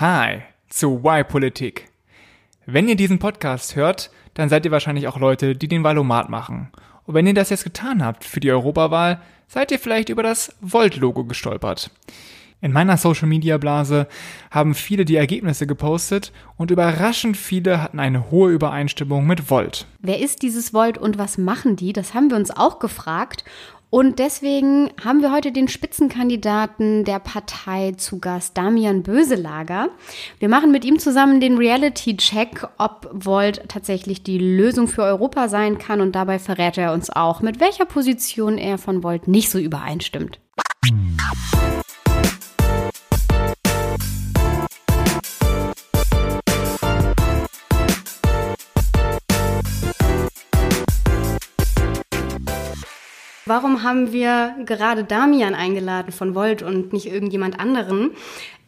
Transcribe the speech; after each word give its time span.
Hi 0.00 0.44
zu 0.70 1.04
Why 1.04 1.24
Politik. 1.24 1.90
Wenn 2.64 2.88
ihr 2.88 2.96
diesen 2.96 3.18
Podcast 3.18 3.76
hört, 3.76 4.10
dann 4.32 4.48
seid 4.48 4.64
ihr 4.64 4.70
wahrscheinlich 4.70 5.06
auch 5.08 5.18
Leute, 5.18 5.54
die 5.54 5.68
den 5.68 5.84
Wahlomat 5.84 6.30
machen. 6.30 6.72
Und 7.04 7.12
wenn 7.12 7.26
ihr 7.26 7.34
das 7.34 7.50
jetzt 7.50 7.64
getan 7.64 8.02
habt 8.02 8.24
für 8.24 8.40
die 8.40 8.50
Europawahl, 8.50 9.20
seid 9.46 9.70
ihr 9.72 9.78
vielleicht 9.78 10.08
über 10.08 10.22
das 10.22 10.56
Volt-Logo 10.62 11.24
gestolpert. 11.24 11.90
In 12.62 12.72
meiner 12.72 12.96
Social 12.96 13.28
Media 13.28 13.58
Blase 13.58 14.08
haben 14.50 14.74
viele 14.74 15.04
die 15.04 15.16
Ergebnisse 15.16 15.66
gepostet 15.66 16.32
und 16.56 16.70
überraschend 16.70 17.36
viele 17.36 17.82
hatten 17.82 18.00
eine 18.00 18.30
hohe 18.30 18.52
Übereinstimmung 18.52 19.26
mit 19.26 19.50
Volt. 19.50 19.86
Wer 19.98 20.20
ist 20.20 20.40
dieses 20.40 20.72
Volt 20.72 20.96
und 20.96 21.18
was 21.18 21.36
machen 21.36 21.76
die? 21.76 21.92
Das 21.92 22.14
haben 22.14 22.30
wir 22.30 22.38
uns 22.38 22.50
auch 22.50 22.78
gefragt. 22.78 23.44
Und 23.90 24.20
deswegen 24.20 24.90
haben 25.04 25.20
wir 25.20 25.32
heute 25.32 25.50
den 25.50 25.66
Spitzenkandidaten 25.66 27.04
der 27.04 27.18
Partei 27.18 27.92
zu 27.96 28.20
Gast, 28.20 28.56
Damian 28.56 29.02
Böselager. 29.02 29.88
Wir 30.38 30.48
machen 30.48 30.70
mit 30.70 30.84
ihm 30.84 31.00
zusammen 31.00 31.40
den 31.40 31.58
Reality-Check, 31.58 32.68
ob 32.78 33.10
Volt 33.12 33.68
tatsächlich 33.68 34.22
die 34.22 34.38
Lösung 34.38 34.86
für 34.86 35.02
Europa 35.02 35.48
sein 35.48 35.78
kann. 35.78 36.00
Und 36.00 36.12
dabei 36.12 36.38
verrät 36.38 36.78
er 36.78 36.92
uns 36.92 37.10
auch, 37.10 37.40
mit 37.40 37.58
welcher 37.58 37.84
Position 37.84 38.58
er 38.58 38.78
von 38.78 39.02
Volt 39.02 39.26
nicht 39.26 39.50
so 39.50 39.58
übereinstimmt. 39.58 40.38
Warum 53.50 53.82
haben 53.82 54.12
wir 54.12 54.54
gerade 54.64 55.02
Damian 55.02 55.56
eingeladen 55.56 56.12
von 56.12 56.36
Volt 56.36 56.62
und 56.62 56.92
nicht 56.92 57.06
irgendjemand 57.06 57.58
anderen? 57.58 58.12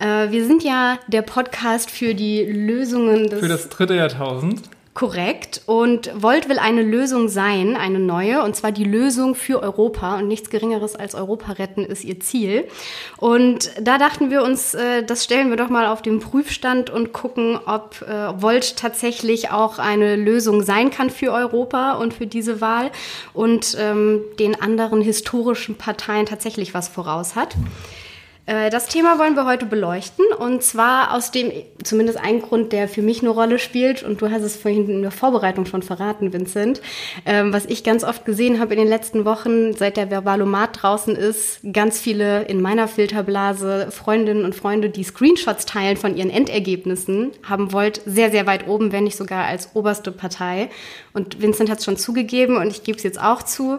Äh, 0.00 0.32
wir 0.32 0.44
sind 0.44 0.64
ja 0.64 0.98
der 1.06 1.22
Podcast 1.22 1.88
für 1.88 2.16
die 2.16 2.42
Lösungen 2.42 3.28
des. 3.30 3.38
Für 3.38 3.46
das 3.46 3.68
dritte 3.68 3.94
Jahrtausend. 3.94 4.62
Korrekt. 4.94 5.62
Und 5.64 6.10
Volt 6.14 6.50
will 6.50 6.58
eine 6.58 6.82
Lösung 6.82 7.28
sein, 7.28 7.76
eine 7.76 7.98
neue, 7.98 8.42
und 8.42 8.54
zwar 8.54 8.72
die 8.72 8.84
Lösung 8.84 9.34
für 9.34 9.62
Europa. 9.62 10.18
Und 10.18 10.28
nichts 10.28 10.50
Geringeres 10.50 10.96
als 10.96 11.14
Europa 11.14 11.52
retten 11.52 11.86
ist 11.86 12.04
ihr 12.04 12.20
Ziel. 12.20 12.68
Und 13.16 13.70
da 13.80 13.96
dachten 13.96 14.30
wir 14.30 14.42
uns, 14.42 14.74
äh, 14.74 15.02
das 15.02 15.24
stellen 15.24 15.48
wir 15.48 15.56
doch 15.56 15.70
mal 15.70 15.86
auf 15.86 16.02
den 16.02 16.20
Prüfstand 16.20 16.90
und 16.90 17.14
gucken, 17.14 17.58
ob 17.64 18.02
äh, 18.02 18.42
Volt 18.42 18.76
tatsächlich 18.76 19.50
auch 19.50 19.78
eine 19.78 20.16
Lösung 20.16 20.62
sein 20.62 20.90
kann 20.90 21.08
für 21.08 21.32
Europa 21.32 21.92
und 21.92 22.12
für 22.12 22.26
diese 22.26 22.60
Wahl 22.60 22.90
und 23.32 23.74
ähm, 23.80 24.20
den 24.38 24.60
anderen 24.60 25.00
historischen 25.00 25.76
Parteien 25.76 26.26
tatsächlich 26.26 26.74
was 26.74 26.88
voraus 26.88 27.34
hat. 27.34 27.56
Äh, 28.44 28.70
das 28.70 28.86
Thema 28.86 29.18
wollen 29.18 29.36
wir 29.36 29.46
heute 29.46 29.66
beleuchten. 29.66 30.24
Und 30.38 30.62
zwar 30.62 31.14
aus 31.14 31.30
dem, 31.30 31.52
zumindest 31.84 32.18
ein 32.18 32.42
Grund, 32.42 32.72
der 32.72 32.88
für 32.88 33.02
mich 33.02 33.20
eine 33.20 33.30
Rolle 33.30 33.58
spielt. 33.58 34.02
Und 34.02 34.20
du 34.20 34.30
hast 34.30 34.42
es 34.42 34.56
vorhin 34.56 34.88
in 34.88 35.02
der 35.02 35.10
Vorbereitung 35.10 35.66
schon 35.66 35.82
verraten, 35.82 36.32
Vincent, 36.32 36.80
ähm, 37.24 37.52
was 37.52 37.66
ich 37.66 37.84
ganz 37.84 38.04
oft 38.04 38.24
gesehen 38.24 38.58
habe 38.58 38.74
in 38.74 38.80
den 38.80 38.88
letzten 38.88 39.24
Wochen, 39.24 39.74
seit 39.74 39.96
der 39.96 40.08
Verbalomat 40.08 40.82
draußen 40.82 41.14
ist, 41.14 41.60
ganz 41.72 42.00
viele 42.00 42.42
in 42.42 42.60
meiner 42.60 42.88
Filterblase 42.88 43.88
Freundinnen 43.90 44.44
und 44.44 44.54
Freunde, 44.54 44.90
die 44.90 45.04
Screenshots 45.04 45.66
teilen 45.66 45.96
von 45.96 46.16
ihren 46.16 46.30
Endergebnissen, 46.30 47.30
haben 47.48 47.72
Volt 47.72 48.02
sehr, 48.06 48.30
sehr 48.30 48.46
weit 48.46 48.66
oben, 48.66 48.92
wenn 48.92 49.04
nicht 49.04 49.16
sogar 49.16 49.44
als 49.44 49.70
oberste 49.74 50.10
Partei. 50.10 50.68
Und 51.12 51.40
Vincent 51.40 51.70
hat 51.70 51.78
es 51.78 51.84
schon 51.84 51.96
zugegeben 51.96 52.56
und 52.56 52.68
ich 52.68 52.82
gebe 52.82 52.96
es 52.96 53.04
jetzt 53.04 53.20
auch 53.20 53.42
zu, 53.42 53.78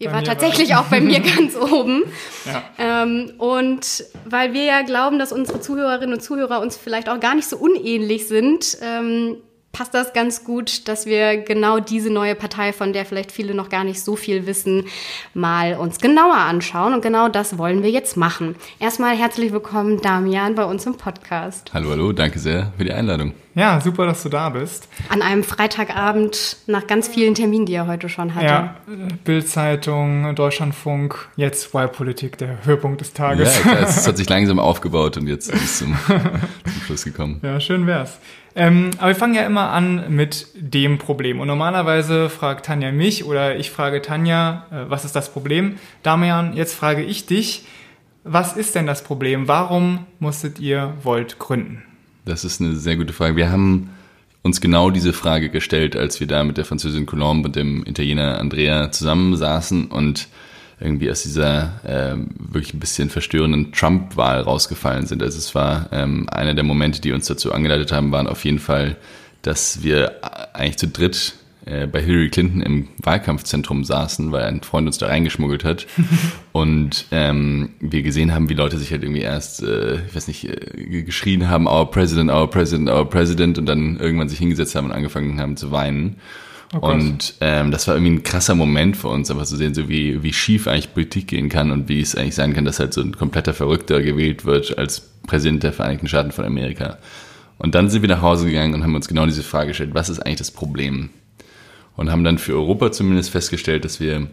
Ihr 0.00 0.10
wart 0.12 0.26
tatsächlich 0.26 0.70
war. 0.70 0.80
auch 0.80 0.86
bei 0.86 1.00
mir 1.00 1.20
ganz 1.36 1.54
oben. 1.54 2.04
Ja. 2.46 3.02
Ähm, 3.02 3.34
und 3.36 4.04
weil 4.24 4.54
wir 4.54 4.64
ja 4.64 4.80
glauben, 4.82 5.18
dass 5.18 5.30
unsere 5.30 5.60
Zuhörerinnen 5.60 6.14
und 6.14 6.22
Zuhörer 6.22 6.60
uns 6.60 6.76
vielleicht 6.78 7.10
auch 7.10 7.20
gar 7.20 7.34
nicht 7.34 7.46
so 7.46 7.58
unähnlich 7.58 8.26
sind, 8.26 8.78
ähm, 8.82 9.36
passt 9.72 9.92
das 9.92 10.14
ganz 10.14 10.42
gut, 10.42 10.88
dass 10.88 11.04
wir 11.04 11.36
genau 11.42 11.80
diese 11.80 12.10
neue 12.10 12.34
Partei, 12.34 12.72
von 12.72 12.94
der 12.94 13.04
vielleicht 13.04 13.30
viele 13.30 13.54
noch 13.54 13.68
gar 13.68 13.84
nicht 13.84 14.02
so 14.02 14.16
viel 14.16 14.46
wissen, 14.46 14.86
mal 15.34 15.74
uns 15.74 16.00
genauer 16.00 16.36
anschauen. 16.36 16.94
Und 16.94 17.02
genau 17.02 17.28
das 17.28 17.58
wollen 17.58 17.82
wir 17.82 17.90
jetzt 17.90 18.16
machen. 18.16 18.56
Erstmal 18.78 19.14
herzlich 19.16 19.52
willkommen, 19.52 20.00
Damian, 20.00 20.54
bei 20.54 20.64
uns 20.64 20.86
im 20.86 20.96
Podcast. 20.96 21.70
Hallo, 21.74 21.90
hallo, 21.90 22.12
danke 22.12 22.38
sehr 22.38 22.72
für 22.78 22.84
die 22.84 22.92
Einladung. 22.92 23.34
Ja, 23.54 23.80
super, 23.80 24.06
dass 24.06 24.22
du 24.22 24.28
da 24.28 24.50
bist. 24.50 24.88
An 25.08 25.22
einem 25.22 25.42
Freitagabend 25.42 26.56
nach 26.66 26.86
ganz 26.86 27.08
vielen 27.08 27.34
Terminen, 27.34 27.66
die 27.66 27.74
er 27.74 27.86
heute 27.86 28.08
schon 28.08 28.34
hatte. 28.34 28.46
Ja, 28.46 28.76
Bildzeitung, 29.24 30.34
Deutschlandfunk, 30.34 31.28
jetzt 31.36 31.74
Wahlpolitik, 31.74 32.38
der 32.38 32.64
Höhepunkt 32.64 33.00
des 33.00 33.12
Tages. 33.12 33.62
Ja, 33.64 33.72
es 33.80 34.06
hat 34.08 34.16
sich 34.16 34.28
langsam 34.28 34.58
aufgebaut 34.60 35.16
und 35.16 35.26
jetzt 35.26 35.52
ist 35.52 35.62
es 35.62 35.78
zum, 35.78 35.96
zum 36.06 36.82
Schluss 36.86 37.04
gekommen. 37.04 37.40
Ja, 37.42 37.58
schön 37.58 37.86
wär's. 37.86 38.18
Ähm, 38.54 38.90
aber 38.98 39.08
wir 39.08 39.14
fangen 39.14 39.34
ja 39.34 39.42
immer 39.42 39.70
an 39.70 40.14
mit 40.14 40.48
dem 40.54 40.98
Problem. 40.98 41.40
Und 41.40 41.48
normalerweise 41.48 42.28
fragt 42.28 42.66
Tanja 42.66 42.92
mich 42.92 43.24
oder 43.24 43.56
ich 43.56 43.70
frage 43.70 44.02
Tanja, 44.02 44.66
äh, 44.70 44.90
was 44.90 45.04
ist 45.04 45.14
das 45.14 45.32
Problem? 45.32 45.76
Damian, 46.02 46.54
jetzt 46.54 46.74
frage 46.74 47.02
ich 47.02 47.26
dich, 47.26 47.66
was 48.24 48.56
ist 48.56 48.74
denn 48.74 48.86
das 48.86 49.02
Problem? 49.02 49.48
Warum 49.48 50.06
musstet 50.18 50.58
ihr 50.58 50.94
Volt 51.02 51.38
gründen? 51.38 51.82
Das 52.24 52.44
ist 52.44 52.60
eine 52.60 52.76
sehr 52.76 52.96
gute 52.96 53.12
Frage. 53.12 53.36
Wir 53.36 53.50
haben 53.50 53.90
uns 54.42 54.60
genau 54.60 54.90
diese 54.90 55.12
Frage 55.12 55.50
gestellt, 55.50 55.96
als 55.96 56.20
wir 56.20 56.26
da 56.26 56.44
mit 56.44 56.56
der 56.56 56.64
Französin 56.64 57.06
Colombe 57.06 57.48
und 57.48 57.56
dem 57.56 57.84
Italiener 57.86 58.38
Andrea 58.38 58.90
zusammensaßen 58.90 59.86
und 59.86 60.28
irgendwie 60.80 61.10
aus 61.10 61.22
dieser 61.22 61.80
äh, 61.84 62.16
wirklich 62.38 62.72
ein 62.72 62.80
bisschen 62.80 63.10
verstörenden 63.10 63.72
Trump-Wahl 63.72 64.40
rausgefallen 64.40 65.06
sind. 65.06 65.22
Also 65.22 65.36
es 65.36 65.54
war 65.54 65.88
ähm, 65.92 66.26
einer 66.30 66.54
der 66.54 66.64
Momente, 66.64 67.02
die 67.02 67.12
uns 67.12 67.26
dazu 67.26 67.52
angeleitet 67.52 67.92
haben, 67.92 68.12
waren 68.12 68.26
auf 68.26 68.44
jeden 68.46 68.58
Fall, 68.58 68.96
dass 69.42 69.82
wir 69.82 70.20
eigentlich 70.54 70.78
zu 70.78 70.88
dritt 70.88 71.34
äh, 71.70 71.86
bei 71.86 72.02
Hillary 72.02 72.28
Clinton 72.30 72.62
im 72.62 72.88
Wahlkampfzentrum 73.02 73.84
saßen, 73.84 74.32
weil 74.32 74.44
ein 74.44 74.62
Freund 74.62 74.86
uns 74.86 74.98
da 74.98 75.06
reingeschmuggelt 75.06 75.64
hat 75.64 75.86
und 76.52 77.06
ähm, 77.12 77.70
wir 77.80 78.02
gesehen 78.02 78.34
haben, 78.34 78.48
wie 78.48 78.54
Leute 78.54 78.76
sich 78.76 78.90
halt 78.90 79.02
irgendwie 79.02 79.22
erst, 79.22 79.62
äh, 79.62 80.04
ich 80.06 80.14
weiß 80.14 80.28
nicht, 80.28 80.44
äh, 80.48 81.02
geschrien 81.02 81.48
haben, 81.48 81.66
our 81.66 81.90
President, 81.90 82.30
our 82.30 82.50
President, 82.50 82.90
our 82.90 83.08
President 83.08 83.58
und 83.58 83.66
dann 83.66 83.98
irgendwann 83.98 84.28
sich 84.28 84.38
hingesetzt 84.38 84.74
haben 84.74 84.86
und 84.86 84.92
angefangen 84.92 85.40
haben 85.40 85.56
zu 85.56 85.70
weinen. 85.70 86.16
Oh 86.72 86.78
und 86.78 87.34
ähm, 87.40 87.72
das 87.72 87.88
war 87.88 87.96
irgendwie 87.96 88.12
ein 88.12 88.22
krasser 88.22 88.54
Moment 88.54 88.96
für 88.96 89.08
uns, 89.08 89.30
einfach 89.30 89.44
zu 89.44 89.56
sehen, 89.56 89.74
so 89.74 89.88
wie, 89.88 90.22
wie 90.22 90.32
schief 90.32 90.68
eigentlich 90.68 90.94
Politik 90.94 91.26
gehen 91.26 91.48
kann 91.48 91.72
und 91.72 91.88
wie 91.88 92.00
es 92.00 92.14
eigentlich 92.14 92.36
sein 92.36 92.54
kann, 92.54 92.64
dass 92.64 92.78
halt 92.78 92.94
so 92.94 93.00
ein 93.00 93.16
kompletter 93.16 93.54
Verrückter 93.54 94.02
gewählt 94.02 94.44
wird 94.44 94.78
als 94.78 95.00
Präsident 95.26 95.64
der 95.64 95.72
Vereinigten 95.72 96.06
Staaten 96.06 96.30
von 96.30 96.44
Amerika. 96.44 96.98
Und 97.58 97.74
dann 97.74 97.90
sind 97.90 98.02
wir 98.02 98.08
nach 98.08 98.22
Hause 98.22 98.46
gegangen 98.46 98.74
und 98.74 98.84
haben 98.84 98.94
uns 98.94 99.08
genau 99.08 99.26
diese 99.26 99.42
Frage 99.42 99.68
gestellt, 99.68 99.90
was 99.94 100.08
ist 100.08 100.20
eigentlich 100.20 100.38
das 100.38 100.50
Problem? 100.50 101.10
Und 102.00 102.10
haben 102.10 102.24
dann 102.24 102.38
für 102.38 102.54
Europa 102.54 102.92
zumindest 102.92 103.28
festgestellt, 103.28 103.84
dass 103.84 104.00
wir 104.00 104.28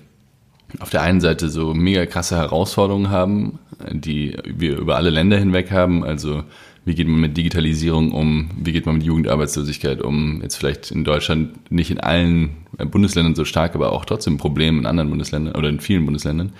auf 0.80 0.90
der 0.90 1.02
einen 1.02 1.20
Seite 1.20 1.50
so 1.50 1.74
mega 1.74 2.06
krasse 2.06 2.38
Herausforderungen 2.38 3.10
haben, 3.10 3.60
die 3.92 4.38
wir 4.46 4.78
über 4.78 4.96
alle 4.96 5.10
Länder 5.10 5.38
hinweg 5.38 5.70
haben, 5.70 6.06
also 6.06 6.46
wie 6.86 6.96
geht 6.96 7.10
man 7.10 7.20
mit 7.20 7.36
Digitalisierung 7.36 8.14
um, 8.14 8.52
wie 8.58 8.72
geht 8.72 8.86
man 8.86 8.96
mit 8.96 9.04
Jugendarbeitslosigkeit 9.04 10.02
um, 10.02 10.42
jetzt 10.42 10.56
vielleicht 10.56 10.92
in 10.92 11.04
Deutschland 11.04 11.70
nicht 11.70 11.92
in 11.92 12.00
allen 12.00 12.52
Bundesländern 12.78 13.36
so 13.36 13.44
stark, 13.44 13.76
aber 13.76 13.92
auch 13.92 14.06
trotzdem 14.06 14.38
Probleme 14.38 14.80
in 14.80 14.86
anderen 14.86 15.10
Bundesländern 15.10 15.54
oder 15.54 15.68
in 15.68 15.82
vielen 15.82 16.06
Bundesländern. 16.06 16.54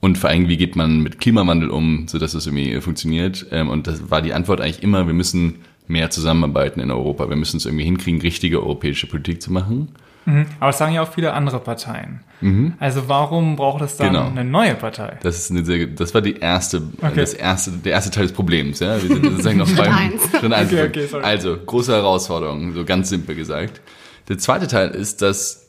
Und 0.00 0.16
vor 0.16 0.30
allem, 0.30 0.48
wie 0.48 0.56
geht 0.56 0.76
man 0.76 1.00
mit 1.00 1.20
Klimawandel 1.20 1.68
um, 1.68 2.08
sodass 2.08 2.32
es 2.32 2.46
irgendwie 2.46 2.80
funktioniert. 2.80 3.48
Ähm, 3.50 3.68
und 3.68 3.86
das 3.86 4.10
war 4.10 4.22
die 4.22 4.32
Antwort 4.32 4.62
eigentlich 4.62 4.82
immer, 4.82 5.06
wir 5.06 5.14
müssen 5.14 5.56
mehr 5.88 6.08
zusammenarbeiten 6.08 6.80
in 6.80 6.90
Europa. 6.90 7.28
Wir 7.28 7.36
müssen 7.36 7.58
es 7.58 7.66
irgendwie 7.66 7.84
hinkriegen, 7.84 8.22
richtige 8.22 8.62
europäische 8.62 9.06
Politik 9.06 9.42
zu 9.42 9.52
machen. 9.52 9.88
Mhm. 10.24 10.46
Aber 10.60 10.70
das 10.70 10.78
sagen 10.78 10.94
ja 10.94 11.02
auch 11.02 11.12
viele 11.12 11.32
andere 11.32 11.58
Parteien. 11.60 12.20
Mhm. 12.40 12.74
Also 12.78 13.08
warum 13.08 13.56
braucht 13.56 13.82
es 13.82 13.96
dann 13.96 14.08
genau. 14.08 14.26
eine 14.26 14.44
neue 14.44 14.74
Partei? 14.74 15.18
Das 15.22 15.38
ist 15.38 15.50
eine 15.50 15.64
sehr, 15.64 15.86
das 15.86 16.14
war 16.14 16.20
die 16.20 16.36
erste, 16.36 16.82
okay. 16.98 17.12
das 17.16 17.34
erste, 17.34 17.70
der 17.72 17.92
erste 17.92 18.10
Teil 18.10 18.24
des 18.24 18.32
Problems. 18.32 18.80
Ja, 18.80 19.00
wir 19.00 19.08
sind 19.08 19.24
sozusagen 19.24 19.58
noch 19.58 19.70
beim 19.76 20.18
Schritt 20.30 20.52
eins. 20.52 20.72
Okay, 20.72 20.86
okay, 20.86 21.22
also 21.22 21.56
große 21.56 21.92
Herausforderung, 21.92 22.72
so 22.72 22.84
ganz 22.84 23.08
simpel 23.08 23.34
gesagt. 23.34 23.80
Der 24.28 24.38
zweite 24.38 24.66
Teil 24.66 24.90
ist, 24.90 25.22
dass 25.22 25.62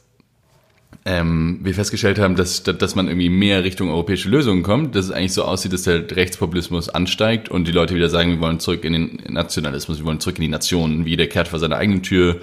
ähm, 1.05 1.59
wir 1.63 1.73
festgestellt 1.73 2.19
haben, 2.19 2.35
dass, 2.35 2.63
dass 2.63 2.95
man 2.95 3.07
irgendwie 3.07 3.29
mehr 3.29 3.63
Richtung 3.63 3.89
europäische 3.89 4.29
Lösungen 4.29 4.63
kommt, 4.63 4.95
dass 4.95 5.05
es 5.05 5.11
eigentlich 5.11 5.33
so 5.33 5.43
aussieht, 5.43 5.73
dass 5.73 5.83
der 5.83 6.09
Rechtspopulismus 6.09 6.89
ansteigt 6.89 7.49
und 7.49 7.67
die 7.67 7.71
Leute 7.71 7.95
wieder 7.95 8.09
sagen, 8.09 8.31
wir 8.31 8.39
wollen 8.39 8.59
zurück 8.59 8.85
in 8.85 8.93
den 8.93 9.19
Nationalismus, 9.27 9.99
wir 9.99 10.05
wollen 10.05 10.19
zurück 10.19 10.37
in 10.37 10.43
die 10.43 10.49
Nationen, 10.49 11.05
wie 11.05 11.11
jeder 11.11 11.27
kehrt 11.27 11.49
vor 11.49 11.59
seiner 11.59 11.77
eigenen 11.77 12.03
Tür, 12.03 12.39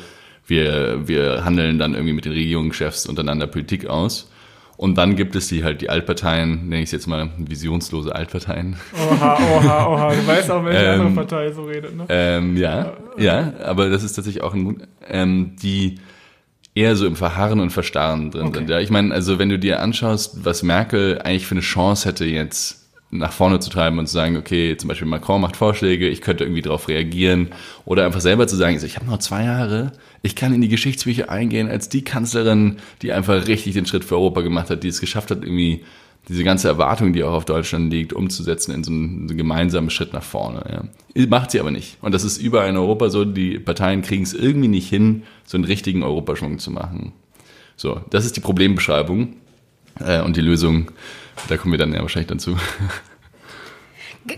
wir, 0.47 1.09
wir 1.09 1.45
handeln 1.45 1.79
dann 1.79 1.95
irgendwie 1.95 2.13
mit 2.13 2.25
den 2.25 2.33
Regierungschefs 2.33 3.07
untereinander 3.07 3.47
Politik 3.47 3.87
aus. 3.87 4.31
Und 4.77 4.97
dann 4.97 5.15
gibt 5.15 5.37
es 5.37 5.49
die 5.49 5.63
halt 5.63 5.83
die 5.83 5.91
Altparteien, 5.91 6.71
nenne 6.71 6.79
ich 6.79 6.85
es 6.85 6.93
jetzt 6.93 7.07
mal 7.07 7.29
visionslose 7.37 8.15
Altparteien. 8.15 8.77
Oha, 8.95 9.39
oha, 9.57 9.87
oha. 9.87 10.15
Du 10.15 10.27
weißt 10.27 10.51
auch, 10.51 10.65
welche 10.65 10.79
ähm, 10.79 11.01
andere 11.03 11.27
Partei 11.27 11.53
so 11.53 11.65
redet, 11.65 11.95
ne? 11.95 12.07
Ähm, 12.09 12.57
ja, 12.57 12.95
ja, 13.19 13.53
aber 13.63 13.91
das 13.91 14.03
ist 14.03 14.15
tatsächlich 14.15 14.43
auch 14.43 14.55
ein, 14.55 14.87
ähm, 15.07 15.57
die 15.63 15.99
eher 16.75 16.97
so 16.97 17.07
im 17.07 17.15
Verharren 17.15 17.61
und 17.61 17.71
Verstarren 17.71 18.31
drin 18.31 18.47
okay. 18.47 18.59
sind. 18.61 18.71
Ja, 18.71 18.81
ich 18.81 18.89
meine, 18.89 19.13
also 19.13 19.39
wenn 19.39 19.51
du 19.51 19.59
dir 19.59 19.81
anschaust, 19.81 20.47
was 20.47 20.63
Merkel 20.63 21.21
eigentlich 21.23 21.47
für 21.47 21.57
eine 21.57 21.61
Chance 21.61 22.09
hätte 22.09 22.25
jetzt 22.25 22.80
nach 23.11 23.33
vorne 23.33 23.59
zu 23.59 23.71
treiben 23.71 23.99
und 23.99 24.07
zu 24.07 24.13
sagen, 24.13 24.37
okay, 24.37 24.77
zum 24.77 24.89
Beispiel 24.89 25.09
Macron 25.09 25.41
macht 25.41 25.57
Vorschläge, 25.57 26.09
ich 26.09 26.21
könnte 26.21 26.45
irgendwie 26.45 26.63
darauf 26.63 26.89
reagieren 26.89 27.49
oder 27.85 28.05
einfach 28.05 28.21
selber 28.21 28.47
zu 28.47 28.57
sagen, 28.57 28.79
ich 28.83 28.97
habe 28.97 29.07
noch 29.07 29.19
zwei 29.19 29.45
Jahre, 29.45 29.93
ich 30.23 30.37
kann 30.37 30.55
in 30.55 30.61
die 30.61 30.69
Geschichtsbücher 30.69 31.29
eingehen 31.29 31.69
als 31.69 31.89
die 31.89 32.05
Kanzlerin, 32.05 32.77
die 33.03 33.13
einfach 33.13 33.49
richtig 33.49 33.75
den 33.75 33.87
Schritt 33.87 34.05
für 34.05 34.15
Europa 34.15 34.43
gemacht 34.43 34.71
hat, 34.71 34.85
die 34.85 34.89
es 34.89 35.01
geschafft 35.01 35.31
hat, 35.31 35.43
irgendwie 35.43 35.83
diese 36.29 36.45
ganze 36.45 36.69
Erwartung, 36.69 37.13
die 37.13 37.25
auch 37.25 37.33
auf 37.33 37.45
Deutschland 37.45 37.93
liegt, 37.93 38.13
umzusetzen 38.13 38.73
in 38.73 38.85
so 38.85 38.93
einen, 38.93 39.27
so 39.27 39.33
einen 39.33 39.39
gemeinsamen 39.39 39.91
Schritt 39.91 40.13
nach 40.13 40.23
vorne. 40.23 40.89
Ja. 41.17 41.27
Macht 41.27 41.51
sie 41.51 41.59
aber 41.59 41.73
nicht. 41.73 41.97
Und 42.03 42.15
das 42.15 42.23
ist 42.23 42.39
überall 42.39 42.69
in 42.69 42.77
Europa 42.77 43.09
so, 43.09 43.25
die 43.25 43.59
Parteien 43.59 44.03
kriegen 44.03 44.23
es 44.23 44.35
irgendwie 44.35 44.69
nicht 44.69 44.89
hin, 44.89 45.25
so 45.45 45.57
einen 45.57 45.65
richtigen 45.65 46.05
Europaschwung 46.05 46.59
zu 46.59 46.71
machen. 46.71 47.13
So, 47.77 48.03
das 48.11 48.27
ist 48.27 48.37
die 48.37 48.41
Problembeschreibung. 48.41 49.35
Äh, 49.99 50.23
und 50.23 50.37
die 50.37 50.41
Lösung, 50.41 50.93
da 51.49 51.57
kommen 51.57 51.73
wir 51.73 51.79
dann 51.79 51.93
ja 51.93 52.01
wahrscheinlich 52.01 52.29
dazu. 52.29 52.57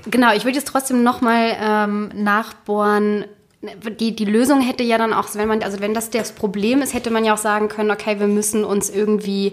Genau, 0.07 0.33
ich 0.33 0.45
würde 0.45 0.57
jetzt 0.57 0.69
trotzdem 0.69 1.03
nochmal 1.03 1.57
ähm, 1.61 2.11
nachbohren. 2.15 3.25
Die, 4.01 4.15
die 4.15 4.25
Lösung 4.25 4.61
hätte 4.61 4.83
ja 4.83 4.99
dann 4.99 5.13
auch, 5.13 5.35
wenn 5.35 5.49
man, 5.49 5.63
also 5.63 5.81
wenn 5.81 5.95
das 5.95 6.11
das 6.11 6.33
Problem 6.33 6.83
ist, 6.83 6.95
hätte 6.95 7.11
man 7.11 7.25
ja 7.25 7.35
auch 7.35 7.39
sagen 7.39 7.69
können, 7.69 7.91
okay, 7.91 8.19
wir 8.19 8.27
müssen 8.27 8.65
uns 8.65 8.91
irgendwie 8.91 9.53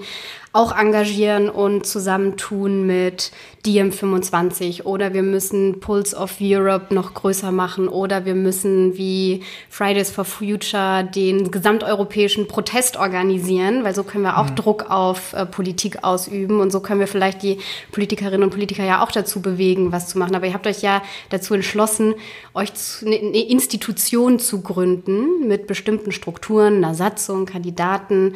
auch 0.51 0.75
engagieren 0.75 1.49
und 1.49 1.85
zusammentun 1.85 2.87
mit 2.87 3.31
DM25 3.65 4.83
oder 4.83 5.13
wir 5.13 5.21
müssen 5.21 5.79
Pulse 5.79 6.15
of 6.15 6.37
Europe 6.41 6.93
noch 6.93 7.13
größer 7.13 7.51
machen 7.51 7.87
oder 7.87 8.25
wir 8.25 8.33
müssen 8.33 8.97
wie 8.97 9.43
Fridays 9.69 10.09
for 10.09 10.25
Future 10.25 11.03
den 11.03 11.51
gesamteuropäischen 11.51 12.47
Protest 12.47 12.97
organisieren, 12.97 13.83
weil 13.83 13.93
so 13.93 14.03
können 14.03 14.23
wir 14.23 14.37
auch 14.39 14.49
mhm. 14.49 14.55
Druck 14.55 14.89
auf 14.89 15.33
äh, 15.33 15.45
Politik 15.45 16.03
ausüben 16.03 16.59
und 16.59 16.71
so 16.71 16.79
können 16.79 16.99
wir 16.99 17.07
vielleicht 17.07 17.43
die 17.43 17.59
Politikerinnen 17.91 18.43
und 18.43 18.49
Politiker 18.49 18.83
ja 18.83 19.03
auch 19.03 19.11
dazu 19.11 19.41
bewegen, 19.41 19.91
was 19.91 20.07
zu 20.07 20.17
machen. 20.17 20.35
Aber 20.35 20.47
ihr 20.47 20.53
habt 20.53 20.67
euch 20.67 20.81
ja 20.81 21.03
dazu 21.29 21.53
entschlossen, 21.53 22.15
euch 22.55 22.71
eine 23.05 23.15
Institution 23.15 24.39
zu 24.39 24.61
gründen 24.61 25.47
mit 25.47 25.67
bestimmten 25.67 26.11
Strukturen, 26.11 26.77
einer 26.83 26.95
Satzung, 26.95 27.45
Kandidaten. 27.45 28.35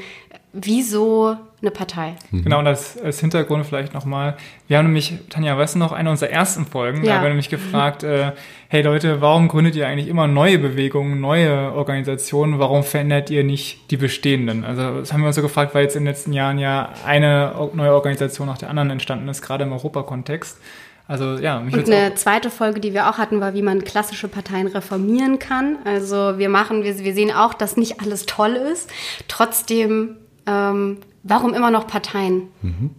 Wieso 0.51 1.37
eine 1.63 1.71
Partei. 1.71 2.15
Mhm. 2.31 2.43
Genau, 2.43 2.59
und 2.59 2.67
als, 2.67 3.01
als 3.01 3.19
Hintergrund 3.19 3.65
vielleicht 3.65 3.93
nochmal. 3.93 4.35
Wir 4.67 4.77
haben 4.77 4.85
nämlich, 4.85 5.13
Tanja, 5.29 5.57
weißt 5.57 5.75
du 5.75 5.79
noch, 5.79 5.93
eine 5.93 6.09
unserer 6.09 6.29
ersten 6.29 6.65
Folgen, 6.65 7.03
ja. 7.03 7.09
da 7.09 7.15
haben 7.15 7.23
wir 7.23 7.29
nämlich 7.29 7.49
gefragt, 7.49 8.03
äh, 8.03 8.33
hey 8.67 8.81
Leute, 8.81 9.21
warum 9.21 9.47
gründet 9.47 9.75
ihr 9.75 9.87
eigentlich 9.87 10.09
immer 10.09 10.27
neue 10.27 10.59
Bewegungen, 10.59 11.21
neue 11.21 11.71
Organisationen, 11.73 12.59
warum 12.59 12.83
verändert 12.83 13.29
ihr 13.29 13.43
nicht 13.43 13.89
die 13.91 13.97
bestehenden? 13.97 14.65
Also 14.65 14.99
das 14.99 15.13
haben 15.13 15.21
wir 15.21 15.27
uns 15.27 15.37
so 15.37 15.41
gefragt, 15.41 15.73
weil 15.73 15.83
jetzt 15.83 15.95
in 15.95 16.03
den 16.03 16.09
letzten 16.09 16.33
Jahren 16.33 16.59
ja 16.59 16.89
eine 17.05 17.53
neue 17.73 17.93
Organisation 17.93 18.47
nach 18.47 18.57
der 18.57 18.69
anderen 18.69 18.89
entstanden 18.89 19.29
ist, 19.29 19.41
gerade 19.41 19.63
im 19.63 19.71
Europakontext. 19.71 20.59
Also 21.07 21.37
ja, 21.37 21.59
mich 21.59 21.73
Und 21.73 21.89
eine 21.89 22.15
zweite 22.15 22.49
Folge, 22.49 22.79
die 22.79 22.93
wir 22.93 23.09
auch 23.09 23.17
hatten, 23.17 23.41
war, 23.41 23.53
wie 23.53 23.61
man 23.61 23.83
klassische 23.83 24.27
Parteien 24.27 24.67
reformieren 24.67 25.37
kann. 25.37 25.77
Also 25.85 26.37
wir 26.37 26.49
machen, 26.49 26.83
wir, 26.83 26.97
wir 26.99 27.13
sehen 27.13 27.31
auch, 27.31 27.53
dass 27.53 27.77
nicht 27.77 28.01
alles 28.01 28.25
toll 28.25 28.53
ist. 28.53 28.89
Trotzdem 29.27 30.17
ähm, 30.45 30.97
Warum 31.23 31.53
immer 31.53 31.71
noch 31.71 31.87
Parteien? 31.87 32.49
Mhm. 32.61 32.91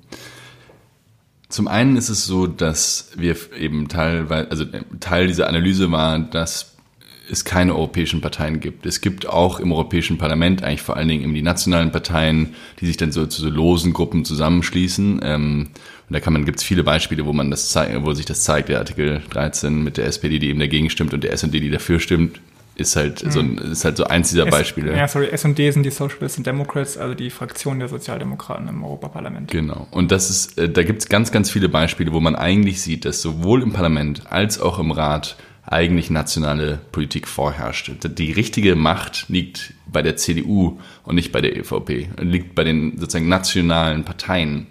Zum 1.48 1.68
einen 1.68 1.96
ist 1.96 2.08
es 2.08 2.24
so, 2.24 2.46
dass 2.46 3.12
wir 3.16 3.36
eben 3.56 3.88
teilweise, 3.88 4.50
also 4.50 4.64
Teil 4.98 5.28
dieser 5.28 5.48
Analyse 5.48 5.92
war, 5.92 6.18
dass 6.18 6.74
es 7.30 7.44
keine 7.44 7.74
europäischen 7.74 8.20
Parteien 8.20 8.60
gibt. 8.60 8.86
Es 8.86 9.00
gibt 9.00 9.26
auch 9.26 9.60
im 9.60 9.72
Europäischen 9.72 10.18
Parlament 10.18 10.62
eigentlich 10.62 10.82
vor 10.82 10.96
allen 10.96 11.08
Dingen 11.08 11.22
eben 11.22 11.34
die 11.34 11.42
nationalen 11.42 11.92
Parteien, 11.92 12.54
die 12.80 12.86
sich 12.86 12.96
dann 12.96 13.12
so 13.12 13.26
zu 13.26 13.40
so 13.40 13.48
losen 13.48 13.92
Gruppen 13.92 14.24
zusammenschließen. 14.24 15.20
Ähm, 15.22 15.68
und 16.08 16.12
da 16.12 16.20
kann 16.20 16.32
man, 16.32 16.44
gibt 16.44 16.58
es 16.58 16.64
viele 16.64 16.84
Beispiele, 16.84 17.24
wo 17.24 17.32
man 17.32 17.50
das 17.50 17.70
zeigt, 17.70 18.04
wo 18.04 18.12
sich 18.12 18.26
das 18.26 18.42
zeigt, 18.42 18.68
der 18.68 18.78
Artikel 18.78 19.22
13 19.30 19.82
mit 19.82 19.96
der 19.96 20.06
SPD, 20.06 20.38
die 20.38 20.48
eben 20.48 20.60
dagegen 20.60 20.90
stimmt 20.90 21.14
und 21.14 21.24
der 21.24 21.32
SD, 21.32 21.60
die 21.60 21.70
dafür 21.70 22.00
stimmt 22.00 22.40
ist 22.76 22.96
halt, 22.96 23.24
mhm. 23.24 23.30
so, 23.30 23.40
ein, 23.40 23.58
ist 23.58 23.84
halt 23.84 23.96
so 23.96 24.04
eins 24.04 24.30
dieser 24.30 24.46
Beispiele. 24.46 24.96
Ja, 24.96 25.06
sorry, 25.06 25.28
S&D 25.28 25.70
sind 25.70 25.84
die 25.84 25.90
Socialists 25.90 26.38
and 26.38 26.46
Democrats, 26.46 26.96
also 26.96 27.14
die 27.14 27.30
Fraktion 27.30 27.78
der 27.78 27.88
Sozialdemokraten 27.88 28.68
im 28.68 28.82
Europaparlament. 28.82 29.50
Genau. 29.50 29.86
Und 29.90 30.10
das 30.10 30.30
ist, 30.30 30.58
äh, 30.58 30.68
da 30.68 30.82
gibt 30.82 31.02
es 31.02 31.08
ganz, 31.08 31.30
ganz 31.30 31.50
viele 31.50 31.68
Beispiele, 31.68 32.12
wo 32.12 32.20
man 32.20 32.34
eigentlich 32.34 32.82
sieht, 32.82 33.04
dass 33.04 33.22
sowohl 33.22 33.62
im 33.62 33.72
Parlament 33.72 34.30
als 34.30 34.60
auch 34.60 34.78
im 34.78 34.90
Rat 34.90 35.36
eigentlich 35.66 36.10
nationale 36.10 36.78
Politik 36.92 37.26
vorherrscht. 37.26 37.90
Die 38.04 38.32
richtige 38.32 38.76
Macht 38.76 39.26
liegt 39.28 39.72
bei 39.86 40.02
der 40.02 40.16
CDU 40.16 40.78
und 41.04 41.14
nicht 41.14 41.32
bei 41.32 41.40
der 41.40 41.56
EVP, 41.56 42.08
liegt 42.20 42.54
bei 42.54 42.64
den 42.64 42.98
sozusagen 42.98 43.28
nationalen 43.28 44.04
Parteien. 44.04 44.66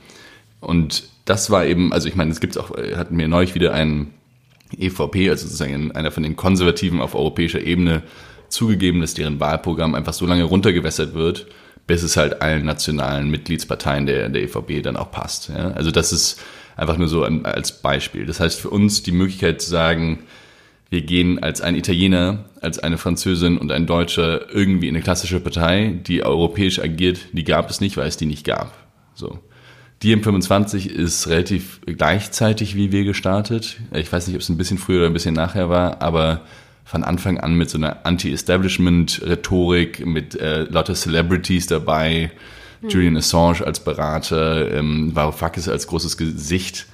Und 0.60 1.04
das 1.26 1.50
war 1.50 1.66
eben, 1.66 1.94
also 1.94 2.08
ich 2.08 2.16
meine, 2.16 2.32
es 2.32 2.40
gibt 2.40 2.58
auch, 2.58 2.78
äh, 2.78 2.96
hatten 2.96 3.18
wir 3.18 3.28
neulich 3.28 3.56
wieder 3.56 3.74
einen 3.74 4.14
EVP, 4.80 5.30
also 5.30 5.46
sozusagen 5.46 5.92
einer 5.92 6.12
von 6.12 6.24
den 6.24 6.36
Konservativen 6.36 7.02
auf 7.02 7.16
europäischer 7.16 7.62
Ebene, 7.62 8.04
zugegeben, 8.50 9.02
dass 9.02 9.14
deren 9.14 9.40
Wahlprogramm 9.40 9.96
einfach 9.96 10.14
so 10.14 10.26
lange 10.26 10.44
runtergewässert 10.44 11.14
wird, 11.14 11.48
bis 11.88 12.04
es 12.04 12.16
halt 12.16 12.42
allen 12.42 12.66
nationalen 12.66 13.30
Mitgliedsparteien 13.30 14.06
der, 14.06 14.30
der 14.30 14.44
EVP 14.44 14.82
dann 14.82 14.96
auch 14.96 15.12
passt. 15.12 15.50
Ja? 15.50 15.72
Also 15.72 15.92
das 15.92 16.14
ist 16.14 16.42
einfach 16.76 16.98
nur 16.98 17.08
so 17.08 17.24
als 17.24 17.82
Beispiel. 17.82 18.26
Das 18.26 18.40
heißt 18.40 18.60
für 18.60 18.70
uns 18.70 19.04
die 19.04 19.12
Möglichkeit 19.12 19.62
zu 19.62 19.70
sagen, 19.70 20.20
wir 20.90 21.02
gehen 21.02 21.42
als 21.42 21.62
ein 21.62 21.76
Italiener, 21.76 22.46
als 22.62 22.78
eine 22.78 23.00
Französin 23.00 23.58
und 23.58 23.72
ein 23.72 23.88
Deutscher 23.88 24.54
irgendwie 24.54 24.88
in 24.88 24.96
eine 24.96 25.04
klassische 25.04 25.40
Partei, 25.40 26.00
die 26.06 26.24
europäisch 26.24 26.80
agiert, 26.80 27.20
die 27.32 27.44
gab 27.44 27.70
es 27.70 27.82
nicht, 27.82 27.98
weil 27.98 28.08
es 28.08 28.18
die 28.18 28.28
nicht 28.28 28.46
gab. 28.46 28.78
So. 29.16 29.40
Die 30.04 30.16
M25 30.16 30.88
ist 30.88 31.28
relativ 31.30 31.80
gleichzeitig 31.86 32.76
wie 32.76 32.92
wir 32.92 33.06
gestartet. 33.06 33.78
Ich 33.94 34.12
weiß 34.12 34.28
nicht, 34.28 34.36
ob 34.36 34.42
es 34.42 34.50
ein 34.50 34.58
bisschen 34.58 34.78
früher 34.78 35.00
oder 35.00 35.08
ein 35.08 35.14
bisschen 35.14 35.34
nachher 35.34 35.70
war, 35.70 36.02
aber 36.02 36.42
von 36.84 37.06
Anfang 37.06 37.40
an 37.40 37.56
mit 37.56 37.70
so 37.70 37.78
einer 37.78 38.06
Anti-Establishment-Rhetorik, 38.06 40.06
mit 40.06 40.36
äh, 40.36 40.64
lauter 40.64 40.94
Celebrities 40.94 41.68
dabei, 41.68 42.32
mhm. 42.82 42.90
Julian 42.90 43.16
Assange 43.16 43.66
als 43.66 43.80
Berater, 43.80 44.70
ähm, 44.74 45.16
Varoufakis 45.16 45.70
als 45.70 45.88
großes 45.88 46.18
Gesicht. 46.18 46.86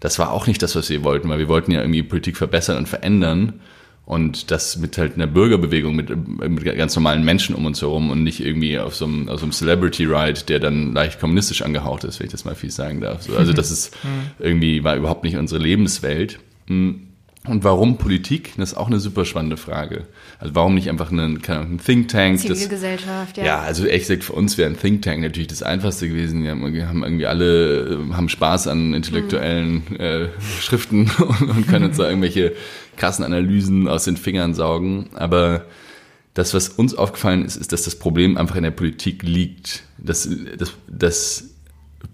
Das 0.00 0.18
war 0.18 0.30
auch 0.30 0.46
nicht 0.46 0.62
das, 0.62 0.76
was 0.76 0.90
wir 0.90 1.02
wollten, 1.04 1.30
weil 1.30 1.38
wir 1.38 1.48
wollten 1.48 1.72
ja 1.72 1.80
irgendwie 1.80 2.02
Politik 2.02 2.36
verbessern 2.36 2.76
und 2.76 2.86
verändern. 2.86 3.60
Und 4.08 4.50
das 4.50 4.78
mit 4.78 4.96
halt 4.96 5.16
einer 5.16 5.26
Bürgerbewegung, 5.26 5.94
mit, 5.94 6.08
mit 6.08 6.64
ganz 6.64 6.96
normalen 6.96 7.26
Menschen 7.26 7.54
um 7.54 7.66
uns 7.66 7.82
herum 7.82 8.10
und 8.10 8.22
nicht 8.22 8.40
irgendwie 8.40 8.78
auf 8.78 8.96
so 8.96 9.04
einem, 9.04 9.28
auf 9.28 9.40
so 9.40 9.44
einem 9.44 9.52
Celebrity-Ride, 9.52 10.44
der 10.48 10.60
dann 10.60 10.94
leicht 10.94 11.20
kommunistisch 11.20 11.60
angehaucht 11.60 12.04
ist, 12.04 12.18
wenn 12.18 12.24
ich 12.24 12.32
das 12.32 12.46
mal 12.46 12.54
viel 12.54 12.70
sagen 12.70 13.02
darf. 13.02 13.28
also 13.36 13.52
das 13.52 13.70
ist 13.70 13.94
mhm. 14.02 14.30
irgendwie, 14.38 14.82
war 14.82 14.96
überhaupt 14.96 15.24
nicht 15.24 15.36
unsere 15.36 15.62
Lebenswelt. 15.62 16.38
Hm. 16.68 17.07
Und 17.46 17.64
warum 17.64 17.96
Politik? 17.96 18.52
Das 18.56 18.72
ist 18.72 18.76
auch 18.76 18.88
eine 18.88 19.00
super 19.00 19.24
spannende 19.24 19.56
Frage. 19.56 20.06
Also 20.38 20.54
warum 20.54 20.74
nicht 20.74 20.88
einfach 20.90 21.10
einen, 21.10 21.40
ein 21.46 21.80
Think 21.84 22.08
Tank? 22.08 22.40
Zivilgesellschaft, 22.40 23.38
ja. 23.38 23.44
Ja, 23.44 23.58
also 23.60 23.86
echt 23.86 24.08
gesagt, 24.08 24.24
für 24.24 24.34
uns 24.34 24.58
wäre 24.58 24.68
ein 24.68 24.78
Think 24.78 25.02
Tank 25.02 25.22
natürlich 25.22 25.48
das 25.48 25.62
Einfachste 25.62 26.08
gewesen. 26.08 26.42
Wir 26.44 26.50
haben 26.88 27.02
irgendwie 27.02 27.26
alle, 27.26 28.00
haben 28.12 28.28
Spaß 28.28 28.66
an 28.68 28.92
intellektuellen 28.92 29.82
mhm. 29.88 29.96
äh, 29.96 30.28
Schriften 30.60 31.10
und, 31.18 31.50
und 31.50 31.68
können 31.68 31.86
uns 31.86 31.96
da 31.96 32.08
irgendwelche 32.08 32.54
krassen 32.96 33.24
Analysen 33.24 33.88
aus 33.88 34.04
den 34.04 34.16
Fingern 34.16 34.52
saugen. 34.54 35.10
Aber 35.14 35.64
das, 36.34 36.54
was 36.54 36.68
uns 36.68 36.94
aufgefallen 36.94 37.44
ist, 37.44 37.56
ist, 37.56 37.72
dass 37.72 37.84
das 37.84 37.96
Problem 37.96 38.36
einfach 38.36 38.56
in 38.56 38.62
der 38.62 38.70
Politik 38.72 39.22
liegt. 39.22 39.84
Das, 39.96 40.28
das, 40.58 40.72
das 40.86 41.50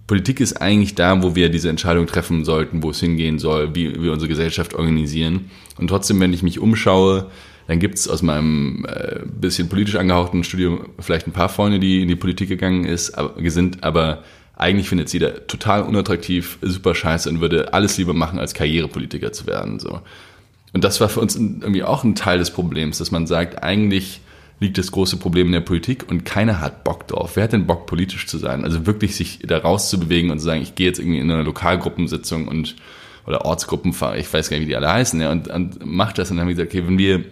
Politik 0.07 0.41
ist 0.41 0.61
eigentlich 0.61 0.95
da, 0.95 1.23
wo 1.23 1.35
wir 1.35 1.49
diese 1.49 1.71
Entscheidung 1.71 2.07
treffen 2.07 2.45
sollten, 2.45 2.83
wo 2.83 2.91
es 2.91 3.01
hingehen 3.01 3.39
soll, 3.39 3.75
wie 3.75 4.03
wir 4.03 4.13
unsere 4.13 4.29
Gesellschaft 4.29 4.75
organisieren. 4.75 5.51
Und 5.79 5.89
trotzdem, 5.89 6.21
wenn 6.21 6.33
ich 6.35 6.43
mich 6.43 6.59
umschaue, 6.59 7.31
dann 7.67 7.79
gibt 7.79 7.97
es 7.97 8.09
aus 8.09 8.21
meinem 8.21 8.85
äh, 8.87 9.21
bisschen 9.41 9.71
politisch 9.71 9.97
angehauchten 9.97 10.45
Studium 10.45 10.91
vielleicht 10.99 11.27
ein 11.27 11.33
paar 11.33 11.49
Freunde, 11.49 11.81
die 11.81 12.03
in 12.03 12.09
die 12.09 12.17
Politik 12.17 12.51
gegangen 12.51 12.85
ist, 12.85 13.17
aber, 13.17 13.35
sind, 13.51 13.83
aber 13.83 14.23
eigentlich 14.57 14.89
findet 14.89 15.09
sie 15.09 15.19
da 15.19 15.31
total 15.31 15.83
unattraktiv, 15.83 16.59
super 16.61 16.95
scheiße 16.95 17.29
und 17.29 17.41
würde 17.41 17.73
alles 17.73 17.97
lieber 17.97 18.13
machen, 18.13 18.39
als 18.39 18.53
Karrierepolitiker 18.53 19.33
zu 19.33 19.47
werden. 19.47 19.79
So. 19.79 20.01
Und 20.75 20.85
das 20.85 21.01
war 21.01 21.09
für 21.09 21.21
uns 21.21 21.37
irgendwie 21.37 21.83
auch 21.83 22.05
ein 22.05 22.15
Teil 22.15 22.39
des 22.39 22.51
Problems, 22.51 22.99
dass 22.99 23.11
man 23.11 23.27
sagt, 23.27 23.63
eigentlich 23.63 24.21
liegt 24.65 24.79
das 24.79 24.91
große 24.91 25.19
Problem 25.19 25.49
in 25.49 25.53
der 25.53 25.61
Politik 25.61 26.09
und 26.11 26.25
keiner 26.25 26.61
hat 26.61 26.85
Bock 26.85 27.07
drauf. 27.07 27.37
Wer 27.37 27.45
hat 27.45 27.53
denn 27.53 27.67
Bock, 27.67 27.87
politisch 27.87 28.27
zu 28.27 28.39
sein? 28.39 28.65
Also 28.65 28.87
wirklich 28.87 29.15
sich 29.15 29.41
da 29.45 29.59
rauszubewegen 29.59 30.31
und 30.31 30.39
zu 30.39 30.45
sagen, 30.45 30.63
ich 30.63 30.75
gehe 30.75 30.87
jetzt 30.87 30.99
irgendwie 30.99 31.19
in 31.19 31.31
eine 31.31 31.43
Lokalgruppensitzung 31.43 32.49
und 32.49 32.77
oder 33.27 33.45
Ortsgruppen, 33.45 33.95
ich 34.17 34.33
weiß 34.33 34.51
gar 34.51 34.57
nicht, 34.57 34.67
wie 34.67 34.71
die 34.71 34.77
alle 34.77 34.93
heißen, 34.93 35.19
ja, 35.21 35.33
und, 35.33 35.49
und 35.49 35.87
macht 35.87 36.19
das. 36.19 36.31
Und 36.31 36.37
dann 36.37 36.43
haben 36.43 36.49
wir 36.49 36.57
gesagt, 36.57 36.75
okay, 36.75 36.87
wenn 36.87 36.99
wir, 36.99 37.25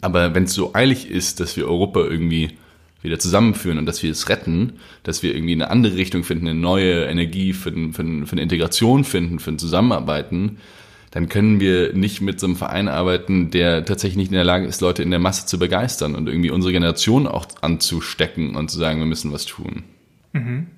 aber 0.00 0.34
wenn 0.34 0.44
es 0.44 0.54
so 0.54 0.74
eilig 0.74 1.08
ist, 1.08 1.38
dass 1.38 1.56
wir 1.56 1.68
Europa 1.68 2.00
irgendwie 2.00 2.56
wieder 3.02 3.18
zusammenführen 3.18 3.78
und 3.78 3.86
dass 3.86 4.02
wir 4.02 4.10
es 4.10 4.28
retten, 4.28 4.74
dass 5.02 5.22
wir 5.22 5.34
irgendwie 5.34 5.52
eine 5.52 5.70
andere 5.70 5.96
Richtung 5.96 6.24
finden, 6.24 6.48
eine 6.48 6.58
neue 6.58 7.04
Energie 7.04 7.52
für, 7.52 7.72
für, 7.72 7.92
für 7.92 8.02
eine 8.32 8.42
Integration 8.42 9.04
finden, 9.04 9.38
für 9.38 9.50
ein 9.50 9.58
Zusammenarbeiten, 9.58 10.58
dann 11.12 11.28
können 11.28 11.60
wir 11.60 11.92
nicht 11.92 12.22
mit 12.22 12.40
so 12.40 12.46
einem 12.46 12.56
Verein 12.56 12.88
arbeiten, 12.88 13.50
der 13.50 13.84
tatsächlich 13.84 14.16
nicht 14.16 14.30
in 14.30 14.34
der 14.34 14.44
Lage 14.44 14.66
ist, 14.66 14.80
Leute 14.80 15.02
in 15.02 15.10
der 15.10 15.20
Masse 15.20 15.46
zu 15.46 15.58
begeistern 15.58 16.14
und 16.14 16.26
irgendwie 16.26 16.50
unsere 16.50 16.72
Generation 16.72 17.26
auch 17.26 17.46
anzustecken 17.60 18.56
und 18.56 18.70
zu 18.70 18.78
sagen, 18.78 18.98
wir 18.98 19.06
müssen 19.06 19.30
was 19.30 19.44
tun. 19.44 19.84
Mhm. 20.32 20.68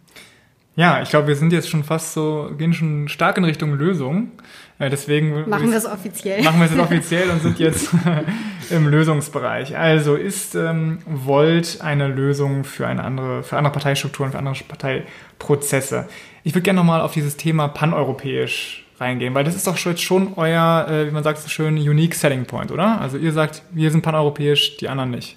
Ja, 0.76 1.02
ich 1.02 1.10
glaube, 1.10 1.28
wir 1.28 1.36
sind 1.36 1.52
jetzt 1.52 1.70
schon 1.70 1.84
fast 1.84 2.14
so, 2.14 2.50
gehen 2.58 2.74
schon 2.74 3.06
stark 3.06 3.38
in 3.38 3.44
Richtung 3.44 3.74
Lösung. 3.74 4.32
Äh, 4.80 4.90
deswegen 4.90 5.48
machen 5.48 5.70
wir 5.70 5.78
es 5.78 5.86
offiziell. 5.86 6.42
Machen 6.42 6.58
wir 6.58 6.66
es 6.66 6.76
offiziell 6.78 7.30
und 7.30 7.40
sind 7.40 7.60
jetzt 7.60 7.90
im 8.70 8.88
Lösungsbereich. 8.88 9.76
Also 9.78 10.16
ist 10.16 10.56
ähm, 10.56 10.98
Volt 11.06 11.78
eine 11.80 12.08
Lösung 12.08 12.64
für 12.64 12.88
eine 12.88 13.04
andere, 13.04 13.44
für 13.44 13.56
andere 13.56 13.72
Parteistrukturen, 13.72 14.32
für 14.32 14.38
andere 14.38 14.56
Parteiprozesse? 14.66 16.08
Ich 16.42 16.54
würde 16.54 16.62
gerne 16.62 16.78
nochmal 16.78 17.02
auf 17.02 17.12
dieses 17.12 17.36
Thema 17.36 17.68
paneuropäisch 17.68 18.83
reingehen, 18.98 19.34
weil 19.34 19.44
das 19.44 19.56
ist 19.56 19.66
doch 19.66 19.76
jetzt 19.76 20.02
schon 20.02 20.34
euer, 20.36 20.86
äh, 20.88 21.06
wie 21.06 21.10
man 21.10 21.24
sagt 21.24 21.38
so 21.38 21.48
schön, 21.48 21.76
unique 21.76 22.14
selling 22.14 22.44
point, 22.44 22.70
oder? 22.70 23.00
Also 23.00 23.16
ihr 23.16 23.32
sagt, 23.32 23.62
wir 23.72 23.90
sind 23.90 24.02
paneuropäisch, 24.02 24.76
die 24.76 24.88
anderen 24.88 25.10
nicht. 25.10 25.36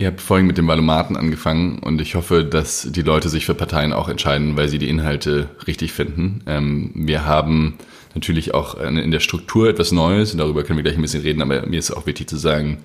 Ihr 0.00 0.06
habt 0.06 0.20
vorhin 0.20 0.46
mit 0.46 0.56
dem 0.56 0.68
Valomaten 0.68 1.16
angefangen 1.16 1.80
und 1.80 2.00
ich 2.00 2.14
hoffe, 2.14 2.44
dass 2.44 2.88
die 2.90 3.02
Leute 3.02 3.28
sich 3.28 3.46
für 3.46 3.54
Parteien 3.54 3.92
auch 3.92 4.08
entscheiden, 4.08 4.56
weil 4.56 4.68
sie 4.68 4.78
die 4.78 4.88
Inhalte 4.88 5.50
richtig 5.66 5.92
finden. 5.92 6.42
Ähm, 6.46 6.92
wir 6.94 7.26
haben 7.26 7.74
natürlich 8.14 8.54
auch 8.54 8.74
in 8.80 9.10
der 9.10 9.20
Struktur 9.20 9.68
etwas 9.68 9.92
Neues 9.92 10.32
und 10.32 10.38
darüber 10.38 10.62
können 10.62 10.78
wir 10.78 10.84
gleich 10.84 10.96
ein 10.96 11.02
bisschen 11.02 11.22
reden, 11.22 11.42
aber 11.42 11.66
mir 11.66 11.78
ist 11.78 11.90
auch 11.90 12.06
wichtig 12.06 12.28
zu 12.28 12.36
sagen, 12.36 12.78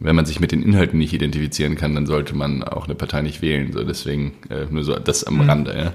wenn 0.00 0.14
man 0.14 0.26
sich 0.26 0.38
mit 0.38 0.52
den 0.52 0.62
Inhalten 0.62 0.98
nicht 0.98 1.12
identifizieren 1.12 1.74
kann, 1.74 1.94
dann 1.94 2.06
sollte 2.06 2.36
man 2.36 2.62
auch 2.62 2.84
eine 2.84 2.94
Partei 2.94 3.22
nicht 3.22 3.42
wählen. 3.42 3.72
So 3.72 3.82
deswegen 3.82 4.34
äh, 4.48 4.66
nur 4.70 4.84
so 4.84 4.96
das 4.96 5.24
am 5.24 5.36
mhm. 5.36 5.50
Rande. 5.50 5.76
Ja. 5.76 5.92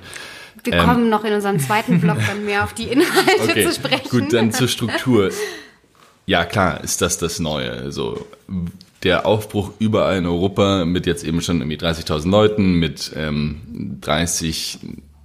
Wir 0.63 0.73
ähm, 0.73 0.85
kommen 0.85 1.09
noch 1.09 1.23
in 1.23 1.33
unserem 1.33 1.59
zweiten 1.59 1.99
Block 1.99 2.17
dann 2.27 2.45
mehr 2.45 2.63
auf 2.63 2.73
die 2.73 2.83
Inhalte 2.85 3.43
okay, 3.43 3.65
zu 3.65 3.73
sprechen. 3.73 4.09
Gut, 4.09 4.33
dann 4.33 4.51
zur 4.51 4.67
Struktur. 4.67 5.31
Ja, 6.25 6.45
klar, 6.45 6.83
ist 6.83 7.01
das 7.01 7.17
das 7.17 7.39
Neue. 7.39 7.91
So 7.91 8.25
der 9.03 9.25
Aufbruch 9.25 9.71
überall 9.79 10.17
in 10.17 10.25
Europa 10.25 10.85
mit 10.85 11.05
jetzt 11.05 11.23
eben 11.23 11.41
schon 11.41 11.59
irgendwie 11.59 11.77
30.000 11.77 12.29
Leuten, 12.29 12.73
mit 12.75 13.11
ähm, 13.15 13.97
30 14.01 14.79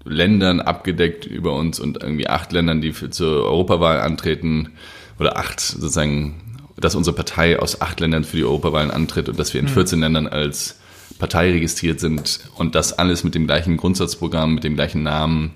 Ländern 0.04 0.60
abgedeckt 0.60 1.26
über 1.26 1.54
uns 1.54 1.78
und 1.78 2.02
irgendwie 2.02 2.28
acht 2.28 2.52
Ländern, 2.52 2.80
die 2.80 2.92
für, 2.92 3.10
zur 3.10 3.44
Europawahl 3.44 4.00
antreten, 4.00 4.70
oder 5.18 5.36
acht 5.36 5.60
sozusagen, 5.60 6.60
dass 6.76 6.94
unsere 6.94 7.14
Partei 7.14 7.58
aus 7.58 7.80
acht 7.80 8.00
Ländern 8.00 8.24
für 8.24 8.36
die 8.36 8.44
Europawahlen 8.44 8.90
antritt 8.90 9.28
und 9.28 9.38
dass 9.38 9.52
wir 9.52 9.60
in 9.60 9.68
14 9.68 9.98
mhm. 9.98 10.02
Ländern 10.02 10.26
als 10.28 10.78
Partei 11.18 11.50
registriert 11.50 12.00
sind 12.00 12.40
und 12.56 12.74
das 12.74 12.92
alles 12.92 13.24
mit 13.24 13.34
dem 13.34 13.46
gleichen 13.46 13.76
Grundsatzprogramm, 13.76 14.54
mit 14.54 14.64
dem 14.64 14.76
gleichen 14.76 15.02
Namen, 15.02 15.52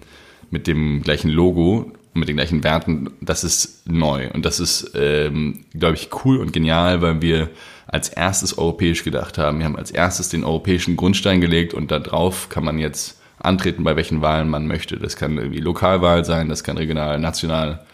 mit 0.50 0.66
dem 0.66 1.02
gleichen 1.02 1.31
Logo 1.31 1.92
mit 2.14 2.28
den 2.28 2.37
gleichen 2.37 2.62
Werten, 2.62 3.11
das 3.21 3.42
ist 3.45 3.88
neu 3.88 4.28
und 4.33 4.45
das 4.45 4.61
ist, 4.61 4.92
ähm, 4.95 5.64
glaube 5.73 5.95
ich, 5.95 6.11
cool 6.25 6.38
und 6.38 6.52
genial, 6.52 7.00
weil 7.00 7.23
wir 7.23 7.50
als 7.87 8.09
erstes 8.09 8.59
europäisch 8.59 9.02
gedacht 9.04 9.38
haben. 9.38 9.59
Wir 9.59 9.66
haben 9.66 9.76
als 9.76 9.90
erstes 9.90 10.28
den 10.28 10.45
europäischen 10.45 10.97
Grundstein 10.97 11.40
gelegt 11.40 11.75
und 11.75 11.90
darauf 11.90 12.49
kann 12.49 12.64
man 12.64 12.78
jetzt 12.78 13.21
antreten, 13.38 13.83
bei 13.83 13.97
welchen 13.97 14.21
Wahlen 14.21 14.49
man 14.49 14.66
möchte. 14.66 14.99
Das 14.99 15.16
kann 15.16 15.37
irgendwie 15.37 15.61
Lokalwahl 15.61 16.25
sein, 16.25 16.49
das 16.49 16.64
kann 16.64 16.76
regional, 16.76 17.19
national 17.19 17.85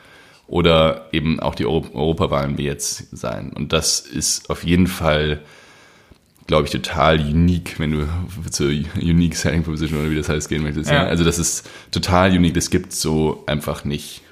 oder 0.47 1.07
eben 1.13 1.41
auch 1.41 1.55
die 1.55 1.67
Euro 1.67 1.87
Europawahlen 1.93 2.59
wie 2.59 2.65
jetzt 2.65 3.17
sein. 3.17 3.53
Und 3.55 3.73
das 3.73 4.01
ist 4.01 4.51
auf 4.51 4.65
jeden 4.65 4.87
Fall, 4.87 5.41
glaube 6.49 6.64
ich, 6.64 6.71
total 6.73 7.21
unique, 7.21 7.78
wenn 7.78 7.93
du 7.93 8.09
zur 8.50 8.69
Unique 8.97 9.37
Selling 9.37 9.62
Proposition 9.62 10.00
oder 10.00 10.11
wie 10.11 10.17
das 10.17 10.28
heißt 10.28 10.49
gehen 10.49 10.62
möchtest. 10.62 10.90
Ja. 10.90 11.05
Also 11.05 11.23
das 11.23 11.38
ist 11.38 11.71
total 11.93 12.31
unique, 12.31 12.55
das 12.55 12.71
gibt 12.71 12.93
so 12.93 13.45
einfach 13.47 13.85
nicht. 13.85 14.23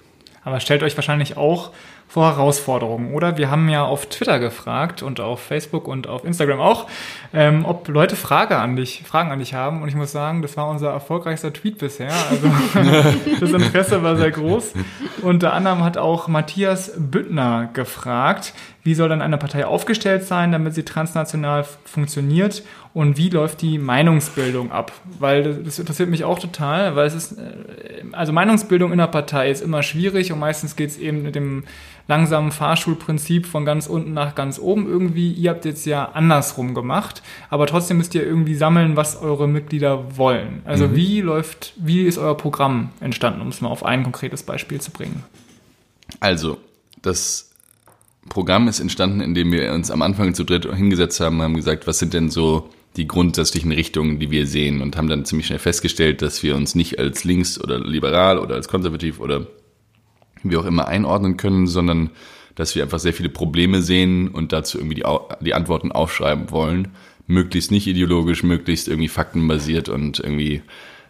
Aber 0.42 0.58
stellt 0.58 0.82
euch 0.82 0.96
wahrscheinlich 0.96 1.36
auch 1.36 1.72
vor 2.08 2.26
Herausforderungen, 2.26 3.12
oder? 3.12 3.36
Wir 3.36 3.50
haben 3.50 3.68
ja 3.68 3.84
auf 3.84 4.06
Twitter 4.06 4.38
gefragt 4.38 5.02
und 5.02 5.20
auf 5.20 5.42
Facebook 5.42 5.88
und 5.88 6.06
auf 6.06 6.24
Instagram 6.24 6.60
auch, 6.60 6.86
ähm, 7.34 7.64
ob 7.66 7.88
Leute 7.88 8.16
Frage 8.16 8.56
an 8.56 8.76
dich, 8.76 9.02
Fragen 9.04 9.32
an 9.32 9.40
dich 9.40 9.54
haben. 9.54 9.82
Und 9.82 9.88
ich 9.88 9.96
muss 9.96 10.12
sagen, 10.12 10.40
das 10.40 10.56
war 10.56 10.68
unser 10.68 10.90
erfolgreichster 10.90 11.52
Tweet 11.52 11.78
bisher. 11.78 12.12
Also 12.30 12.48
das 13.40 13.50
Interesse 13.50 14.02
war 14.02 14.16
sehr 14.16 14.30
groß. 14.30 14.72
Unter 15.22 15.52
anderem 15.52 15.82
hat 15.82 15.98
auch 15.98 16.28
Matthias 16.28 16.92
Büttner 16.96 17.68
gefragt, 17.72 18.54
wie 18.86 18.94
soll 18.94 19.08
dann 19.08 19.20
eine 19.20 19.36
Partei 19.36 19.66
aufgestellt 19.66 20.24
sein, 20.24 20.52
damit 20.52 20.74
sie 20.74 20.84
transnational 20.84 21.64
funktioniert 21.84 22.62
und 22.94 23.16
wie 23.18 23.28
läuft 23.28 23.60
die 23.60 23.78
Meinungsbildung 23.78 24.70
ab? 24.70 24.92
Weil 25.18 25.62
das 25.64 25.78
interessiert 25.80 26.08
mich 26.08 26.24
auch 26.24 26.38
total, 26.38 26.94
weil 26.94 27.06
es 27.06 27.14
ist, 27.14 27.32
äh, 27.32 28.04
also 28.12 28.32
Meinungsbildung 28.32 28.92
in 28.92 28.98
der 28.98 29.08
Partei 29.08 29.50
ist 29.50 29.60
immer 29.60 29.82
schwierig 29.82 30.32
und 30.32 30.38
meistens 30.38 30.76
geht 30.76 30.90
es 30.90 30.98
eben 30.98 31.22
mit 31.22 31.34
dem 31.34 31.64
langsamen 32.06 32.52
Fahrschulprinzip 32.52 33.46
von 33.46 33.64
ganz 33.64 33.88
unten 33.88 34.14
nach 34.14 34.36
ganz 34.36 34.60
oben 34.60 34.86
irgendwie. 34.86 35.32
Ihr 35.32 35.50
habt 35.50 35.64
jetzt 35.64 35.84
ja 35.84 36.12
andersrum 36.12 36.72
gemacht, 36.72 37.22
aber 37.50 37.66
trotzdem 37.66 37.96
müsst 37.96 38.14
ihr 38.14 38.24
irgendwie 38.24 38.54
sammeln, 38.54 38.94
was 38.94 39.20
eure 39.20 39.48
Mitglieder 39.48 40.16
wollen. 40.16 40.62
Also 40.64 40.86
mhm. 40.86 40.94
wie 40.94 41.20
läuft, 41.22 41.74
wie 41.76 42.04
ist 42.06 42.18
euer 42.18 42.36
Programm 42.36 42.90
entstanden, 43.00 43.40
um 43.40 43.48
es 43.48 43.60
mal 43.60 43.68
auf 43.68 43.84
ein 43.84 44.04
konkretes 44.04 44.44
Beispiel 44.44 44.80
zu 44.80 44.92
bringen? 44.92 45.24
Also, 46.20 46.58
das 47.02 47.50
Programm 48.28 48.68
ist 48.68 48.80
entstanden, 48.80 49.20
indem 49.20 49.52
wir 49.52 49.72
uns 49.72 49.90
am 49.90 50.02
Anfang 50.02 50.34
zu 50.34 50.44
dritt 50.44 50.64
hingesetzt 50.74 51.20
haben 51.20 51.36
und 51.36 51.42
haben 51.42 51.56
gesagt, 51.56 51.86
was 51.86 51.98
sind 51.98 52.12
denn 52.12 52.30
so 52.30 52.68
die 52.96 53.06
grundsätzlichen 53.06 53.72
Richtungen, 53.72 54.18
die 54.18 54.30
wir 54.30 54.46
sehen 54.46 54.80
und 54.80 54.96
haben 54.96 55.08
dann 55.08 55.24
ziemlich 55.24 55.46
schnell 55.46 55.58
festgestellt, 55.58 56.22
dass 56.22 56.42
wir 56.42 56.56
uns 56.56 56.74
nicht 56.74 56.98
als 56.98 57.24
links 57.24 57.60
oder 57.60 57.78
liberal 57.78 58.38
oder 58.38 58.54
als 58.54 58.68
konservativ 58.68 59.20
oder 59.20 59.46
wie 60.42 60.56
auch 60.56 60.64
immer 60.64 60.88
einordnen 60.88 61.36
können, 61.36 61.66
sondern 61.66 62.10
dass 62.54 62.74
wir 62.74 62.82
einfach 62.82 62.98
sehr 62.98 63.12
viele 63.12 63.28
Probleme 63.28 63.82
sehen 63.82 64.28
und 64.28 64.52
dazu 64.52 64.78
irgendwie 64.78 64.96
die, 64.96 65.04
die 65.40 65.54
Antworten 65.54 65.92
aufschreiben 65.92 66.50
wollen. 66.50 66.88
Möglichst 67.26 67.70
nicht 67.70 67.86
ideologisch, 67.86 68.42
möglichst 68.42 68.88
irgendwie 68.88 69.08
faktenbasiert 69.08 69.88
und 69.88 70.20
irgendwie 70.20 70.62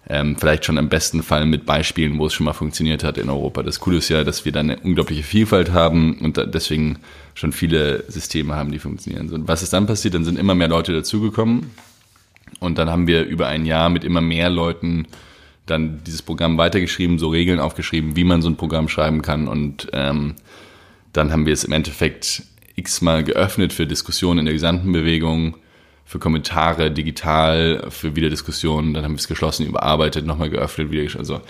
ähm, 0.08 0.36
vielleicht 0.36 0.64
schon 0.64 0.76
im 0.76 0.88
besten 0.88 1.22
Fall 1.22 1.46
mit 1.46 1.66
Beispielen, 1.66 2.18
wo 2.18 2.26
es 2.26 2.34
schon 2.34 2.44
mal 2.44 2.52
funktioniert 2.52 3.02
hat 3.02 3.18
in 3.18 3.28
Europa. 3.28 3.62
Das 3.62 3.80
Coole 3.80 3.98
ist 3.98 4.08
ja, 4.08 4.22
dass 4.22 4.44
wir 4.44 4.52
dann 4.52 4.70
eine 4.70 4.80
unglaubliche 4.80 5.24
Vielfalt 5.24 5.72
haben 5.72 6.18
und 6.18 6.36
deswegen 6.54 6.98
schon 7.34 7.52
viele 7.52 8.04
Systeme 8.08 8.54
haben, 8.54 8.70
die 8.70 8.78
funktionieren. 8.78 9.28
Und 9.30 9.48
was 9.48 9.62
ist 9.62 9.72
dann 9.72 9.86
passiert? 9.86 10.14
Dann 10.14 10.24
sind 10.24 10.38
immer 10.38 10.54
mehr 10.54 10.68
Leute 10.68 10.92
dazugekommen 10.92 11.70
und 12.60 12.78
dann 12.78 12.88
haben 12.88 13.06
wir 13.08 13.24
über 13.24 13.48
ein 13.48 13.66
Jahr 13.66 13.88
mit 13.88 14.04
immer 14.04 14.20
mehr 14.20 14.48
Leuten 14.48 15.06
dann 15.66 16.04
dieses 16.04 16.22
Programm 16.22 16.56
weitergeschrieben, 16.58 17.18
so 17.18 17.28
Regeln 17.28 17.58
aufgeschrieben, 17.58 18.14
wie 18.14 18.22
man 18.22 18.40
so 18.42 18.48
ein 18.48 18.56
Programm 18.56 18.88
schreiben 18.88 19.22
kann 19.22 19.48
und 19.48 19.88
ähm, 19.92 20.36
dann 21.12 21.32
haben 21.32 21.46
wir 21.46 21.52
es 21.52 21.64
im 21.64 21.72
Endeffekt 21.72 22.44
x-mal 22.76 23.24
geöffnet 23.24 23.72
für 23.72 23.86
Diskussionen 23.86 24.40
in 24.40 24.44
der 24.44 24.54
gesamten 24.54 24.92
Bewegung 24.92 25.56
für 26.06 26.18
Kommentare 26.18 26.90
digital, 26.90 27.86
für 27.90 28.16
Wiederdiskussionen. 28.16 28.94
Dann 28.94 29.04
haben 29.04 29.12
wir 29.12 29.18
es 29.18 29.28
geschlossen, 29.28 29.66
überarbeitet, 29.66 30.24
nochmal 30.24 30.48
geöffnet, 30.48 30.90
wieder. 30.90 31.18
Also 31.18 31.40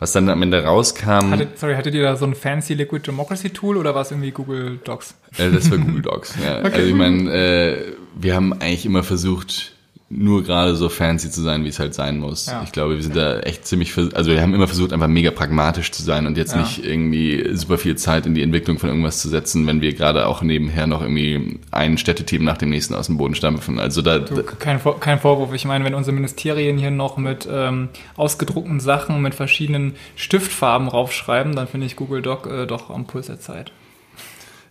was 0.00 0.12
dann 0.12 0.28
am 0.30 0.42
Ende 0.42 0.64
rauskam. 0.64 1.30
Hattet, 1.30 1.58
sorry, 1.58 1.74
hattet 1.74 1.94
ihr 1.94 2.02
da 2.02 2.16
so 2.16 2.24
ein 2.24 2.34
fancy 2.34 2.74
Liquid 2.74 3.06
Democracy 3.06 3.50
Tool 3.50 3.76
oder 3.76 3.94
war 3.94 4.02
es 4.02 4.10
irgendwie 4.10 4.30
Google 4.30 4.78
Docs? 4.82 5.14
Äh, 5.36 5.50
das 5.50 5.70
war 5.70 5.78
Google 5.78 6.02
Docs, 6.02 6.36
ja. 6.42 6.58
Okay. 6.64 6.72
Also 6.74 6.88
ich 6.88 6.94
meine, 6.94 7.30
äh, 7.32 7.92
wir 8.16 8.34
haben 8.34 8.54
eigentlich 8.54 8.86
immer 8.86 9.02
versucht, 9.02 9.74
nur 10.12 10.42
gerade 10.42 10.74
so 10.74 10.88
fancy 10.88 11.30
zu 11.30 11.40
sein, 11.40 11.62
wie 11.64 11.68
es 11.68 11.78
halt 11.78 11.94
sein 11.94 12.18
muss. 12.18 12.46
Ja. 12.46 12.64
Ich 12.64 12.72
glaube, 12.72 12.96
wir 12.96 13.02
sind 13.02 13.14
da 13.14 13.38
echt 13.38 13.64
ziemlich, 13.64 13.96
also 13.96 14.32
wir 14.32 14.42
haben 14.42 14.54
immer 14.54 14.66
versucht, 14.66 14.92
einfach 14.92 15.06
mega 15.06 15.30
pragmatisch 15.30 15.92
zu 15.92 16.02
sein 16.02 16.26
und 16.26 16.36
jetzt 16.36 16.52
ja. 16.52 16.58
nicht 16.58 16.84
irgendwie 16.84 17.54
super 17.54 17.78
viel 17.78 17.94
Zeit 17.96 18.26
in 18.26 18.34
die 18.34 18.42
Entwicklung 18.42 18.80
von 18.80 18.88
irgendwas 18.88 19.20
zu 19.20 19.28
setzen, 19.28 19.68
wenn 19.68 19.80
wir 19.80 19.94
gerade 19.94 20.26
auch 20.26 20.42
nebenher 20.42 20.88
noch 20.88 21.00
irgendwie 21.00 21.60
ein 21.70 21.96
Städteteam 21.96 22.42
nach 22.42 22.58
dem 22.58 22.70
nächsten 22.70 22.94
aus 22.94 23.06
dem 23.06 23.18
Boden 23.18 23.36
stampfen. 23.36 23.78
Also 23.78 24.02
da, 24.02 24.18
du, 24.18 24.42
kein, 24.42 24.80
kein 24.98 25.20
Vorwurf. 25.20 25.54
Ich 25.54 25.64
meine, 25.64 25.84
wenn 25.84 25.94
unsere 25.94 26.12
Ministerien 26.12 26.76
hier 26.76 26.90
noch 26.90 27.16
mit 27.16 27.48
ähm, 27.48 27.88
ausgedruckten 28.16 28.80
Sachen 28.80 29.22
mit 29.22 29.36
verschiedenen 29.36 29.94
Stiftfarben 30.16 30.88
raufschreiben, 30.88 31.54
dann 31.54 31.68
finde 31.68 31.86
ich 31.86 31.94
Google 31.94 32.20
Doc 32.20 32.48
äh, 32.48 32.66
doch 32.66 32.90
am 32.90 33.04
Puls 33.04 33.28
der 33.28 33.38
Zeit. 33.38 33.70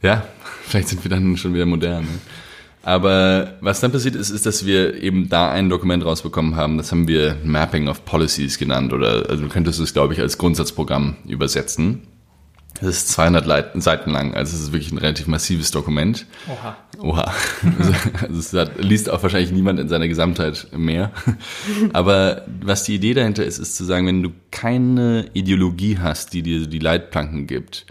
Ja, 0.01 0.25
vielleicht 0.63 0.89
sind 0.89 1.01
wir 1.05 1.10
dann 1.10 1.38
schon 1.38 1.53
wieder 1.53 1.65
modern. 1.65 2.03
Ne? 2.03 2.19
Aber 2.89 3.53
was 3.62 3.81
dann 3.81 3.91
passiert 3.91 4.15
ist, 4.15 4.31
ist, 4.31 4.48
dass 4.48 4.65
wir 4.65 4.96
eben 4.96 5.29
da 5.29 5.51
ein 5.51 5.69
Dokument 5.69 6.03
rausbekommen 6.03 6.55
haben, 6.55 6.77
das 6.77 6.91
haben 6.91 7.08
wir 7.08 7.38
Mapping 7.43 7.88
of 7.88 8.03
Policies 8.03 8.58
genannt 8.58 8.93
oder 8.93 9.29
also 9.29 9.43
du 9.43 9.48
könntest 9.48 9.79
es, 9.79 9.93
glaube 9.93 10.15
ich, 10.15 10.19
als 10.19 10.39
Grundsatzprogramm 10.39 11.17
übersetzen. 11.27 12.01
Das 12.81 12.89
ist 12.89 13.10
200 13.10 13.79
Seiten 13.79 14.10
lang, 14.10 14.34
also 14.34 14.55
es 14.55 14.63
ist 14.63 14.72
wirklich 14.72 14.91
ein 14.91 14.98
relativ 14.98 15.27
massives 15.27 15.69
Dokument. 15.69 16.25
Oha. 16.48 16.77
Oha. 17.00 17.31
Also, 17.77 17.93
also 18.24 18.39
es 18.39 18.53
hat, 18.53 18.84
liest 18.84 19.12
auch 19.12 19.22
wahrscheinlich 19.22 19.51
niemand 19.51 19.79
in 19.79 19.88
seiner 19.88 20.08
Gesamtheit 20.08 20.69
mehr. 20.75 21.12
Aber 21.93 22.46
was 22.60 22.86
die 22.86 22.96
Idee 22.96 23.13
dahinter 23.13 23.46
ist, 23.46 23.60
ist 23.60 23.75
zu 23.75 23.84
sagen, 23.84 24.08
wenn 24.08 24.24
du 24.24 24.31
keine 24.50 25.29
Ideologie 25.34 26.00
hast, 26.00 26.34
die 26.34 26.41
dir 26.41 26.65
die 26.65 26.79
Leitplanken 26.79 27.46
gibt, 27.46 27.86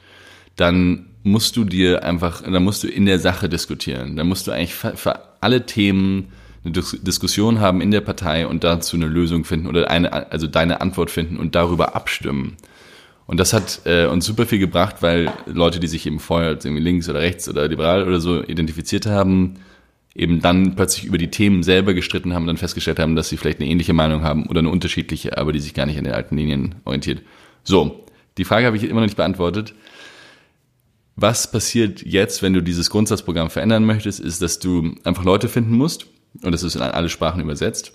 dann 0.56 1.07
musst 1.30 1.56
du 1.56 1.64
dir 1.64 2.04
einfach, 2.04 2.42
dann 2.42 2.64
musst 2.64 2.82
du 2.82 2.88
in 2.88 3.06
der 3.06 3.18
Sache 3.18 3.48
diskutieren. 3.48 4.16
Dann 4.16 4.28
musst 4.28 4.46
du 4.46 4.52
eigentlich 4.52 4.74
für, 4.74 4.96
für 4.96 5.20
alle 5.40 5.66
Themen 5.66 6.32
eine 6.64 6.72
Diskussion 6.72 7.60
haben 7.60 7.80
in 7.80 7.90
der 7.90 8.00
Partei 8.00 8.46
und 8.46 8.64
dazu 8.64 8.96
eine 8.96 9.06
Lösung 9.06 9.44
finden 9.44 9.68
oder 9.68 9.90
eine, 9.90 10.30
also 10.32 10.46
deine 10.46 10.80
Antwort 10.80 11.10
finden 11.10 11.36
und 11.36 11.54
darüber 11.54 11.94
abstimmen. 11.94 12.56
Und 13.26 13.38
das 13.38 13.52
hat 13.52 13.82
äh, 13.84 14.06
uns 14.06 14.24
super 14.24 14.46
viel 14.46 14.58
gebracht, 14.58 14.96
weil 15.00 15.30
Leute, 15.46 15.80
die 15.80 15.86
sich 15.86 16.06
eben 16.06 16.18
vorher 16.18 16.48
als 16.48 16.64
irgendwie 16.64 16.82
links 16.82 17.08
oder 17.08 17.20
rechts 17.20 17.48
oder 17.48 17.68
liberal 17.68 18.06
oder 18.06 18.20
so 18.20 18.42
identifiziert 18.42 19.06
haben, 19.06 19.56
eben 20.14 20.40
dann 20.40 20.74
plötzlich 20.74 21.04
über 21.04 21.18
die 21.18 21.30
Themen 21.30 21.62
selber 21.62 21.94
gestritten 21.94 22.34
haben 22.34 22.42
und 22.42 22.48
dann 22.48 22.56
festgestellt 22.56 22.98
haben, 22.98 23.16
dass 23.16 23.28
sie 23.28 23.36
vielleicht 23.36 23.60
eine 23.60 23.68
ähnliche 23.68 23.92
Meinung 23.92 24.22
haben 24.22 24.46
oder 24.46 24.60
eine 24.60 24.70
unterschiedliche, 24.70 25.36
aber 25.36 25.52
die 25.52 25.60
sich 25.60 25.74
gar 25.74 25.86
nicht 25.86 25.98
an 25.98 26.04
den 26.04 26.14
alten 26.14 26.36
Linien 26.36 26.76
orientiert. 26.84 27.22
So, 27.62 28.06
die 28.38 28.44
Frage 28.44 28.66
habe 28.66 28.76
ich 28.76 28.84
immer 28.84 29.00
noch 29.00 29.06
nicht 29.06 29.16
beantwortet. 29.16 29.74
Was 31.20 31.50
passiert 31.50 32.02
jetzt, 32.06 32.44
wenn 32.44 32.52
du 32.52 32.62
dieses 32.62 32.90
Grundsatzprogramm 32.90 33.50
verändern 33.50 33.84
möchtest, 33.84 34.20
ist, 34.20 34.40
dass 34.40 34.60
du 34.60 34.94
einfach 35.02 35.24
Leute 35.24 35.48
finden 35.48 35.76
musst 35.76 36.06
und 36.44 36.52
das 36.52 36.62
ist 36.62 36.76
in 36.76 36.82
alle 36.82 37.08
Sprachen 37.08 37.40
übersetzt 37.40 37.92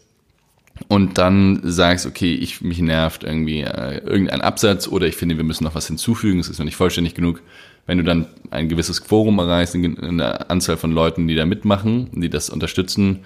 und 0.90 1.18
dann 1.18 1.62
sagst, 1.64 2.06
okay, 2.06 2.34
ich 2.34 2.60
mich 2.60 2.82
nervt 2.82 3.24
irgendwie 3.24 3.62
äh, 3.62 4.00
irgendein 4.00 4.42
Absatz 4.42 4.90
oder 4.90 5.08
ich 5.08 5.16
finde, 5.16 5.38
wir 5.38 5.46
müssen 5.46 5.64
noch 5.64 5.74
was 5.74 5.88
hinzufügen, 5.88 6.42
es 6.42 6.50
ist 6.50 6.60
noch 6.60 6.66
nicht 6.66 6.76
vollständig 6.76 7.16
genug. 7.16 7.42
Wenn 7.86 7.98
du 7.98 8.04
dann 8.04 8.26
ein 8.52 8.68
gewisses 8.68 9.02
Quorum 9.02 9.40
erreichst, 9.40 9.74
eine 9.74 10.50
Anzahl 10.50 10.76
von 10.76 10.92
Leuten, 10.92 11.26
die 11.26 11.36
da 11.36 11.46
mitmachen, 11.46 12.10
die 12.12 12.30
das 12.30 12.50
unterstützen, 12.50 13.20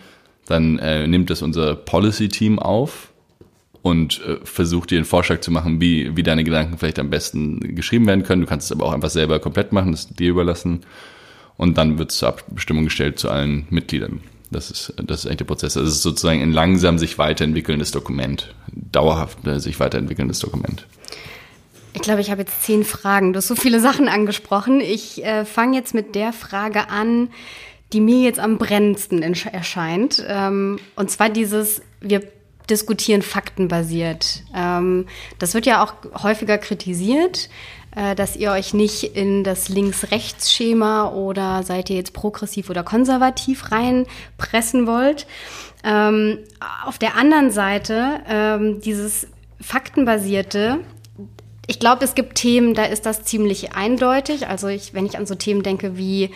dann 0.46 0.78
äh, 0.78 1.08
nimmt 1.08 1.32
das 1.32 1.42
unser 1.42 1.76
Policy-Team 1.76 2.60
auf 2.60 3.14
und 3.82 4.22
äh, 4.26 4.38
versucht 4.44 4.92
dir 4.92 4.98
einen 4.98 5.06
Vorschlag 5.06 5.42
zu 5.42 5.52
machen, 5.52 5.80
wie, 5.80 6.16
wie 6.16 6.24
deine 6.24 6.44
Gedanken 6.44 6.78
vielleicht 6.78 7.00
am 7.00 7.10
besten 7.10 7.76
geschrieben 7.76 8.08
werden 8.08 8.24
können. 8.24 8.42
Du 8.42 8.48
kannst 8.48 8.70
es 8.70 8.72
aber 8.72 8.86
auch 8.86 8.94
einfach 8.94 9.10
selber 9.10 9.40
komplett 9.40 9.72
machen, 9.72 9.92
das 9.92 10.08
dir 10.08 10.30
überlassen. 10.30 10.82
Und 11.58 11.78
dann 11.78 11.98
wird 11.98 12.12
es 12.12 12.18
zur 12.18 12.30
Abstimmung 12.30 12.86
gestellt 12.86 13.18
zu 13.20 13.30
allen 13.30 13.66
Mitgliedern. 13.70 14.22
Das 14.52 14.72
ist, 14.72 14.94
das 15.04 15.20
ist 15.20 15.26
eigentlich 15.26 15.38
der 15.38 15.46
Prozess. 15.46 15.74
Das 15.74 15.88
ist 15.88 16.02
sozusagen 16.02 16.42
ein 16.42 16.52
langsam 16.52 16.98
sich 16.98 17.18
weiterentwickelndes 17.18 17.92
Dokument, 17.92 18.54
dauerhaft 18.74 19.46
äh, 19.46 19.60
sich 19.60 19.80
weiterentwickelndes 19.80 20.40
Dokument. 20.40 20.86
Ich 21.94 22.02
glaube, 22.02 22.22
ich 22.22 22.30
habe 22.30 22.42
jetzt 22.42 22.62
zehn 22.64 22.84
Fragen. 22.84 23.34
Du 23.34 23.38
hast 23.38 23.48
so 23.48 23.56
viele 23.56 23.80
Sachen 23.80 24.08
angesprochen. 24.08 24.82
Ich 24.82 25.24
äh, 25.26 25.46
fange 25.46 25.78
jetzt 25.78 25.94
mit 25.94 26.16
der 26.16 26.32
Frage 26.32 26.90
an, 26.90 27.30
die 27.92 28.02
mir 28.02 28.22
jetzt 28.22 28.40
am 28.40 28.58
brennendsten 28.58 29.24
erscheint. 29.24 30.24
Ähm, 30.28 30.80
und 30.96 31.10
zwar 31.10 31.30
dieses, 31.30 31.82
wir 32.02 32.22
diskutieren 32.70 33.22
faktenbasiert. 33.22 34.44
Ähm, 34.56 35.08
das 35.40 35.54
wird 35.54 35.66
ja 35.66 35.84
auch 35.84 35.94
häufiger 36.24 36.58
kritisiert. 36.58 37.50
Äh, 37.98 38.14
dass 38.14 38.36
ihr 38.36 38.52
euch 38.52 38.76
nicht 38.76 39.16
in 39.16 39.44
das 39.44 39.70
Links-Rechts-Schema 39.70 41.10
oder 41.14 41.64
seid 41.64 41.90
ihr 41.90 41.96
jetzt 41.96 42.14
progressiv 42.14 42.70
oder 42.70 42.84
konservativ 42.84 43.72
reinpressen 43.72 44.86
wollt. 44.86 45.26
Ähm, 45.84 46.38
auf 46.86 47.00
der 47.00 47.16
anderen 47.16 47.50
Seite 47.50 48.20
ähm, 48.30 48.82
dieses 48.82 49.28
faktenbasierte, 49.60 50.80
ich 51.66 51.80
glaube, 51.80 52.06
es 52.06 52.14
gibt 52.14 52.36
Themen, 52.36 52.76
da 52.76 52.84
ist 52.84 53.08
das 53.08 53.24
ziemlich 53.24 53.74
eindeutig. 53.74 54.48
Also 54.48 54.68
ich, 54.68 54.94
wenn 54.94 55.08
ich 55.08 55.18
an 55.18 55.26
so 55.26 55.34
Themen 55.34 55.64
denke 55.64 55.98
wie 55.98 56.30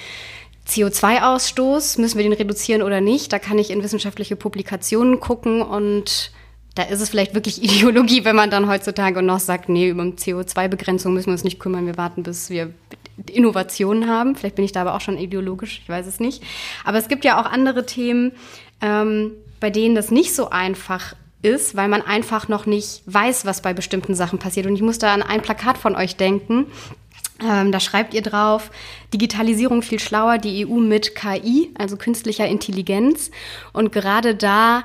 CO2-Ausstoß, 0.67 1.99
müssen 1.99 2.17
wir 2.17 2.23
den 2.23 2.33
reduzieren 2.33 2.81
oder 2.81 3.01
nicht, 3.01 3.33
da 3.33 3.39
kann 3.39 3.57
ich 3.57 3.71
in 3.71 3.83
wissenschaftliche 3.83 4.35
Publikationen 4.35 5.19
gucken 5.19 5.61
und 5.61 6.31
da 6.75 6.83
ist 6.83 7.01
es 7.01 7.09
vielleicht 7.09 7.33
wirklich 7.33 7.61
Ideologie, 7.63 8.23
wenn 8.23 8.35
man 8.35 8.49
dann 8.49 8.69
heutzutage 8.69 9.21
noch 9.21 9.39
sagt, 9.39 9.69
nee, 9.69 9.89
über 9.89 10.03
CO2-Begrenzung 10.03 11.13
müssen 11.13 11.27
wir 11.27 11.33
uns 11.33 11.43
nicht 11.43 11.59
kümmern, 11.59 11.85
wir 11.85 11.97
warten, 11.97 12.23
bis 12.23 12.49
wir 12.49 12.73
Innovationen 13.29 14.09
haben. 14.09 14.35
Vielleicht 14.35 14.55
bin 14.55 14.65
ich 14.65 14.71
da 14.71 14.81
aber 14.81 14.95
auch 14.95 15.01
schon 15.01 15.17
ideologisch, 15.17 15.81
ich 15.83 15.89
weiß 15.89 16.07
es 16.07 16.19
nicht. 16.19 16.43
Aber 16.85 16.97
es 16.97 17.07
gibt 17.07 17.25
ja 17.25 17.39
auch 17.39 17.45
andere 17.45 17.85
Themen, 17.85 18.31
ähm, 18.81 19.33
bei 19.59 19.69
denen 19.69 19.95
das 19.95 20.11
nicht 20.11 20.33
so 20.33 20.49
einfach 20.49 21.15
ist, 21.43 21.75
weil 21.75 21.87
man 21.87 22.01
einfach 22.01 22.47
noch 22.47 22.65
nicht 22.65 23.01
weiß, 23.05 23.45
was 23.45 23.61
bei 23.61 23.73
bestimmten 23.73 24.15
Sachen 24.15 24.39
passiert. 24.39 24.65
Und 24.65 24.75
ich 24.75 24.81
muss 24.81 24.99
da 24.99 25.13
an 25.13 25.23
ein 25.23 25.41
Plakat 25.41 25.77
von 25.77 25.95
euch 25.95 26.15
denken. 26.15 26.67
Ähm, 27.43 27.71
da 27.71 27.79
schreibt 27.79 28.13
ihr 28.13 28.21
drauf, 28.21 28.71
Digitalisierung 29.13 29.81
viel 29.81 29.99
schlauer, 29.99 30.37
die 30.37 30.65
EU 30.65 30.75
mit 30.75 31.15
KI, 31.15 31.71
also 31.77 31.97
künstlicher 31.97 32.47
Intelligenz. 32.47 33.31
Und 33.73 33.91
gerade 33.91 34.35
da 34.35 34.83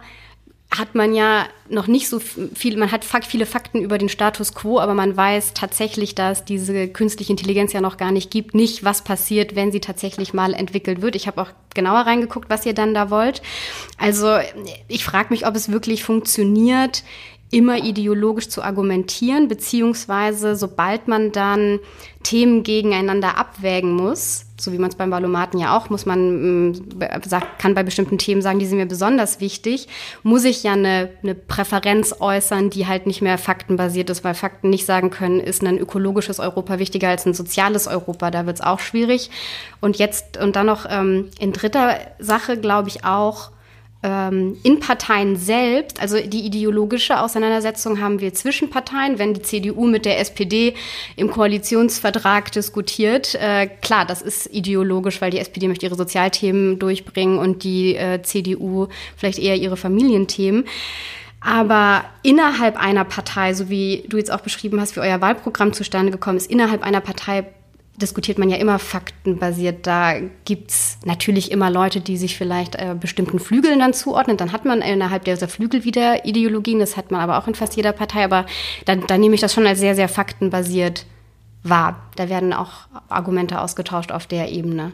hat 0.70 0.94
man 0.94 1.14
ja 1.14 1.46
noch 1.68 1.86
nicht 1.86 2.08
so 2.08 2.18
viel, 2.18 2.76
man 2.76 2.90
hat 2.90 3.04
viele 3.25 3.46
Fakten 3.46 3.82
über 3.82 3.98
den 3.98 4.08
Status 4.08 4.52
quo, 4.52 4.80
aber 4.80 4.94
man 4.94 5.16
weiß 5.16 5.54
tatsächlich, 5.54 6.14
dass 6.16 6.44
diese 6.44 6.88
künstliche 6.88 7.32
Intelligenz 7.32 7.72
ja 7.72 7.80
noch 7.80 7.96
gar 7.96 8.10
nicht 8.10 8.30
gibt, 8.30 8.54
nicht 8.54 8.84
was 8.84 9.02
passiert, 9.02 9.54
wenn 9.54 9.70
sie 9.70 9.80
tatsächlich 9.80 10.34
mal 10.34 10.54
entwickelt 10.54 11.02
wird. 11.02 11.14
Ich 11.14 11.28
habe 11.28 11.40
auch 11.40 11.50
genauer 11.75 12.00
reingeguckt, 12.00 12.50
was 12.50 12.66
ihr 12.66 12.75
dann 12.75 12.94
da 12.94 13.10
wollt. 13.10 13.42
Also 13.96 14.38
ich 14.88 15.04
frage 15.04 15.28
mich, 15.30 15.47
ob 15.47 15.54
es 15.54 15.71
wirklich 15.71 16.02
funktioniert, 16.02 17.04
immer 17.50 17.82
ideologisch 17.82 18.49
zu 18.49 18.63
argumentieren, 18.63 19.49
beziehungsweise 19.49 20.56
sobald 20.56 21.06
man 21.06 21.30
dann 21.30 21.78
Themen 22.25 22.65
gegeneinander 22.65 23.39
abwägen 23.39 23.93
muss, 23.93 24.47
so 24.59 24.73
wie 24.73 24.78
man 24.78 24.91
es 24.91 24.97
beim 24.97 25.13
Valomaten 25.13 25.61
ja 25.61 25.76
auch, 25.76 25.91
muss 25.91 26.06
man, 26.06 26.71
mm, 26.71 26.99
kann 27.59 27.75
bei 27.75 27.85
bestimmten 27.85 28.19
Themen 28.19 28.43
sagen, 28.43 28.59
die 28.59 28.67
sind 28.67 28.78
mir 28.78 28.87
besonders 28.87 29.39
wichtig, 29.41 29.87
muss 30.25 30.45
ich 30.45 30.65
ja 30.65 30.73
eine, 30.73 31.11
eine 31.23 31.37
Präferenz 31.37 32.17
äußern, 32.19 32.71
die 32.71 32.89
halt 32.89 33.06
nicht 33.06 33.23
mehr 33.23 33.39
faktenbasiert 33.39 34.11
ist, 34.11 34.25
weil 34.25 34.35
Fakten 34.35 34.71
nicht 34.71 34.87
sagen 34.87 35.11
können, 35.11 35.39
ist 35.39 35.63
ein 35.63 35.78
ökologisches 35.78 36.41
Europa 36.41 36.80
wichtiger 36.80 37.11
als 37.11 37.26
ein 37.26 37.35
soziales 37.35 37.87
Europa, 37.87 38.32
da 38.32 38.47
wird 38.47 38.56
es 38.56 38.65
auch 38.65 38.80
schwierig. 38.80 39.30
Und 39.80 39.99
jetzt, 39.99 40.37
und 40.37 40.56
dann 40.56 40.67
noch 40.67 40.87
ähm, 40.89 41.30
in 41.39 41.52
dritter 41.52 41.99
Sache, 42.19 42.56
glaube 42.56 42.89
ich 42.89 43.04
auch, 43.04 43.50
in 44.02 44.78
Parteien 44.78 45.37
selbst, 45.37 46.00
also 46.00 46.19
die 46.21 46.47
ideologische 46.47 47.19
Auseinandersetzung 47.19 48.00
haben 48.00 48.21
wir 48.21 48.35
zwischen 48.35 48.71
Parteien, 48.71 49.19
wenn 49.19 49.35
die 49.35 49.43
CDU 49.43 49.87
mit 49.87 50.04
der 50.04 50.21
SPD 50.21 50.75
im 51.17 51.30
Koalitionsvertrag 51.30 52.52
diskutiert. 52.52 53.35
Äh, 53.35 53.67
klar, 53.67 54.04
das 54.04 54.23
ist 54.23 54.47
ideologisch, 54.52 55.21
weil 55.21 55.30
die 55.30 55.39
SPD 55.39 55.67
möchte 55.67 55.87
ihre 55.87 55.97
Sozialthemen 55.97 56.78
durchbringen 56.78 57.39
und 57.39 57.65
die 57.65 57.97
äh, 57.97 58.23
CDU 58.23 58.87
vielleicht 59.17 59.39
eher 59.41 59.56
ihre 59.56 59.76
Familienthemen. 59.76 60.67
Aber 61.41 62.04
innerhalb 62.23 62.76
einer 62.76 63.04
Partei, 63.04 63.54
so 63.54 63.69
wie 63.71 64.04
du 64.09 64.19
jetzt 64.19 64.30
auch 64.30 64.41
beschrieben 64.41 64.80
hast, 64.80 64.97
wie 64.97 65.00
euer 65.00 65.21
Wahlprogramm 65.21 65.73
zustande 65.73 66.13
gekommen 66.13 66.37
ist, 66.37 66.50
innerhalb 66.50 66.82
einer 66.82 67.00
Partei 67.00 67.47
diskutiert 67.97 68.39
man 68.39 68.50
ja 68.50 68.56
immer 68.56 68.78
faktenbasiert. 68.78 69.87
Da 69.87 70.15
gibt's 70.45 70.99
natürlich 71.04 71.50
immer 71.50 71.71
Leute, 71.71 72.00
die 72.00 72.17
sich 72.17 72.37
vielleicht 72.37 72.76
äh, 72.76 72.95
bestimmten 72.99 73.39
Flügeln 73.39 73.78
dann 73.78 73.95
zuordnen. 73.95 74.37
Dann 74.37 74.52
hat 74.52 74.65
man 74.65 74.82
innerhalb 74.82 75.25
dieser 75.25 75.49
Flügel 75.49 75.85
wieder 75.85 76.25
Ideologien. 76.25 76.78
Das 76.78 76.97
hat 76.97 77.11
man 77.11 77.21
aber 77.21 77.39
auch 77.39 77.49
in 77.49 77.54
fast 77.54 77.76
jeder 77.76 77.93
Partei. 77.93 78.25
Aber 78.25 78.47
dann, 78.85 79.06
dann 79.06 79.21
nehme 79.21 79.35
ich 79.35 79.41
das 79.41 79.54
schon 79.54 79.67
als 79.67 79.78
sehr, 79.78 79.95
sehr 79.95 80.09
faktenbasiert 80.09 81.06
wahr. 81.63 82.00
Da 82.17 82.28
werden 82.28 82.52
auch 82.52 82.73
Argumente 83.09 83.61
ausgetauscht 83.61 84.13
auf 84.13 84.26
der 84.26 84.50
Ebene. 84.50 84.93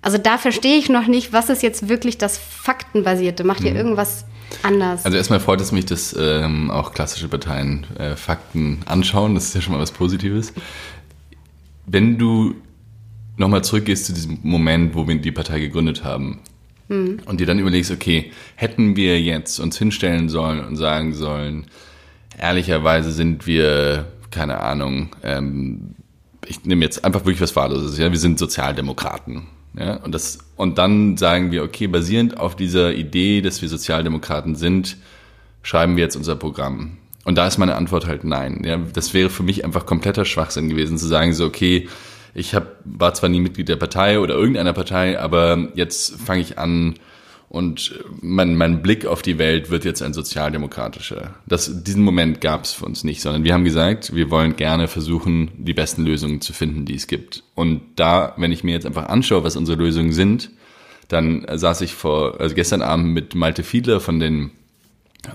Also 0.00 0.16
da 0.16 0.38
verstehe 0.38 0.78
ich 0.78 0.88
noch 0.88 1.06
nicht, 1.06 1.32
was 1.32 1.50
ist 1.50 1.62
jetzt 1.62 1.88
wirklich 1.88 2.18
das 2.18 2.38
Faktenbasierte? 2.38 3.42
Macht 3.42 3.62
ihr 3.62 3.72
mhm. 3.72 3.76
irgendwas 3.76 4.24
anders? 4.62 5.04
Also 5.04 5.16
erstmal 5.16 5.40
freut 5.40 5.60
es 5.60 5.72
mich, 5.72 5.86
dass 5.86 6.14
ähm, 6.18 6.70
auch 6.70 6.92
klassische 6.92 7.26
Parteien 7.28 7.84
äh, 7.98 8.14
Fakten 8.14 8.80
anschauen. 8.86 9.34
Das 9.34 9.46
ist 9.46 9.54
ja 9.54 9.60
schon 9.60 9.74
mal 9.74 9.80
was 9.80 9.90
Positives 9.90 10.52
wenn 11.90 12.18
du 12.18 12.54
nochmal 13.36 13.64
zurückgehst 13.64 14.06
zu 14.06 14.12
diesem 14.12 14.38
Moment, 14.42 14.94
wo 14.94 15.06
wir 15.06 15.16
die 15.16 15.32
Partei 15.32 15.60
gegründet 15.60 16.04
haben 16.04 16.40
mhm. 16.88 17.20
und 17.24 17.40
dir 17.40 17.46
dann 17.46 17.58
überlegst, 17.58 17.90
okay, 17.90 18.32
hätten 18.56 18.96
wir 18.96 19.20
jetzt 19.20 19.58
uns 19.58 19.78
hinstellen 19.78 20.28
sollen 20.28 20.64
und 20.64 20.76
sagen 20.76 21.14
sollen, 21.14 21.66
ehrlicherweise 22.38 23.12
sind 23.12 23.46
wir, 23.46 24.06
keine 24.30 24.60
Ahnung, 24.60 25.10
ähm, 25.22 25.94
ich 26.46 26.64
nehme 26.64 26.84
jetzt 26.84 27.04
einfach 27.04 27.20
wirklich 27.20 27.40
was 27.40 27.54
Wahlloses, 27.56 27.98
ja, 27.98 28.10
wir 28.10 28.18
sind 28.18 28.38
Sozialdemokraten. 28.38 29.46
Ja, 29.78 29.96
und, 29.96 30.12
das, 30.12 30.38
und 30.56 30.78
dann 30.78 31.16
sagen 31.16 31.52
wir, 31.52 31.62
okay, 31.62 31.86
basierend 31.86 32.38
auf 32.38 32.56
dieser 32.56 32.94
Idee, 32.94 33.42
dass 33.42 33.62
wir 33.62 33.68
Sozialdemokraten 33.68 34.56
sind, 34.56 34.96
schreiben 35.62 35.96
wir 35.96 36.04
jetzt 36.04 36.16
unser 36.16 36.34
Programm. 36.36 36.96
Und 37.28 37.34
da 37.34 37.46
ist 37.46 37.58
meine 37.58 37.74
Antwort 37.74 38.06
halt 38.06 38.24
nein. 38.24 38.62
Ja, 38.64 38.78
das 38.78 39.12
wäre 39.12 39.28
für 39.28 39.42
mich 39.42 39.62
einfach 39.62 39.84
kompletter 39.84 40.24
Schwachsinn 40.24 40.70
gewesen, 40.70 40.96
zu 40.96 41.06
sagen 41.06 41.34
so, 41.34 41.44
okay, 41.44 41.86
ich 42.32 42.54
hab, 42.54 42.76
war 42.86 43.12
zwar 43.12 43.28
nie 43.28 43.42
Mitglied 43.42 43.68
der 43.68 43.76
Partei 43.76 44.18
oder 44.18 44.34
irgendeiner 44.34 44.72
Partei, 44.72 45.20
aber 45.20 45.68
jetzt 45.74 46.16
fange 46.18 46.40
ich 46.40 46.58
an 46.58 46.94
und 47.50 48.02
mein, 48.22 48.56
mein 48.56 48.80
Blick 48.80 49.04
auf 49.04 49.20
die 49.20 49.36
Welt 49.36 49.68
wird 49.68 49.84
jetzt 49.84 50.00
ein 50.02 50.14
sozialdemokratischer. 50.14 51.34
Das, 51.46 51.82
diesen 51.84 52.02
Moment 52.02 52.40
gab 52.40 52.64
es 52.64 52.72
für 52.72 52.86
uns 52.86 53.04
nicht, 53.04 53.20
sondern 53.20 53.44
wir 53.44 53.52
haben 53.52 53.64
gesagt, 53.64 54.14
wir 54.14 54.30
wollen 54.30 54.56
gerne 54.56 54.88
versuchen, 54.88 55.50
die 55.58 55.74
besten 55.74 56.06
Lösungen 56.06 56.40
zu 56.40 56.54
finden, 56.54 56.86
die 56.86 56.94
es 56.94 57.08
gibt. 57.08 57.44
Und 57.54 57.82
da, 57.96 58.32
wenn 58.38 58.52
ich 58.52 58.64
mir 58.64 58.72
jetzt 58.72 58.86
einfach 58.86 59.10
anschaue, 59.10 59.44
was 59.44 59.54
unsere 59.54 59.76
Lösungen 59.76 60.12
sind, 60.12 60.48
dann 61.08 61.44
saß 61.46 61.82
ich 61.82 61.92
vor, 61.92 62.40
also 62.40 62.54
gestern 62.54 62.80
Abend 62.80 63.12
mit 63.12 63.34
Malte 63.34 63.64
Fiedler 63.64 64.00
von 64.00 64.18
den, 64.18 64.52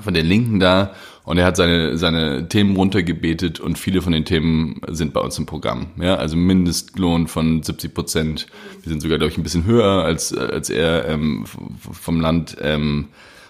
von 0.01 0.15
den 0.15 0.25
Linken 0.25 0.60
da 0.60 0.95
und 1.25 1.38
er 1.38 1.45
hat 1.45 1.55
seine, 1.55 1.97
seine 1.97 2.49
Themen 2.49 2.75
runtergebetet 2.75 3.59
und 3.59 3.77
viele 3.77 4.01
von 4.01 4.12
den 4.12 4.25
Themen 4.25 4.81
sind 4.89 5.13
bei 5.13 5.21
uns 5.21 5.38
im 5.38 5.45
Programm. 5.45 5.88
Ja, 6.01 6.15
also 6.15 6.36
Mindestlohn 6.36 7.27
von 7.27 7.63
70 7.63 7.93
Prozent. 7.93 8.47
Wir 8.81 8.89
sind 8.89 9.01
sogar, 9.01 9.17
glaube 9.17 9.31
ich, 9.31 9.38
ein 9.38 9.43
bisschen 9.43 9.65
höher 9.65 10.03
als, 10.03 10.36
als 10.36 10.69
er 10.69 11.07
ähm, 11.07 11.45
vom 11.79 12.19
Land. 12.19 12.57
Ähm, 12.62 13.07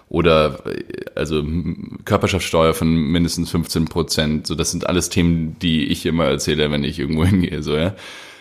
oder 0.09 0.59
also 1.15 1.43
Körperschaftssteuer 2.05 2.75
von 2.75 2.93
mindestens 2.93 3.49
15 3.49 3.85
Prozent. 3.85 4.45
So, 4.45 4.53
das 4.53 4.69
sind 4.69 4.87
alles 4.87 5.09
Themen, 5.09 5.57
die 5.59 5.85
ich 5.85 6.05
immer 6.05 6.25
erzähle, 6.25 6.69
wenn 6.69 6.83
ich 6.83 6.99
irgendwo 6.99 7.25
hingehe. 7.25 7.63
So, 7.63 7.75
ja. 7.75 7.95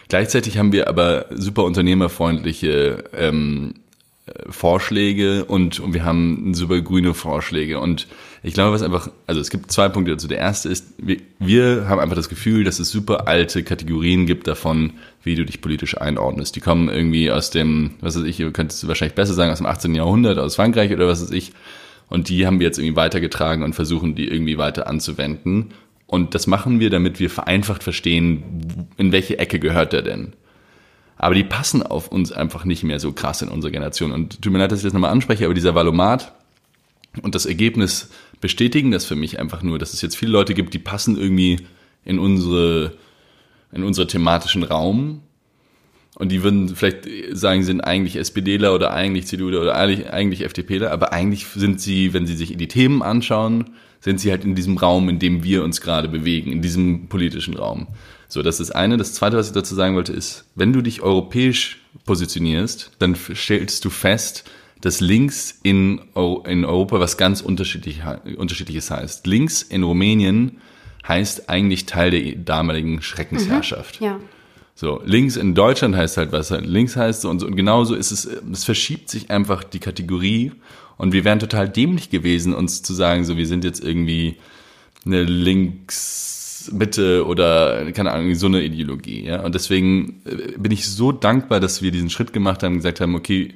Gleichzeitig 0.08 0.58
haben 0.58 0.72
wir 0.72 0.88
aber 0.88 1.26
super 1.30 1.64
unternehmerfreundliche 1.64 3.04
ähm, 3.16 3.76
Vorschläge 4.50 5.46
und, 5.46 5.80
und 5.80 5.94
wir 5.94 6.04
haben 6.04 6.52
super 6.52 6.82
grüne 6.82 7.14
Vorschläge. 7.14 7.80
Und 7.80 8.06
ich 8.44 8.55
glaube, 8.55 8.72
was 8.72 8.83
einfach, 8.83 9.09
also 9.26 9.40
es 9.40 9.50
gibt 9.50 9.70
zwei 9.70 9.88
Punkte 9.88 10.12
dazu. 10.12 10.26
Der 10.26 10.38
erste 10.38 10.68
ist, 10.68 10.94
wir, 10.98 11.18
wir 11.38 11.88
haben 11.88 12.00
einfach 12.00 12.16
das 12.16 12.28
Gefühl, 12.28 12.64
dass 12.64 12.81
es 12.81 12.90
super 12.90 13.28
alte 13.28 13.62
Kategorien 13.62 14.26
gibt 14.26 14.48
davon, 14.48 14.94
wie 15.22 15.37
du 15.37 15.44
dich 15.44 15.61
politisch 15.61 15.96
einordnest. 15.96 16.57
Die 16.57 16.61
kommen 16.61 16.88
irgendwie 16.88 17.31
aus 17.31 17.50
dem, 17.50 17.92
was 18.00 18.16
weiß 18.16 18.24
ich, 18.24 18.40
ihr 18.40 18.50
könnt 18.50 18.72
es 18.72 18.87
wahrscheinlich 18.88 19.14
besser 19.14 19.35
sagen, 19.35 19.52
aus 19.52 19.59
dem 19.59 19.66
18. 19.66 19.94
Jahrhundert, 19.94 20.38
aus 20.38 20.57
Frankreich 20.57 20.92
oder 20.92 21.07
was 21.07 21.22
weiß 21.22 21.31
ich. 21.31 21.52
Und 22.09 22.28
die 22.28 22.44
haben 22.44 22.59
wir 22.59 22.66
jetzt 22.66 22.78
irgendwie 22.78 22.96
weitergetragen 22.96 23.62
und 23.62 23.74
versuchen, 23.74 24.16
die 24.16 24.26
irgendwie 24.26 24.59
weiter 24.59 24.88
anzuwenden. 24.88 25.72
Und 26.07 26.35
das 26.35 26.48
machen 26.48 26.81
wir, 26.81 26.90
damit 26.90 27.20
wir 27.20 27.31
vereinfacht 27.31 27.85
verstehen, 27.85 28.88
in 28.96 29.12
welche 29.12 29.38
Ecke 29.38 29.61
gehört 29.61 29.92
der 29.92 30.02
denn. 30.02 30.33
Aber 31.16 31.37
die 31.37 31.44
passen 31.44 31.85
auf 31.85 32.09
uns 32.09 32.33
einfach 32.33 32.64
nicht 32.64 32.83
mehr 32.83 32.98
so 32.98 33.12
krass 33.12 33.40
in 33.40 33.48
unserer 33.48 33.70
Generation. 33.70 34.11
Und 34.11 34.42
tut 34.42 34.52
mir 34.52 34.59
leid, 34.59 34.72
dass 34.72 34.81
ich 34.81 34.85
das 34.85 34.92
nochmal 34.92 35.12
anspreche, 35.12 35.44
aber 35.44 35.55
dieser 35.55 35.76
Valomat 35.76 36.33
und 37.22 37.35
das 37.35 37.46
Ergebnis 37.46 38.11
bestätigen 38.42 38.90
das 38.90 39.07
für 39.07 39.16
mich 39.16 39.38
einfach 39.38 39.62
nur, 39.62 39.78
dass 39.78 39.94
es 39.94 40.02
jetzt 40.02 40.16
viele 40.16 40.33
Leute 40.33 40.52
gibt, 40.52 40.74
die 40.74 40.78
passen 40.78 41.16
irgendwie 41.16 41.61
in 42.05 42.18
unsere, 42.18 42.92
in 43.72 43.85
unsere 43.85 44.07
thematischen 44.07 44.64
Raum. 44.64 45.22
Und 46.16 46.31
die 46.31 46.42
würden 46.42 46.76
vielleicht 46.76 47.09
sagen, 47.31 47.64
sind 47.64 47.81
eigentlich 47.81 48.16
SPDler 48.16 48.74
oder 48.74 48.92
eigentlich 48.92 49.26
CDU 49.26 49.48
oder 49.48 49.74
eigentlich, 49.74 50.12
eigentlich 50.12 50.42
FDPler, 50.42 50.90
aber 50.90 51.14
eigentlich 51.14 51.46
sind 51.46 51.81
sie, 51.81 52.12
wenn 52.12 52.26
sie 52.26 52.37
sich 52.37 52.55
die 52.55 52.68
Themen 52.68 53.02
anschauen, 53.02 53.70
sind 54.00 54.20
sie 54.20 54.31
halt 54.31 54.44
in 54.44 54.55
diesem 54.55 54.76
Raum, 54.76 55.09
in 55.09 55.18
dem 55.18 55.42
wir 55.42 55.64
uns 55.64 55.81
gerade 55.81 56.09
bewegen, 56.09 56.52
in 56.52 56.61
diesem 56.61 57.09
politischen 57.09 57.55
Raum. 57.55 57.87
So, 58.28 58.42
das 58.42 58.61
ist 58.61 58.70
das 58.70 58.76
eine. 58.76 58.96
Das 58.96 59.14
zweite, 59.14 59.37
was 59.37 59.46
ich 59.46 59.52
dazu 59.52 59.74
sagen 59.74 59.94
wollte, 59.94 60.12
ist, 60.12 60.44
wenn 60.55 60.72
du 60.72 60.83
dich 60.83 61.00
europäisch 61.00 61.81
positionierst, 62.05 62.90
dann 62.98 63.14
stellst 63.14 63.85
du 63.85 63.90
fest, 63.90 64.44
dass 64.82 65.00
links 65.00 65.58
in, 65.62 66.00
in 66.44 66.64
Europa 66.64 67.00
was 67.00 67.16
ganz 67.16 67.40
unterschiedlich, 67.40 68.02
unterschiedliches 68.36 68.90
heißt. 68.90 69.26
Links 69.26 69.62
in 69.62 69.84
Rumänien 69.84 70.58
heißt 71.06 71.48
eigentlich 71.48 71.86
Teil 71.86 72.10
der 72.10 72.34
damaligen 72.36 73.00
Schreckensherrschaft. 73.00 74.00
Mhm, 74.00 74.06
ja. 74.06 74.20
So, 74.74 75.00
links 75.04 75.36
in 75.36 75.54
Deutschland 75.54 75.94
heißt 75.96 76.16
halt, 76.16 76.32
was 76.32 76.50
halt 76.50 76.66
links 76.66 76.96
heißt 76.96 77.24
und, 77.24 77.38
so, 77.38 77.46
und 77.46 77.56
genauso 77.56 77.94
ist 77.94 78.10
es, 78.10 78.24
es 78.24 78.64
verschiebt 78.64 79.08
sich 79.08 79.30
einfach 79.30 79.62
die 79.62 79.78
Kategorie 79.78 80.52
und 80.96 81.12
wir 81.12 81.24
wären 81.24 81.38
total 81.38 81.68
dämlich 81.68 82.10
gewesen, 82.10 82.52
uns 82.52 82.82
zu 82.82 82.92
sagen, 82.92 83.24
so, 83.24 83.36
wir 83.36 83.46
sind 83.46 83.64
jetzt 83.64 83.84
irgendwie 83.84 84.36
eine 85.06 85.22
links 85.22 86.70
Mitte 86.72 87.26
oder 87.26 87.92
keine 87.92 88.12
Ahnung, 88.12 88.34
so 88.34 88.46
eine 88.46 88.62
Ideologie. 88.62 89.24
Ja? 89.24 89.44
Und 89.44 89.54
deswegen 89.54 90.22
äh, 90.24 90.58
bin 90.58 90.72
ich 90.72 90.88
so 90.88 91.12
dankbar, 91.12 91.60
dass 91.60 91.82
wir 91.82 91.90
diesen 91.90 92.10
Schritt 92.10 92.32
gemacht 92.32 92.62
haben 92.62 92.72
und 92.72 92.78
gesagt 92.78 93.00
haben, 93.00 93.14
okay, 93.14 93.54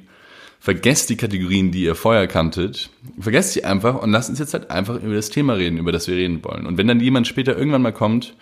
vergesst 0.59 1.09
die 1.09 1.17
Kategorien, 1.17 1.71
die 1.71 1.83
ihr 1.83 1.95
vorher 1.95 2.27
kanntet, 2.27 2.89
vergesst 3.19 3.53
sie 3.53 3.63
einfach 3.63 4.01
und 4.01 4.11
lasst 4.11 4.29
uns 4.29 4.39
jetzt 4.39 4.53
halt 4.53 4.71
einfach 4.71 5.01
über 5.01 5.15
das 5.15 5.29
Thema 5.29 5.53
reden, 5.53 5.77
über 5.77 5.91
das 5.91 6.07
wir 6.07 6.15
reden 6.15 6.43
wollen. 6.43 6.65
Und 6.65 6.77
wenn 6.77 6.87
dann 6.87 6.99
jemand 6.99 7.27
später 7.27 7.57
irgendwann 7.57 7.81
mal 7.81 7.93
kommt 7.93 8.35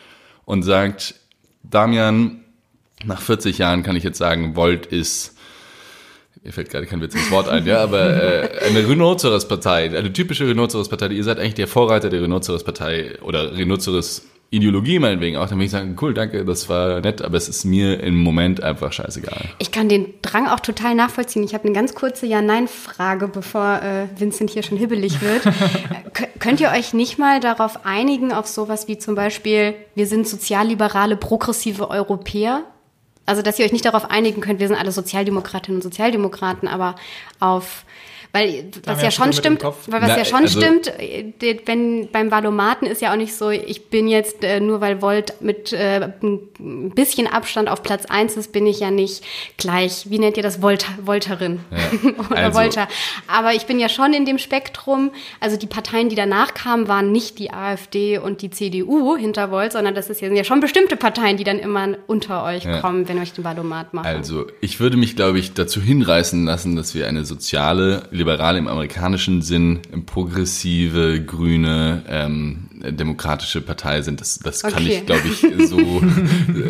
und 0.45 0.63
sagt, 0.63 1.15
Damian, 1.63 2.41
nach 3.03 3.21
40 3.21 3.57
Jahren 3.57 3.83
kann 3.83 3.95
ich 3.95 4.03
jetzt 4.03 4.17
sagen, 4.17 4.55
Volt 4.55 4.85
ist 4.85 5.35
mir 6.45 6.51
fällt 6.51 6.69
gerade 6.69 6.85
kein 6.85 7.01
Witz 7.01 7.15
ins 7.15 7.31
Wort 7.31 7.49
ein, 7.49 7.65
ja, 7.65 7.81
aber 7.81 8.21
äh, 8.21 8.59
eine 8.67 8.87
Rhinoceros-Partei, 8.87 9.97
eine 9.97 10.13
typische 10.13 10.47
Rhinoceros-Partei, 10.47 11.07
ihr 11.07 11.23
seid 11.23 11.39
eigentlich 11.39 11.55
der 11.55 11.67
Vorreiter 11.67 12.09
der 12.09 12.21
Rhinoceros-Partei 12.21 13.19
oder 13.21 13.57
Rhinoceros 13.57 14.21
Ideologie 14.55 14.99
meinetwegen 14.99 15.37
auch, 15.37 15.47
dann 15.47 15.57
würde 15.57 15.65
ich 15.65 15.71
sagen, 15.71 15.95
cool, 16.01 16.13
danke, 16.13 16.45
das 16.45 16.69
war 16.69 17.01
nett, 17.01 17.21
aber 17.21 17.37
es 17.37 17.49
ist 17.49 17.65
mir 17.65 18.01
im 18.01 18.17
Moment 18.17 18.63
einfach 18.63 18.91
scheißegal. 18.91 19.49
Ich 19.59 19.71
kann 19.71 19.89
den 19.89 20.13
Drang 20.21 20.47
auch 20.47 20.59
total 20.59 20.95
nachvollziehen. 20.95 21.43
Ich 21.43 21.53
habe 21.53 21.65
eine 21.65 21.73
ganz 21.73 21.95
kurze 21.95 22.25
Ja-Nein-Frage, 22.25 23.27
bevor 23.27 23.81
äh, 23.81 24.07
Vincent 24.19 24.49
hier 24.49 24.63
schon 24.63 24.77
hibbelig 24.77 25.21
wird. 25.21 25.43
könnt 26.39 26.61
ihr 26.61 26.69
euch 26.69 26.93
nicht 26.93 27.17
mal 27.17 27.39
darauf 27.39 27.85
einigen, 27.85 28.31
auf 28.31 28.47
sowas 28.47 28.87
wie 28.87 28.97
zum 28.97 29.15
Beispiel, 29.15 29.75
wir 29.95 30.07
sind 30.07 30.27
sozialliberale, 30.27 31.17
progressive 31.17 31.89
Europäer? 31.89 32.63
Also, 33.25 33.41
dass 33.41 33.57
ihr 33.57 33.65
euch 33.65 33.71
nicht 33.71 33.85
darauf 33.85 34.09
einigen 34.11 34.41
könnt, 34.41 34.59
wir 34.59 34.67
sind 34.67 34.77
alle 34.77 34.91
Sozialdemokratinnen 34.91 35.77
und 35.77 35.81
Sozialdemokraten, 35.81 36.67
aber 36.67 36.95
auf 37.39 37.85
weil 38.35 38.65
was 38.83 39.01
ja 39.01 39.11
schon 39.11 39.31
stimmt, 39.31 39.63
weil 39.63 40.01
was 40.01 40.09
Na, 40.09 40.17
ja 40.17 40.25
schon 40.25 40.41
also, 40.41 40.59
stimmt, 40.59 40.87
äh, 40.99 41.33
wenn 41.65 42.09
beim 42.11 42.31
Valomaten 42.31 42.85
ist 42.85 43.01
ja 43.01 43.13
auch 43.13 43.15
nicht 43.15 43.33
so, 43.33 43.49
ich 43.49 43.85
bin 43.85 44.09
jetzt 44.09 44.43
äh, 44.43 44.59
nur 44.59 44.81
weil 44.81 45.01
Volt 45.01 45.35
mit 45.39 45.71
äh, 45.71 46.09
ein 46.21 46.91
bisschen 46.93 47.27
Abstand 47.27 47.69
auf 47.69 47.81
Platz 47.81 48.05
1 48.05 48.35
ist, 48.35 48.51
bin 48.51 48.67
ich 48.67 48.81
ja 48.81 48.91
nicht 48.91 49.23
gleich, 49.55 50.09
wie 50.09 50.19
nennt 50.19 50.35
ihr 50.35 50.43
das, 50.43 50.61
Volta, 50.61 50.87
Volterin 51.01 51.61
ja, 51.71 52.09
oder 52.29 52.37
also. 52.37 52.59
Volta. 52.59 52.89
Aber 53.27 53.53
ich 53.53 53.67
bin 53.67 53.79
ja 53.79 53.87
schon 53.87 54.11
in 54.11 54.25
dem 54.25 54.37
Spektrum, 54.37 55.11
also 55.39 55.55
die 55.55 55.67
Parteien, 55.67 56.09
die 56.09 56.15
danach 56.15 56.53
kamen, 56.53 56.89
waren 56.89 57.13
nicht 57.13 57.39
die 57.39 57.51
AfD 57.51 58.17
und 58.17 58.41
die 58.41 58.49
CDU 58.49 59.15
hinter 59.15 59.49
Volt, 59.49 59.71
sondern 59.71 59.95
das 59.95 60.09
ist 60.09 60.19
ja, 60.19 60.27
sind 60.27 60.35
ja 60.35 60.43
schon 60.43 60.59
bestimmte 60.59 60.97
Parteien, 60.97 61.37
die 61.37 61.45
dann 61.45 61.59
immer 61.59 61.87
unter 62.07 62.43
euch 62.43 62.65
ja. 62.65 62.81
kommen, 62.81 63.07
wenn 63.07 63.17
euch 63.19 63.31
den 63.31 63.45
Valomat 63.45 63.93
machen. 63.93 64.07
Also 64.07 64.47
ich 64.59 64.81
würde 64.81 64.97
mich, 64.97 65.15
glaube 65.15 65.39
ich, 65.39 65.53
dazu 65.53 65.79
hinreißen 65.79 66.43
lassen, 66.43 66.75
dass 66.75 66.95
wir 66.95 67.07
eine 67.07 67.23
soziale 67.23 68.09
liberal 68.25 68.57
im 68.57 68.67
amerikanischen 68.67 69.43
Sinn, 69.43 69.81
progressive, 70.07 71.21
grüne, 71.23 72.03
ähm, 72.09 72.69
demokratische 72.89 73.61
Partei 73.61 74.01
sind. 74.01 74.19
Das, 74.19 74.39
das 74.39 74.63
okay. 74.63 74.73
kann 74.73 74.87
ich, 74.87 75.05
glaube 75.05 75.27
ich, 75.27 75.69
so, 75.69 76.01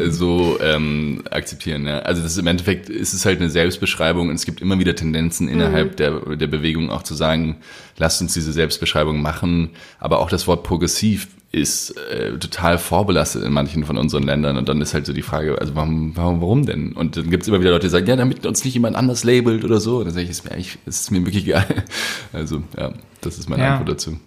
so 0.10 0.60
ähm, 0.60 1.24
akzeptieren. 1.32 1.88
Ja. 1.88 2.00
Also 2.00 2.22
das 2.22 2.34
ist, 2.34 2.38
im 2.40 2.48
Endeffekt 2.48 2.90
ist 2.90 3.14
es 3.14 3.26
halt 3.26 3.40
eine 3.40 3.50
Selbstbeschreibung 3.50 4.28
und 4.28 4.36
es 4.36 4.46
gibt 4.46 4.62
immer 4.62 4.80
wieder 4.80 4.96
Tendenzen 4.96 5.48
innerhalb 5.48 5.94
mhm. 5.94 5.96
der, 5.96 6.36
der 6.36 6.48
Bewegung 6.48 6.90
auch 6.90 7.04
zu 7.04 7.14
sagen, 7.14 7.58
lasst 7.98 8.22
uns 8.22 8.34
diese 8.34 8.52
Selbstbeschreibung 8.52 9.22
machen. 9.22 9.70
Aber 10.00 10.20
auch 10.20 10.30
das 10.30 10.48
Wort 10.48 10.64
progressiv 10.64 11.28
ist 11.56 11.92
äh, 11.98 12.38
total 12.38 12.78
vorbelastet 12.78 13.44
in 13.44 13.54
manchen 13.54 13.86
von 13.86 13.98
unseren 13.98 14.24
Ländern. 14.24 14.58
Und 14.58 14.68
dann 14.68 14.82
ist 14.82 14.94
halt 14.94 15.06
so 15.06 15.14
die 15.14 15.22
Frage, 15.22 15.58
also 15.60 15.74
warum, 15.74 16.12
warum, 16.16 16.42
warum 16.42 16.66
denn? 16.66 16.92
Und 16.92 17.16
dann 17.16 17.30
gibt 17.30 17.44
es 17.44 17.48
immer 17.48 17.62
wieder 17.62 17.72
Leute, 17.72 17.88
die 17.88 17.92
sagen, 17.92 18.06
ja, 18.08 18.18
damit 18.18 18.46
uns 18.46 18.66
nicht 18.66 18.74
jemand 18.74 18.98
anders 18.98 19.24
labelt 19.24 19.64
oder 19.64 19.80
so. 19.80 20.00
Und 20.00 20.06
dann 20.06 20.14
sage 20.14 20.26
ich, 20.26 20.32
ist 20.32 20.44
mir, 20.44 20.52
eigentlich, 20.52 20.78
ist 20.86 21.12
mir 21.12 21.26
wirklich 21.26 21.46
egal. 21.46 21.66
Also, 22.34 22.64
ja, 22.78 22.92
das 23.22 23.38
ist 23.38 23.48
meine 23.48 23.64
ja. 23.64 23.72
Antwort 23.72 23.90
dazu. 23.90 24.20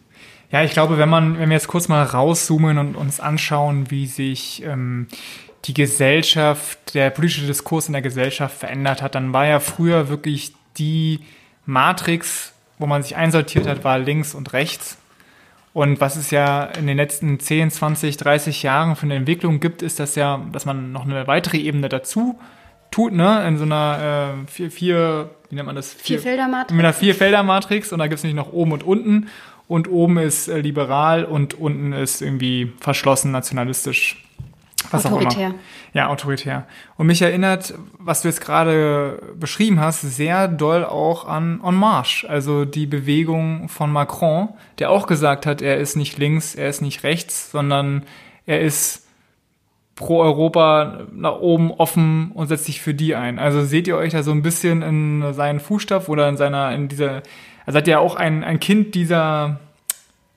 Ja, 0.50 0.64
ich 0.64 0.72
glaube, 0.72 0.96
wenn 0.96 1.10
man, 1.10 1.38
wenn 1.38 1.50
wir 1.50 1.56
jetzt 1.56 1.68
kurz 1.68 1.88
mal 1.88 2.02
rauszoomen 2.02 2.78
und 2.78 2.94
uns 2.94 3.20
anschauen, 3.20 3.90
wie 3.90 4.06
sich 4.06 4.62
ähm, 4.64 5.08
die 5.66 5.74
Gesellschaft, 5.74 6.94
der 6.94 7.10
politische 7.10 7.46
Diskurs 7.46 7.88
in 7.88 7.92
der 7.92 8.00
Gesellschaft 8.00 8.56
verändert 8.56 9.02
hat, 9.02 9.14
dann 9.14 9.34
war 9.34 9.46
ja 9.46 9.60
früher 9.60 10.08
wirklich 10.08 10.54
die 10.78 11.20
Matrix, 11.66 12.54
wo 12.78 12.86
man 12.86 13.02
sich 13.02 13.16
einsortiert 13.16 13.66
hat, 13.66 13.84
war 13.84 13.98
links 13.98 14.34
und 14.34 14.54
rechts. 14.54 14.96
Und 15.78 16.00
was 16.00 16.16
es 16.16 16.32
ja 16.32 16.64
in 16.64 16.88
den 16.88 16.96
letzten 16.96 17.38
10, 17.38 17.70
20, 17.70 18.16
30 18.16 18.64
Jahren 18.64 18.96
für 18.96 19.04
eine 19.04 19.14
Entwicklung 19.14 19.60
gibt, 19.60 19.80
ist 19.80 20.00
das 20.00 20.16
ja, 20.16 20.44
dass 20.50 20.66
man 20.66 20.90
noch 20.90 21.04
eine 21.04 21.28
weitere 21.28 21.58
Ebene 21.58 21.88
dazu 21.88 22.36
tut, 22.90 23.12
ne? 23.12 23.46
In 23.46 23.58
so 23.58 23.62
einer 23.62 24.34
äh, 24.44 24.50
vier, 24.50 24.72
vier, 24.72 25.30
wie 25.48 25.54
nennt 25.54 25.66
man 25.66 25.76
das? 25.76 25.94
Vier, 25.94 26.18
Vierfelder-Matrix. 26.18 26.72
Mit 26.72 26.84
einer 26.84 26.92
Vierfelder-Matrix 26.92 27.92
und 27.92 28.00
da 28.00 28.08
gibt 28.08 28.18
es 28.18 28.24
nämlich 28.24 28.44
noch 28.44 28.52
oben 28.52 28.72
und 28.72 28.82
unten. 28.82 29.28
Und 29.68 29.88
oben 29.88 30.18
ist 30.18 30.48
äh, 30.48 30.58
liberal 30.58 31.24
und 31.24 31.54
unten 31.54 31.92
ist 31.92 32.22
irgendwie 32.22 32.72
verschlossen, 32.80 33.30
nationalistisch. 33.30 34.24
Was 34.90 35.06
autoritär. 35.06 35.54
Ja, 35.92 36.08
autoritär. 36.08 36.66
Und 36.96 37.06
mich 37.06 37.22
erinnert, 37.22 37.74
was 37.98 38.22
du 38.22 38.28
jetzt 38.28 38.40
gerade 38.40 39.22
beschrieben 39.38 39.80
hast, 39.80 40.02
sehr 40.02 40.48
doll 40.48 40.84
auch 40.84 41.26
an 41.26 41.60
En 41.64 41.74
Marche, 41.74 42.28
also 42.28 42.64
die 42.64 42.86
Bewegung 42.86 43.68
von 43.68 43.92
Macron, 43.92 44.50
der 44.78 44.90
auch 44.90 45.06
gesagt 45.06 45.46
hat, 45.46 45.62
er 45.62 45.78
ist 45.78 45.96
nicht 45.96 46.18
links, 46.18 46.54
er 46.54 46.68
ist 46.68 46.80
nicht 46.80 47.02
rechts, 47.02 47.50
sondern 47.50 48.04
er 48.46 48.60
ist 48.60 49.06
pro 49.98 50.20
Europa 50.22 51.06
nach 51.12 51.38
oben 51.40 51.72
offen 51.72 52.30
und 52.32 52.46
setzt 52.46 52.66
sich 52.66 52.80
für 52.80 52.94
die 52.94 53.16
ein. 53.16 53.38
Also 53.38 53.64
seht 53.64 53.88
ihr 53.88 53.96
euch 53.96 54.12
da 54.12 54.22
so 54.22 54.30
ein 54.30 54.42
bisschen 54.42 54.82
in 54.82 55.34
seinen 55.34 55.58
Fußstapfen 55.58 56.12
oder 56.12 56.28
in 56.28 56.36
seiner, 56.36 56.72
in 56.72 56.88
dieser, 56.88 57.22
also 57.66 57.78
seid 57.78 57.88
ihr 57.88 58.00
auch 58.00 58.14
ein, 58.14 58.44
ein 58.44 58.60
Kind 58.60 58.94
dieser, 58.94 59.58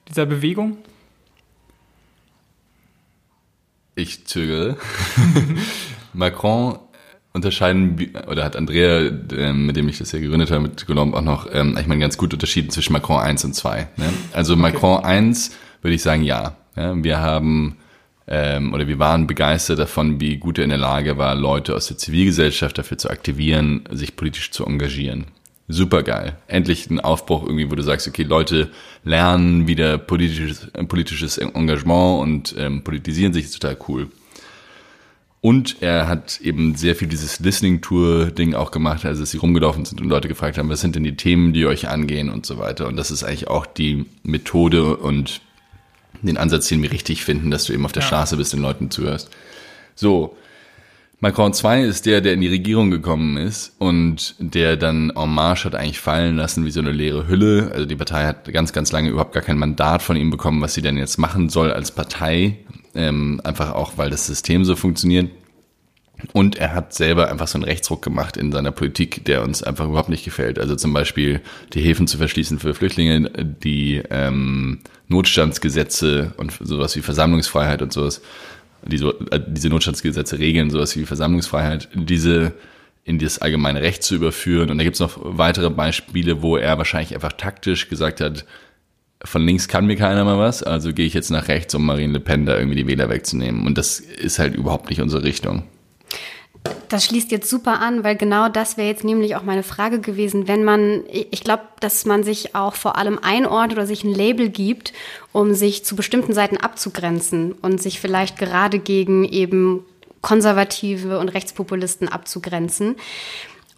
dieser 0.08 0.26
Bewegung? 0.26 0.78
Ich 3.96 4.26
zögere. 4.26 4.78
Macron 6.14 6.80
unterscheiden, 7.34 8.14
oder 8.28 8.44
hat 8.44 8.56
Andrea, 8.56 9.10
ähm, 9.34 9.66
mit 9.66 9.76
dem 9.76 9.88
ich 9.88 9.98
das 9.98 10.12
hier 10.12 10.20
gegründet 10.20 10.52
habe, 10.52 10.62
mit 10.62 10.86
Colombe 10.86 11.18
auch 11.18 11.22
noch, 11.22 11.48
ähm, 11.52 11.78
ich 11.80 11.88
meine, 11.88 12.02
ganz 12.02 12.18
gut 12.18 12.34
unterschieden 12.34 12.70
zwischen 12.70 12.94
Macron 12.94 13.20
1 13.20 13.46
und 13.46 13.54
2. 13.54 13.88
Ne? 13.98 14.14
Also 14.34 14.54
okay. 14.54 14.62
Macron 14.62 15.04
1 15.04 15.52
würde 15.82 15.96
ich 15.96 16.02
sagen, 16.02 16.24
ja. 16.24 16.56
ja 16.76 17.04
wir 17.04 17.20
haben, 17.20 17.78
ähm, 18.28 18.74
oder 18.74 18.88
wir 18.88 19.00
waren 19.00 19.28
begeistert 19.28 19.80
davon, 19.80 20.20
wie 20.20 20.38
gut 20.38 20.58
er 20.58 20.66
in 20.66 20.70
der 20.72 20.80
Lage 20.80 21.18
war, 21.18 21.36
Leute 21.36 21.76
aus 21.76 21.88
der 21.88 21.98
Zivilgesellschaft 21.98 22.78
dafür 22.78 22.98
zu 22.98 23.10
aktivieren, 23.10 23.84
sich 23.92 24.16
politisch 24.16 24.52
zu 24.52 24.66
engagieren 24.66 25.26
super 25.72 26.04
geil. 26.04 26.38
Endlich 26.48 26.90
ein 26.90 27.00
Aufbruch 27.00 27.44
irgendwie, 27.44 27.72
wo 27.72 27.76
du 27.76 27.84
sagst, 27.84 28.08
okay, 28.08 28.24
Leute 28.24 28.70
lernen 29.04 29.68
wieder 29.68 29.98
politisches, 29.98 30.68
politisches 30.88 31.38
Engagement 31.38 32.22
und 32.22 32.56
ähm, 32.58 32.84
politisieren 32.84 33.34
sich, 33.34 33.46
ist 33.46 33.60
total 33.60 33.78
cool. 33.88 34.08
Und 35.42 35.82
er 35.82 36.08
hat 36.08 36.40
eben 36.42 36.76
sehr 36.76 36.96
viel 36.96 37.08
dieses 37.08 37.40
Listening-Tour-Ding 37.40 38.54
auch 38.54 38.70
gemacht, 38.70 39.06
also 39.06 39.22
dass 39.22 39.32
sie 39.32 39.38
rumgelaufen 39.38 39.86
sind 39.86 40.00
und 40.00 40.08
Leute 40.08 40.28
gefragt 40.28 40.60
haben, 40.60 40.70
was 40.70 40.82
sind 40.82 40.96
denn 40.96 41.04
die 41.04 41.16
Themen, 41.16 41.52
die 41.52 41.66
euch 41.66 41.90
angehen 41.90 42.30
und 42.30 42.46
so 42.46 42.60
weiter. 42.60 42.88
Und 42.88 42.96
das 42.96 43.10
ist 43.10 43.24
eigentlich 43.24 43.48
auch 43.48 43.66
die 43.66 44.06
Methode 44.22 44.98
und 44.98 45.42
den 46.22 46.38
Ansatz, 46.38 46.68
den 46.68 46.84
wir 46.84 46.92
richtig 46.92 47.24
finden, 47.24 47.50
dass 47.50 47.66
du 47.66 47.74
eben 47.74 47.86
auf 47.86 47.92
der 47.92 48.04
ja. 48.04 48.08
Straße 48.08 48.38
bist, 48.38 48.54
den 48.54 48.62
Leuten 48.62 48.92
zuhörst. 48.92 49.32
So, 49.96 50.38
Macron 51.24 51.54
2 51.54 51.84
ist 51.84 52.08
der, 52.08 52.20
der 52.20 52.34
in 52.34 52.42
die 52.42 52.48
Regierung 52.48 52.90
gekommen 52.90 53.38
ist 53.38 53.76
und 53.78 54.34
der 54.40 54.76
dann 54.76 55.12
en 55.12 55.30
marche 55.30 55.66
hat 55.66 55.76
eigentlich 55.76 56.00
fallen 56.00 56.36
lassen 56.36 56.66
wie 56.66 56.72
so 56.72 56.80
eine 56.80 56.92
leere 56.92 57.28
Hülle. 57.28 57.70
Also 57.72 57.86
die 57.86 57.96
Partei 57.96 58.26
hat 58.26 58.52
ganz, 58.52 58.74
ganz 58.74 58.92
lange 58.92 59.10
überhaupt 59.10 59.34
gar 59.34 59.44
kein 59.44 59.60
Mandat 59.60 60.02
von 60.02 60.16
ihm 60.16 60.32
bekommen, 60.32 60.62
was 60.62 60.74
sie 60.74 60.82
denn 60.82 60.98
jetzt 60.98 61.20
machen 61.20 61.50
soll 61.50 61.72
als 61.72 61.92
Partei. 61.92 62.58
Ähm, 62.96 63.40
einfach 63.44 63.76
auch, 63.76 64.00
weil 64.00 64.10
das 64.10 64.26
System 64.26 64.66
so 64.66 64.76
funktioniert. 64.76 65.30
Und 66.34 66.58
er 66.58 66.74
hat 66.74 66.96
selber 66.96 67.30
einfach 67.30 67.48
so 67.48 67.58
einen 67.58 67.66
Rechtsruck 67.66 68.02
gemacht 68.02 68.36
in 68.36 68.52
seiner 68.52 68.72
Politik, 68.72 69.24
der 69.26 69.44
uns 69.44 69.62
einfach 69.62 69.86
überhaupt 69.86 70.10
nicht 70.10 70.26
gefällt. 70.26 70.58
Also 70.58 70.76
zum 70.76 70.92
Beispiel 70.92 71.42
die 71.74 71.82
Häfen 71.82 72.08
zu 72.08 72.18
verschließen 72.18 72.58
für 72.58 72.74
Flüchtlinge, 72.74 73.30
die 73.64 74.02
ähm, 74.10 74.80
Notstandsgesetze 75.08 76.34
und 76.38 76.52
sowas 76.62 76.96
wie 76.96 77.02
Versammlungsfreiheit 77.02 77.84
und 77.84 77.94
sowas 77.94 78.22
diese, 78.86 79.10
äh, 79.32 79.40
diese 79.46 79.70
Notstandsgesetze 79.70 80.40
regeln, 80.40 80.70
sowas 80.70 80.96
wie 80.96 81.06
Versammlungsfreiheit, 81.06 81.90
diese 81.94 82.54
in 83.04 83.20
das 83.20 83.40
allgemeine 83.40 83.82
Recht 83.82 84.04
zu 84.04 84.16
überführen. 84.16 84.70
Und 84.70 84.78
da 84.78 84.84
gibt 84.84 84.96
es 84.96 85.00
noch 85.00 85.18
weitere 85.22 85.70
Beispiele, 85.70 86.42
wo 86.42 86.58
er 86.58 86.78
wahrscheinlich 86.78 87.16
einfach 87.16 87.34
taktisch 87.34 87.90
gesagt 87.90 88.22
hat, 88.22 88.46
von 89.24 89.46
links 89.46 89.68
kann 89.68 89.86
mir 89.86 89.96
keiner 89.96 90.24
mal 90.24 90.40
was, 90.40 90.64
also 90.64 90.94
gehe 90.94 91.06
ich 91.06 91.14
jetzt 91.14 91.30
nach 91.30 91.48
rechts, 91.48 91.76
um 91.76 91.86
Marine 91.86 92.14
Le 92.14 92.20
Pen 92.20 92.46
da 92.46 92.58
irgendwie 92.58 92.78
die 92.78 92.88
Wähler 92.88 93.10
wegzunehmen. 93.10 93.68
Und 93.68 93.78
das 93.78 94.00
ist 94.00 94.40
halt 94.40 94.56
überhaupt 94.56 94.90
nicht 94.90 95.02
unsere 95.02 95.24
Richtung. 95.24 95.64
Das 96.90 97.06
schließt 97.06 97.32
jetzt 97.32 97.50
super 97.50 97.80
an, 97.80 98.04
weil 98.04 98.18
genau 98.18 98.50
das 98.50 98.76
wäre 98.76 98.90
jetzt 98.90 99.06
nämlich 99.06 99.38
auch 99.38 99.44
meine 99.44 99.64
Frage 99.64 100.02
gewesen, 100.02 100.50
wenn 100.50 100.66
man, 100.66 101.04
ich 101.10 101.42
glaube, 101.42 101.64
dass 101.80 102.06
man 102.06 102.24
sich 102.24 102.54
auch 102.54 102.76
vor 102.76 102.98
allem 102.98 103.18
einordnet 103.18 103.78
oder 103.78 103.88
sich 103.88 104.04
ein 104.04 104.14
Label 104.14 104.50
gibt, 104.50 104.92
um 105.32 105.54
sich 105.54 105.86
zu 105.86 105.96
bestimmten 105.96 106.34
Seiten 106.34 106.58
abzugrenzen 106.58 107.54
und 107.54 107.82
sich 107.82 108.02
vielleicht 108.02 108.38
gerade 108.38 108.78
gegen 108.78 109.24
eben 109.24 109.86
Konservative 110.22 111.18
und 111.20 111.30
Rechtspopulisten 111.30 112.10
abzugrenzen. 112.10 112.98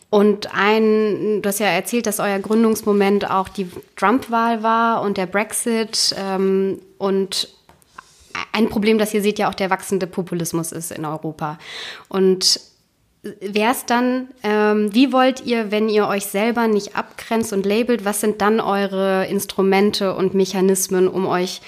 Und 0.09 0.53
ein, 0.53 1.41
du 1.41 1.47
hast 1.47 1.59
ja 1.59 1.67
erzählt, 1.67 2.05
dass 2.05 2.19
euer 2.19 2.39
Gründungsmoment 2.39 3.29
auch 3.29 3.47
die 3.47 3.69
Trump-Wahl 3.95 4.61
war 4.61 5.01
und 5.01 5.17
der 5.17 5.25
Brexit 5.25 6.15
ähm, 6.17 6.79
und 6.97 7.49
ein 8.51 8.69
Problem, 8.69 8.97
das 8.97 9.13
ihr 9.13 9.21
seht, 9.21 9.39
ja 9.39 9.49
auch 9.49 9.53
der 9.53 9.69
wachsende 9.69 10.07
Populismus 10.07 10.71
ist 10.71 10.91
in 10.91 11.05
Europa. 11.05 11.57
Und 12.09 12.59
wäre 13.23 13.71
es 13.71 13.85
dann, 13.85 14.27
ähm, 14.43 14.93
wie 14.93 15.13
wollt 15.13 15.45
ihr, 15.45 15.71
wenn 15.71 15.87
ihr 15.87 16.07
euch 16.07 16.25
selber 16.25 16.67
nicht 16.67 16.97
abgrenzt 16.97 17.53
und 17.53 17.65
labelt, 17.65 18.03
was 18.03 18.19
sind 18.19 18.41
dann 18.41 18.59
eure 18.59 19.25
Instrumente 19.27 20.13
und 20.13 20.33
Mechanismen, 20.33 21.07
um 21.07 21.25
euch 21.25 21.61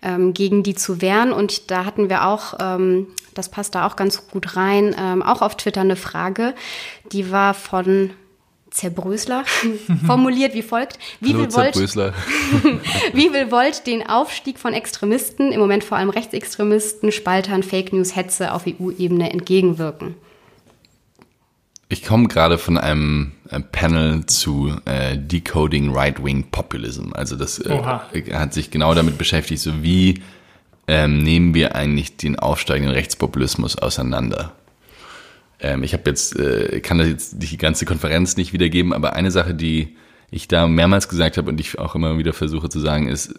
ähm, 0.00 0.32
gegen 0.32 0.62
die 0.62 0.74
zu 0.74 1.02
wehren? 1.02 1.32
Und 1.32 1.70
da 1.70 1.84
hatten 1.84 2.08
wir 2.08 2.26
auch, 2.26 2.54
ähm, 2.60 3.08
das 3.34 3.50
passt 3.50 3.74
da 3.74 3.86
auch 3.86 3.96
ganz 3.96 4.26
gut 4.28 4.56
rein, 4.56 4.96
ähm, 4.98 5.22
auch 5.22 5.42
auf 5.42 5.56
Twitter 5.58 5.82
eine 5.82 5.96
Frage, 5.96 6.54
die 7.12 7.30
war 7.30 7.52
von 7.52 8.10
Zerbrösler 8.70 9.44
formuliert 10.06 10.54
wie 10.54 10.62
folgt. 10.62 10.98
Wie 11.20 11.36
will, 11.36 11.52
Volt, 11.52 11.76
wie 13.12 13.32
will 13.34 13.50
Volt 13.50 13.86
den 13.86 14.08
Aufstieg 14.08 14.58
von 14.58 14.72
Extremisten, 14.72 15.52
im 15.52 15.60
Moment 15.60 15.84
vor 15.84 15.98
allem 15.98 16.08
Rechtsextremisten, 16.08 17.12
Spaltern, 17.12 17.62
Fake 17.62 17.92
News, 17.92 18.16
Hetze 18.16 18.54
auf 18.54 18.64
EU-Ebene 18.66 19.30
entgegenwirken? 19.30 20.14
Ich 21.92 22.02
komme 22.02 22.26
gerade 22.26 22.56
von 22.56 22.78
einem 22.78 23.32
äh, 23.50 23.60
Panel 23.60 24.24
zu 24.24 24.74
äh, 24.86 25.18
Decoding 25.18 25.94
Right-Wing 25.94 26.44
Populism. 26.50 27.12
Also 27.12 27.36
das 27.36 27.58
äh, 27.58 27.82
hat 28.32 28.54
sich 28.54 28.70
genau 28.70 28.94
damit 28.94 29.18
beschäftigt, 29.18 29.60
so 29.60 29.82
wie 29.82 30.22
ähm, 30.88 31.18
nehmen 31.18 31.52
wir 31.52 31.74
eigentlich 31.74 32.16
den 32.16 32.38
aufsteigenden 32.38 32.94
Rechtspopulismus 32.94 33.76
auseinander. 33.76 34.52
Ähm, 35.60 35.82
ich 35.82 35.92
habe 35.92 36.04
jetzt, 36.06 36.34
äh, 36.34 36.80
kann 36.80 36.96
das 36.96 37.08
jetzt 37.08 37.34
die 37.42 37.58
ganze 37.58 37.84
Konferenz 37.84 38.38
nicht 38.38 38.54
wiedergeben, 38.54 38.94
aber 38.94 39.12
eine 39.12 39.30
Sache, 39.30 39.52
die 39.52 39.94
ich 40.30 40.48
da 40.48 40.68
mehrmals 40.68 41.10
gesagt 41.10 41.36
habe 41.36 41.50
und 41.50 41.60
ich 41.60 41.78
auch 41.78 41.94
immer 41.94 42.16
wieder 42.16 42.32
versuche 42.32 42.70
zu 42.70 42.80
sagen, 42.80 43.06
ist, 43.06 43.34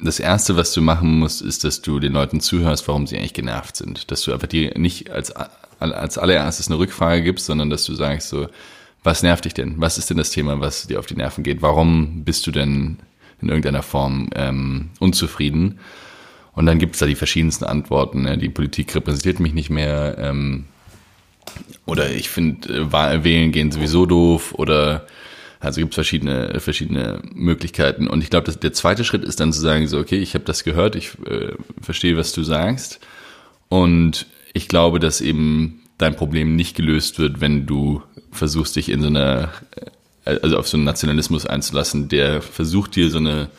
das 0.00 0.20
erste, 0.20 0.56
was 0.56 0.72
du 0.72 0.80
machen 0.80 1.18
musst, 1.18 1.42
ist, 1.42 1.64
dass 1.64 1.82
du 1.82 2.00
den 2.00 2.12
Leuten 2.12 2.40
zuhörst, 2.40 2.88
warum 2.88 3.06
sie 3.06 3.18
eigentlich 3.18 3.34
genervt 3.34 3.76
sind. 3.76 4.10
Dass 4.10 4.22
du 4.22 4.32
einfach 4.32 4.46
die 4.46 4.70
nicht 4.74 5.10
als, 5.10 5.32
als 5.78 6.18
allererstes 6.18 6.68
eine 6.68 6.78
Rückfrage 6.78 7.22
gibst, 7.22 7.46
sondern 7.46 7.70
dass 7.70 7.84
du 7.84 7.94
sagst 7.94 8.28
so, 8.28 8.48
was 9.02 9.22
nervt 9.22 9.44
dich 9.44 9.54
denn? 9.54 9.74
Was 9.78 9.98
ist 9.98 10.10
denn 10.10 10.16
das 10.16 10.30
Thema, 10.30 10.60
was 10.60 10.86
dir 10.86 10.98
auf 10.98 11.06
die 11.06 11.16
Nerven 11.16 11.44
geht? 11.44 11.62
Warum 11.62 12.24
bist 12.24 12.46
du 12.46 12.50
denn 12.50 12.98
in 13.40 13.48
irgendeiner 13.48 13.82
Form 13.82 14.30
ähm, 14.34 14.90
unzufrieden? 14.98 15.78
Und 16.54 16.66
dann 16.66 16.78
gibt 16.78 16.94
es 16.96 17.00
da 17.00 17.06
die 17.06 17.14
verschiedensten 17.14 17.64
Antworten. 17.64 18.22
Ne? 18.22 18.38
Die 18.38 18.48
Politik 18.48 18.94
repräsentiert 18.94 19.40
mich 19.40 19.52
nicht 19.52 19.70
mehr. 19.70 20.16
Ähm, 20.18 20.64
oder 21.84 22.10
ich 22.10 22.30
finde, 22.30 22.88
äh, 22.90 23.24
Wählen 23.24 23.52
gehen 23.52 23.70
sowieso 23.70 24.06
doof. 24.06 24.54
Oder 24.54 25.06
also 25.60 25.80
gibt 25.80 25.92
es 25.92 25.96
verschiedene, 25.96 26.58
verschiedene 26.58 27.20
Möglichkeiten. 27.32 28.08
Und 28.08 28.22
ich 28.22 28.30
glaube, 28.30 28.50
der 28.52 28.72
zweite 28.72 29.04
Schritt 29.04 29.22
ist 29.22 29.38
dann 29.38 29.52
zu 29.52 29.60
sagen, 29.60 29.86
so, 29.86 29.98
okay, 29.98 30.18
ich 30.18 30.34
habe 30.34 30.44
das 30.44 30.64
gehört, 30.64 30.96
ich 30.96 31.10
äh, 31.26 31.52
verstehe, 31.80 32.16
was 32.16 32.32
du 32.32 32.42
sagst. 32.42 33.00
Und 33.68 34.26
ich 34.56 34.68
glaube, 34.68 34.98
dass 35.00 35.20
eben 35.20 35.82
dein 35.98 36.16
Problem 36.16 36.56
nicht 36.56 36.76
gelöst 36.76 37.18
wird, 37.18 37.40
wenn 37.40 37.66
du 37.66 38.02
versuchst, 38.32 38.76
dich 38.76 38.88
in 38.88 39.02
so 39.02 39.08
eine, 39.08 39.50
äh, 40.24 40.38
also 40.42 40.58
auf 40.58 40.66
so 40.66 40.76
einen 40.76 40.84
Nationalismus 40.84 41.46
einzulassen, 41.46 42.08
der 42.08 42.40
versucht 42.40 42.96
dir 42.96 43.10
so 43.10 43.18
eine 43.18 43.50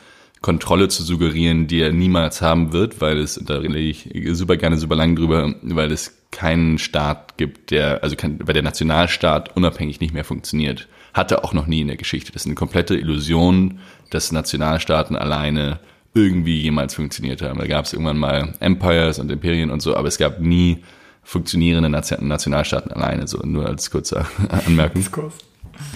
Kontrolle 0.41 0.87
zu 0.87 1.03
suggerieren, 1.03 1.67
die 1.67 1.81
er 1.81 1.91
niemals 1.91 2.41
haben 2.41 2.73
wird, 2.73 2.99
weil 3.01 3.19
es, 3.19 3.39
da 3.43 3.57
rede 3.57 3.77
ich 3.77 4.09
super 4.33 4.57
gerne 4.57 4.77
super 4.77 4.95
lang 4.95 5.15
drüber, 5.15 5.55
weil 5.61 5.91
es 5.91 6.17
keinen 6.31 6.77
Staat 6.77 7.37
gibt, 7.37 7.71
der, 7.71 8.03
also 8.03 8.15
kein, 8.15 8.39
weil 8.45 8.53
der 8.53 8.63
Nationalstaat 8.63 9.55
unabhängig 9.55 9.99
nicht 9.99 10.13
mehr 10.13 10.25
funktioniert. 10.25 10.87
Hatte 11.13 11.43
auch 11.43 11.53
noch 11.53 11.67
nie 11.67 11.81
in 11.81 11.87
der 11.87 11.97
Geschichte. 11.97 12.31
Das 12.31 12.43
ist 12.43 12.47
eine 12.47 12.55
komplette 12.55 12.95
Illusion, 12.95 13.79
dass 14.11 14.31
Nationalstaaten 14.31 15.15
alleine 15.15 15.79
irgendwie 16.17 16.61
jemals 16.61 16.95
funktioniert 16.95 17.41
haben. 17.41 17.59
Da 17.59 17.67
gab 17.67 17.85
es 17.85 17.93
irgendwann 17.93 18.17
mal 18.17 18.53
Empires 18.59 19.19
und 19.19 19.31
Imperien 19.31 19.71
und 19.71 19.81
so, 19.81 19.95
aber 19.95 20.07
es 20.07 20.17
gab 20.17 20.39
nie 20.39 20.83
funktionierende 21.23 21.89
Nationalstaaten 21.89 22.91
alleine, 22.91 23.27
so 23.27 23.39
nur 23.39 23.65
als 23.65 23.91
kurzer 23.91 24.27
Anmerkung. 24.65 25.05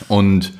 Und 0.07 0.53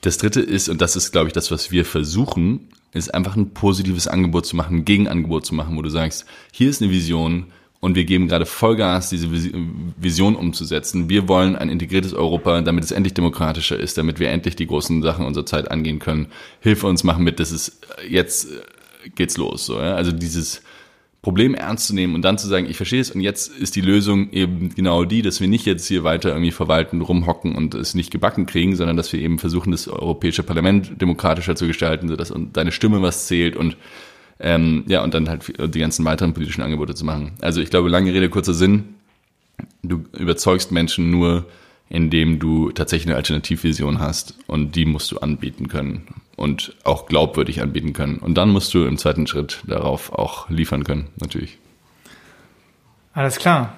das 0.00 0.18
dritte 0.18 0.40
ist, 0.40 0.68
und 0.68 0.80
das 0.80 0.96
ist, 0.96 1.12
glaube 1.12 1.28
ich, 1.28 1.32
das, 1.32 1.50
was 1.50 1.70
wir 1.70 1.84
versuchen, 1.84 2.68
ist 2.92 3.14
einfach 3.14 3.36
ein 3.36 3.50
positives 3.50 4.08
Angebot 4.08 4.46
zu 4.46 4.56
machen, 4.56 4.78
ein 4.78 4.84
Gegenangebot 4.84 5.46
zu 5.46 5.54
machen, 5.54 5.76
wo 5.76 5.82
du 5.82 5.88
sagst, 5.88 6.26
hier 6.52 6.70
ist 6.70 6.82
eine 6.82 6.90
Vision, 6.90 7.46
und 7.86 7.94
wir 7.94 8.04
geben 8.04 8.26
gerade 8.26 8.46
Vollgas, 8.46 9.10
diese 9.10 9.28
Vision 9.30 10.34
umzusetzen. 10.34 11.08
Wir 11.08 11.28
wollen 11.28 11.54
ein 11.54 11.68
integriertes 11.68 12.14
Europa, 12.14 12.60
damit 12.62 12.82
es 12.82 12.90
endlich 12.90 13.14
demokratischer 13.14 13.78
ist, 13.78 13.96
damit 13.96 14.18
wir 14.18 14.28
endlich 14.28 14.56
die 14.56 14.66
großen 14.66 15.02
Sachen 15.02 15.24
unserer 15.24 15.46
Zeit 15.46 15.70
angehen 15.70 16.00
können. 16.00 16.26
Hilfe 16.58 16.88
uns 16.88 17.04
machen 17.04 17.22
mit, 17.22 17.38
das 17.38 17.52
ist 17.52 17.86
jetzt 18.08 18.50
äh, 18.50 19.10
geht's 19.14 19.36
los. 19.36 19.66
So, 19.66 19.78
ja? 19.78 19.94
Also 19.94 20.10
dieses 20.10 20.62
Problem 21.22 21.54
ernst 21.54 21.86
zu 21.86 21.94
nehmen 21.94 22.16
und 22.16 22.22
dann 22.22 22.38
zu 22.38 22.48
sagen, 22.48 22.66
ich 22.68 22.76
verstehe 22.76 23.00
es 23.00 23.12
und 23.12 23.20
jetzt 23.20 23.56
ist 23.56 23.76
die 23.76 23.82
Lösung 23.82 24.32
eben 24.32 24.74
genau 24.74 25.04
die, 25.04 25.22
dass 25.22 25.40
wir 25.40 25.46
nicht 25.46 25.64
jetzt 25.64 25.86
hier 25.86 26.02
weiter 26.02 26.30
irgendwie 26.30 26.50
verwalten, 26.50 27.00
rumhocken 27.02 27.54
und 27.54 27.76
es 27.76 27.94
nicht 27.94 28.10
gebacken 28.10 28.46
kriegen, 28.46 28.74
sondern 28.74 28.96
dass 28.96 29.12
wir 29.12 29.20
eben 29.20 29.38
versuchen, 29.38 29.70
das 29.70 29.86
Europäische 29.86 30.42
Parlament 30.42 31.00
demokratischer 31.00 31.54
zu 31.54 31.68
gestalten, 31.68 32.08
sodass 32.08 32.34
deine 32.52 32.72
Stimme 32.72 33.00
was 33.00 33.28
zählt 33.28 33.54
und 33.54 33.76
ähm, 34.38 34.84
ja, 34.86 35.02
und 35.02 35.14
dann 35.14 35.28
halt 35.28 35.52
die 35.58 35.78
ganzen 35.78 36.04
weiteren 36.04 36.34
politischen 36.34 36.62
Angebote 36.62 36.94
zu 36.94 37.04
machen. 37.04 37.32
Also 37.40 37.60
ich 37.60 37.70
glaube, 37.70 37.88
lange 37.88 38.12
Rede, 38.12 38.28
kurzer 38.28 38.54
Sinn. 38.54 38.94
Du 39.82 40.04
überzeugst 40.18 40.72
Menschen 40.72 41.10
nur, 41.10 41.46
indem 41.88 42.38
du 42.38 42.70
tatsächlich 42.72 43.08
eine 43.08 43.16
Alternativvision 43.16 44.00
hast 44.00 44.34
und 44.46 44.74
die 44.76 44.84
musst 44.84 45.12
du 45.12 45.18
anbieten 45.18 45.68
können 45.68 46.06
und 46.36 46.74
auch 46.84 47.06
glaubwürdig 47.06 47.62
anbieten 47.62 47.92
können. 47.92 48.18
Und 48.18 48.34
dann 48.34 48.50
musst 48.50 48.74
du 48.74 48.84
im 48.84 48.98
zweiten 48.98 49.26
Schritt 49.26 49.62
darauf 49.66 50.12
auch 50.12 50.50
liefern 50.50 50.84
können, 50.84 51.08
natürlich. 51.16 51.58
Alles 53.14 53.38
klar. 53.38 53.76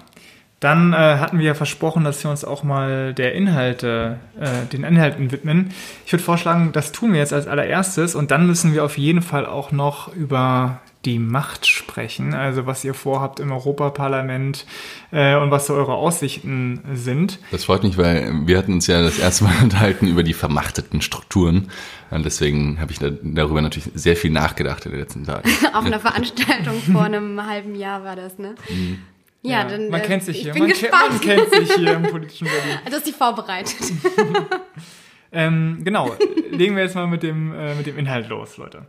Dann 0.61 0.93
äh, 0.93 0.97
hatten 0.97 1.39
wir 1.39 1.47
ja 1.47 1.55
versprochen, 1.55 2.03
dass 2.03 2.23
wir 2.25 2.31
uns 2.31 2.45
auch 2.45 2.65
mal 2.65 3.15
der 3.15 3.35
Inhalte, 3.35 4.19
äh, 4.41 4.67
den 4.73 4.83
Inhalten 4.83 5.31
widmen. 5.31 5.71
Ich 6.05 6.13
würde 6.13 6.25
vorschlagen, 6.25 6.73
das 6.73 6.91
tun 6.91 7.13
wir 7.13 7.21
jetzt 7.21 7.33
als 7.33 7.47
allererstes 7.47 8.17
und 8.17 8.33
dann 8.33 8.47
müssen 8.47 8.75
wir 8.75 8.85
auf 8.85 8.99
jeden 8.99 9.23
Fall 9.23 9.47
auch 9.47 9.71
noch 9.71 10.13
über 10.15 10.81
die 11.05 11.21
Macht 11.21 11.67
sprechen, 11.67 12.35
also 12.35 12.67
was 12.67 12.85
ihr 12.85 12.93
vorhabt 12.93 13.39
im 13.39 13.53
Europaparlament 13.53 14.67
äh, 15.13 15.37
und 15.37 15.53
was 15.53 15.69
so 15.69 15.75
eure 15.75 15.95
Aussichten 15.95 16.81
sind. 16.93 17.39
Das 17.53 17.65
freut 17.65 17.85
mich, 17.85 17.97
weil 17.97 18.47
wir 18.47 18.59
hatten 18.59 18.73
uns 18.73 18.89
ja 18.89 19.01
das 19.01 19.19
erste 19.19 19.45
Mal 19.45 19.55
unterhalten 19.63 20.09
über 20.09 20.25
die 20.25 20.35
vermachteten 20.35 21.01
Strukturen 21.01 21.69
und 22.11 22.25
deswegen 22.25 22.81
habe 22.81 22.91
ich 22.91 22.99
da, 22.99 23.11
darüber 23.23 23.63
natürlich 23.63 23.91
sehr 23.95 24.17
viel 24.17 24.33
nachgedacht 24.33 24.87
in 24.87 24.93
den 24.93 25.01
letzten 25.01 25.25
Tagen. 25.25 25.49
Auf 25.73 25.85
einer 25.85 26.01
Veranstaltung 26.01 26.81
vor 26.93 27.05
einem 27.05 27.47
halben 27.47 27.77
Jahr 27.77 28.03
war 28.03 28.17
das, 28.17 28.39
ne? 28.39 28.57
Mhm. 28.69 28.99
Ja, 29.49 29.65
dann. 29.65 29.89
Man 29.89 30.01
äh, 30.01 30.05
kennt 30.05 30.23
sich 30.23 30.37
ich 30.37 30.43
hier. 30.43 30.53
Bin 30.53 30.63
Man, 30.63 30.71
kennt, 30.73 30.81
gespannt. 30.81 31.11
man 31.11 31.21
kennt 31.21 31.51
sich 31.55 31.73
hier 31.77 31.93
im 31.95 32.03
politischen 32.03 32.47
Berlin. 32.49 32.79
Also 32.85 32.97
ist 32.99 33.07
die 33.07 33.13
vorbereitet. 33.13 33.77
Ähm, 35.31 35.81
genau, 35.85 36.17
legen 36.51 36.75
wir 36.75 36.85
jetzt 36.85 36.95
mal 36.95 37.07
mit 37.07 37.23
dem, 37.23 37.53
äh, 37.53 37.75
mit 37.75 37.87
dem 37.87 37.99
Inhalt 37.99 38.31
los, 38.31 38.57
Leute. 38.57 38.87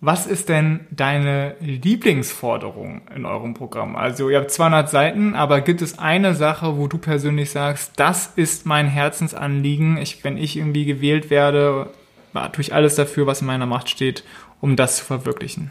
Was 0.00 0.28
ist 0.28 0.48
denn 0.48 0.86
deine 0.92 1.56
Lieblingsforderung 1.58 3.02
in 3.16 3.26
eurem 3.26 3.54
Programm? 3.54 3.96
Also 3.96 4.30
ihr 4.30 4.38
habt 4.38 4.52
200 4.52 4.88
Seiten, 4.88 5.34
aber 5.34 5.60
gibt 5.60 5.82
es 5.82 5.98
eine 5.98 6.36
Sache, 6.36 6.76
wo 6.76 6.86
du 6.86 6.98
persönlich 6.98 7.50
sagst, 7.50 7.94
das 7.96 8.32
ist 8.36 8.64
mein 8.64 8.86
Herzensanliegen, 8.86 9.96
ich, 9.96 10.22
wenn 10.22 10.36
ich 10.36 10.56
irgendwie 10.56 10.84
gewählt 10.84 11.30
werde, 11.30 11.90
ja, 12.32 12.48
tue 12.48 12.62
ich 12.62 12.72
alles 12.72 12.94
dafür, 12.94 13.26
was 13.26 13.40
in 13.40 13.48
meiner 13.48 13.66
Macht 13.66 13.88
steht, 13.88 14.22
um 14.60 14.76
das 14.76 14.98
zu 14.98 15.04
verwirklichen? 15.04 15.70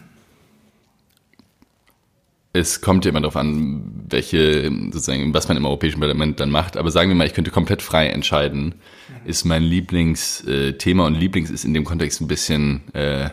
Es 2.53 2.81
kommt 2.81 3.05
ja 3.05 3.09
immer 3.09 3.21
darauf 3.21 3.35
an, 3.35 3.83
welche, 4.09 4.71
sozusagen, 4.91 5.33
was 5.33 5.47
man 5.47 5.57
im 5.57 5.65
Europäischen 5.65 5.99
Parlament 5.99 6.39
dann 6.39 6.49
macht. 6.49 6.75
Aber 6.75 6.89
sagen 6.89 7.09
wir 7.09 7.15
mal, 7.15 7.27
ich 7.27 7.33
könnte 7.33 7.51
komplett 7.51 7.83
frei 7.83 8.07
entscheiden, 8.07 8.75
ist 9.25 9.45
mein 9.45 9.61
Lieblingsthema 9.61 11.05
und 11.05 11.15
Lieblings 11.15 11.51
ist 11.51 11.65
in 11.65 11.73
dem 11.73 11.83
Kontext 11.83 12.19
ein 12.21 12.27
bisschen 12.27 12.81
äh, 12.95 13.29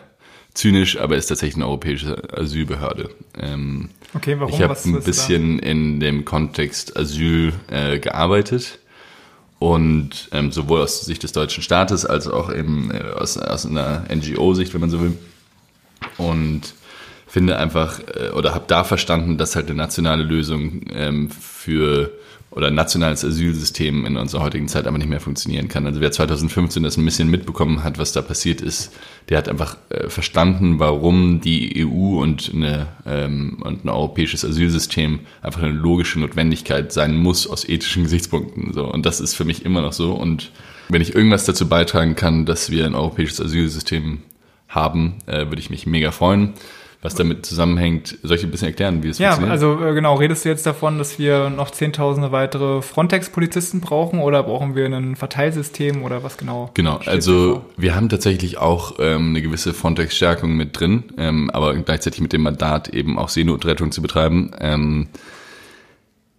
zynisch, 0.53 0.99
aber 0.99 1.15
ist 1.15 1.27
tatsächlich 1.27 1.55
eine 1.55 1.65
europäische 1.65 2.21
Asylbehörde. 2.37 3.09
Ähm, 3.39 3.89
Okay, 4.13 4.39
warum? 4.39 4.53
ich 4.53 4.61
habe 4.61 4.77
ein 4.85 4.93
da? 4.93 4.99
bisschen 4.99 5.59
in 5.59 5.99
dem 5.99 6.23
Kontext 6.23 6.95
Asyl 6.95 7.53
äh, 7.69 7.99
gearbeitet 7.99 8.79
und 9.59 10.29
ähm, 10.31 10.51
sowohl 10.51 10.81
aus 10.81 11.01
Sicht 11.01 11.23
des 11.23 11.33
deutschen 11.33 11.63
Staates 11.63 12.05
als 12.05 12.27
auch 12.27 12.53
eben 12.53 12.91
äh, 12.91 12.99
aus, 13.17 13.37
aus 13.37 13.65
einer 13.65 14.05
NGO-Sicht, 14.13 14.73
wenn 14.73 14.81
man 14.81 14.89
so 14.89 15.01
will. 15.01 15.17
Und 16.17 16.73
finde 17.27 17.57
einfach 17.57 17.99
äh, 17.99 18.29
oder 18.29 18.55
habe 18.55 18.65
da 18.67 18.83
verstanden, 18.83 19.37
dass 19.37 19.55
halt 19.55 19.67
eine 19.67 19.75
nationale 19.75 20.23
Lösung 20.23 20.81
ähm, 20.93 21.29
für 21.29 22.11
oder 22.55 22.67
ein 22.67 22.75
nationales 22.75 23.25
Asylsystem 23.25 24.05
in 24.05 24.15
unserer 24.15 24.43
heutigen 24.43 24.69
Zeit 24.69 24.87
einfach 24.87 24.97
nicht 24.97 25.09
mehr 25.09 25.19
funktionieren 25.19 25.67
kann. 25.67 25.85
Also 25.85 25.99
wer 25.99 26.13
2015 26.13 26.81
das 26.81 26.95
ein 26.95 27.03
bisschen 27.03 27.29
mitbekommen 27.29 27.83
hat, 27.83 27.97
was 27.97 28.13
da 28.13 28.21
passiert 28.21 28.61
ist, 28.61 28.93
der 29.27 29.37
hat 29.37 29.49
einfach 29.49 29.75
äh, 29.89 30.07
verstanden, 30.07 30.79
warum 30.79 31.41
die 31.41 31.85
EU 31.85 32.21
und, 32.21 32.51
eine, 32.53 32.87
ähm, 33.05 33.61
und 33.61 33.83
ein 33.83 33.89
europäisches 33.89 34.45
Asylsystem 34.45 35.19
einfach 35.41 35.61
eine 35.61 35.73
logische 35.73 36.21
Notwendigkeit 36.21 36.93
sein 36.93 37.17
muss 37.17 37.45
aus 37.45 37.67
ethischen 37.67 38.03
Gesichtspunkten. 38.03 38.71
So. 38.71 38.85
Und 38.85 39.05
das 39.05 39.19
ist 39.19 39.33
für 39.33 39.43
mich 39.43 39.65
immer 39.65 39.81
noch 39.81 39.93
so. 39.93 40.13
Und 40.13 40.53
wenn 40.87 41.01
ich 41.01 41.13
irgendwas 41.13 41.43
dazu 41.43 41.67
beitragen 41.67 42.15
kann, 42.15 42.45
dass 42.45 42.69
wir 42.69 42.85
ein 42.85 42.95
europäisches 42.95 43.41
Asylsystem 43.41 44.19
haben, 44.67 45.15
äh, 45.27 45.47
würde 45.47 45.59
ich 45.59 45.69
mich 45.69 45.85
mega 45.85 46.11
freuen. 46.11 46.53
Was 47.01 47.13
damit 47.13 47.45
zusammenhängt, 47.45 48.17
soll 48.23 48.37
ich 48.37 48.43
ein 48.43 48.49
bisschen 48.49 48.69
erklären, 48.69 49.03
wie 49.03 49.09
es 49.09 49.19
Ja, 49.19 49.33
funktioniert? 49.33 49.51
also 49.51 49.85
äh, 49.85 49.93
genau, 49.93 50.15
redest 50.15 50.43
du 50.43 50.49
jetzt 50.49 50.65
davon, 50.65 50.97
dass 50.97 51.19
wir 51.19 51.51
noch 51.51 51.69
zehntausende 51.69 52.31
weitere 52.31 52.81
Frontex-Polizisten 52.81 53.79
brauchen 53.79 54.21
oder 54.21 54.41
brauchen 54.41 54.75
wir 54.75 54.87
ein 54.87 55.15
Verteilsystem 55.15 56.01
oder 56.01 56.23
was 56.23 56.37
genau? 56.37 56.71
Genau, 56.73 56.99
also 57.05 57.63
wir 57.77 57.93
haben 57.95 58.09
tatsächlich 58.09 58.57
auch 58.57 58.95
ähm, 58.97 59.29
eine 59.29 59.43
gewisse 59.43 59.75
Frontex-Stärkung 59.75 60.53
mit 60.55 60.79
drin, 60.79 61.03
ähm, 61.19 61.51
aber 61.51 61.75
gleichzeitig 61.75 62.21
mit 62.21 62.33
dem 62.33 62.41
Mandat 62.41 62.89
eben 62.89 63.19
auch 63.19 63.29
Seenotrettung 63.29 63.91
zu 63.91 64.01
betreiben. 64.01 64.49
Ähm, 64.59 65.09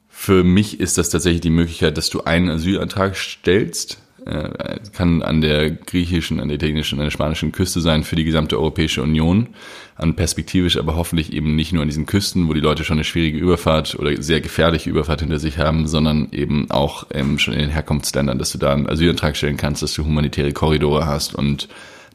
für 0.09 0.43
mich 0.43 0.81
ist 0.81 0.99
das 0.99 1.11
tatsächlich 1.11 1.43
die 1.43 1.51
Möglichkeit, 1.51 1.97
dass 1.97 2.11
du 2.11 2.25
einen 2.25 2.49
Asylantrag 2.51 3.15
stellst. 3.17 3.99
Äh, 4.27 4.81
kann 4.93 5.23
an 5.23 5.41
der 5.41 5.71
griechischen, 5.71 6.41
an 6.41 6.49
der 6.49 6.57
italienischen, 6.57 6.99
an 6.99 7.05
der 7.05 7.13
spanischen 7.13 7.53
Küste 7.53 7.81
sein 7.81 8.03
für 8.03 8.17
die 8.17 8.25
gesamte 8.25 8.59
Europäische 8.59 9.01
Union. 9.01 9.51
An 9.95 10.17
perspektivisch 10.17 10.79
aber 10.79 10.97
hoffentlich 10.97 11.33
eben 11.33 11.55
nicht 11.55 11.73
nur 11.73 11.83
an 11.83 11.89
diesen 11.89 12.07
Küsten, 12.07 12.49
wo 12.49 12.53
die 12.53 12.61
Leute 12.61 12.83
schon 12.83 12.97
eine 12.97 13.05
schwierige 13.05 13.39
Überfahrt 13.39 13.97
oder 13.97 14.21
sehr 14.21 14.41
gefährliche 14.41 14.91
Überfahrt 14.91 15.21
hinter 15.21 15.39
sich 15.39 15.59
haben, 15.59 15.87
sondern 15.87 16.27
eben 16.33 16.69
auch 16.73 17.07
ähm, 17.15 17.39
schon 17.39 17.55
in 17.55 17.61
den 17.61 17.71
Herkunftsländern, 17.71 18.41
dass 18.41 18.51
du 18.51 18.59
da 18.59 18.73
einen 18.73 18.89
Asylantrag 18.89 19.37
stellen 19.37 19.57
kannst, 19.57 19.85
dass 19.85 19.95
du 19.95 20.05
humanitäre 20.05 20.53
Korridore 20.53 21.07
hast 21.07 21.33
und 21.33 21.69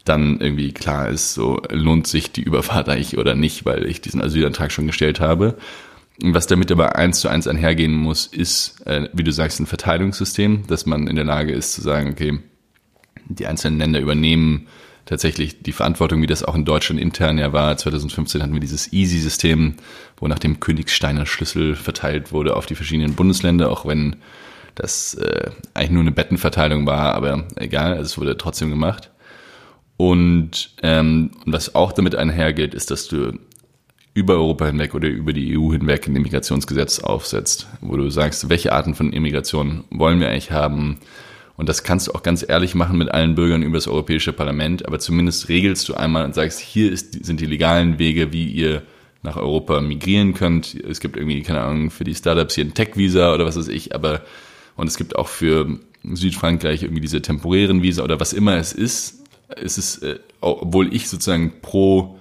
dann 0.04 0.38
irgendwie 0.38 0.72
klar 0.72 1.08
ist, 1.08 1.32
so 1.32 1.62
lohnt 1.70 2.06
sich 2.06 2.30
die 2.30 2.42
Überfahrt 2.42 2.90
eigentlich 2.90 3.16
oder 3.16 3.34
nicht, 3.34 3.64
weil 3.64 3.86
ich 3.86 4.02
diesen 4.02 4.20
Asylantrag 4.20 4.70
schon 4.70 4.86
gestellt 4.86 5.18
habe. 5.20 5.56
Was 6.24 6.46
damit 6.46 6.70
aber 6.70 6.94
eins 6.94 7.20
zu 7.20 7.28
eins 7.28 7.48
einhergehen 7.48 7.94
muss, 7.94 8.26
ist, 8.26 8.80
äh, 8.86 9.08
wie 9.12 9.24
du 9.24 9.32
sagst, 9.32 9.58
ein 9.58 9.66
Verteilungssystem, 9.66 10.66
dass 10.68 10.86
man 10.86 11.08
in 11.08 11.16
der 11.16 11.24
Lage 11.24 11.52
ist 11.52 11.72
zu 11.72 11.80
sagen, 11.80 12.10
okay, 12.10 12.38
die 13.26 13.46
einzelnen 13.46 13.78
Länder 13.78 14.00
übernehmen 14.00 14.68
tatsächlich 15.04 15.62
die 15.62 15.72
Verantwortung, 15.72 16.22
wie 16.22 16.28
das 16.28 16.44
auch 16.44 16.54
in 16.54 16.64
Deutschland 16.64 17.00
intern 17.00 17.38
ja 17.38 17.52
war. 17.52 17.76
2015 17.76 18.40
hatten 18.40 18.52
wir 18.52 18.60
dieses 18.60 18.92
Easy-System, 18.92 19.74
wo 20.16 20.28
nach 20.28 20.38
dem 20.38 20.60
Königsteiner 20.60 21.26
Schlüssel 21.26 21.74
verteilt 21.74 22.30
wurde 22.30 22.56
auf 22.56 22.66
die 22.66 22.76
verschiedenen 22.76 23.14
Bundesländer, 23.14 23.70
auch 23.70 23.84
wenn 23.84 24.16
das 24.76 25.14
äh, 25.14 25.50
eigentlich 25.74 25.90
nur 25.90 26.02
eine 26.02 26.12
Bettenverteilung 26.12 26.86
war, 26.86 27.14
aber 27.14 27.44
egal, 27.56 27.98
es 27.98 28.16
wurde 28.16 28.36
trotzdem 28.36 28.70
gemacht. 28.70 29.10
Und 29.96 30.70
ähm, 30.82 31.32
was 31.46 31.74
auch 31.74 31.92
damit 31.92 32.14
einhergeht, 32.14 32.74
ist, 32.74 32.90
dass 32.90 33.08
du 33.08 33.38
über 34.14 34.34
Europa 34.34 34.66
hinweg 34.66 34.94
oder 34.94 35.08
über 35.08 35.32
die 35.32 35.56
EU 35.56 35.72
hinweg 35.72 36.06
ein 36.06 36.16
Immigrationsgesetz 36.16 37.00
aufsetzt, 37.00 37.66
wo 37.80 37.96
du 37.96 38.10
sagst, 38.10 38.48
welche 38.48 38.72
Arten 38.72 38.94
von 38.94 39.12
Immigration 39.12 39.84
wollen 39.90 40.20
wir 40.20 40.28
eigentlich 40.28 40.50
haben. 40.50 40.98
Und 41.56 41.68
das 41.68 41.82
kannst 41.82 42.08
du 42.08 42.12
auch 42.12 42.22
ganz 42.22 42.44
ehrlich 42.46 42.74
machen 42.74 42.98
mit 42.98 43.10
allen 43.10 43.34
Bürgern 43.34 43.62
über 43.62 43.76
das 43.76 43.88
Europäische 43.88 44.32
Parlament, 44.32 44.86
aber 44.86 44.98
zumindest 44.98 45.48
regelst 45.48 45.88
du 45.88 45.94
einmal 45.94 46.24
und 46.24 46.34
sagst, 46.34 46.60
hier 46.60 46.90
ist, 46.90 47.24
sind 47.24 47.40
die 47.40 47.46
legalen 47.46 47.98
Wege, 47.98 48.32
wie 48.32 48.46
ihr 48.48 48.82
nach 49.22 49.36
Europa 49.36 49.80
migrieren 49.80 50.34
könnt. 50.34 50.74
Es 50.74 51.00
gibt 51.00 51.16
irgendwie, 51.16 51.42
keine 51.42 51.60
Ahnung, 51.60 51.90
für 51.90 52.04
die 52.04 52.14
Startups 52.14 52.54
hier 52.54 52.64
ein 52.64 52.74
Tech-Visa 52.74 53.32
oder 53.32 53.46
was 53.46 53.56
weiß 53.56 53.68
ich, 53.68 53.94
aber 53.94 54.22
und 54.76 54.86
es 54.86 54.96
gibt 54.96 55.16
auch 55.16 55.28
für 55.28 55.78
Südfrankreich 56.02 56.82
irgendwie 56.82 57.02
diese 57.02 57.22
temporären 57.22 57.82
Visa 57.82 58.02
oder 58.02 58.18
was 58.18 58.32
immer 58.32 58.56
es 58.56 58.72
ist. 58.72 59.22
Es 59.48 59.78
ist, 59.78 60.02
äh, 60.02 60.18
obwohl 60.40 60.92
ich 60.94 61.08
sozusagen 61.08 61.52
pro 61.60 62.18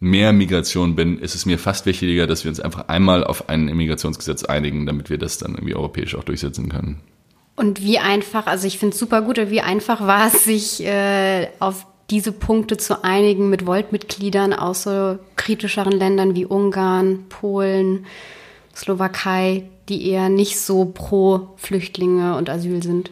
mehr 0.00 0.32
Migration 0.32 0.94
bin, 0.94 1.18
ist 1.18 1.34
es 1.34 1.46
mir 1.46 1.58
fast 1.58 1.86
wichtiger, 1.86 2.26
dass 2.26 2.44
wir 2.44 2.50
uns 2.50 2.60
einfach 2.60 2.88
einmal 2.88 3.24
auf 3.24 3.48
ein 3.48 3.68
Immigrationsgesetz 3.68 4.44
einigen, 4.44 4.86
damit 4.86 5.10
wir 5.10 5.18
das 5.18 5.38
dann 5.38 5.54
irgendwie 5.54 5.74
europäisch 5.74 6.14
auch 6.14 6.24
durchsetzen 6.24 6.68
können. 6.68 7.00
Und 7.56 7.82
wie 7.82 7.98
einfach, 7.98 8.46
also 8.46 8.66
ich 8.66 8.78
finde 8.78 8.92
es 8.92 9.00
super 9.00 9.22
gut, 9.22 9.38
wie 9.50 9.62
einfach 9.62 10.06
war 10.06 10.26
es, 10.26 10.44
sich 10.44 10.84
äh, 10.84 11.48
auf 11.58 11.86
diese 12.10 12.32
Punkte 12.32 12.76
zu 12.76 13.02
einigen 13.02 13.48
mit 13.48 13.66
Volt-Mitgliedern 13.66 14.52
aus 14.52 14.84
so 14.84 15.18
kritischeren 15.36 15.92
Ländern 15.92 16.34
wie 16.34 16.44
Ungarn, 16.44 17.24
Polen, 17.28 18.06
Slowakei, 18.74 19.64
die 19.88 20.08
eher 20.10 20.28
nicht 20.28 20.60
so 20.60 20.84
pro 20.84 21.48
Flüchtlinge 21.56 22.36
und 22.36 22.50
Asyl 22.50 22.82
sind. 22.82 23.10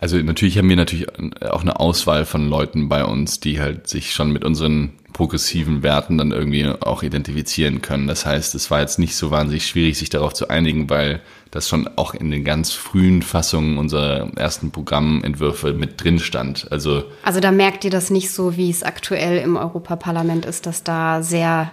Also 0.00 0.16
natürlich 0.16 0.56
haben 0.56 0.68
wir 0.68 0.76
natürlich 0.76 1.06
auch 1.42 1.60
eine 1.60 1.78
Auswahl 1.78 2.24
von 2.24 2.48
Leuten 2.48 2.88
bei 2.88 3.04
uns, 3.04 3.38
die 3.38 3.60
halt 3.60 3.86
sich 3.86 4.12
schon 4.14 4.32
mit 4.32 4.44
unseren 4.44 4.94
progressiven 5.12 5.82
Werten 5.82 6.16
dann 6.16 6.32
irgendwie 6.32 6.66
auch 6.66 7.02
identifizieren 7.02 7.82
können. 7.82 8.06
Das 8.06 8.24
heißt, 8.24 8.54
es 8.54 8.70
war 8.70 8.80
jetzt 8.80 8.98
nicht 8.98 9.14
so 9.14 9.30
wahnsinnig 9.30 9.66
schwierig, 9.66 9.98
sich 9.98 10.08
darauf 10.08 10.32
zu 10.32 10.48
einigen, 10.48 10.88
weil 10.88 11.20
das 11.50 11.68
schon 11.68 11.88
auch 11.96 12.14
in 12.14 12.30
den 12.30 12.44
ganz 12.44 12.72
frühen 12.72 13.20
Fassungen 13.20 13.76
unserer 13.76 14.30
ersten 14.36 14.70
Programmentwürfe 14.70 15.74
mit 15.74 16.02
drin 16.02 16.18
stand. 16.18 16.70
Also 16.70 17.04
Also 17.22 17.40
da 17.40 17.50
merkt 17.50 17.84
ihr 17.84 17.90
das 17.90 18.08
nicht 18.08 18.30
so, 18.30 18.56
wie 18.56 18.70
es 18.70 18.82
aktuell 18.82 19.38
im 19.38 19.56
Europaparlament 19.56 20.46
ist, 20.46 20.64
dass 20.64 20.84
da 20.84 21.22
sehr 21.22 21.72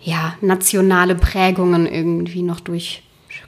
ja, 0.00 0.34
nationale 0.40 1.14
Prägungen 1.14 1.86
irgendwie 1.86 2.42
noch 2.42 2.60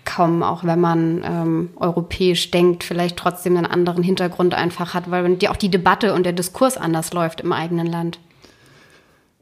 durchkommen, 0.09 0.43
auch 0.43 0.65
wenn 0.65 0.81
man 0.81 1.23
ähm, 1.25 1.71
europäisch 1.77 2.51
denkt, 2.51 2.83
vielleicht 2.85 3.17
trotzdem 3.17 3.57
einen 3.57 3.65
anderen 3.67 4.03
Hintergrund 4.03 4.53
einfach 4.55 4.93
hat, 4.95 5.11
weil 5.11 5.37
die, 5.37 5.49
auch 5.49 5.57
die 5.57 5.71
Debatte 5.71 6.15
und 6.15 6.25
der 6.25 6.33
Diskurs 6.33 6.77
anders 6.77 7.13
läuft 7.13 7.43
im 7.43 7.53
eigenen 7.53 7.87
Land. 7.87 8.19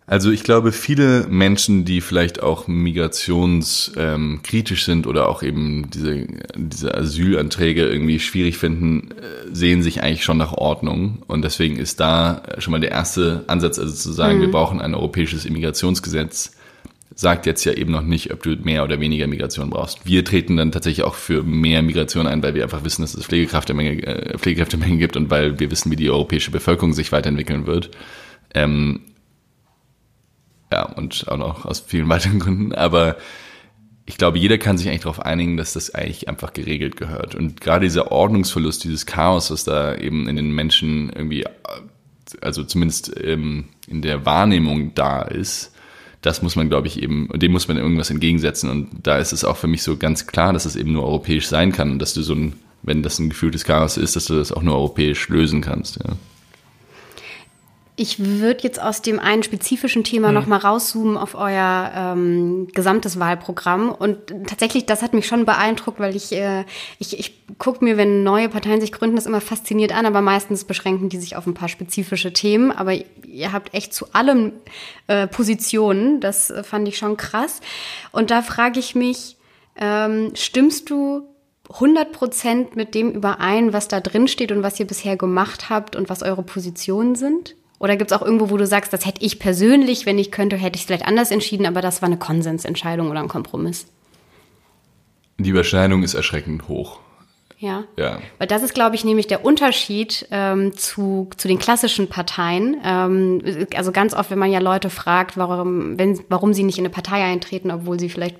Also 0.09 0.31
ich 0.31 0.45
glaube, 0.45 0.71
viele 0.71 1.27
Menschen, 1.29 1.85
die 1.85 2.01
vielleicht 2.01 2.41
auch 2.41 2.69
migrationskritisch 2.69 4.85
sind 4.85 5.09
oder 5.09 5.29
auch 5.29 5.43
eben 5.43 5.91
diese, 5.91 6.29
diese 6.55 6.95
Asylanträge 6.95 7.85
irgendwie 7.85 8.21
schwierig 8.21 8.57
finden, 8.57 9.09
äh, 9.11 9.53
sehen 9.53 9.83
sich 9.83 10.05
eigentlich 10.05 10.23
schon 10.23 10.39
nach 10.39 10.53
Ordnung. 10.53 11.25
Und 11.27 11.43
deswegen 11.43 11.77
ist 11.77 11.99
da 11.99 12.43
schon 12.59 12.71
mal 12.71 12.79
der 12.79 12.93
erste 12.93 13.43
Ansatz, 13.49 13.81
also 13.81 13.93
zu 13.93 14.13
sagen, 14.13 14.41
wir 14.41 14.53
brauchen 14.53 14.81
ein 14.81 14.95
europäisches 14.95 15.45
Immigrationsgesetz, 15.45 16.53
sagt 17.19 17.47
jetzt 17.47 17.65
ja 17.65 17.73
eben 17.73 17.93
noch 17.93 18.03
nicht, 18.03 18.31
ob 18.33 18.43
du 18.43 18.51
mehr 18.57 18.85
oder 18.85 19.01
weniger 19.01 19.27
Migration 19.27 19.71
brauchst. 19.71 20.05
Wir 20.05 20.23
treten 20.23 20.59
dann 20.59 20.71
tatsächlich 20.71 21.05
auch 21.05 21.15
für 21.15 21.43
mehr 21.43 21.81
Migration 21.83 22.27
ein, 22.27 22.43
weil 22.43 22.55
wir 22.55 22.63
einfach 22.63 22.85
wissen, 22.85 23.03
dass 23.03 23.15
es 23.15 23.25
Pflegekräftemenge, 23.25 24.03
äh, 24.07 24.39
Pflegekräftemenge 24.39 24.99
gibt 24.99 25.17
und 25.17 25.31
weil 25.31 25.59
wir 25.59 25.71
wissen, 25.71 25.91
wie 25.91 25.97
die 25.97 26.11
europäische 26.11 26.51
Bevölkerung 26.51 26.93
sich 26.93 27.13
weiterentwickeln 27.13 27.67
wird. 27.67 27.91
Ähm, 28.55 29.01
ja, 30.71 30.85
und 30.85 31.27
auch 31.29 31.39
noch 31.39 31.65
aus 31.65 31.81
vielen 31.81 32.09
weiteren 32.11 32.39
Gründen. 32.39 32.75
Aber 32.75 33.17
ich 34.05 34.19
glaube, 34.19 34.39
jeder 34.39 34.59
kann 34.59 34.77
sich 34.77 34.89
eigentlich 34.89 35.01
darauf 35.01 35.21
einigen, 35.21 35.57
dass 35.57 35.73
das 35.73 35.95
eigentlich 35.95 36.29
einfach 36.29 36.53
geregelt 36.53 36.99
gehört. 36.99 37.35
Und 37.35 37.63
gerade 37.63 37.87
dieser 37.87 38.13
Ordnungsverlust, 38.13 38.85
dieses 38.85 39.07
Chaos, 39.07 39.51
was 39.51 39.65
da 39.65 39.97
eben 39.97 40.29
in 40.29 40.37
den 40.37 40.53
Menschen 40.53 41.11
irgendwie, 41.15 41.47
also 42.43 42.63
zumindest 42.63 43.15
ähm, 43.25 43.69
in 43.89 44.03
der 44.03 44.27
Wahrnehmung 44.27 44.95
da 44.95 45.23
ist, 45.23 45.73
das 46.27 46.43
muss 46.43 46.57
man, 46.57 46.69
glaube 46.69 46.89
ich, 46.89 47.01
eben, 47.01 47.29
dem 47.35 47.53
muss 47.53 47.69
man 47.69 47.77
irgendwas 47.77 48.11
entgegensetzen. 48.11 48.69
Und 48.69 48.89
da 49.05 49.19
ist 49.19 49.33
es 49.33 49.45
auch 49.45 49.57
für 49.57 49.69
mich 49.69 49.85
so 49.85 49.97
ganz 49.97 50.27
klar, 50.27 50.53
dass 50.53 50.65
es 50.65 50.75
eben 50.75 50.93
nur 50.93 51.05
europäisch 51.05 51.47
sein 51.47 51.71
kann 51.71 51.93
und 51.93 52.01
dass 52.01 52.15
du 52.15 52.23
so 52.23 52.35
ein, 52.35 52.55
wenn 52.83 53.05
das 53.05 53.21
ein 53.21 53.31
gefühltes 53.31 53.65
Chaos 53.65 53.97
ist, 53.97 54.17
dass 54.17 54.27
du 54.27 54.35
das 54.35 54.51
auch 54.51 54.63
nur 54.63 54.75
europäisch 54.75 55.29
lösen 55.29 55.61
kannst. 55.61 56.01
Ja. 56.03 56.17
Ich 57.99 58.19
würde 58.19 58.63
jetzt 58.63 58.81
aus 58.81 59.01
dem 59.01 59.19
einen 59.19 59.43
spezifischen 59.43 60.05
Thema 60.05 60.29
mhm. 60.29 60.35
nochmal 60.35 60.59
rauszoomen 60.59 61.17
auf 61.17 61.35
euer 61.35 61.93
ähm, 61.97 62.69
gesamtes 62.75 63.19
Wahlprogramm. 63.19 63.91
Und 63.91 64.35
tatsächlich, 64.47 64.85
das 64.85 65.01
hat 65.01 65.15
mich 65.15 65.27
schon 65.27 65.47
beeindruckt, 65.47 65.99
weil 65.99 66.15
ich, 66.15 66.31
äh, 66.33 66.65
ich, 66.99 67.19
ich 67.19 67.57
gucke 67.57 67.83
mir, 67.83 67.97
wenn 67.97 68.23
neue 68.23 68.51
Parteien 68.51 68.83
sich 68.83 68.93
gründen, 68.93 69.17
das 69.17 69.25
immer 69.25 69.41
fasziniert 69.41 69.97
an, 69.97 70.05
aber 70.05 70.21
meistens 70.21 70.65
beschränken 70.65 71.09
die 71.09 71.17
sich 71.17 71.37
auf 71.37 71.47
ein 71.47 71.55
paar 71.55 71.71
spezifische 71.71 72.35
Themen. 72.35 72.71
Aber 72.71 72.93
ihr 72.93 73.53
habt 73.53 73.73
echt 73.73 73.95
zu 73.95 74.13
allem 74.13 74.53
äh, 75.07 75.27
Positionen. 75.27 76.21
Das 76.21 76.51
äh, 76.51 76.63
fand 76.65 76.87
ich 76.89 76.99
schon 76.99 77.17
krass. 77.17 77.63
Und 78.13 78.31
da 78.31 78.43
frage 78.43 78.79
ich 78.79 78.95
mich, 78.95 79.39
ähm, 79.75 80.33
stimmst 80.35 80.91
du 80.91 81.23
100 81.71 82.13
Prozent 82.13 82.77
mit 82.77 82.95
dem 82.95 83.11
überein, 83.13 83.73
was 83.73 83.89
da 83.89 84.01
drin 84.01 84.29
steht 84.29 84.53
und 84.53 84.63
was 84.63 84.79
ihr 84.79 84.87
bisher 84.87 85.17
gemacht 85.17 85.71
habt 85.71 85.97
und 85.97 86.11
was 86.11 86.23
eure 86.23 86.43
Positionen 86.43 87.15
sind? 87.15 87.57
Oder 87.87 87.97
gibt 87.97 88.11
es 88.11 88.19
auch 88.19 88.23
irgendwo, 88.23 88.51
wo 88.51 88.57
du 88.57 88.67
sagst, 88.67 88.93
das 88.93 89.07
hätte 89.07 89.25
ich 89.25 89.39
persönlich, 89.39 90.07
wenn 90.07 90.19
ich 90.19 90.33
könnte, 90.33 90.57
hätte 90.57 90.75
ich 90.75 90.81
es 90.81 90.87
vielleicht 90.89 91.07
anders 91.07 91.31
entschieden, 91.31 91.67
aber 91.67 91.81
das 91.81 92.03
war 92.03 92.09
eine 92.09 92.17
Konsensentscheidung 92.17 93.13
oder 93.13 93.21
ein 93.21 93.29
Kompromiss? 93.29 93.87
Die 95.39 95.51
Überschneidung 95.51 96.03
ist 96.03 96.15
erschreckend 96.15 96.67
hoch. 96.67 96.99
Ja. 97.61 97.85
ja. 97.97 98.19
Weil 98.39 98.49
das 98.49 98.65
ist, 98.65 98.75
glaube 98.75 98.97
ich, 98.97 99.05
nämlich 99.05 99.29
der 99.29 99.45
Unterschied 99.45 100.27
ähm, 100.33 100.77
zu, 100.77 101.31
zu 101.37 101.47
den 101.47 101.61
klassischen 101.61 102.09
Parteien. 102.09 102.77
Ähm, 102.85 103.67
also 103.77 103.93
ganz 103.93 104.15
oft, 104.15 104.33
wenn 104.33 104.41
man 104.41 104.51
ja 104.51 104.59
Leute 104.59 104.91
fragt, 104.91 105.37
warum, 105.37 105.97
wenn, 105.97 106.19
warum 106.29 106.55
sie 106.55 106.65
nicht 106.65 106.79
in 106.79 106.87
eine 106.87 106.93
Partei 106.93 107.23
eintreten, 107.23 107.71
obwohl 107.71 108.01
sie 108.01 108.09
vielleicht 108.09 108.39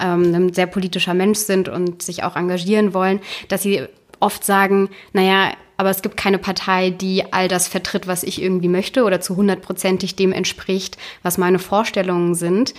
ähm, 0.00 0.34
ein 0.34 0.52
sehr 0.54 0.68
politischer 0.68 1.12
Mensch 1.12 1.40
sind 1.40 1.68
und 1.68 2.00
sich 2.00 2.24
auch 2.24 2.34
engagieren 2.34 2.94
wollen, 2.94 3.20
dass 3.48 3.62
sie 3.62 3.82
oft 4.20 4.44
sagen, 4.44 4.88
naja, 5.12 5.52
aber 5.76 5.90
es 5.90 6.02
gibt 6.02 6.16
keine 6.16 6.38
Partei, 6.38 6.90
die 6.90 7.32
all 7.32 7.48
das 7.48 7.68
vertritt, 7.68 8.06
was 8.06 8.22
ich 8.22 8.40
irgendwie 8.40 8.68
möchte 8.68 9.04
oder 9.04 9.20
zu 9.20 9.36
hundertprozentig 9.36 10.16
dem 10.16 10.32
entspricht, 10.32 10.96
was 11.22 11.38
meine 11.38 11.58
Vorstellungen 11.58 12.34
sind. 12.34 12.74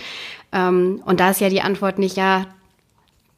Ähm, 0.52 1.00
und 1.04 1.20
da 1.20 1.30
ist 1.30 1.40
ja 1.40 1.48
die 1.48 1.62
Antwort 1.62 1.98
nicht, 1.98 2.16
ja, 2.16 2.46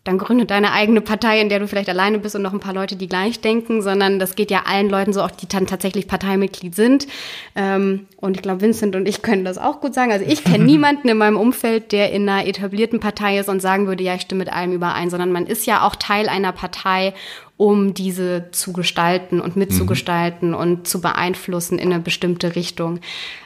dann 0.05 0.17
gründe 0.17 0.47
deine 0.47 0.73
eigene 0.73 1.03
Partei, 1.03 1.41
in 1.41 1.51
der 1.51 1.59
du 1.59 1.69
vielleicht 1.69 1.91
alleine 1.91 2.19
bist 2.19 2.35
und 2.35 2.41
noch 2.41 2.55
ein 2.55 2.61
paar 2.61 2.73
Leute, 2.73 2.97
die 2.97 3.07
gleich 3.07 3.41
denken, 3.41 3.83
sondern 3.83 4.19
das 4.19 4.35
geht 4.35 4.51
ja 4.51 4.63
allen 4.65 4.89
Leuten 4.89 5.13
so, 5.13 5.23
auch 5.23 5.31
die 5.31 5.47
dann 5.47 5.67
tatsächlich 5.67 6.09
Parteimitglied 6.09 6.75
sind. 6.75 7.07
Ähm, 7.55 8.07
und 8.17 8.37
ich 8.37 8.43
glaube, 8.43 8.63
Vincent 8.63 8.97
und 8.97 9.07
ich 9.07 9.21
können 9.21 9.45
das 9.45 9.59
auch 9.59 9.81
gut 9.81 9.93
sagen. 9.93 10.11
Also 10.11 10.25
ich 10.27 10.43
kenne 10.43 10.65
niemanden 10.65 11.09
in 11.09 11.19
meinem 11.19 11.37
Umfeld, 11.37 11.93
der 11.93 12.13
in 12.13 12.27
einer 12.27 12.47
etablierten 12.47 12.99
Partei 12.99 13.39
ist 13.39 13.51
und 13.51 13.61
sagen 13.61 13.89
würde, 13.89 14.03
ja, 14.03 14.15
ich 14.15 14.23
stimme 14.23 14.41
mit 14.41 14.53
allem 14.53 14.73
überein, 14.73 15.11
sondern 15.11 15.33
man 15.33 15.47
ist 15.47 15.67
ja 15.67 15.87
auch 15.87 15.97
Teil 15.97 16.29
einer 16.29 16.53
Partei 16.53 17.13
um 17.59 17.93
diese 17.93 18.47
zu 18.53 18.73
gestalten 18.73 19.39
und 19.39 19.55
mitzugestalten 19.55 20.53
mhm. 20.53 20.55
und 20.55 20.89
zu 20.89 21.03
beeinflussen 21.03 21.79
in 21.79 21.93
eine 21.93 22.03
bestimmte 22.03 22.57
Richtung. 22.57 23.01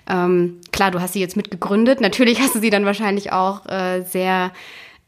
Ähm, 0.09 0.61
klar, 0.71 0.93
du 0.93 1.01
hast 1.01 1.15
sie 1.15 1.21
jetzt 1.21 1.37
mitgegründet. 1.37 2.01
Natürlich 2.01 2.39
hast 2.41 2.55
du 2.55 2.61
sie 2.61 2.71
dann 2.71 2.85
wahrscheinlich 2.85 3.33
auch 3.33 3.67
äh, 3.67 4.03
sehr 4.03 4.53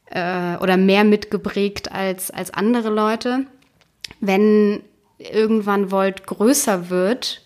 äh, 0.07 0.57
oder 0.57 0.76
mehr 0.76 1.04
mitgeprägt 1.04 1.92
als, 1.92 2.30
als 2.30 2.52
andere 2.52 2.90
Leute. 2.90 3.46
Wenn 4.20 4.82
irgendwann 5.18 5.90
Volt 5.90 6.26
größer 6.26 6.90
wird, 6.90 7.42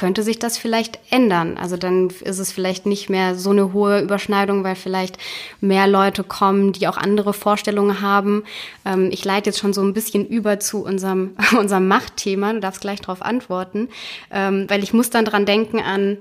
könnte 0.00 0.22
sich 0.22 0.38
das 0.38 0.56
vielleicht 0.56 0.98
ändern. 1.10 1.58
Also 1.58 1.76
dann 1.76 2.08
ist 2.08 2.38
es 2.38 2.52
vielleicht 2.52 2.86
nicht 2.86 3.10
mehr 3.10 3.34
so 3.34 3.50
eine 3.50 3.74
hohe 3.74 4.00
Überschneidung, 4.00 4.64
weil 4.64 4.74
vielleicht 4.74 5.18
mehr 5.60 5.86
Leute 5.86 6.24
kommen, 6.24 6.72
die 6.72 6.88
auch 6.88 6.96
andere 6.96 7.34
Vorstellungen 7.34 8.00
haben. 8.00 8.44
Ähm, 8.86 9.10
ich 9.12 9.22
leite 9.26 9.50
jetzt 9.50 9.58
schon 9.58 9.74
so 9.74 9.82
ein 9.82 9.92
bisschen 9.92 10.26
über 10.26 10.58
zu 10.58 10.82
unserem, 10.82 11.36
unserem 11.58 11.86
Machtthema. 11.86 12.54
Du 12.54 12.60
darfst 12.60 12.80
gleich 12.80 13.02
darauf 13.02 13.20
antworten, 13.20 13.88
ähm, 14.30 14.64
weil 14.68 14.82
ich 14.82 14.94
muss 14.94 15.10
dann 15.10 15.26
dran 15.26 15.44
denken 15.44 15.80
an 15.80 16.16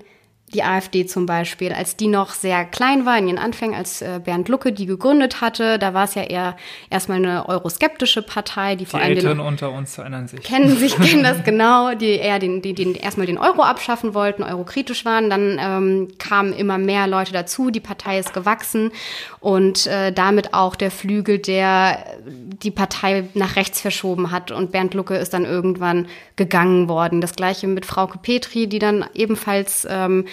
die 0.53 0.63
AfD 0.63 1.05
zum 1.05 1.25
Beispiel, 1.25 1.71
als 1.73 1.95
die 1.95 2.07
noch 2.07 2.31
sehr 2.31 2.65
klein 2.65 3.05
war 3.05 3.17
in 3.17 3.27
ihren 3.27 3.37
Anfängen, 3.37 3.75
als 3.75 4.01
äh, 4.01 4.19
Bernd 4.23 4.49
Lucke 4.49 4.71
die 4.71 4.85
gegründet 4.85 5.41
hatte, 5.41 5.77
da 5.77 5.93
war 5.93 6.05
es 6.05 6.15
ja 6.15 6.23
eher 6.23 6.55
erstmal 6.89 7.17
eine 7.17 7.47
euroskeptische 7.47 8.21
Partei, 8.21 8.75
die, 8.75 8.85
die 8.85 8.89
vor 8.89 8.99
allem 8.99 9.17
Eltern 9.17 9.37
den, 9.37 9.45
unter 9.45 9.71
uns 9.71 9.97
erinnern 9.97 10.27
sich. 10.27 10.41
Kennen 10.41 10.75
sich, 10.75 10.95
kennen 10.99 11.23
das 11.23 11.43
genau, 11.43 11.93
die 11.93 12.11
eher 12.11 12.39
den, 12.39 12.61
die, 12.61 12.73
den 12.73 12.95
erstmal 12.95 13.27
den 13.27 13.37
Euro 13.37 13.61
abschaffen 13.61 14.13
wollten, 14.13 14.43
eurokritisch 14.43 15.05
waren. 15.05 15.29
Dann 15.29 15.59
ähm, 15.59 16.07
kamen 16.17 16.53
immer 16.53 16.77
mehr 16.77 17.07
Leute 17.07 17.31
dazu, 17.31 17.69
die 17.69 17.79
Partei 17.79 18.17
ist 18.17 18.33
gewachsen 18.33 18.91
und 19.39 19.85
äh, 19.85 20.11
damit 20.11 20.53
auch 20.53 20.75
der 20.75 20.91
Flügel, 20.91 21.37
der 21.37 22.03
die 22.27 22.71
Partei 22.71 23.25
nach 23.35 23.55
rechts 23.55 23.81
verschoben 23.81 24.31
hat. 24.31 24.51
Und 24.51 24.71
Bernd 24.71 24.95
Lucke 24.95 25.15
ist 25.15 25.33
dann 25.33 25.45
irgendwann 25.45 26.07
gegangen 26.35 26.89
worden. 26.89 27.21
Das 27.21 27.35
gleiche 27.35 27.67
mit 27.67 27.85
Frauke 27.85 28.17
Petri, 28.17 28.67
die 28.67 28.79
dann 28.79 29.05
ebenfalls 29.13 29.87
ähm, 29.89 30.25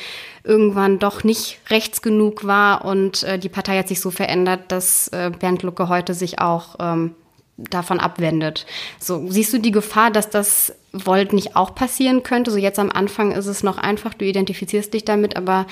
irgendwann 0.45 0.99
doch 0.99 1.25
nicht 1.25 1.59
rechts 1.69 2.03
genug 2.03 2.47
war. 2.47 2.85
Und 2.85 3.23
äh, 3.25 3.39
die 3.39 3.49
Partei 3.49 3.79
hat 3.79 3.89
sich 3.89 4.01
so 4.01 4.11
verändert, 4.11 4.65
dass 4.69 5.09
äh, 5.09 5.31
Bernd 5.39 5.63
Lucke 5.63 5.89
heute 5.89 6.15
sich 6.15 6.39
auch 6.39 6.77
ähm, 6.79 7.15
davon 7.57 8.01
abwendet. 8.01 8.67
So, 8.99 9.27
siehst 9.29 9.53
du 9.53 9.59
die 9.59 9.73
Gefahr, 9.73 10.11
dass 10.11 10.31
das 10.31 10.75
Volt 10.93 11.33
nicht 11.33 11.57
auch 11.57 11.75
passieren 11.75 12.23
könnte? 12.23 12.51
So 12.51 12.59
jetzt 12.59 12.79
am 12.79 12.91
Anfang 12.91 13.33
ist 13.33 13.47
es 13.47 13.63
noch 13.63 13.79
einfach, 13.79 14.15
du 14.15 14.25
identifizierst 14.25 14.93
dich 14.93 15.05
damit, 15.05 15.37
aber 15.37 15.67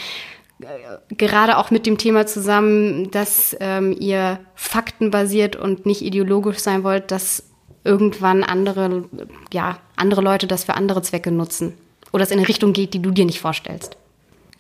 äh, 0.61 1.15
gerade 1.15 1.59
auch 1.59 1.71
mit 1.71 1.87
dem 1.87 1.99
Thema 1.99 2.27
zusammen, 2.27 3.11
dass 3.11 3.57
ähm, 3.61 3.97
ihr 3.99 4.41
faktenbasiert 4.55 5.57
und 5.57 5.87
nicht 5.87 6.03
ideologisch 6.03 6.59
sein 6.59 6.85
wollt, 6.85 7.11
dass 7.11 7.45
irgendwann 7.85 8.43
andere, 8.43 9.05
ja, 9.53 9.79
andere 9.97 10.23
Leute 10.23 10.47
das 10.47 10.65
für 10.65 10.75
andere 10.75 11.03
Zwecke 11.03 11.31
nutzen. 11.31 11.75
Oder 12.13 12.25
es 12.25 12.31
in 12.31 12.39
eine 12.39 12.49
Richtung 12.49 12.73
geht, 12.73 12.95
die 12.95 13.03
du 13.03 13.11
dir 13.11 13.27
nicht 13.27 13.41
vorstellst. 13.41 13.97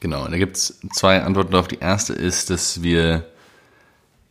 Genau, 0.04 0.28
da 0.28 0.36
gibt 0.36 0.58
es 0.58 0.80
zwei 0.92 1.22
Antworten 1.22 1.52
darauf. 1.52 1.66
Die 1.66 1.78
erste 1.78 2.12
ist, 2.12 2.50
dass 2.50 2.82
wir 2.82 3.24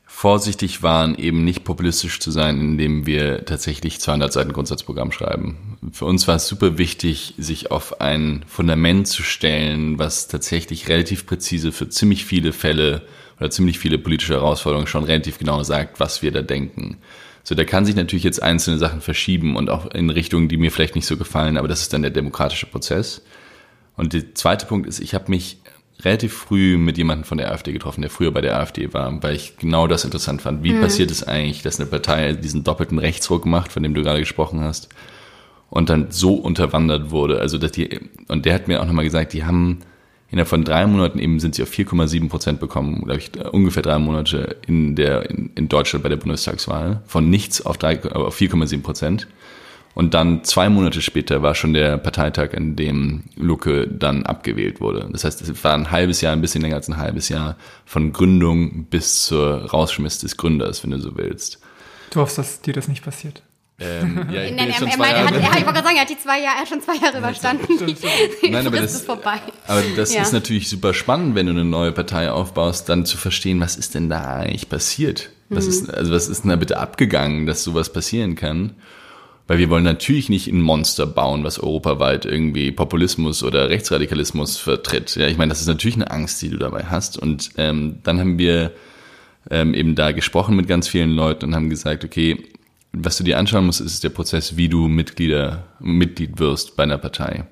vorsichtig 0.05 0.83
waren, 0.83 1.15
eben 1.15 1.43
nicht 1.43 1.63
populistisch 1.63 2.19
zu 2.19 2.29
sein, 2.29 2.61
indem 2.61 3.07
wir 3.07 3.43
tatsächlich 3.45 3.99
200 3.99 4.31
Seiten 4.31 4.53
Grundsatzprogramm 4.53 5.11
schreiben. 5.11 5.79
Für 5.91 6.05
uns 6.05 6.27
war 6.27 6.35
es 6.35 6.45
super 6.45 6.77
wichtig, 6.77 7.33
sich 7.39 7.71
auf 7.71 8.01
ein 8.01 8.45
Fundament 8.47 9.07
zu 9.07 9.23
stellen, 9.23 9.97
was 9.97 10.27
tatsächlich 10.27 10.89
relativ 10.89 11.25
präzise 11.25 11.71
für 11.71 11.89
ziemlich 11.89 12.23
viele 12.23 12.53
Fälle 12.53 13.01
oder 13.39 13.49
ziemlich 13.49 13.79
viele 13.79 13.97
politische 13.97 14.35
Herausforderungen 14.35 14.85
schon 14.85 15.05
relativ 15.05 15.39
genau 15.39 15.63
sagt, 15.63 15.99
was 15.99 16.21
wir 16.21 16.31
da 16.31 16.43
denken. 16.43 16.99
So, 17.41 17.55
da 17.55 17.63
kann 17.63 17.87
sich 17.87 17.95
natürlich 17.95 18.25
jetzt 18.25 18.43
einzelne 18.43 18.77
Sachen 18.77 19.01
verschieben 19.01 19.55
und 19.55 19.71
auch 19.71 19.87
in 19.87 20.11
Richtungen, 20.11 20.49
die 20.49 20.57
mir 20.57 20.69
vielleicht 20.69 20.93
nicht 20.93 21.07
so 21.07 21.17
gefallen, 21.17 21.57
aber 21.57 21.67
das 21.67 21.81
ist 21.81 21.93
dann 21.93 22.03
der 22.03 22.11
demokratische 22.11 22.67
Prozess. 22.67 23.23
Und 23.95 24.13
der 24.13 24.33
zweite 24.35 24.65
Punkt 24.65 24.87
ist, 24.87 24.99
ich 24.99 25.13
habe 25.13 25.29
mich 25.29 25.57
relativ 26.05 26.33
früh 26.33 26.77
mit 26.77 26.97
jemandem 26.97 27.25
von 27.25 27.37
der 27.37 27.51
AfD 27.51 27.71
getroffen, 27.71 28.01
der 28.01 28.09
früher 28.09 28.31
bei 28.31 28.41
der 28.41 28.59
AfD 28.59 28.93
war, 28.93 29.21
weil 29.23 29.35
ich 29.35 29.57
genau 29.57 29.87
das 29.87 30.03
interessant 30.03 30.41
fand. 30.41 30.63
Wie 30.63 30.73
mhm. 30.73 30.81
passiert 30.81 31.11
es 31.11 31.23
eigentlich, 31.27 31.61
dass 31.61 31.79
eine 31.79 31.89
Partei 31.89 32.33
diesen 32.33 32.63
doppelten 32.63 32.99
Rechtsruck 32.99 33.45
macht, 33.45 33.71
von 33.71 33.83
dem 33.83 33.93
du 33.93 34.03
gerade 34.03 34.19
gesprochen 34.19 34.61
hast, 34.61 34.89
und 35.69 35.89
dann 35.89 36.07
so 36.09 36.35
unterwandert 36.35 37.11
wurde? 37.11 37.39
Also, 37.39 37.57
dass 37.57 37.71
die, 37.71 37.99
und 38.27 38.45
der 38.45 38.53
hat 38.53 38.67
mir 38.67 38.81
auch 38.81 38.85
nochmal 38.85 39.05
gesagt, 39.05 39.33
die 39.33 39.45
haben 39.45 39.79
innerhalb 40.29 40.49
von 40.49 40.63
drei 40.63 40.87
Monaten 40.87 41.19
eben 41.19 41.39
sind 41.39 41.55
sie 41.55 41.61
auf 41.61 41.69
4,7 41.69 42.27
Prozent 42.27 42.59
bekommen, 42.59 43.03
glaube 43.05 43.19
ich, 43.19 43.31
ungefähr 43.51 43.83
drei 43.83 43.99
Monate 43.99 44.57
in 44.65 44.95
der, 44.95 45.29
in, 45.29 45.51
in 45.55 45.69
Deutschland 45.69 46.01
bei 46.01 46.09
der 46.09 46.17
Bundestagswahl. 46.17 47.03
Von 47.05 47.29
nichts 47.29 47.63
auf, 47.63 47.77
auf 47.83 48.39
4,7 48.39 48.81
Prozent. 48.81 49.27
Und 49.95 50.15
dann 50.15 50.43
zwei 50.43 50.69
Monate 50.69 51.01
später 51.01 51.43
war 51.43 51.53
schon 51.53 51.73
der 51.73 51.97
Parteitag, 51.97 52.53
in 52.53 52.75
dem 52.75 53.25
Lucke 53.35 53.87
dann 53.87 54.25
abgewählt 54.25 54.81
wurde. 54.81 55.07
Das 55.11 55.23
heißt, 55.23 55.41
es 55.41 55.63
war 55.63 55.75
ein 55.75 55.91
halbes 55.91 56.21
Jahr, 56.21 56.33
ein 56.33 56.41
bisschen 56.41 56.63
länger 56.63 56.77
als 56.77 56.89
ein 56.89 56.97
halbes 56.97 57.29
Jahr 57.29 57.57
von 57.85 58.11
Gründung 58.11 58.85
bis 58.85 59.25
zur 59.25 59.69
Rausschmiss 59.69 60.19
des 60.19 60.37
Gründers, 60.37 60.83
wenn 60.83 60.91
du 60.91 60.99
so 60.99 61.15
willst. 61.15 61.59
Du 62.09 62.21
hoffst, 62.21 62.37
dass 62.37 62.61
dir 62.61 62.73
das 62.73 62.87
nicht 62.87 63.03
passiert. 63.03 63.43
Ähm, 63.79 64.27
ja, 64.31 64.43
ich 64.45 64.55
Nein, 64.55 64.69
er, 64.69 64.97
meinte, 64.97 65.25
hat, 65.25 65.33
er, 65.33 65.39
ich 65.39 65.65
wollte 65.65 65.65
gerade 65.65 65.83
sagen, 65.83 65.95
er 65.95 66.01
hat 66.01 66.09
die 66.09 66.17
zwei 66.17 66.39
Jahre, 66.41 66.57
er 66.57 66.61
hat 66.61 66.69
schon 66.69 66.81
zwei 66.81 66.95
Jahre 66.95 67.17
überstanden. 67.19 67.67
Nein, 68.49 68.67
aber 68.67 68.77
das, 68.77 68.95
ist 68.95 69.05
vorbei. 69.05 69.39
aber 69.67 69.81
das 69.95 70.13
ja. 70.13 70.21
ist 70.21 70.33
natürlich 70.33 70.69
super 70.69 70.93
spannend, 70.93 71.35
wenn 71.35 71.47
du 71.47 71.51
eine 71.51 71.65
neue 71.65 71.91
Partei 71.91 72.31
aufbaust, 72.31 72.89
dann 72.89 73.05
zu 73.05 73.17
verstehen, 73.17 73.59
was 73.59 73.75
ist 73.75 73.93
denn 73.93 74.09
da 74.09 74.37
eigentlich 74.37 74.69
passiert? 74.69 75.29
Was 75.49 75.65
mhm. 75.65 75.71
ist, 75.71 75.93
also 75.93 76.11
was 76.11 76.29
ist 76.29 76.43
denn 76.43 76.49
da 76.49 76.55
bitte 76.55 76.79
abgegangen, 76.79 77.45
dass 77.45 77.63
sowas 77.63 77.91
passieren 77.91 78.35
kann? 78.35 78.75
Weil 79.47 79.57
wir 79.57 79.69
wollen 79.69 79.83
natürlich 79.83 80.29
nicht 80.29 80.47
ein 80.47 80.61
Monster 80.61 81.05
bauen, 81.05 81.43
was 81.43 81.59
europaweit 81.59 82.25
irgendwie 82.25 82.71
Populismus 82.71 83.43
oder 83.43 83.69
Rechtsradikalismus 83.69 84.57
vertritt. 84.57 85.15
Ja, 85.15 85.27
ich 85.27 85.37
meine, 85.37 85.49
das 85.49 85.59
ist 85.59 85.67
natürlich 85.67 85.95
eine 85.95 86.11
Angst, 86.11 86.41
die 86.41 86.49
du 86.49 86.57
dabei 86.57 86.85
hast. 86.85 87.17
Und 87.17 87.51
ähm, 87.57 87.97
dann 88.03 88.19
haben 88.19 88.39
wir 88.39 88.71
ähm, 89.51 89.73
eben 89.73 89.95
da 89.95 90.11
gesprochen 90.13 90.55
mit 90.55 90.67
ganz 90.67 90.87
vielen 90.87 91.11
Leuten 91.11 91.45
und 91.45 91.55
haben 91.55 91.69
gesagt, 91.69 92.05
okay, 92.05 92.41
was 92.93 93.17
du 93.17 93.23
dir 93.23 93.37
anschauen 93.37 93.65
musst, 93.65 93.81
ist 93.81 94.03
der 94.03 94.09
Prozess, 94.09 94.55
wie 94.55 94.69
du 94.69 94.87
Mitglieder, 94.87 95.65
Mitglied 95.79 96.39
wirst 96.39 96.77
bei 96.77 96.83
einer 96.83 96.97
Partei. 96.97 97.45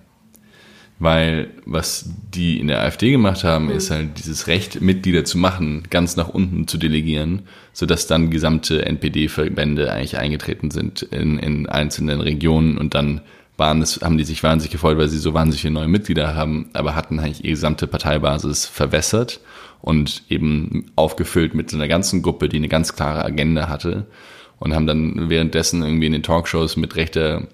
Weil 1.02 1.50
was 1.66 2.08
die 2.32 2.60
in 2.60 2.68
der 2.68 2.82
AfD 2.82 3.10
gemacht 3.10 3.44
haben, 3.44 3.66
mhm. 3.66 3.72
ist 3.72 3.90
halt 3.90 4.20
dieses 4.20 4.46
Recht, 4.46 4.82
Mitglieder 4.82 5.26
zu 5.26 5.40
machen, 5.40 5.84
ganz 5.90 6.16
nach 6.16 6.30
unten 6.30 6.68
zu 6.68 6.78
delegieren, 6.78 7.42
sodass 7.74 8.06
dann 8.06 8.30
gesamte 8.30 8.86
NPD-Verbände 8.86 9.92
eigentlich 9.92 10.20
eingetreten 10.20 10.70
sind 10.70 11.02
in, 11.02 11.40
in 11.40 11.68
einzelnen 11.68 12.22
Regionen 12.22 12.78
und 12.78 12.94
dann 12.94 13.22
waren 13.58 13.82
es, 13.82 14.02
haben 14.04 14.20
die 14.20 14.24
sich 14.24 14.44
wahnsinnig 14.44 14.72
gefreut, 14.72 15.00
weil 15.00 15.10
sie 15.10 15.18
so 15.18 15.34
wahnsinnig 15.34 15.62
viele 15.62 15.74
neue 15.74 15.88
Mitglieder 15.88 16.36
haben, 16.36 16.70
aber 16.74 16.96
hatten 16.96 17.20
eigentlich 17.20 17.44
ihre 17.44 17.54
gesamte 17.54 17.88
Parteibasis 17.88 18.68
verwässert 18.68 19.40
und 19.82 20.22
eben 20.30 20.92
aufgefüllt 20.96 21.56
mit 21.56 21.74
einer 21.74 21.88
ganzen 21.88 22.22
Gruppe, 22.22 22.48
die 22.48 22.58
eine 22.58 22.70
ganz 22.70 22.96
klare 22.96 23.26
Agenda 23.26 23.70
hatte 23.70 24.06
und 24.60 24.76
haben 24.76 24.86
dann 24.86 25.30
währenddessen 25.32 25.82
irgendwie 25.82 26.06
in 26.06 26.14
den 26.14 26.24
Talkshows 26.24 26.78
mit 26.78 26.96
rechter 26.96 27.48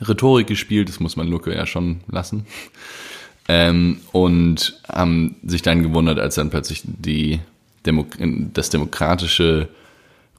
Rhetorik 0.00 0.46
gespielt, 0.46 0.88
das 0.88 1.00
muss 1.00 1.16
man 1.16 1.28
Lucke 1.28 1.54
ja 1.54 1.66
schon 1.66 2.00
lassen. 2.08 2.46
Ähm, 3.48 4.00
und 4.12 4.80
haben 4.88 5.36
sich 5.42 5.62
dann 5.62 5.82
gewundert, 5.82 6.18
als 6.18 6.34
dann 6.34 6.50
plötzlich 6.50 6.82
die 6.84 7.40
Demo 7.86 8.06
das 8.52 8.70
demokratische 8.70 9.68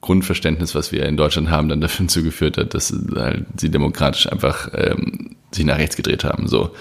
Grundverständnis, 0.01 0.75
was 0.75 0.91
wir 0.91 1.05
in 1.05 1.17
Deutschland 1.17 1.49
haben, 1.49 1.69
dann 1.69 1.81
dafür 1.81 2.07
zugeführt 2.07 2.57
hat, 2.57 2.73
dass 2.73 2.93
halt 3.15 3.45
sie 3.57 3.69
demokratisch 3.69 4.31
einfach 4.31 4.69
ähm, 4.73 5.35
sich 5.51 5.65
nach 5.65 5.77
rechts 5.77 5.95
gedreht 5.95 6.23
haben. 6.23 6.47
So, 6.47 6.71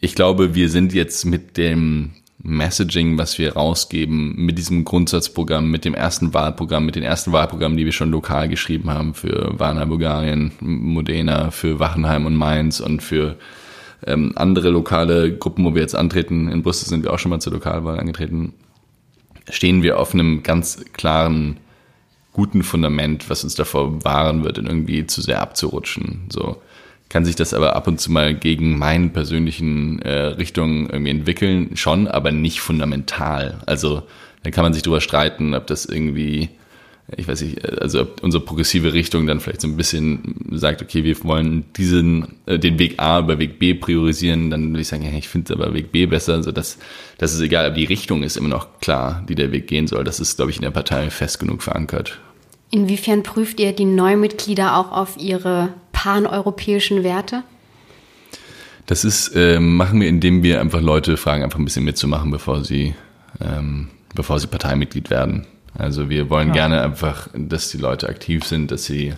ich 0.00 0.14
glaube, 0.14 0.54
wir 0.54 0.68
sind 0.68 0.92
jetzt 0.92 1.24
mit 1.24 1.56
dem 1.56 2.12
Messaging, 2.46 3.16
was 3.16 3.38
wir 3.38 3.54
rausgeben, 3.54 4.36
mit 4.36 4.58
diesem 4.58 4.84
Grundsatzprogramm, 4.84 5.70
mit 5.70 5.86
dem 5.86 5.94
ersten 5.94 6.34
Wahlprogramm, 6.34 6.84
mit 6.84 6.94
den 6.94 7.02
ersten 7.02 7.32
Wahlprogrammen, 7.32 7.78
die 7.78 7.86
wir 7.86 7.92
schon 7.92 8.10
lokal 8.10 8.48
geschrieben 8.48 8.90
haben 8.90 9.14
für 9.14 9.58
Warner, 9.58 9.86
Bulgarien, 9.86 10.52
Modena, 10.60 11.50
für 11.50 11.80
Wachenheim 11.80 12.26
und 12.26 12.36
Mainz 12.36 12.80
und 12.80 13.02
für 13.02 13.36
ähm, 14.06 14.32
andere 14.36 14.68
lokale 14.68 15.34
Gruppen, 15.34 15.64
wo 15.64 15.74
wir 15.74 15.80
jetzt 15.80 15.96
antreten. 15.96 16.48
In 16.48 16.62
Brüssel 16.62 16.86
sind 16.86 17.02
wir 17.02 17.14
auch 17.14 17.18
schon 17.18 17.30
mal 17.30 17.40
zur 17.40 17.54
Lokalwahl 17.54 17.98
angetreten. 17.98 18.52
Stehen 19.48 19.82
wir 19.82 19.98
auf 19.98 20.12
einem 20.12 20.42
ganz 20.42 20.84
klaren, 20.92 21.56
guten 22.34 22.62
Fundament, 22.62 23.30
was 23.30 23.42
uns 23.44 23.54
davor 23.54 24.04
wahren 24.04 24.44
wird, 24.44 24.58
in 24.58 24.66
irgendwie 24.66 25.06
zu 25.06 25.22
sehr 25.22 25.40
abzurutschen. 25.40 26.24
So 26.28 26.60
kann 27.14 27.24
sich 27.24 27.36
das 27.36 27.54
aber 27.54 27.76
ab 27.76 27.86
und 27.86 28.00
zu 28.00 28.10
mal 28.10 28.34
gegen 28.34 28.76
meinen 28.76 29.12
persönlichen 29.12 30.02
äh, 30.02 30.10
Richtungen 30.10 30.90
irgendwie 30.90 31.12
entwickeln, 31.12 31.76
schon, 31.76 32.08
aber 32.08 32.32
nicht 32.32 32.58
fundamental. 32.58 33.60
Also 33.66 34.02
dann 34.42 34.50
kann 34.52 34.64
man 34.64 34.74
sich 34.74 34.82
drüber 34.82 35.00
streiten, 35.00 35.54
ob 35.54 35.68
das 35.68 35.84
irgendwie, 35.84 36.48
ich 37.16 37.28
weiß 37.28 37.42
nicht, 37.42 37.64
also 37.80 38.00
ob 38.00 38.20
unsere 38.24 38.42
progressive 38.42 38.94
Richtung 38.94 39.28
dann 39.28 39.38
vielleicht 39.38 39.60
so 39.60 39.68
ein 39.68 39.76
bisschen 39.76 40.44
sagt, 40.50 40.82
okay, 40.82 41.04
wir 41.04 41.22
wollen 41.22 41.66
diesen, 41.76 42.34
äh, 42.46 42.58
den 42.58 42.80
Weg 42.80 42.98
A 42.98 43.20
über 43.20 43.38
Weg 43.38 43.60
B 43.60 43.74
priorisieren, 43.74 44.50
dann 44.50 44.70
würde 44.70 44.80
ich 44.80 44.88
sagen, 44.88 45.04
ja, 45.04 45.16
ich 45.16 45.28
finde 45.28 45.54
aber 45.54 45.72
Weg 45.72 45.92
B 45.92 46.06
besser. 46.06 46.34
Also 46.34 46.50
das, 46.50 46.78
das 47.18 47.32
ist 47.32 47.40
egal, 47.40 47.66
aber 47.66 47.76
die 47.76 47.84
Richtung 47.84 48.24
ist 48.24 48.36
immer 48.36 48.48
noch 48.48 48.80
klar, 48.80 49.24
die 49.28 49.36
der 49.36 49.52
Weg 49.52 49.68
gehen 49.68 49.86
soll. 49.86 50.02
Das 50.02 50.18
ist, 50.18 50.34
glaube 50.34 50.50
ich, 50.50 50.56
in 50.56 50.62
der 50.62 50.72
Partei 50.72 51.10
fest 51.10 51.38
genug 51.38 51.62
verankert. 51.62 52.18
Inwiefern 52.70 53.22
prüft 53.22 53.60
ihr 53.60 53.72
die 53.72 53.84
Neumitglieder 53.84 54.76
auch 54.76 54.92
auf 54.92 55.16
ihre 55.16 55.74
paneuropäischen 55.92 57.04
Werte? 57.04 57.42
Das 58.86 59.04
ist, 59.04 59.28
äh, 59.34 59.60
machen 59.60 60.00
wir, 60.00 60.08
indem 60.08 60.42
wir 60.42 60.60
einfach 60.60 60.80
Leute 60.80 61.16
fragen, 61.16 61.42
einfach 61.42 61.58
ein 61.58 61.64
bisschen 61.64 61.84
mitzumachen, 61.84 62.30
bevor 62.30 62.64
sie, 62.64 62.94
ähm, 63.40 63.88
bevor 64.14 64.38
sie 64.38 64.46
Parteimitglied 64.46 65.08
werden. 65.08 65.46
Also 65.76 66.10
wir 66.10 66.28
wollen 66.30 66.48
ja. 66.48 66.54
gerne 66.54 66.82
einfach, 66.82 67.28
dass 67.34 67.70
die 67.70 67.78
Leute 67.78 68.08
aktiv 68.08 68.44
sind, 68.44 68.70
dass 68.70 68.84
sie 68.84 69.14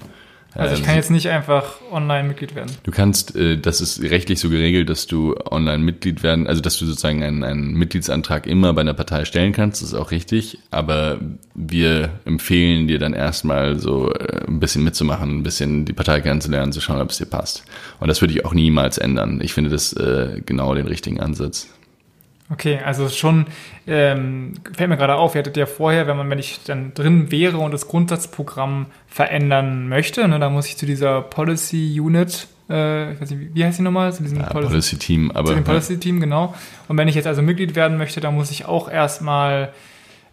also 0.57 0.75
ich 0.75 0.81
ähm, 0.81 0.87
kann 0.87 0.97
jetzt 0.97 1.11
nicht 1.11 1.29
einfach 1.29 1.77
Online-Mitglied 1.91 2.55
werden. 2.55 2.73
Du 2.83 2.91
kannst, 2.91 3.37
äh, 3.37 3.59
das 3.59 3.81
ist 3.81 4.01
rechtlich 4.03 4.41
so 4.41 4.51
geregelt, 4.51 4.89
dass 4.89 5.07
du 5.07 5.35
Online-Mitglied 5.51 6.23
werden, 6.23 6.47
also 6.47 6.61
dass 6.61 6.79
du 6.79 6.87
sozusagen 6.87 7.23
einen, 7.23 7.45
einen 7.45 7.75
Mitgliedsantrag 7.75 8.47
immer 8.47 8.73
bei 8.73 8.81
einer 8.81 8.95
Partei 8.95 9.25
stellen 9.25 9.53
kannst, 9.53 9.83
das 9.83 9.91
ist 9.91 9.95
auch 9.95 10.11
richtig, 10.11 10.59
aber 10.71 11.19
wir 11.55 12.11
empfehlen 12.25 12.89
dir 12.89 12.99
dann 12.99 13.13
erstmal 13.13 13.79
so 13.79 14.13
äh, 14.13 14.47
ein 14.47 14.61
bisschen 14.61 14.85
mitzumachen, 14.85 15.39
ein 15.39 15.43
bisschen 15.43 15.85
die 15.85 15.93
Partei 15.93 16.21
kennenzulernen, 16.21 16.73
zu 16.73 16.81
schauen, 16.81 17.01
ob 17.01 17.11
es 17.11 17.19
dir 17.19 17.27
passt. 17.27 17.65
Und 18.01 18.09
das 18.09 18.21
würde 18.21 18.35
ich 18.35 18.45
auch 18.45 18.55
niemals 18.55 18.99
ändern. 18.99 19.41
Ich 19.43 19.55
finde 19.55 19.71
das 19.71 19.93
äh, 19.93 20.43
genau 20.45 20.75
den 20.75 20.87
richtigen 20.87 21.21
Ansatz. 21.21 21.69
Okay, 22.49 22.79
also 22.85 23.09
schon 23.09 23.47
ähm, 23.89 24.55
fällt 24.73 24.89
mir 24.89 24.97
gerade 24.97 25.17
auf, 25.17 25.35
ihr 25.35 25.41
hattet 25.41 25.57
ja 25.57 25.67
vorher, 25.67 26.07
wenn 26.07 26.17
man, 26.17 26.31
wenn 26.31 26.39
ich 26.39 26.61
dann 26.65 26.95
drin 26.95 27.33
wäre 27.33 27.59
und 27.59 27.73
das 27.73 27.89
Grundsatzprogramm 27.89 28.87
verändern 29.09 29.89
möchte, 29.89 30.29
ne, 30.29 30.39
da 30.39 30.49
muss 30.49 30.67
ich 30.69 30.77
zu 30.77 30.87
dieser 30.87 31.23
Policy 31.23 31.99
Unit, 32.01 32.47
äh, 32.71 33.13
ich 33.13 33.21
weiß 33.21 33.31
nicht, 33.31 33.55
wie 33.55 33.65
heißt 33.65 33.79
die 33.79 33.83
nochmal? 33.83 34.13
Zu 34.13 34.23
diesem 34.23 34.39
ja, 34.39 34.47
Policy, 34.47 34.71
Policy, 34.71 34.99
Team, 34.99 35.31
aber. 35.33 35.49
Zu 35.49 35.55
dem 35.55 35.65
Policy 35.65 35.99
Team, 35.99 36.21
genau. 36.21 36.55
Und 36.89 36.97
wenn 36.97 37.09
ich 37.09 37.15
jetzt 37.15 37.27
also 37.27 37.43
Mitglied 37.43 37.75
werden 37.75 37.99
möchte, 37.99 38.21
dann 38.21 38.35
muss 38.35 38.51
ich 38.51 38.65
auch 38.65 38.89
erstmal 38.89 39.73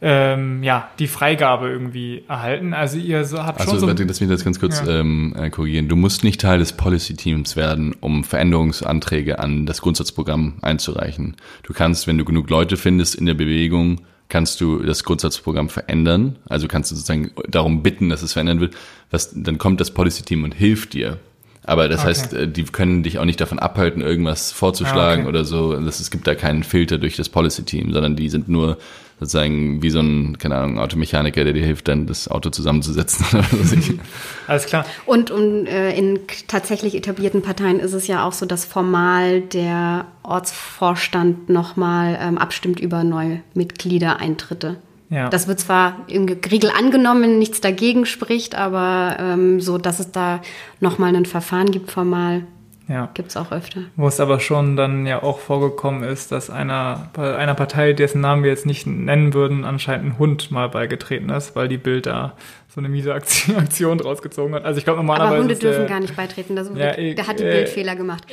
ähm, 0.02 0.64
ja, 0.64 0.90
die 1.00 1.08
Freigabe 1.08 1.70
irgendwie 1.70 2.24
erhalten. 2.28 2.74
Also 2.74 2.98
ihr 2.98 3.24
so, 3.26 3.44
habt 3.44 3.60
also, 3.60 3.72
schon 3.72 3.80
so... 3.80 3.88
Also, 3.88 4.04
lass 4.04 4.20
mich 4.20 4.30
das 4.30 4.44
ganz 4.44 4.60
kurz 4.60 4.82
ja. 4.86 5.00
ähm, 5.00 5.34
äh, 5.38 5.50
korrigieren. 5.50 5.88
Du 5.88 5.96
musst 5.96 6.24
nicht 6.24 6.42
Teil 6.42 6.60
des 6.60 6.74
Policy-Teams 6.74 7.56
werden, 7.56 7.96
um 8.00 8.24
Veränderungsanträge 8.24 9.40
an 9.40 9.66
das 9.66 9.82
Grundsatzprogramm 9.82 10.56
einzureichen. 10.62 11.36
Du 11.64 11.74
kannst, 11.74 12.08
wenn 12.08 12.18
du 12.18 12.26
genug 12.26 12.50
Leute 12.50 12.78
findest 12.78 13.16
in 13.16 13.26
der 13.26 13.34
Bewegung, 13.34 14.02
kannst 14.30 14.60
du 14.62 14.80
das 14.80 15.04
Grundsatzprogramm 15.04 15.70
verändern. 15.70 16.38
Also 16.50 16.68
kannst 16.68 16.92
du 16.92 16.96
sozusagen 16.96 17.32
darum 17.48 17.84
bitten, 17.84 18.10
dass 18.10 18.24
es 18.24 18.34
verändert 18.34 18.60
wird. 18.60 18.76
Was, 19.12 19.32
dann 19.36 19.58
kommt 19.58 19.80
das 19.80 19.92
Policy-Team 19.92 20.44
und 20.44 20.54
hilft 20.54 20.94
dir. 20.94 21.20
Aber 21.66 21.88
das 21.88 22.02
okay. 22.02 22.10
heißt, 22.10 22.34
äh, 22.34 22.48
die 22.48 22.64
können 22.64 23.04
dich 23.04 23.20
auch 23.20 23.26
nicht 23.26 23.40
davon 23.40 23.60
abhalten, 23.60 24.02
irgendwas 24.02 24.52
vorzuschlagen 24.52 25.22
ah, 25.22 25.28
okay. 25.28 25.30
oder 25.30 25.46
so. 25.46 25.80
Das, 25.80 26.00
es 26.00 26.12
gibt 26.12 26.28
da 26.28 26.36
keinen 26.36 26.64
Filter 26.64 26.98
durch 26.98 27.16
das 27.16 27.30
Policy-Team, 27.30 27.94
sondern 27.94 28.16
die 28.16 28.30
sind 28.30 28.50
nur 28.50 28.78
sozusagen 29.24 29.82
wie 29.82 29.90
so 29.90 30.00
ein, 30.00 30.38
keine 30.38 30.56
Ahnung, 30.56 30.80
Automechaniker, 30.80 31.44
der 31.44 31.54
dir 31.54 31.66
hilft, 31.66 31.88
dann 31.88 32.06
das 32.08 32.28
Auto 32.28 32.50
zusammenzusetzen. 32.50 33.26
Alles 34.48 34.66
klar. 34.66 34.86
Und 35.06 35.32
um, 35.32 35.66
äh, 35.66 35.98
in 35.98 36.20
tatsächlich 36.48 36.96
etablierten 36.96 37.42
Parteien 37.42 37.80
ist 37.80 37.94
es 37.94 38.08
ja 38.08 38.26
auch 38.26 38.34
so, 38.34 38.46
dass 38.46 38.66
formal 38.66 39.42
der 39.42 40.06
Ortsvorstand 40.24 41.50
nochmal 41.50 42.18
ähm, 42.22 42.38
abstimmt 42.38 42.80
über 42.80 43.04
neue 43.04 43.42
Mitgliedereintritte. 43.54 44.78
Ja. 45.10 45.30
Das 45.30 45.48
wird 45.48 45.60
zwar 45.60 46.06
im 46.08 46.26
Griegel 46.42 46.72
angenommen, 46.72 47.38
nichts 47.38 47.62
dagegen 47.62 48.06
spricht, 48.06 48.56
aber 48.56 49.18
ähm, 49.20 49.62
so, 49.62 49.78
dass 49.78 50.00
es 50.00 50.12
da 50.12 50.42
nochmal 50.80 51.16
ein 51.16 51.26
Verfahren 51.26 51.70
gibt 51.72 51.92
formal, 51.92 52.44
ja. 52.88 53.10
Gibt 53.14 53.30
es 53.30 53.38
auch 53.38 53.52
öfter. 53.52 53.82
Wo 53.96 54.08
es 54.08 54.20
aber 54.20 54.40
schon 54.40 54.76
dann 54.76 55.06
ja 55.06 55.24
auch 55.24 55.40
vorgekommen 55.40 56.04
ist, 56.04 56.32
dass 56.32 56.50
einer, 56.50 57.10
bei 57.14 57.36
einer 57.36 57.56
Partei, 57.56 57.94
dessen 57.94 58.22
Namen 58.22 58.44
wir 58.44 58.50
jetzt 58.50 58.66
nicht 58.66 58.86
nennen 58.86 59.34
würden, 59.34 59.64
anscheinend 59.64 60.06
ein 60.06 60.20
Hund 60.20 60.52
mal 60.52 60.68
beigetreten 60.68 61.30
ist, 61.30 61.56
weil 61.56 61.70
die 61.70 61.78
Bild 61.78 62.08
da 62.08 62.34
so 62.68 62.82
eine 62.82 62.90
miese 62.90 63.14
Aktion, 63.56 63.98
draus 63.98 64.22
gezogen 64.22 64.54
hat. 64.54 64.66
Also 64.66 64.80
ich 64.80 64.84
glaube 64.84 64.98
normalerweise. 64.98 65.34
Aber 65.34 65.42
Hunde 65.44 65.56
dürfen 65.56 65.80
der, 65.80 65.90
gar 65.90 66.00
nicht 66.02 66.16
beitreten. 66.16 66.56
Das, 66.56 66.70
ja, 66.76 66.98
ich, 66.98 67.16
da 67.16 67.28
hat 67.28 67.40
die 67.40 67.46
äh, 67.46 67.52
Bild 67.52 67.70
Fehler 67.70 67.96
gemacht. 67.96 68.26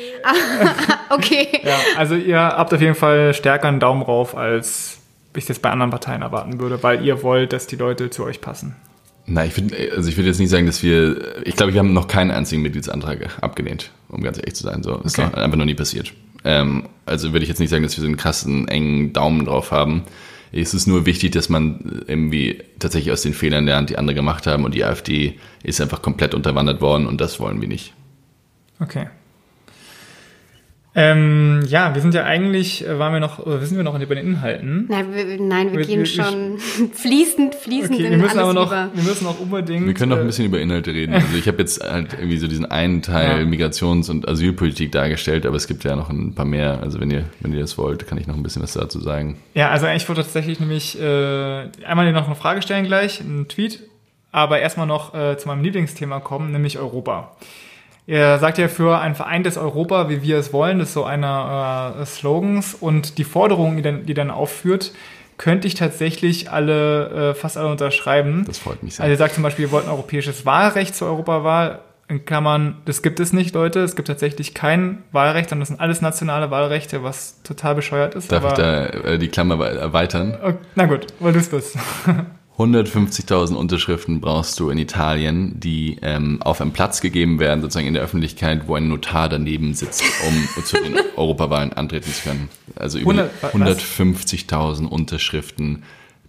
okay. 1.10 1.60
Ja, 1.62 1.76
also 1.96 2.16
ihr 2.16 2.40
habt 2.40 2.74
auf 2.74 2.80
jeden 2.80 2.96
Fall 2.96 3.34
stärker 3.34 3.68
einen 3.68 3.80
Daumen 3.80 4.02
rauf, 4.02 4.36
als 4.36 4.98
ich 5.36 5.48
es 5.48 5.60
bei 5.60 5.70
anderen 5.70 5.90
Parteien 5.90 6.22
erwarten 6.22 6.58
würde, 6.58 6.82
weil 6.82 7.04
ihr 7.04 7.22
wollt, 7.22 7.52
dass 7.52 7.68
die 7.68 7.76
Leute 7.76 8.10
zu 8.10 8.24
euch 8.24 8.40
passen. 8.40 8.74
Na, 9.26 9.44
ich 9.44 9.52
finde, 9.52 9.76
also 9.94 10.08
ich 10.08 10.16
würde 10.16 10.28
jetzt 10.28 10.40
nicht 10.40 10.50
sagen, 10.50 10.66
dass 10.66 10.82
wir, 10.82 11.46
ich 11.46 11.54
glaube, 11.56 11.72
wir 11.72 11.78
haben 11.78 11.92
noch 11.92 12.08
keinen 12.08 12.30
einzigen 12.30 12.62
Mitgliedsantrag 12.62 13.42
abgelehnt, 13.42 13.90
um 14.08 14.22
ganz 14.22 14.38
ehrlich 14.38 14.54
zu 14.54 14.64
sein. 14.64 14.82
So, 14.82 14.96
ist 14.96 15.18
okay. 15.18 15.34
einfach 15.34 15.56
noch 15.56 15.64
nie 15.64 15.74
passiert. 15.74 16.12
Ähm, 16.44 16.88
also 17.06 17.32
würde 17.32 17.44
ich 17.44 17.48
jetzt 17.48 17.60
nicht 17.60 17.70
sagen, 17.70 17.82
dass 17.82 17.96
wir 17.96 18.02
so 18.02 18.06
einen 18.06 18.16
krassen, 18.16 18.66
engen 18.68 19.12
Daumen 19.12 19.44
drauf 19.44 19.70
haben. 19.70 20.02
Es 20.52 20.74
ist 20.74 20.88
nur 20.88 21.06
wichtig, 21.06 21.32
dass 21.32 21.48
man 21.48 22.02
irgendwie 22.08 22.62
tatsächlich 22.80 23.12
aus 23.12 23.22
den 23.22 23.34
Fehlern 23.34 23.66
lernt, 23.66 23.90
die 23.90 23.98
andere 23.98 24.14
gemacht 24.14 24.46
haben 24.46 24.64
und 24.64 24.74
die 24.74 24.84
AfD 24.84 25.38
ist 25.62 25.80
einfach 25.80 26.02
komplett 26.02 26.34
unterwandert 26.34 26.80
worden 26.80 27.06
und 27.06 27.20
das 27.20 27.38
wollen 27.38 27.60
wir 27.60 27.68
nicht. 27.68 27.94
Okay. 28.80 29.06
Ähm, 30.92 31.62
ja, 31.68 31.94
wir 31.94 32.02
sind 32.02 32.14
ja 32.14 32.24
eigentlich, 32.24 32.84
äh, 32.84 32.98
waren 32.98 33.12
wir 33.12 33.20
noch, 33.20 33.38
oder 33.38 33.60
sind 33.60 33.76
wir 33.76 33.84
noch 33.84 33.96
bei 33.96 34.14
den 34.14 34.26
Inhalten? 34.26 34.86
Nein, 34.88 35.14
wir, 35.14 35.40
nein, 35.40 35.70
wir, 35.70 35.78
wir 35.78 35.86
gehen 35.86 36.00
wir, 36.00 36.06
schon 36.06 36.58
fließend, 36.92 37.54
fließend 37.54 37.94
okay, 37.94 38.06
in 38.06 38.10
wir 38.10 38.18
müssen 38.18 38.38
alles 38.38 38.50
aber 38.50 38.54
noch, 38.54 38.72
über. 38.72 38.90
Wir 38.92 39.04
müssen 39.04 39.26
auch 39.28 39.38
unbedingt. 39.38 39.86
Wir 39.86 39.94
können 39.94 40.10
noch 40.10 40.16
ein 40.16 40.24
äh, 40.24 40.26
bisschen 40.26 40.46
über 40.46 40.58
Inhalte 40.58 40.92
reden. 40.92 41.14
Also 41.14 41.36
ich 41.36 41.46
habe 41.46 41.58
jetzt 41.58 41.80
halt 41.80 42.14
irgendwie 42.14 42.38
so 42.38 42.48
diesen 42.48 42.66
einen 42.66 43.02
Teil 43.02 43.40
ja. 43.40 43.46
Migrations- 43.46 44.10
und 44.10 44.28
Asylpolitik 44.28 44.90
dargestellt, 44.90 45.46
aber 45.46 45.56
es 45.56 45.68
gibt 45.68 45.84
ja 45.84 45.94
noch 45.94 46.10
ein 46.10 46.34
paar 46.34 46.44
mehr. 46.44 46.80
Also 46.82 46.98
wenn 46.98 47.10
ihr, 47.12 47.24
wenn 47.38 47.52
ihr 47.52 47.60
das 47.60 47.78
wollt, 47.78 48.08
kann 48.08 48.18
ich 48.18 48.26
noch 48.26 48.34
ein 48.34 48.42
bisschen 48.42 48.62
was 48.62 48.72
dazu 48.72 48.98
sagen. 48.98 49.36
Ja, 49.54 49.70
also 49.70 49.86
ich 49.86 50.08
wollte 50.08 50.22
tatsächlich 50.22 50.58
nämlich 50.58 51.00
äh, 51.00 51.68
einmal 51.86 52.06
dir 52.06 52.12
noch 52.12 52.26
eine 52.26 52.34
Frage 52.34 52.62
stellen 52.62 52.84
gleich, 52.84 53.20
einen 53.20 53.46
Tweet, 53.46 53.80
aber 54.32 54.58
erstmal 54.58 54.88
noch 54.88 55.14
äh, 55.14 55.38
zu 55.38 55.46
meinem 55.46 55.62
Lieblingsthema 55.62 56.18
kommen, 56.18 56.50
nämlich 56.50 56.78
Europa. 56.78 57.36
Er 58.10 58.40
sagt 58.40 58.58
ja 58.58 58.66
für 58.66 58.98
ein 58.98 59.14
vereintes 59.14 59.56
Europa, 59.56 60.08
wie 60.08 60.20
wir 60.20 60.36
es 60.36 60.52
wollen, 60.52 60.80
das 60.80 60.88
ist 60.88 60.94
so 60.94 61.04
einer 61.04 61.94
äh, 62.00 62.04
Slogans 62.04 62.74
und 62.74 63.18
die 63.18 63.24
Forderungen, 63.24 63.76
die 63.76 63.82
dann, 63.82 64.04
die 64.04 64.14
dann 64.14 64.32
aufführt, 64.32 64.92
könnte 65.38 65.68
ich 65.68 65.74
tatsächlich 65.74 66.50
alle, 66.50 67.30
äh, 67.30 67.34
fast 67.34 67.56
alle 67.56 67.68
unterschreiben. 67.68 68.42
Das 68.48 68.58
freut 68.58 68.82
mich 68.82 68.96
sehr. 68.96 69.04
Also 69.04 69.14
er 69.14 69.16
sagt 69.16 69.34
zum 69.34 69.44
Beispiel, 69.44 69.66
wir 69.66 69.70
wollten 69.70 69.88
europäisches 69.88 70.44
Wahlrecht 70.44 70.96
zur 70.96 71.06
Europawahl, 71.06 71.82
in 72.08 72.24
Klammern, 72.24 72.78
das 72.84 73.02
gibt 73.02 73.20
es 73.20 73.32
nicht, 73.32 73.54
Leute. 73.54 73.78
Es 73.78 73.94
gibt 73.94 74.08
tatsächlich 74.08 74.54
kein 74.54 75.04
Wahlrecht, 75.12 75.50
sondern 75.50 75.60
das 75.60 75.68
sind 75.68 75.80
alles 75.80 76.00
nationale 76.00 76.50
Wahlrechte, 76.50 77.04
was 77.04 77.40
total 77.44 77.76
bescheuert 77.76 78.16
ist. 78.16 78.32
Darf 78.32 78.44
ich 78.44 78.52
da 78.54 78.86
äh, 78.86 79.18
die 79.18 79.28
Klammer 79.28 79.64
erweitern? 79.64 80.36
Okay, 80.42 80.58
na 80.74 80.86
gut, 80.86 81.06
weil 81.20 81.32
du 81.32 81.38
es 81.38 81.48
bist. 81.48 81.78
150.000 82.60 83.54
Unterschriften 83.54 84.20
brauchst 84.20 84.60
du 84.60 84.68
in 84.68 84.76
Italien, 84.76 85.58
die 85.58 85.96
ähm, 86.02 86.42
auf 86.42 86.60
einen 86.60 86.72
Platz 86.72 87.00
gegeben 87.00 87.40
werden, 87.40 87.62
sozusagen 87.62 87.86
in 87.86 87.94
der 87.94 88.02
Öffentlichkeit, 88.02 88.68
wo 88.68 88.74
ein 88.74 88.88
Notar 88.88 89.30
daneben 89.30 89.72
sitzt, 89.72 90.02
um 90.28 90.64
zu 90.64 90.76
den 90.76 90.94
Europawahlen 91.16 91.72
antreten 91.72 92.12
zu 92.12 92.22
können. 92.22 92.48
Also 92.76 92.98
über 92.98 93.30
150.000 93.42 94.86
Unterschriften 94.86 95.84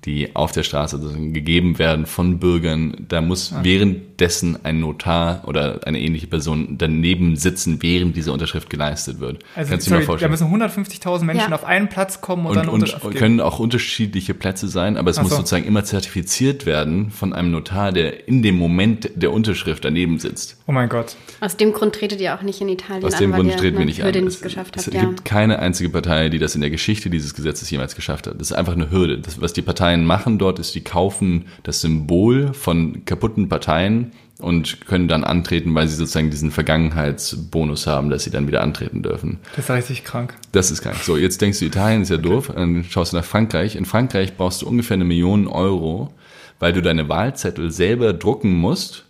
die 0.06 0.36
auf 0.36 0.52
der 0.52 0.64
Straße 0.64 1.00
gegeben 1.32 1.78
werden 1.78 2.06
von 2.06 2.40
Bürgern. 2.40 3.06
Da 3.08 3.22
muss 3.22 3.54
ah. 3.54 3.60
währenddessen 3.64 4.66
ein 4.66 4.80
Notar 4.80 5.44
oder 5.46 5.82
eine 5.86 6.00
ähnliche 6.00 6.28
Person 6.28 6.78
daneben 6.78 7.36
sitzen, 7.36 7.84
während 7.84 8.16
diese 8.16 8.32
Unterschrift 8.32 8.70
geleistet 8.70 9.20
wird. 9.20 9.40
Also, 9.56 9.72
Kannst 9.72 9.88
sorry, 9.88 10.06
da 10.20 10.28
müssen 10.28 10.48
150.000 10.48 11.24
Menschen 11.24 11.50
ja. 11.52 11.56
auf 11.56 11.66
einen 11.66 11.88
Platz 11.88 12.22
kommen 12.22 12.46
und, 12.46 12.52
und 12.52 12.56
dann 12.56 12.66
eine 12.66 12.72
Unterschrift 12.72 13.06
und 13.06 13.16
können 13.16 13.40
auch 13.40 13.60
unterschiedliche 13.60 14.34
Plätze 14.34 14.68
sein, 14.68 14.98
aber 14.98 15.12
es 15.12 15.20
Ach 15.20 15.24
muss 15.24 15.32
so. 15.32 15.38
sozusagen 15.38 15.66
immer 15.66 15.84
zertifiziert 15.84 16.66
werden 16.66 17.12
von 17.12 17.34
einem 17.34 17.52
Notar, 17.52 17.92
der 17.92 18.28
in 18.28 18.42
dem 18.42 18.58
Moment 18.58 19.12
der 19.16 19.32
Unterschrift 19.32 19.86
daneben 19.86 20.18
sitzt. 20.18 20.61
Oh 20.72 20.74
mein 20.74 20.88
Gott. 20.88 21.18
Aus 21.42 21.58
dem 21.58 21.74
Grund 21.74 21.96
tretet 21.96 22.22
ihr 22.22 22.34
auch 22.34 22.44
nicht 22.44 22.62
in 22.62 22.70
Italien 22.70 23.04
Aus 23.04 23.18
dem 23.18 23.34
an, 23.34 23.42
Grund 23.42 23.58
treten 23.58 23.78
wir 23.78 23.84
nicht 23.84 24.02
Hürde 24.02 24.20
an. 24.20 24.26
Nicht 24.26 24.42
geschafft 24.42 24.78
es, 24.78 24.88
habt, 24.88 24.96
es 24.96 25.02
gibt 25.02 25.26
keine 25.26 25.60
einzige 25.60 25.90
Partei, 25.90 26.30
die 26.30 26.40
das 26.40 26.56
in 26.56 26.62
der 26.62 26.70
Geschichte 26.70 27.10
dieses 27.10 27.34
Gesetzes 27.34 27.70
jemals 27.70 27.94
geschafft 27.94 28.26
hat. 28.26 28.36
Das 28.40 28.52
ist 28.52 28.54
einfach 28.54 28.72
eine 28.72 28.90
Hürde. 28.90 29.20
Das, 29.20 29.42
was 29.42 29.52
die 29.52 29.62
Partei 29.62 29.82
Parteien 29.82 30.06
machen 30.06 30.38
dort, 30.38 30.60
ist, 30.60 30.74
die 30.76 30.82
kaufen 30.82 31.48
das 31.64 31.82
Symbol 31.82 32.54
von 32.54 33.04
kaputten 33.04 33.50
Parteien 33.50 34.12
und 34.38 34.86
können 34.86 35.10
dann 35.10 35.26
antreten, 35.26 35.76
weil 35.76 35.90
sie 35.90 35.96
sozusagen 35.96 36.30
diesen 36.30 36.52
Vergangenheitsbonus 36.52 37.86
haben, 37.86 38.10
dass 38.10 38.24
sie 38.24 38.30
dann 38.30 38.48
wieder 38.48 38.62
antreten 38.62 39.04
dürfen. 39.04 39.40
Das 39.58 39.66
ist 39.66 39.72
richtig 39.72 40.04
krank. 40.06 40.36
Das 40.54 40.72
ist 40.72 40.84
krank. 40.84 40.98
So, 41.04 41.18
jetzt 41.18 41.42
denkst 41.42 41.60
du, 41.60 41.66
Italien 41.66 42.04
ist 42.04 42.10
ja 42.10 42.18
doof, 42.18 42.52
dann 42.56 42.86
schaust 42.86 43.12
du 43.12 43.18
nach 43.18 43.26
Frankreich. 43.26 43.76
In 43.76 43.84
Frankreich 43.84 44.38
brauchst 44.38 44.62
du 44.62 44.68
ungefähr 44.68 44.96
eine 44.96 45.04
Million 45.04 45.48
Euro, 45.48 46.14
weil 46.60 46.72
du 46.72 46.82
deine 46.82 47.10
Wahlzettel 47.10 47.72
selber 47.72 48.14
drucken 48.14 48.54
musst 48.54 49.06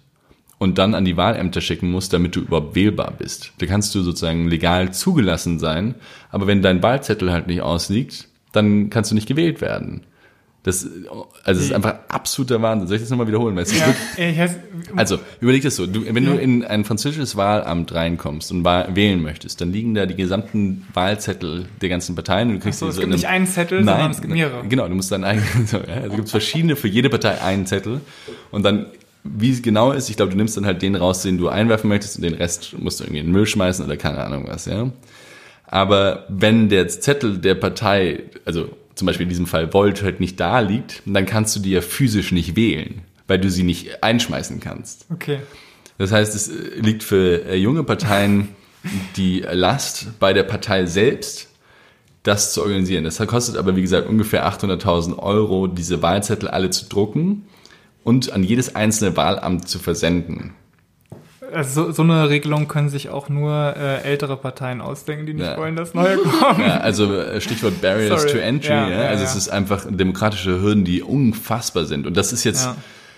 und 0.62 0.78
dann 0.78 0.93
an 0.93 1.05
die 1.05 1.18
Wahlämter 1.18 1.59
schicken 1.59 1.89
musst, 1.89 2.14
damit 2.14 2.36
du 2.36 2.41
überhaupt 2.41 2.76
wählbar 2.76 3.16
bist. 3.18 3.51
Da 3.57 3.66
kannst 3.66 3.95
du 3.95 4.03
sozusagen 4.03 4.47
legal 4.47 4.93
zugelassen 4.93 5.57
sein, 5.57 5.95
aber 6.30 6.45
wenn 6.45 6.62
dein 6.62 6.84
Wahlzettel 6.84 7.32
halt 7.32 7.47
nicht 7.47 7.62
ausliegt, 7.62 8.28
dann 8.51 8.91
kannst 8.91 9.09
du 9.09 9.16
nicht 9.16 9.28
gewählt 9.28 9.59
werden. 9.59 10.01
Das, 10.62 10.88
also 11.43 11.59
es 11.59 11.66
ist 11.66 11.74
einfach 11.74 11.95
absoluter 12.09 12.62
Wahnsinn. 12.62 12.88
Soll 12.88 12.97
ich 12.97 13.01
das 13.01 13.09
nochmal 13.09 13.26
wiederholen? 13.26 13.55
Weil 13.55 13.64
es 13.64 13.76
ja, 13.76 13.88
wirklich, 13.88 14.59
also 14.95 15.18
überleg 15.39 15.64
das 15.64 15.78
so, 15.78 15.88
du, 15.88 16.05
wenn 16.05 16.24
ja. 16.24 16.34
du 16.34 16.38
in 16.38 16.64
ein 16.64 16.86
französisches 16.86 17.36
Wahlamt 17.36 17.91
reinkommst 17.95 18.51
und 18.51 18.64
wählen 18.64 19.20
möchtest, 19.20 19.62
dann 19.62 19.74
liegen 19.74 19.95
da 19.95 20.05
die 20.05 20.14
gesamten 20.14 20.86
Wahlzettel 20.93 21.66
der 21.82 21.89
ganzen 21.89 22.14
Parteien 22.14 22.49
und 22.49 22.55
du 22.57 22.59
kriegst 22.59 22.78
so, 22.78 22.86
die 22.86 22.91
so 22.91 22.99
es 22.99 23.01
gibt 23.01 23.14
nicht 23.14 23.28
einen 23.28 23.47
Zettel, 23.47 23.82
nein, 23.82 23.95
sondern 23.95 24.12
es 24.12 24.22
gibt 24.22 24.34
mehrere. 24.34 24.68
Genau, 24.68 24.88
du 24.88 24.93
musst 24.93 25.12
dann 25.12 25.24
eigenen, 25.24 25.66
so, 25.66 25.78
ja, 25.78 26.03
also 26.03 26.18
gibt 26.18 26.30
verschiedene, 26.30 26.76
für 26.76 26.88
jede 26.88 27.09
Partei 27.09 27.41
einen 27.41 27.66
Zettel 27.66 28.01
und 28.51 28.62
dann 28.62 28.86
wie 29.24 29.51
es 29.51 29.61
genau 29.61 29.91
ist, 29.91 30.09
ich 30.09 30.17
glaube, 30.17 30.32
du 30.32 30.38
nimmst 30.38 30.57
dann 30.57 30.65
halt 30.65 30.82
den 30.82 30.95
raus, 30.95 31.22
den 31.22 31.38
du 31.38 31.49
einwerfen 31.49 31.88
möchtest 31.88 32.17
und 32.17 32.24
den 32.24 32.34
Rest 32.34 32.76
musst 32.78 32.99
du 32.99 33.03
irgendwie 33.03 33.19
in 33.19 33.28
den 33.28 33.34
Müll 33.34 33.45
schmeißen 33.45 33.86
oder 33.86 33.97
keine 33.97 34.24
Ahnung 34.24 34.45
was, 34.47 34.65
ja. 34.65 34.91
Aber 35.65 36.26
wenn 36.28 36.69
der 36.69 36.88
Zettel 36.88 37.38
der 37.38 37.55
Partei, 37.55 38.24
also 38.45 38.69
zum 38.95 39.05
Beispiel 39.05 39.24
in 39.24 39.30
diesem 39.30 39.47
Fall 39.47 39.74
Volt 39.74 40.03
halt 40.03 40.19
nicht 40.19 40.39
da 40.39 40.59
liegt, 40.59 41.01
dann 41.05 41.26
kannst 41.26 41.55
du 41.55 41.59
die 41.59 41.72
ja 41.72 41.82
physisch 41.82 42.32
nicht 42.32 42.55
wählen, 42.55 43.01
weil 43.28 43.39
du 43.39 43.49
sie 43.49 43.63
nicht 43.63 44.03
einschmeißen 44.03 44.59
kannst. 44.59 45.05
Okay. 45.11 45.39
Das 45.97 46.11
heißt, 46.11 46.36
es 46.36 46.49
äh, 46.49 46.80
liegt 46.80 47.03
für 47.03 47.45
äh, 47.45 47.55
junge 47.55 47.84
Parteien 47.84 48.49
die 49.15 49.45
Last 49.49 50.19
bei 50.19 50.34
der 50.34 50.43
Partei 50.43 50.88
selbst, 50.88 51.47
das 52.24 52.53
zu 52.53 52.61
organisieren. 52.61 53.03
Das 53.03 53.17
kostet 53.26 53.55
aber, 53.55 53.76
wie 53.76 53.82
gesagt, 53.82 54.09
ungefähr 54.09 54.47
800.000 54.47 55.17
Euro, 55.17 55.67
diese 55.67 56.01
Wahlzettel 56.01 56.49
alle 56.49 56.69
zu 56.69 56.88
drucken 56.88 57.45
und 58.04 58.32
an 58.32 58.43
jedes 58.43 58.76
einzelne 58.76 59.16
Wahlamt 59.16 59.68
zu 59.68 59.80
versenden 59.80 60.54
also 61.54 61.86
so, 61.86 61.91
so, 61.91 62.04
eine 62.04 62.30
Regelung 62.30 62.68
können 62.68 62.89
sich 62.89 63.10
auch 63.10 63.30
nur 63.30 63.76
äh, 63.76 64.04
ältere 64.04 64.38
Parteien 64.38 64.82
ausdenken, 64.82 65.26
die 65.26 65.34
nicht 65.34 65.45
ja. 65.45 65.58
wollen, 65.58 65.76
dass 65.76 65.93
neue 65.93 66.18
kommen. 66.18 66.62
Ja, 66.62 66.78
also 66.78 67.14
äh, 67.14 67.41
Stichwort 67.41 67.82
Barriers 67.82 68.22
Sorry. 68.22 68.34
to 68.34 68.38
Entry. 68.39 68.72
Ja, 68.72 68.88
also 68.88 69.24
es 69.24 69.36
ist 69.36 69.49
einfach 69.49 69.86
demokratische 69.89 70.62
Hürden, 70.62 70.86
die 70.86 71.02
unfassbar 71.02 71.86
sind. 71.86 72.08
Und 72.08 72.18
das 72.18 72.34
ist 72.34 72.43
jetzt, 72.43 72.70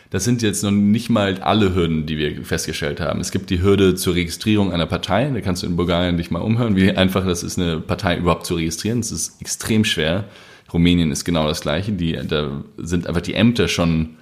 das 0.09 0.23
sind 0.23 0.41
jetzt 0.41 0.63
noch 0.63 0.71
nicht 0.71 1.09
mal 1.09 1.39
alle 1.41 1.75
Hürden, 1.75 2.05
die 2.05 2.17
wir 2.17 2.43
festgestellt 2.43 2.99
haben. 2.99 3.19
Es 3.19 3.31
gibt 3.31 3.49
die 3.49 3.61
Hürde 3.61 3.95
zur 3.95 4.15
Registrierung 4.15 4.71
einer 4.71 4.85
Partei. 4.85 5.29
Da 5.33 5.41
kannst 5.41 5.63
du 5.63 5.67
in 5.67 5.75
Bulgarien 5.75 6.17
dich 6.17 6.31
mal 6.31 6.41
umhören, 6.41 6.75
wie 6.75 6.91
einfach 6.91 7.25
das 7.25 7.43
ist, 7.43 7.59
eine 7.59 7.79
Partei 7.79 8.17
überhaupt 8.17 8.45
zu 8.45 8.55
registrieren. 8.55 9.01
Das 9.01 9.11
ist 9.11 9.41
extrem 9.41 9.85
schwer. 9.85 10.25
Rumänien 10.71 11.11
ist 11.11 11.23
genau 11.23 11.47
das 11.47 11.61
Gleiche. 11.61 11.91
Die, 11.91 12.17
da 12.27 12.63
sind 12.77 13.07
einfach 13.07 13.21
die 13.21 13.35
Ämter 13.35 13.67
schon, 13.67 14.17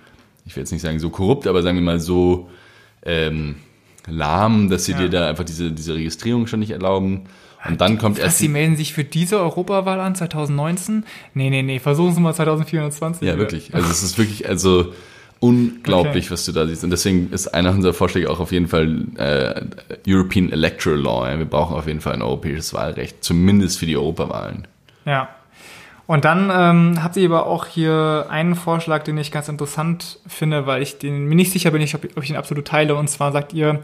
ich 0.46 0.56
will 0.56 0.62
jetzt 0.62 0.72
nicht 0.72 0.82
sagen 0.82 1.00
so 1.00 1.10
korrupt, 1.10 1.48
aber 1.48 1.62
sagen 1.62 1.78
wir 1.78 1.84
mal 1.84 2.00
so, 2.00 2.50
ähm, 3.04 3.56
lahm, 4.08 4.70
dass 4.70 4.86
sie 4.86 4.94
ja. 4.94 5.00
dir 5.00 5.10
da 5.10 5.30
einfach 5.30 5.44
diese, 5.44 5.72
diese 5.72 5.96
Registrierung 5.96 6.48
schon 6.48 6.60
nicht 6.60 6.72
erlauben. 6.72 7.24
Und 7.68 7.80
dann 7.80 8.00
kommt 8.00 8.18
erst. 8.18 8.40
Sie 8.40 8.48
melden 8.48 8.76
sich 8.76 8.94
für 8.94 9.04
diese 9.04 9.40
Europawahl 9.40 10.00
an, 10.00 10.16
2019? 10.16 11.06
Nee, 11.36 11.50
nee, 11.52 11.62
nee, 11.62 11.80
versuchen 11.80 12.14
Sie 12.16 12.22
mal 12.22 12.34
2420. 12.34 13.28
Ja, 13.28 13.38
wirklich. 13.38 13.76
Also 13.76 13.90
es 13.90 14.02
ist 14.02 14.18
wirklich, 14.18 14.50
also 14.50 14.94
unglaublich, 15.40 16.26
okay. 16.26 16.34
was 16.34 16.46
du 16.46 16.54
da 16.54 16.66
siehst. 16.66 16.84
Und 16.84 16.90
deswegen 16.90 17.32
ist 17.32 17.48
einer 17.50 17.72
unserer 17.72 17.94
Vorschläge 17.94 18.30
auch 18.30 18.40
auf 18.40 18.52
jeden 18.52 18.68
Fall 18.68 19.06
äh, 19.18 19.62
European 20.08 20.52
Electoral 20.52 21.00
Law. 21.00 21.28
Ja. 21.30 21.38
Wir 21.38 21.46
brauchen 21.46 21.76
auf 21.76 21.88
jeden 21.88 22.02
Fall 22.02 22.14
ein 22.14 22.22
europäisches 22.22 22.74
Wahlrecht, 22.74 23.24
zumindest 23.24 23.78
für 23.78 23.86
die 23.86 23.98
Europawahlen. 23.98 24.68
Ja. 25.06 25.30
Und 26.08 26.26
dann 26.26 26.52
ähm, 26.54 27.04
habt 27.04 27.16
ihr 27.16 27.30
aber 27.30 27.46
auch 27.46 27.66
hier 27.66 28.26
einen 28.30 28.56
Vorschlag, 28.56 29.04
den 29.04 29.18
ich 29.18 29.32
ganz 29.32 29.48
interessant 29.48 30.20
finde, 30.28 30.66
weil 30.66 30.82
ich 30.82 30.98
den, 30.98 31.26
mir 31.26 31.36
nicht 31.36 31.52
sicher 31.52 31.72
bin, 31.72 31.82
ob, 31.84 32.04
ob 32.18 32.24
ich 32.24 32.30
ihn 32.30 32.36
absolut 32.36 32.68
teile. 32.68 32.96
Und 32.96 33.08
zwar 33.10 33.32
sagt 33.32 33.54
ihr, 33.54 33.82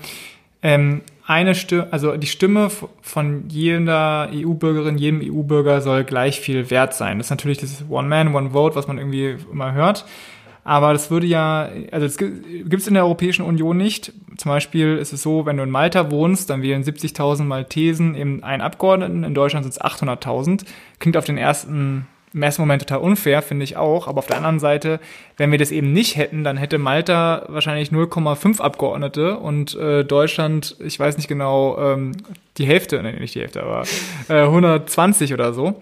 ähm, 0.61 1.01
eine 1.25 1.55
Stimme, 1.55 1.87
also 1.91 2.15
die 2.15 2.27
Stimme 2.27 2.69
von 3.01 3.49
jeder 3.49 4.29
EU-Bürgerin, 4.33 4.97
jedem 4.97 5.21
EU-Bürger 5.21 5.81
soll 5.81 6.03
gleich 6.05 6.39
viel 6.39 6.69
wert 6.71 6.93
sein. 6.93 7.17
Das 7.17 7.27
ist 7.27 7.31
natürlich 7.31 7.57
das 7.57 7.83
One 7.89 8.07
Man, 8.07 8.33
One 8.33 8.51
Vote, 8.51 8.75
was 8.75 8.87
man 8.87 8.97
irgendwie 8.97 9.35
immer 9.51 9.73
hört. 9.73 10.05
Aber 10.67 10.91
das 10.91 11.09
würde 11.09 11.25
ja, 11.25 11.69
also 11.93 12.07
das 12.07 12.17
gibt 12.17 12.73
es 12.73 12.87
in 12.89 12.93
der 12.93 13.05
Europäischen 13.05 13.45
Union 13.45 13.77
nicht. 13.77 14.11
Zum 14.35 14.51
Beispiel 14.51 14.97
ist 14.97 15.13
es 15.13 15.21
so, 15.21 15.45
wenn 15.45 15.55
du 15.55 15.63
in 15.63 15.69
Malta 15.69 16.11
wohnst, 16.11 16.49
dann 16.49 16.61
wählen 16.61 16.83
70.000 16.83 17.45
Maltesen 17.45 18.15
eben 18.15 18.43
einen 18.43 18.61
Abgeordneten. 18.61 19.23
In 19.23 19.33
Deutschland 19.33 19.63
sind 19.63 19.71
es 19.71 19.79
800.000. 19.79 20.65
Klingt 20.99 21.15
auf 21.15 21.23
den 21.23 21.37
ersten 21.37 22.05
im 22.33 22.43
ersten 22.43 22.61
Moment 22.61 22.81
total 22.81 22.99
unfair, 22.99 23.41
finde 23.41 23.63
ich 23.63 23.77
auch. 23.77 24.09
Aber 24.09 24.19
auf 24.19 24.27
der 24.27 24.35
anderen 24.35 24.59
Seite, 24.59 24.99
wenn 25.37 25.51
wir 25.51 25.57
das 25.57 25.71
eben 25.71 25.93
nicht 25.93 26.17
hätten, 26.17 26.43
dann 26.43 26.57
hätte 26.57 26.79
Malta 26.79 27.45
wahrscheinlich 27.47 27.89
0,5 27.89 28.59
Abgeordnete 28.59 29.37
und 29.37 29.73
äh, 29.75 30.03
Deutschland, 30.03 30.75
ich 30.83 30.99
weiß 30.99 31.15
nicht 31.15 31.29
genau, 31.29 31.77
ähm, 31.79 32.11
die 32.57 32.65
Hälfte, 32.65 33.01
nee, 33.01 33.13
nicht 33.13 33.35
die 33.35 33.39
Hälfte, 33.39 33.63
aber 33.63 33.83
äh, 34.27 34.43
120 34.43 35.33
oder 35.33 35.53
so. 35.53 35.81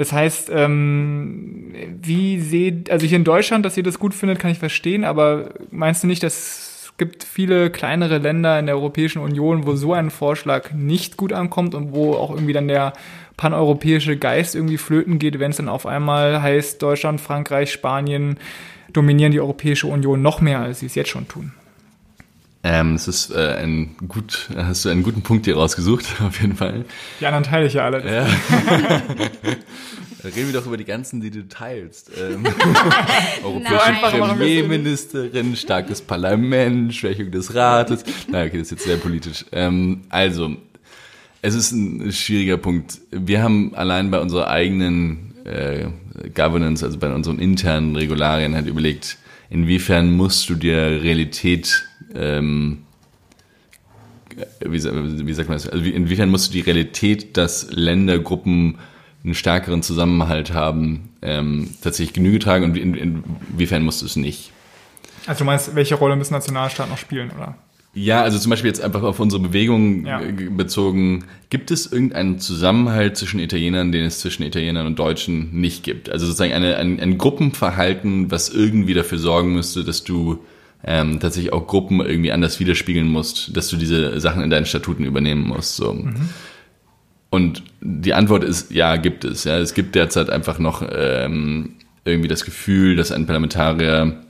Das 0.00 0.14
heißt, 0.14 0.50
ähm, 0.50 1.74
wie 2.00 2.40
seht, 2.40 2.90
also 2.90 3.06
hier 3.06 3.18
in 3.18 3.24
Deutschland, 3.24 3.66
dass 3.66 3.76
ihr 3.76 3.82
das 3.82 3.98
gut 3.98 4.14
findet, 4.14 4.38
kann 4.38 4.50
ich 4.50 4.58
verstehen, 4.58 5.04
aber 5.04 5.50
meinst 5.70 6.02
du 6.02 6.06
nicht, 6.06 6.22
dass 6.22 6.38
es 6.38 6.92
gibt 6.96 7.22
viele 7.22 7.68
kleinere 7.68 8.16
Länder 8.16 8.58
in 8.58 8.64
der 8.64 8.76
Europäischen 8.76 9.18
Union, 9.18 9.66
wo 9.66 9.76
so 9.76 9.92
ein 9.92 10.08
Vorschlag 10.08 10.72
nicht 10.72 11.18
gut 11.18 11.34
ankommt 11.34 11.74
und 11.74 11.92
wo 11.92 12.14
auch 12.14 12.30
irgendwie 12.30 12.54
dann 12.54 12.66
der 12.66 12.94
paneuropäische 13.36 14.16
Geist 14.16 14.54
irgendwie 14.54 14.78
flöten 14.78 15.18
geht, 15.18 15.38
wenn 15.38 15.50
es 15.50 15.58
dann 15.58 15.68
auf 15.68 15.84
einmal 15.84 16.40
heißt, 16.40 16.80
Deutschland, 16.80 17.20
Frankreich, 17.20 17.70
Spanien 17.70 18.38
dominieren 18.94 19.32
die 19.32 19.40
Europäische 19.40 19.86
Union 19.86 20.22
noch 20.22 20.40
mehr, 20.40 20.60
als 20.60 20.80
sie 20.80 20.86
es 20.86 20.94
jetzt 20.94 21.10
schon 21.10 21.28
tun. 21.28 21.52
Ähm, 22.62 22.94
es 22.94 23.08
ist 23.08 23.30
äh, 23.30 23.54
ein 23.54 23.96
gut, 24.06 24.50
hast 24.54 24.84
du 24.84 24.90
einen 24.90 25.02
guten 25.02 25.22
Punkt 25.22 25.46
hier 25.46 25.56
rausgesucht, 25.56 26.04
auf 26.26 26.40
jeden 26.40 26.56
Fall. 26.56 26.84
Die 27.20 27.26
anderen 27.26 27.44
teile 27.44 27.66
ich 27.66 27.74
ja 27.74 27.84
alle. 27.84 28.04
Ja. 28.04 28.26
Reden 30.22 30.52
wir 30.52 30.60
doch 30.60 30.66
über 30.66 30.76
die 30.76 30.84
ganzen, 30.84 31.22
die 31.22 31.30
du 31.30 31.48
teilst. 31.48 32.10
Ähm, 32.20 32.44
europäische 33.44 34.18
Premierministerin, 34.18 35.56
starkes 35.56 36.02
Parlament, 36.02 36.94
Schwächung 36.94 37.30
des 37.30 37.54
Rates. 37.54 38.04
Na, 38.28 38.42
okay, 38.42 38.58
das 38.58 38.66
ist 38.66 38.72
jetzt 38.72 38.84
sehr 38.84 38.98
politisch. 38.98 39.46
Ähm, 39.52 40.02
also, 40.10 40.56
es 41.40 41.54
ist 41.54 41.72
ein 41.72 42.12
schwieriger 42.12 42.58
Punkt. 42.58 42.98
Wir 43.10 43.42
haben 43.42 43.74
allein 43.74 44.10
bei 44.10 44.20
unserer 44.20 44.48
eigenen 44.48 45.34
äh, 45.46 45.86
Governance, 46.34 46.84
also 46.84 46.98
bei 46.98 47.10
unseren 47.14 47.38
internen 47.38 47.96
Regularien, 47.96 48.54
halt 48.54 48.66
überlegt, 48.66 49.16
inwiefern 49.48 50.12
musst 50.12 50.50
du 50.50 50.54
dir 50.54 51.02
Realität, 51.02 51.86
ähm, 52.14 52.78
wie, 54.60 54.70
wie 54.72 55.32
sagt 55.32 55.48
man 55.48 55.58
das, 55.58 55.68
also 55.68 55.84
inwiefern 55.84 56.30
musst 56.30 56.48
du 56.48 56.52
die 56.52 56.60
Realität, 56.60 57.36
dass 57.36 57.68
Ländergruppen 57.70 58.78
einen 59.24 59.34
stärkeren 59.34 59.82
Zusammenhalt 59.82 60.52
haben, 60.54 61.10
ähm, 61.22 61.70
tatsächlich 61.82 62.14
Genüge 62.14 62.38
tragen 62.38 62.64
und 62.64 62.76
in, 62.76 62.94
inwiefern 62.94 63.82
musst 63.82 64.02
du 64.02 64.06
es 64.06 64.16
nicht? 64.16 64.52
Also 65.26 65.40
du 65.40 65.44
meinst, 65.44 65.74
welche 65.74 65.96
Rolle 65.96 66.16
müssen 66.16 66.32
Nationalstaaten 66.32 66.90
noch 66.90 66.98
spielen, 66.98 67.30
oder? 67.36 67.56
Ja, 67.92 68.22
also 68.22 68.38
zum 68.38 68.50
Beispiel 68.50 68.68
jetzt 68.68 68.80
einfach 68.80 69.02
auf 69.02 69.18
unsere 69.18 69.42
Bewegung 69.42 70.06
Ja. 70.06 70.20
äh, 70.22 70.30
bezogen. 70.32 71.24
Gibt 71.50 71.72
es 71.72 71.90
irgendeinen 71.90 72.38
Zusammenhalt 72.38 73.16
zwischen 73.16 73.40
Italienern, 73.40 73.90
den 73.90 74.04
es 74.04 74.20
zwischen 74.20 74.44
Italienern 74.44 74.86
und 74.86 74.98
Deutschen 74.98 75.60
nicht 75.60 75.82
gibt? 75.82 76.08
Also 76.08 76.26
sozusagen 76.26 76.52
eine, 76.52 76.76
ein, 76.76 77.00
ein 77.00 77.18
Gruppenverhalten, 77.18 78.30
was 78.30 78.48
irgendwie 78.48 78.94
dafür 78.94 79.18
sorgen 79.18 79.52
müsste, 79.54 79.82
dass 79.84 80.04
du 80.04 80.38
ähm, 80.84 81.20
tatsächlich 81.20 81.52
auch 81.52 81.66
Gruppen 81.66 82.00
irgendwie 82.00 82.32
anders 82.32 82.60
widerspiegeln 82.60 83.08
musst, 83.08 83.56
dass 83.56 83.68
du 83.68 83.76
diese 83.76 84.18
Sachen 84.20 84.42
in 84.42 84.50
deinen 84.50 84.66
Statuten 84.66 85.04
übernehmen 85.04 85.46
musst. 85.46 85.76
So. 85.76 85.92
Und 87.30 87.62
die 87.80 88.14
Antwort 88.14 88.44
ist, 88.44 88.72
ja, 88.72 88.96
gibt 88.96 89.24
es. 89.24 89.44
Ja, 89.44 89.58
es 89.58 89.74
gibt 89.74 89.94
derzeit 89.94 90.30
einfach 90.30 90.58
noch 90.58 90.82
ähm, 90.90 91.76
irgendwie 92.04 92.28
das 92.28 92.44
Gefühl, 92.44 92.96
dass 92.96 93.12
ein 93.12 93.26
Parlamentarier 93.26 94.24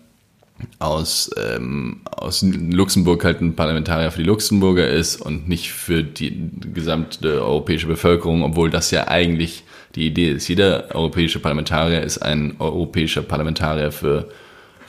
aus, 0.79 1.31
ähm, 1.43 2.01
aus 2.05 2.43
Luxemburg 2.43 3.25
halt 3.25 3.41
ein 3.41 3.57
Parlamentarier 3.57 4.11
für 4.11 4.19
die 4.19 4.29
Luxemburger 4.29 4.89
ist 4.89 5.17
und 5.17 5.49
nicht 5.49 5.73
für 5.73 6.03
die 6.03 6.51
gesamte 6.75 7.43
europäische 7.43 7.87
Bevölkerung, 7.87 8.43
obwohl 8.43 8.69
das 8.71 8.91
ja 8.91 9.09
eigentlich 9.09 9.63
die 9.95 10.07
Idee 10.07 10.33
ist. 10.33 10.49
Jeder 10.49 10.95
europäische 10.95 11.41
Parlamentarier 11.41 12.03
ist 12.03 12.19
ein 12.19 12.57
europäischer 12.59 13.23
Parlamentarier 13.23 13.93
für, 13.93 14.29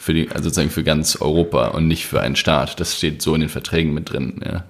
für 0.01 0.15
die, 0.15 0.29
also 0.29 0.45
sozusagen 0.45 0.71
für 0.71 0.83
ganz 0.83 1.15
Europa 1.21 1.67
und 1.67 1.87
nicht 1.87 2.07
für 2.07 2.21
einen 2.21 2.35
Staat. 2.35 2.79
Das 2.79 2.97
steht 2.97 3.21
so 3.21 3.35
in 3.35 3.41
den 3.41 3.49
Verträgen 3.49 3.93
mit 3.93 4.11
drin. 4.11 4.41
Ja. 4.43 4.63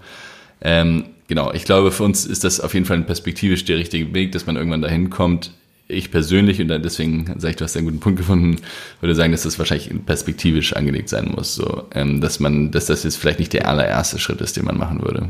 Ähm, 0.61 1.05
genau, 1.27 1.53
ich 1.53 1.63
glaube, 1.63 1.91
für 1.91 2.03
uns 2.03 2.25
ist 2.25 2.43
das 2.43 2.59
auf 2.59 2.73
jeden 2.73 2.85
Fall 2.85 3.01
perspektivisch 3.03 3.63
der 3.63 3.77
richtige 3.77 4.13
Weg, 4.13 4.33
dass 4.33 4.45
man 4.45 4.57
irgendwann 4.57 4.81
dahin 4.81 5.09
kommt. 5.09 5.51
Ich 5.87 6.11
persönlich, 6.11 6.59
und 6.59 6.67
deswegen 6.67 7.27
sage 7.37 7.51
ich, 7.51 7.55
du 7.55 7.63
hast 7.63 7.77
einen 7.77 7.85
guten 7.85 8.01
Punkt 8.01 8.19
gefunden, 8.19 8.57
würde 8.99 9.15
sagen, 9.15 9.31
dass 9.31 9.43
das 9.43 9.57
wahrscheinlich 9.57 9.89
perspektivisch 10.05 10.73
angelegt 10.73 11.07
sein 11.07 11.31
muss. 11.33 11.55
So, 11.55 11.87
ähm, 11.95 12.19
dass 12.19 12.41
man, 12.41 12.71
dass 12.71 12.87
das 12.87 13.03
jetzt 13.03 13.15
vielleicht 13.15 13.39
nicht 13.39 13.53
der 13.53 13.69
allererste 13.69 14.19
Schritt 14.19 14.41
ist, 14.41 14.57
den 14.57 14.65
man 14.65 14.77
machen 14.77 15.01
würde. 15.01 15.29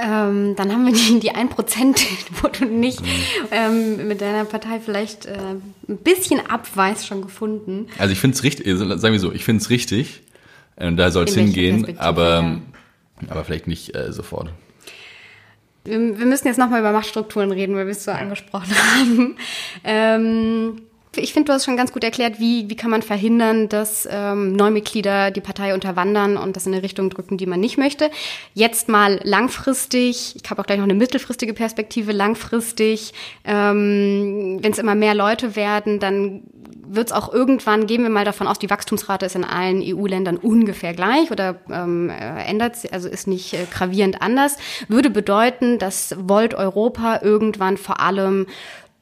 Ähm, 0.00 0.54
dann 0.54 0.72
haben 0.72 0.86
wir 0.86 0.92
die, 0.92 1.18
die 1.18 1.32
1%, 1.32 2.06
wo 2.42 2.48
du 2.48 2.66
nicht 2.66 3.02
ähm, 3.50 4.06
mit 4.06 4.20
deiner 4.20 4.44
Partei 4.44 4.80
vielleicht 4.80 5.26
äh, 5.26 5.36
ein 5.88 5.96
bisschen 5.98 6.40
abweist, 6.48 7.06
schon 7.06 7.22
gefunden. 7.22 7.88
Also 7.98 8.12
ich 8.12 8.20
finde 8.20 8.36
es 8.36 8.44
richtig, 8.44 8.66
also 8.68 8.96
sagen 8.96 9.12
wir 9.12 9.20
so, 9.20 9.32
ich 9.32 9.44
finde 9.44 9.62
es 9.62 9.70
richtig, 9.70 10.22
äh, 10.76 10.92
da 10.92 11.10
soll 11.10 11.24
es 11.24 11.34
hingehen, 11.34 11.98
aber, 11.98 12.42
ja. 12.42 12.60
aber 13.28 13.44
vielleicht 13.44 13.66
nicht 13.66 13.96
äh, 13.96 14.12
sofort. 14.12 14.50
Wir, 15.84 15.98
wir 15.98 16.26
müssen 16.26 16.46
jetzt 16.46 16.58
nochmal 16.58 16.80
über 16.80 16.92
Machtstrukturen 16.92 17.50
reden, 17.50 17.74
weil 17.74 17.86
wir 17.86 17.92
es 17.92 18.04
so 18.04 18.12
angesprochen 18.12 18.70
haben. 19.00 19.36
Ähm, 19.82 20.82
ich 21.16 21.32
finde, 21.32 21.46
du 21.46 21.52
hast 21.52 21.64
schon 21.64 21.76
ganz 21.76 21.92
gut 21.92 22.04
erklärt, 22.04 22.38
wie, 22.38 22.68
wie 22.68 22.76
kann 22.76 22.90
man 22.90 23.02
verhindern, 23.02 23.68
dass 23.68 24.08
ähm, 24.10 24.52
Neumitglieder 24.52 25.30
die 25.30 25.40
Partei 25.40 25.74
unterwandern 25.74 26.36
und 26.36 26.56
das 26.56 26.66
in 26.66 26.74
eine 26.74 26.82
Richtung 26.82 27.10
drücken, 27.10 27.38
die 27.38 27.46
man 27.46 27.60
nicht 27.60 27.78
möchte. 27.78 28.10
Jetzt 28.54 28.88
mal 28.88 29.20
langfristig, 29.22 30.36
ich 30.36 30.50
habe 30.50 30.60
auch 30.60 30.66
gleich 30.66 30.78
noch 30.78 30.84
eine 30.84 30.94
mittelfristige 30.94 31.54
Perspektive, 31.54 32.12
langfristig, 32.12 33.12
ähm, 33.44 34.58
wenn 34.60 34.72
es 34.72 34.78
immer 34.78 34.94
mehr 34.94 35.14
Leute 35.14 35.56
werden, 35.56 35.98
dann 35.98 36.42
wird 36.90 37.08
es 37.08 37.12
auch 37.12 37.32
irgendwann, 37.32 37.86
gehen 37.86 38.02
wir 38.02 38.10
mal 38.10 38.24
davon 38.24 38.46
aus, 38.46 38.58
die 38.58 38.70
Wachstumsrate 38.70 39.26
ist 39.26 39.36
in 39.36 39.44
allen 39.44 39.82
EU-Ländern 39.82 40.36
ungefähr 40.36 40.94
gleich 40.94 41.30
oder 41.30 41.56
ähm, 41.70 42.10
äh, 42.10 42.44
ändert 42.44 42.76
sich, 42.76 42.92
also 42.92 43.08
ist 43.08 43.26
nicht 43.26 43.52
äh, 43.54 43.66
gravierend 43.70 44.22
anders, 44.22 44.56
würde 44.88 45.10
bedeuten, 45.10 45.78
dass 45.78 46.14
Volt 46.18 46.54
Europa 46.54 47.20
irgendwann 47.22 47.76
vor 47.76 48.00
allem 48.00 48.46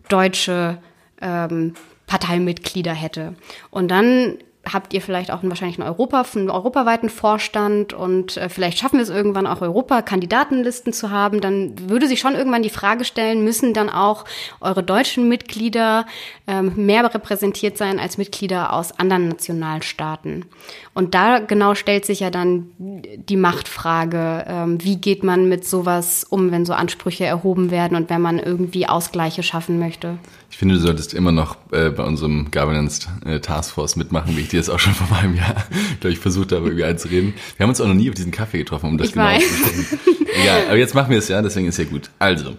deutsche 0.08 0.78
ähm, 1.20 1.74
Parteimitglieder 2.06 2.92
hätte. 2.92 3.34
Und 3.70 3.90
dann 3.90 4.38
habt 4.72 4.92
ihr 4.94 5.00
vielleicht 5.00 5.30
auch 5.30 5.40
einen, 5.40 5.50
wahrscheinlich 5.50 5.78
einen, 5.78 5.88
Europa, 5.88 6.24
einen 6.34 6.50
europaweiten 6.50 7.08
Vorstand 7.08 7.92
und 7.92 8.36
äh, 8.36 8.48
vielleicht 8.48 8.78
schaffen 8.78 8.96
wir 8.96 9.02
es 9.02 9.08
irgendwann 9.08 9.46
auch 9.46 9.60
Europa-Kandidatenlisten 9.60 10.92
zu 10.92 11.10
haben, 11.10 11.40
dann 11.40 11.88
würde 11.88 12.08
sich 12.08 12.20
schon 12.20 12.34
irgendwann 12.34 12.62
die 12.62 12.70
Frage 12.70 13.04
stellen, 13.04 13.44
müssen 13.44 13.74
dann 13.74 13.88
auch 13.88 14.24
eure 14.60 14.82
deutschen 14.82 15.28
Mitglieder 15.28 16.06
ähm, 16.46 16.72
mehr 16.76 17.04
repräsentiert 17.12 17.78
sein 17.78 17.98
als 17.98 18.18
Mitglieder 18.18 18.72
aus 18.72 18.98
anderen 18.98 19.28
Nationalstaaten? 19.28 20.46
Und 20.94 21.14
da 21.14 21.38
genau 21.38 21.74
stellt 21.74 22.04
sich 22.04 22.20
ja 22.20 22.30
dann 22.30 22.70
die 22.76 23.36
Machtfrage, 23.36 24.44
ähm, 24.48 24.82
wie 24.82 24.96
geht 24.96 25.22
man 25.22 25.48
mit 25.48 25.66
sowas 25.66 26.24
um, 26.24 26.50
wenn 26.50 26.64
so 26.64 26.72
Ansprüche 26.72 27.24
erhoben 27.24 27.70
werden 27.70 27.96
und 27.96 28.10
wenn 28.10 28.20
man 28.20 28.38
irgendwie 28.38 28.88
Ausgleiche 28.88 29.42
schaffen 29.42 29.78
möchte? 29.78 30.18
Ich 30.56 30.60
finde, 30.60 30.76
du 30.76 30.80
solltest 30.80 31.12
immer 31.12 31.32
noch 31.32 31.58
äh, 31.70 31.90
bei 31.90 32.02
unserem 32.02 32.50
Governance 32.50 33.06
äh, 33.26 33.40
Taskforce 33.40 33.96
mitmachen, 33.96 34.38
wie 34.38 34.40
ich 34.40 34.48
dir 34.48 34.58
das 34.58 34.70
auch 34.70 34.78
schon 34.78 34.94
vor 34.94 35.14
einem 35.14 35.36
Jahr, 35.36 35.66
glaube 36.00 36.14
ich, 36.14 36.18
versucht 36.18 36.50
habe, 36.50 36.64
irgendwie 36.68 36.84
einzureden. 36.84 37.34
Wir 37.58 37.64
haben 37.64 37.68
uns 37.68 37.78
auch 37.78 37.86
noch 37.86 37.92
nie 37.92 38.08
auf 38.08 38.14
diesen 38.14 38.32
Kaffee 38.32 38.56
getroffen, 38.60 38.86
um 38.86 38.96
das 38.96 39.08
Ich 39.08 39.12
genau 39.12 39.26
weiß. 39.26 39.44
zu. 39.44 39.98
Egal, 40.42 40.62
aber 40.68 40.78
jetzt 40.78 40.94
machen 40.94 41.10
wir 41.10 41.18
es 41.18 41.28
ja, 41.28 41.42
deswegen 41.42 41.68
ist 41.68 41.78
ja 41.78 41.84
gut. 41.84 42.08
Also, 42.18 42.56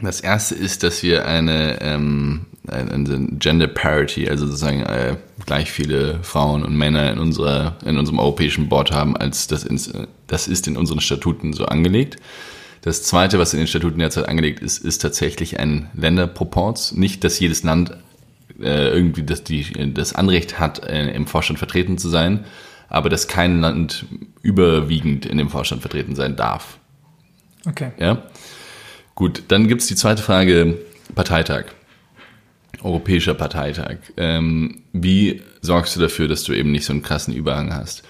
das 0.00 0.20
erste 0.20 0.54
ist, 0.54 0.84
dass 0.84 1.02
wir 1.02 1.26
eine, 1.26 1.80
ähm, 1.80 2.46
eine 2.68 3.26
Gender 3.32 3.66
Parity, 3.66 4.28
also 4.28 4.46
sozusagen 4.46 4.82
äh, 4.84 5.16
gleich 5.46 5.72
viele 5.72 6.20
Frauen 6.22 6.62
und 6.62 6.76
Männer 6.76 7.10
in 7.10 7.18
unserer, 7.18 7.76
in 7.84 7.98
unserem 7.98 8.20
europäischen 8.20 8.68
Board 8.68 8.92
haben, 8.92 9.16
als 9.16 9.48
das, 9.48 9.64
ins, 9.64 9.92
das 10.28 10.46
ist 10.46 10.68
in 10.68 10.76
unseren 10.76 11.00
Statuten 11.00 11.54
so 11.54 11.66
angelegt. 11.66 12.18
Das 12.88 13.02
zweite, 13.02 13.38
was 13.38 13.52
in 13.52 13.58
den 13.58 13.66
Statuten 13.66 13.98
derzeit 13.98 14.30
angelegt 14.30 14.60
ist, 14.60 14.82
ist 14.82 15.02
tatsächlich 15.02 15.60
ein 15.60 15.90
Länderproporz. 15.92 16.92
Nicht, 16.92 17.22
dass 17.22 17.38
jedes 17.38 17.62
Land 17.62 17.90
äh, 18.58 18.88
irgendwie 18.88 19.24
das, 19.24 19.44
die, 19.44 19.92
das 19.92 20.14
Anrecht 20.14 20.58
hat, 20.58 20.82
äh, 20.84 21.10
im 21.10 21.26
Vorstand 21.26 21.58
vertreten 21.58 21.98
zu 21.98 22.08
sein, 22.08 22.46
aber 22.88 23.10
dass 23.10 23.28
kein 23.28 23.60
Land 23.60 24.06
überwiegend 24.40 25.26
in 25.26 25.36
dem 25.36 25.50
Vorstand 25.50 25.82
vertreten 25.82 26.14
sein 26.14 26.34
darf. 26.34 26.78
Okay. 27.66 27.90
Ja? 27.98 28.22
Gut, 29.14 29.42
dann 29.48 29.68
gibt's 29.68 29.86
die 29.86 29.94
zweite 29.94 30.22
Frage, 30.22 30.78
Parteitag. 31.14 31.66
Europäischer 32.82 33.34
Parteitag. 33.34 33.98
Ähm, 34.16 34.80
wie 34.94 35.42
sorgst 35.60 35.94
du 35.94 36.00
dafür, 36.00 36.26
dass 36.26 36.42
du 36.42 36.54
eben 36.54 36.72
nicht 36.72 36.86
so 36.86 36.94
einen 36.94 37.02
krassen 37.02 37.34
Überhang 37.34 37.74
hast? 37.74 38.02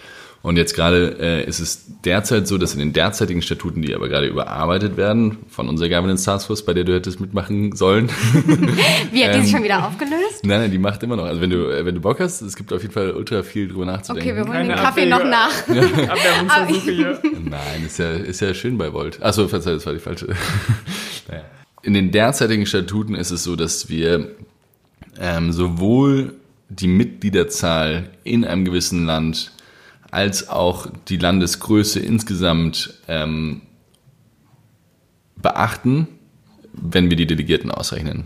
Und 0.49 0.57
jetzt 0.57 0.72
gerade 0.74 1.14
äh, 1.20 1.44
ist 1.46 1.61
es 1.61 1.84
derzeit 2.07 2.49
so, 2.49 2.57
dass 2.57 2.72
in 2.72 2.78
den 2.78 2.94
derzeitigen 2.94 3.42
Statuten, 3.42 3.82
die 3.82 3.94
aber 3.94 4.09
gerade 4.09 4.28
überarbeitet 4.28 4.96
werden, 4.96 5.36
von 5.51 5.68
unserer 5.68 5.90
Governance 5.90 6.24
Taskforce, 6.24 6.64
bei 6.64 6.72
der 6.72 6.84
du 6.84 6.94
hättest 6.94 7.20
mitmachen 7.20 7.76
sollen, 7.76 8.09
Wie 9.12 9.24
hat 9.26 9.34
die 9.34 9.40
Ähm, 9.40 9.42
sich 9.42 9.51
schon 9.51 9.62
wieder 9.62 9.86
aufgelöst? 9.86 10.44
nein, 10.44 10.61
nein, 10.61 10.70
die 10.70 10.78
macht 10.78 11.03
immer 11.03 11.16
noch. 11.16 11.26
Also 11.26 11.42
wenn 11.42 11.51
du, 11.51 11.68
äh, 11.70 11.84
wenn 11.84 11.94
du 11.94 12.01
Bock 12.01 12.18
hast, 12.20 12.40
es 12.40 12.57
gibt 12.57 12.72
auf 12.72 12.80
jeden 12.80 12.94
Fall 12.94 13.11
ultra 13.11 13.42
viel 13.42 13.68
drüber 13.68 13.84
nachzudenken. 13.84 14.26
Okay, 14.26 14.36
wir 14.38 14.44
holen 14.44 14.53
Keine 14.55 14.68
den 14.68 14.76
Kaffee 14.78 15.05
noch 15.05 15.22
nach. 15.22 15.51
Abwerbungsversuche 15.68 16.92
hier. 16.92 17.20
Nein, 17.44 17.84
ist 17.84 17.99
ja, 17.99 18.12
ist 18.12 18.40
ja 18.40 18.55
schön 18.55 18.78
bei 18.78 18.90
Volt. 18.90 19.22
Achso, 19.22 19.49
verzeih, 19.49 19.74
das 19.74 19.84
war 19.84 19.92
die 19.92 19.99
falsche. 19.99 20.28
naja. 21.28 21.42
In 21.82 21.92
den 21.92 22.11
derzeitigen 22.11 22.64
Statuten 22.64 23.14
ist 23.14 23.32
es 23.32 23.44
so, 23.44 23.55
dass 23.55 23.90
wir 23.90 24.30
ähm, 25.20 25.53
sowohl 25.53 26.36
die 26.70 26.88
Mitgliederzahl 26.88 28.09
in 28.24 28.46
einem 28.46 28.64
gewissen 28.64 29.05
Land 29.05 29.53
als 30.11 30.48
auch 30.48 30.88
die 31.09 31.16
Landesgröße 31.16 32.00
insgesamt 32.00 32.94
ähm, 33.09 33.62
beachten, 35.36 36.09
wenn 36.72 37.11
wir 37.11 37.16
die 37.16 37.26
Delegierten 37.26 37.70
ausrechnen. 37.70 38.24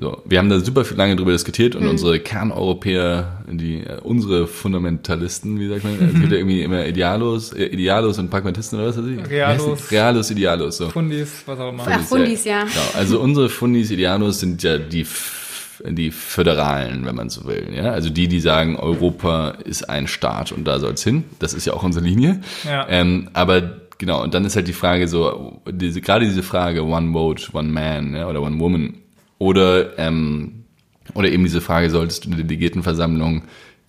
So, 0.00 0.22
wir 0.24 0.38
haben 0.38 0.48
da 0.48 0.60
super 0.60 0.84
viel 0.84 0.96
lange 0.96 1.16
drüber 1.16 1.32
diskutiert 1.32 1.74
und 1.74 1.88
unsere 1.88 2.20
Kerneuropäer, 2.20 3.44
die 3.50 3.80
äh, 3.80 3.98
unsere 4.00 4.46
Fundamentalisten, 4.46 5.58
wie 5.58 5.68
sagt 5.68 5.82
man, 5.82 5.94
es 5.94 6.14
gibt 6.14 6.30
ja 6.30 6.38
irgendwie 6.38 6.62
immer 6.62 6.86
Idealos, 6.86 7.52
äh, 7.52 7.64
Idealos 7.64 8.16
und 8.20 8.30
Pragmatisten 8.30 8.78
oder 8.78 8.90
was 8.90 8.98
weiß 8.98 9.06
ich? 9.06 9.28
Realos. 9.28 9.90
Realos, 9.90 10.30
Idealos, 10.30 10.76
so. 10.76 10.88
Fundis, 10.88 11.42
was 11.46 11.58
auch 11.58 11.70
immer. 11.70 11.84
Ach, 11.84 12.00
Fundis, 12.02 12.44
ja. 12.44 12.60
Genau. 12.60 12.80
Also 12.94 13.18
unsere 13.18 13.48
Fundis 13.48 13.90
Ideanos 13.90 14.38
sind 14.38 14.62
ja 14.62 14.78
die, 14.78 15.04
die 15.86 16.10
Föderalen, 16.10 17.04
wenn 17.04 17.14
man 17.14 17.28
so 17.28 17.46
will. 17.46 17.68
Ja? 17.74 17.90
Also 17.92 18.10
die, 18.10 18.28
die 18.28 18.40
sagen, 18.40 18.76
Europa 18.76 19.50
ist 19.64 19.88
ein 19.88 20.06
Staat 20.06 20.52
und 20.52 20.64
da 20.64 20.78
soll's 20.78 21.02
hin. 21.02 21.24
Das 21.38 21.54
ist 21.54 21.66
ja 21.66 21.72
auch 21.72 21.82
unsere 21.82 22.04
Linie. 22.04 22.40
Ja. 22.64 22.86
Ähm, 22.88 23.30
aber 23.32 23.62
genau, 23.98 24.22
und 24.22 24.34
dann 24.34 24.44
ist 24.44 24.56
halt 24.56 24.68
die 24.68 24.72
Frage 24.72 25.08
so, 25.08 25.60
diese, 25.70 26.00
gerade 26.00 26.24
diese 26.24 26.42
Frage, 26.42 26.84
one 26.84 27.12
vote, 27.12 27.50
one 27.52 27.68
man 27.68 28.14
ja, 28.14 28.28
oder 28.28 28.42
one 28.42 28.58
woman. 28.58 28.94
Oder, 29.38 29.98
ähm, 29.98 30.64
oder 31.14 31.28
eben 31.28 31.44
diese 31.44 31.60
Frage, 31.60 31.90
solltest 31.90 32.24
du 32.24 32.30
eine 32.30 32.42
Delegiertenversammlung 32.42 33.42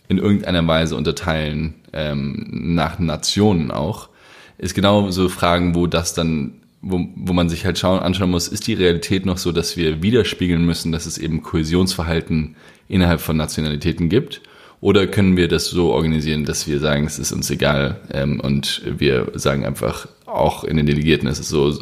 in 0.07 0.17
irgendeiner 0.17 0.65
Weise 0.67 0.95
unterteilen, 0.95 1.75
ähm, 1.93 2.47
nach 2.75 2.99
Nationen 2.99 3.71
auch, 3.71 4.09
ist 4.57 4.75
genau 4.75 5.09
so 5.11 5.29
Fragen, 5.29 5.75
wo 5.75 5.87
das 5.87 6.13
dann, 6.13 6.58
wo, 6.81 7.05
wo 7.15 7.33
man 7.33 7.49
sich 7.49 7.65
halt 7.65 7.77
schauen, 7.77 7.99
anschauen 7.99 8.31
muss, 8.31 8.47
ist 8.47 8.67
die 8.67 8.73
Realität 8.73 9.25
noch 9.25 9.37
so, 9.37 9.51
dass 9.51 9.75
wir 9.75 10.01
widerspiegeln 10.01 10.65
müssen, 10.65 10.91
dass 10.91 11.05
es 11.05 11.17
eben 11.17 11.43
Kohäsionsverhalten 11.43 12.55
innerhalb 12.87 13.21
von 13.21 13.37
Nationalitäten 13.37 14.09
gibt? 14.09 14.41
Oder 14.81 15.07
können 15.07 15.35
wir 15.35 15.49
das 15.49 15.65
so 15.65 15.91
organisieren, 15.91 16.45
dass 16.45 16.67
wir 16.67 16.79
sagen, 16.79 17.05
es 17.05 17.19
ist 17.19 17.33
uns 17.33 17.49
egal 17.49 17.99
ähm, 18.13 18.39
und 18.39 18.81
wir 18.85 19.31
sagen 19.35 19.65
einfach, 19.65 20.07
auch 20.25 20.63
in 20.63 20.77
den 20.77 20.85
Delegierten 20.85 21.27
ist 21.27 21.39
es 21.39 21.49
so, 21.49 21.77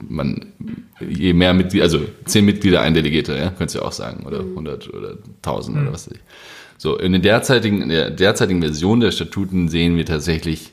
man, 0.00 0.46
je 1.00 1.32
mehr 1.32 1.54
Mitglieder, 1.54 1.84
also 1.84 2.00
zehn 2.24 2.44
Mitglieder, 2.44 2.80
ein 2.80 2.94
Delegierter, 2.94 3.38
ja, 3.38 3.50
könntest 3.50 3.76
du 3.76 3.80
ja 3.80 3.84
auch 3.84 3.92
sagen, 3.92 4.26
oder 4.26 4.40
100 4.40 4.92
oder 4.92 5.18
1000 5.42 5.78
oder 5.78 5.92
was 5.92 6.06
weiß 6.06 6.16
ich. 6.16 6.20
So, 6.76 6.98
in, 6.98 7.12
der 7.12 7.20
derzeitigen, 7.20 7.82
in 7.82 7.88
der 7.88 8.10
derzeitigen 8.10 8.60
Version 8.60 8.98
der 8.98 9.12
Statuten 9.12 9.68
sehen 9.68 9.96
wir 9.96 10.04
tatsächlich 10.04 10.72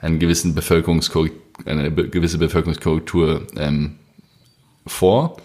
einen 0.00 0.18
gewissen 0.18 0.56
Bevölkerungskorrektur, 0.56 1.45
eine 1.64 1.90
gewisse 1.90 2.38
Bevölkerungskorrektur 2.38 3.46
ähm, 3.56 3.96
vor. 4.86 5.36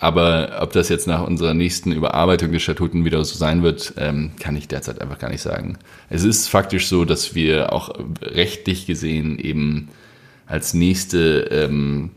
Aber 0.00 0.58
ob 0.60 0.72
das 0.72 0.88
jetzt 0.88 1.08
nach 1.08 1.26
unserer 1.26 1.54
nächsten 1.54 1.90
Überarbeitung 1.90 2.52
der 2.52 2.60
Statuten 2.60 3.04
wieder 3.04 3.24
so 3.24 3.36
sein 3.36 3.64
wird, 3.64 3.94
ähm, 3.96 4.30
kann 4.38 4.54
ich 4.54 4.68
derzeit 4.68 5.00
einfach 5.00 5.18
gar 5.18 5.30
nicht 5.30 5.42
sagen. 5.42 5.76
Es 6.08 6.22
ist 6.22 6.48
faktisch 6.48 6.86
so, 6.86 7.04
dass 7.04 7.34
wir 7.34 7.72
auch 7.72 7.90
rechtlich 8.22 8.86
gesehen 8.86 9.38
eben 9.40 9.88
als 10.46 10.72
nächste 10.72 11.48
ähm, 11.50 12.10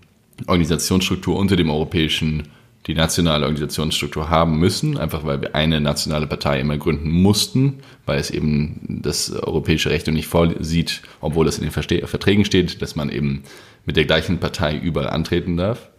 Organisationsstruktur 0.45 1.35
unter 1.37 1.55
dem 1.55 1.71
europäischen 1.71 2.43
die 2.87 2.95
nationale 2.95 3.45
Organisationsstruktur 3.45 4.29
haben 4.29 4.57
müssen, 4.57 4.97
einfach 4.97 5.23
weil 5.23 5.41
wir 5.41 5.55
eine 5.55 5.79
nationale 5.79 6.25
Partei 6.25 6.59
immer 6.59 6.77
gründen 6.77 7.11
mussten, 7.11 7.79
weil 8.05 8.19
es 8.19 8.31
eben 8.31 8.99
das 9.03 9.31
europäische 9.31 9.91
Recht 9.91 10.07
nicht 10.07 10.27
vorsieht, 10.27 11.01
obwohl 11.19 11.47
es 11.47 11.59
in 11.59 11.63
den 11.63 11.71
Verträgen 11.71 12.45
steht, 12.45 12.81
dass 12.81 12.95
man 12.95 13.09
eben 13.09 13.43
mit 13.85 13.97
der 13.97 14.05
gleichen 14.05 14.39
Partei 14.39 14.77
überall 14.77 15.09
antreten 15.09 15.57
darf. 15.57 15.89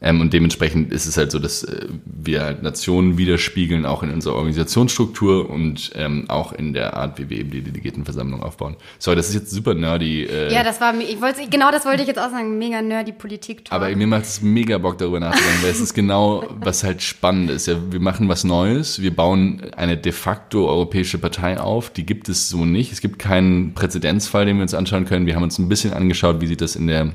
Ähm, 0.00 0.20
und 0.20 0.32
dementsprechend 0.32 0.92
ist 0.92 1.06
es 1.06 1.16
halt 1.16 1.30
so, 1.30 1.38
dass 1.38 1.64
äh, 1.64 1.86
wir 2.04 2.42
halt 2.42 2.62
Nationen 2.62 3.16
widerspiegeln, 3.16 3.86
auch 3.86 4.02
in 4.02 4.10
unserer 4.10 4.34
Organisationsstruktur 4.34 5.48
und 5.48 5.90
ähm, 5.94 6.26
auch 6.28 6.52
in 6.52 6.74
der 6.74 6.96
Art, 6.96 7.18
wie 7.18 7.30
wir 7.30 7.38
eben 7.38 7.50
die 7.50 7.62
Delegiertenversammlung 7.62 8.42
aufbauen. 8.42 8.76
Sorry, 8.98 9.16
das 9.16 9.28
ist 9.28 9.34
jetzt 9.34 9.50
super 9.50 9.74
nerdy. 9.74 10.24
Äh, 10.24 10.52
ja, 10.52 10.62
das 10.62 10.80
war, 10.80 10.94
ich 10.98 11.20
wollte, 11.20 11.48
genau 11.48 11.70
das 11.70 11.86
wollte 11.86 12.02
ich 12.02 12.08
jetzt 12.08 12.18
auch 12.18 12.30
sagen, 12.30 12.58
mega 12.58 12.82
nerdy 12.82 13.12
Politik. 13.12 13.60
-Talk. 13.60 13.72
Aber 13.72 13.94
mir 13.94 14.06
macht 14.06 14.24
es 14.24 14.42
mega 14.42 14.76
Bock 14.78 14.98
darüber 14.98 15.20
nachzudenken, 15.20 15.62
weil 15.62 15.70
es 15.70 15.80
ist 15.80 15.94
genau, 15.94 16.44
was 16.60 16.84
halt 16.84 17.02
spannend 17.02 17.50
ist. 17.50 17.66
Ja, 17.66 17.76
wir 17.90 18.00
machen 18.00 18.28
was 18.28 18.44
Neues, 18.44 19.00
wir 19.00 19.14
bauen 19.14 19.62
eine 19.76 19.96
de 19.96 20.12
facto 20.12 20.68
europäische 20.68 21.18
Partei 21.18 21.58
auf, 21.58 21.90
die 21.90 22.04
gibt 22.04 22.28
es 22.28 22.50
so 22.50 22.66
nicht. 22.66 22.92
Es 22.92 23.00
gibt 23.00 23.18
keinen 23.18 23.72
Präzedenzfall, 23.72 24.44
den 24.44 24.56
wir 24.56 24.62
uns 24.62 24.74
anschauen 24.74 25.06
können. 25.06 25.26
Wir 25.26 25.36
haben 25.36 25.42
uns 25.42 25.58
ein 25.58 25.68
bisschen 25.68 25.94
angeschaut, 25.94 26.40
wie 26.40 26.46
sieht 26.46 26.60
das 26.60 26.76
in 26.76 26.86
der 26.86 27.12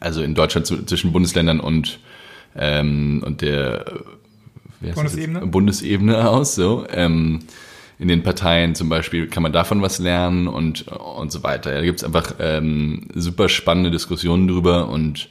also 0.00 0.22
in 0.22 0.34
Deutschland 0.34 0.66
zwischen 0.66 1.12
Bundesländern 1.12 1.60
und, 1.60 1.98
ähm, 2.56 3.22
und 3.24 3.40
der 3.40 3.84
Bundesebene? 4.80 5.46
Bundesebene 5.46 6.28
aus. 6.28 6.54
So. 6.54 6.86
Ähm, 6.90 7.40
in 7.98 8.08
den 8.08 8.22
Parteien 8.22 8.74
zum 8.74 8.88
Beispiel 8.88 9.26
kann 9.26 9.42
man 9.42 9.52
davon 9.52 9.82
was 9.82 9.98
lernen 9.98 10.46
und, 10.46 10.86
und 10.88 11.32
so 11.32 11.42
weiter. 11.42 11.72
Ja, 11.72 11.78
da 11.78 11.84
gibt 11.84 11.98
es 11.98 12.04
einfach 12.04 12.34
ähm, 12.38 13.08
super 13.14 13.48
spannende 13.48 13.90
Diskussionen 13.90 14.46
drüber 14.46 14.88
und 14.88 15.28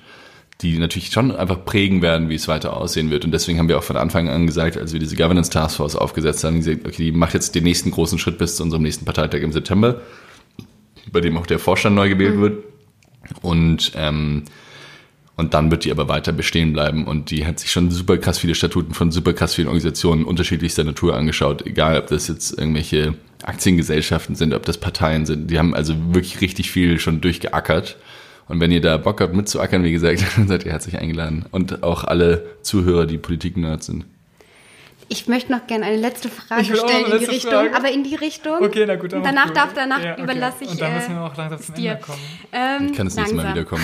die 0.62 0.78
natürlich 0.80 1.12
schon 1.12 1.34
einfach 1.34 1.64
prägen 1.64 2.02
werden, 2.02 2.30
wie 2.30 2.36
es 2.36 2.48
weiter 2.48 2.76
aussehen 2.76 3.12
wird. 3.12 3.24
Und 3.24 3.32
deswegen 3.32 3.60
haben 3.60 3.70
wir 3.70 3.78
auch 3.78 3.84
von 3.84 3.96
Anfang 3.96 4.28
an 4.28 4.48
gesagt, 4.48 4.76
als 4.76 4.92
wir 4.92 5.00
diese 5.00 5.16
Governance 5.16 5.52
Taskforce 5.52 5.96
aufgesetzt 5.96 6.44
haben, 6.44 6.58
gesagt, 6.58 6.86
okay, 6.86 7.06
die 7.06 7.12
macht 7.12 7.36
jetzt 7.36 7.54
den 7.56 7.64
nächsten 7.64 7.92
großen 7.92 8.18
Schritt 8.18 8.38
bis 8.38 8.56
zu 8.56 8.64
unserem 8.64 8.84
nächsten 8.84 9.06
Parteitag 9.06 9.42
im 9.42 9.54
September, 9.54 10.02
bei 11.12 11.22
dem 11.22 11.38
auch 11.38 11.46
der 11.46 11.60
Vorstand 11.60 11.96
neu 11.96 12.10
gewählt 12.10 12.36
mhm. 12.36 12.42
wird. 12.42 12.64
Und, 13.42 13.92
ähm, 13.96 14.44
und 15.36 15.54
dann 15.54 15.70
wird 15.70 15.86
die 15.86 15.92
aber 15.92 16.10
weiter 16.10 16.32
bestehen 16.32 16.74
bleiben. 16.74 17.06
Und 17.06 17.32
die 17.32 17.46
hat 17.46 17.60
sich 17.60 17.72
schon 17.72 17.92
super 17.92 18.18
krass 18.18 18.40
viele 18.40 18.56
Statuten 18.56 18.94
von 18.94 19.12
super 19.12 19.34
krass 19.34 19.56
vielen 19.56 19.68
Organisationen 19.68 20.26
unterschiedlichster 20.26 20.84
Natur 20.84 21.16
angeschaut. 21.16 21.66
Egal, 21.66 22.00
ob 22.00 22.08
das 22.08 22.28
jetzt 22.28 22.58
irgendwelche 22.58 23.16
Aktiengesellschaften 23.44 24.36
sind, 24.36 24.54
ob 24.54 24.66
das 24.66 24.78
Parteien 24.78 25.26
sind. 25.26 25.52
Die 25.52 25.60
haben 25.60 25.76
also 25.76 25.94
wirklich 26.14 26.42
richtig 26.42 26.72
viel 26.72 27.00
schon 27.00 27.22
durchgeackert. 27.22 27.98
Und 28.48 28.60
wenn 28.60 28.72
ihr 28.72 28.82
da 28.82 28.98
Bock 28.98 29.22
habt 29.22 29.36
mitzuackern, 29.36 29.84
wie 29.84 29.92
gesagt, 29.92 30.24
dann 30.38 30.48
seid 30.48 30.66
ihr 30.66 30.72
herzlich 30.72 30.98
eingeladen. 30.98 31.46
Und 31.52 31.84
auch 31.84 32.04
alle 32.04 32.46
Zuhörer, 32.62 33.06
die 33.06 33.18
Politik-Nerds 33.18 33.88
sind. 33.88 34.06
Ich 35.10 35.28
möchte 35.28 35.52
noch 35.52 35.66
gerne 35.68 35.86
eine 35.86 35.98
letzte 35.98 36.30
Frage 36.30 36.66
stellen 36.66 37.12
in 37.12 37.20
die 37.20 37.26
Richtung, 37.26 37.52
Frage. 37.52 37.76
aber 37.76 37.92
in 37.92 38.04
die 38.04 38.16
Richtung. 38.16 38.62
Okay, 38.62 38.86
na 38.86 38.96
gut. 38.96 39.14
Dann 39.14 39.24
danach 39.24 39.52
darf, 39.52 39.74
danach 39.74 40.04
ja, 40.04 40.14
okay. 40.14 40.24
überlasse 40.24 40.64
ich. 40.64 40.72
Und 40.72 40.82
dann 40.82 40.96
müssen 40.96 41.16
wir 41.16 41.22
auch 41.22 41.38
langsam 41.38 41.62
zum 41.62 41.76
dir. 41.76 41.92
Ende 41.92 42.04
kommen. 42.04 42.20
Ähm, 42.52 42.88
ich 42.92 42.98
kann 42.98 43.08
es 43.08 43.16
nächste 43.16 43.36
Mal 43.36 43.52
wiederkommen. 43.52 43.84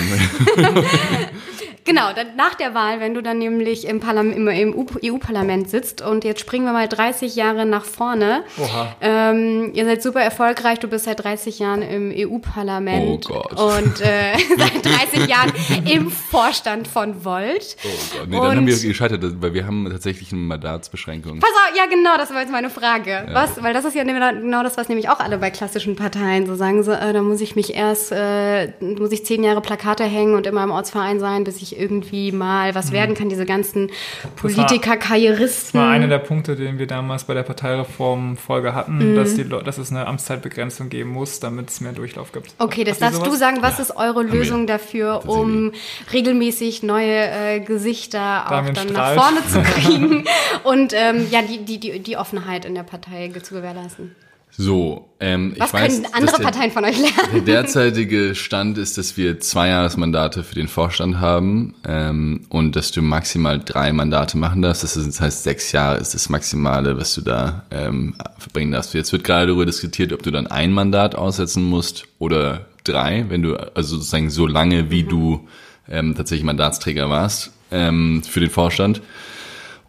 Genau, 1.84 2.14
dann, 2.14 2.34
nach 2.36 2.54
der 2.54 2.74
Wahl, 2.74 3.00
wenn 3.00 3.12
du 3.12 3.22
dann 3.22 3.38
nämlich 3.38 3.86
im, 3.86 4.00
im, 4.00 4.48
im 4.48 4.86
EU-Parlament 5.04 5.68
sitzt 5.68 6.00
und 6.00 6.24
jetzt 6.24 6.40
springen 6.40 6.64
wir 6.64 6.72
mal 6.72 6.88
30 6.88 7.36
Jahre 7.36 7.66
nach 7.66 7.84
vorne. 7.84 8.42
Oha. 8.58 8.96
Ähm, 9.02 9.70
ihr 9.74 9.84
seid 9.84 10.02
super 10.02 10.22
erfolgreich, 10.22 10.78
du 10.78 10.88
bist 10.88 11.04
seit 11.04 11.22
30 11.22 11.58
Jahren 11.58 11.82
im 11.82 12.10
EU-Parlament. 12.10 13.26
Oh 13.28 13.34
Gott. 13.34 13.60
Und 13.60 14.00
äh, 14.00 14.32
seit 14.56 14.84
30 14.84 15.28
Jahren 15.28 15.52
im 15.84 16.10
Vorstand 16.10 16.88
von 16.88 17.22
Volt. 17.22 17.76
Oh 17.84 17.88
Gott, 18.18 18.28
nee, 18.28 18.36
und 18.38 18.44
dann 18.44 18.56
haben 18.56 18.66
wir 18.66 18.78
gescheitert, 18.78 19.22
weil 19.42 19.52
wir 19.52 19.66
haben 19.66 19.86
tatsächlich 19.90 20.32
eine 20.32 20.40
Mandatsbeschränkung. 20.40 21.13
Pass 21.22 21.50
auf, 21.50 21.76
ja 21.76 21.86
genau, 21.86 22.16
das 22.16 22.32
war 22.32 22.40
jetzt 22.40 22.52
meine 22.52 22.70
Frage. 22.70 23.10
Ja. 23.10 23.26
Was, 23.32 23.62
weil 23.62 23.74
das 23.74 23.84
ist 23.84 23.94
ja 23.94 24.04
genau 24.04 24.62
das, 24.62 24.76
was 24.76 24.88
nämlich 24.88 25.08
auch 25.08 25.20
alle 25.20 25.38
bei 25.38 25.50
klassischen 25.50 25.96
Parteien 25.96 26.46
so 26.46 26.54
sagen, 26.54 26.82
so, 26.82 26.92
äh, 26.92 27.12
da 27.12 27.22
muss 27.22 27.40
ich 27.40 27.56
mich 27.56 27.74
erst, 27.74 28.12
äh, 28.12 28.68
muss 28.80 29.12
ich 29.12 29.24
zehn 29.24 29.44
Jahre 29.44 29.60
Plakate 29.60 30.04
hängen 30.04 30.34
und 30.34 30.46
immer 30.46 30.62
im 30.64 30.70
Ortsverein 30.70 31.20
sein, 31.20 31.44
bis 31.44 31.62
ich 31.62 31.78
irgendwie 31.78 32.32
mal 32.32 32.74
was 32.74 32.90
mhm. 32.90 32.94
werden 32.94 33.14
kann, 33.14 33.28
diese 33.28 33.46
ganzen 33.46 33.90
Politiker-Karrieristen. 34.36 35.80
Das 35.80 35.86
war 35.86 35.90
einer 35.90 36.08
der 36.08 36.18
Punkte, 36.18 36.56
den 36.56 36.78
wir 36.78 36.86
damals 36.86 37.24
bei 37.24 37.34
der 37.34 37.42
Parteireform-Folge 37.42 38.74
hatten, 38.74 39.12
mhm. 39.12 39.16
dass, 39.16 39.34
die, 39.34 39.48
dass 39.48 39.78
es 39.78 39.90
eine 39.90 40.06
Amtszeitbegrenzung 40.06 40.88
geben 40.88 41.10
muss, 41.10 41.40
damit 41.40 41.70
es 41.70 41.80
mehr 41.80 41.92
Durchlauf 41.92 42.32
gibt. 42.32 42.54
Okay, 42.58 42.84
das 42.84 42.98
darfst 42.98 43.24
du 43.24 43.32
sagen. 43.34 43.58
Was 43.60 43.78
ja. 43.78 43.84
ist 43.84 43.96
eure 43.96 44.22
Lösung 44.22 44.66
dafür, 44.66 45.28
um 45.28 45.72
regelmäßig 46.12 46.82
neue 46.82 47.28
äh, 47.30 47.60
Gesichter 47.60 48.46
auch 48.46 48.72
dann 48.72 48.92
nach 48.92 49.14
vorne 49.14 49.46
zu 49.46 49.62
kriegen 49.80 50.24
und 50.62 50.92
ähm, 51.10 51.26
ja, 51.30 51.42
die, 51.42 51.64
die, 51.64 51.78
die, 51.78 51.98
die 52.00 52.16
Offenheit 52.16 52.64
in 52.64 52.74
der 52.74 52.82
Partei 52.82 53.30
zu 53.42 53.54
gewährleisten? 53.54 54.14
So, 54.56 55.08
ähm, 55.18 55.54
Was 55.58 55.68
ich 55.68 55.74
weiß, 55.74 55.94
können 56.02 56.14
andere 56.14 56.36
der, 56.36 56.44
Parteien 56.44 56.70
von 56.70 56.84
euch 56.84 56.96
lernen? 56.96 57.44
Der 57.46 57.62
derzeitige 57.62 58.36
Stand 58.36 58.78
ist, 58.78 58.96
dass 58.96 59.16
wir 59.16 59.40
zwei 59.40 59.68
Jahresmandate 59.68 60.44
für 60.44 60.54
den 60.54 60.68
Vorstand 60.68 61.18
haben 61.18 61.74
ähm, 61.84 62.42
und 62.50 62.76
dass 62.76 62.92
du 62.92 63.02
maximal 63.02 63.58
drei 63.58 63.92
Mandate 63.92 64.38
machen 64.38 64.62
darfst. 64.62 64.84
Das, 64.84 64.96
ist, 64.96 65.08
das 65.08 65.20
heißt, 65.20 65.42
sechs 65.42 65.72
Jahre 65.72 65.98
ist 65.98 66.14
das 66.14 66.28
Maximale, 66.28 66.96
was 66.96 67.14
du 67.14 67.22
da 67.22 67.64
ähm, 67.72 68.14
verbringen 68.38 68.70
darfst. 68.70 68.94
Jetzt 68.94 69.12
wird 69.12 69.24
gerade 69.24 69.48
darüber 69.48 69.66
diskutiert, 69.66 70.12
ob 70.12 70.22
du 70.22 70.30
dann 70.30 70.46
ein 70.46 70.70
Mandat 70.70 71.16
aussetzen 71.16 71.64
musst 71.64 72.06
oder 72.20 72.66
drei, 72.84 73.26
wenn 73.28 73.42
du, 73.42 73.56
also 73.74 73.96
sozusagen 73.96 74.30
so 74.30 74.46
lange, 74.46 74.88
wie 74.88 75.02
mhm. 75.02 75.08
du 75.08 75.48
ähm, 75.88 76.14
tatsächlich 76.14 76.44
Mandatsträger 76.44 77.10
warst 77.10 77.52
ähm, 77.72 78.22
für 78.22 78.38
den 78.38 78.50
Vorstand. 78.50 79.02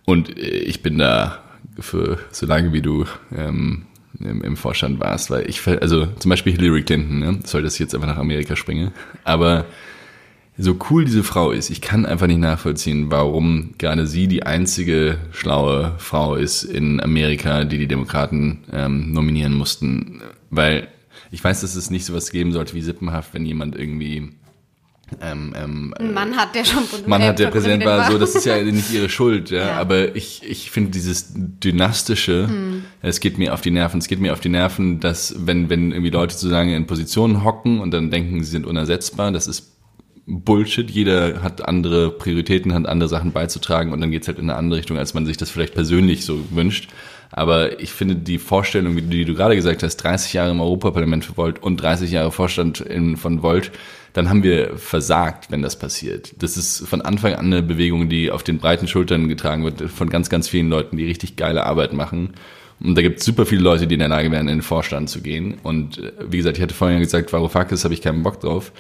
Und 0.05 0.37
äh, 0.37 0.41
ich 0.41 0.81
bin 0.81 0.97
da 0.97 1.43
für 1.79 2.19
so 2.31 2.45
lange, 2.45 2.73
wie 2.73 2.81
du 2.81 3.05
ähm, 3.35 3.85
im, 4.19 4.41
im 4.41 4.57
Vorstand 4.57 4.99
warst, 4.99 5.29
weil 5.29 5.49
ich, 5.49 5.67
also 5.67 6.05
zum 6.05 6.29
Beispiel 6.29 6.53
Hillary 6.53 6.83
Clinton, 6.83 7.19
ne? 7.19 7.39
soll 7.43 7.63
das 7.63 7.77
jetzt 7.79 7.93
einfach 7.93 8.07
nach 8.07 8.17
Amerika 8.17 8.55
springen, 8.55 8.91
aber 9.23 9.65
so 10.57 10.77
cool 10.89 11.03
diese 11.03 11.23
Frau 11.23 11.51
ist, 11.51 11.69
ich 11.69 11.81
kann 11.81 12.05
einfach 12.05 12.27
nicht 12.27 12.39
nachvollziehen, 12.39 13.11
warum 13.11 13.73
gerade 13.77 14.07
sie 14.07 14.27
die 14.27 14.43
einzige 14.43 15.17
schlaue 15.31 15.95
Frau 15.97 16.35
ist 16.35 16.63
in 16.63 17.01
Amerika, 17.01 17.65
die 17.65 17.77
die 17.77 17.87
Demokraten 17.87 18.63
ähm, 18.71 19.11
nominieren 19.11 19.53
mussten, 19.53 20.21
weil 20.49 20.87
ich 21.31 21.43
weiß, 21.43 21.61
dass 21.61 21.75
es 21.75 21.89
nicht 21.89 22.05
sowas 22.05 22.31
geben 22.31 22.53
sollte 22.53 22.73
wie 22.73 22.81
Sippenhaft, 22.81 23.33
wenn 23.33 23.45
jemand 23.45 23.75
irgendwie 23.75 24.31
ähm, 25.21 25.53
ähm, 25.55 26.13
Mann 26.13 26.35
hat, 26.35 26.55
der 26.55 26.65
schon 26.65 26.83
Mann 27.05 27.21
hat, 27.21 27.37
der 27.37 27.47
Präsident 27.47 27.85
war, 27.85 27.99
war, 27.99 28.11
so, 28.11 28.17
das 28.17 28.33
ist 28.33 28.45
ja 28.45 28.61
nicht 28.63 28.91
ihre 28.91 29.07
Schuld, 29.07 29.51
ja. 29.51 29.67
ja. 29.67 29.77
Aber 29.77 30.15
ich, 30.15 30.41
ich 30.43 30.71
finde 30.71 30.91
dieses 30.91 31.31
Dynastische, 31.35 32.47
hm. 32.47 32.83
es 33.01 33.19
geht 33.19 33.37
mir 33.37 33.53
auf 33.53 33.61
die 33.61 33.71
Nerven. 33.71 33.99
Es 33.99 34.07
geht 34.07 34.19
mir 34.19 34.33
auf 34.33 34.39
die 34.39 34.49
Nerven, 34.49 34.99
dass 34.99 35.35
wenn, 35.45 35.69
wenn 35.69 35.91
irgendwie 35.91 36.09
Leute 36.09 36.35
zu 36.35 36.49
lange 36.49 36.75
in 36.75 36.87
Positionen 36.87 37.43
hocken 37.43 37.79
und 37.79 37.91
dann 37.91 38.09
denken, 38.09 38.43
sie 38.43 38.49
sind 38.49 38.65
unersetzbar, 38.65 39.31
das 39.31 39.47
ist 39.47 39.75
Bullshit. 40.27 40.89
Jeder 40.89 41.43
hat 41.43 41.67
andere 41.67 42.09
Prioritäten, 42.09 42.73
hat 42.73 42.87
andere 42.87 43.07
Sachen 43.07 43.31
beizutragen 43.31 43.93
und 43.93 44.01
dann 44.01 44.09
geht's 44.09 44.27
halt 44.27 44.39
in 44.39 44.49
eine 44.49 44.57
andere 44.57 44.79
Richtung, 44.79 44.97
als 44.97 45.13
man 45.13 45.25
sich 45.27 45.37
das 45.37 45.51
vielleicht 45.51 45.75
persönlich 45.75 46.25
so 46.25 46.39
wünscht. 46.49 46.89
Aber 47.37 47.81
ich 47.81 47.91
finde 47.91 48.15
die 48.15 48.37
Vorstellung, 48.37 49.09
die 49.09 49.25
du 49.25 49.35
gerade 49.35 49.57
gesagt 49.57 49.83
hast, 49.83 49.97
30 49.97 50.31
Jahre 50.31 50.51
im 50.51 50.61
Europaparlament 50.61 51.25
für 51.25 51.35
Volt 51.35 51.61
und 51.61 51.75
30 51.75 52.09
Jahre 52.09 52.31
Vorstand 52.31 52.79
in, 52.79 53.17
von 53.17 53.43
Volt, 53.43 53.73
dann 54.13 54.29
haben 54.29 54.41
wir 54.41 54.77
versagt, 54.77 55.51
wenn 55.51 55.61
das 55.61 55.77
passiert. 55.77 56.33
Das 56.41 56.55
ist 56.55 56.87
von 56.87 57.01
Anfang 57.01 57.33
an 57.33 57.47
eine 57.47 57.61
Bewegung, 57.61 58.07
die 58.07 58.31
auf 58.31 58.43
den 58.43 58.59
breiten 58.59 58.87
Schultern 58.87 59.27
getragen 59.27 59.65
wird 59.65 59.81
von 59.91 60.09
ganz, 60.09 60.29
ganz 60.29 60.47
vielen 60.47 60.69
Leuten, 60.69 60.95
die 60.95 61.03
richtig 61.03 61.35
geile 61.35 61.65
Arbeit 61.65 61.91
machen. 61.91 62.35
Und 62.79 62.95
da 62.97 63.01
gibt 63.01 63.19
es 63.19 63.25
super 63.25 63.45
viele 63.45 63.63
Leute, 63.63 63.85
die 63.85 63.95
in 63.95 63.99
der 63.99 64.07
Lage 64.07 64.31
wären, 64.31 64.47
in 64.47 64.59
den 64.59 64.61
Vorstand 64.61 65.09
zu 65.09 65.21
gehen. 65.21 65.55
Und 65.61 65.97
äh, 65.97 66.13
wie 66.29 66.37
gesagt, 66.37 66.55
ich 66.55 66.63
hatte 66.63 66.73
vorhin 66.73 66.99
gesagt, 66.99 67.33
Varoufakis 67.33 67.83
habe 67.83 67.93
ich 67.93 68.01
keinen 68.01 68.23
Bock 68.23 68.39
drauf 68.39 68.71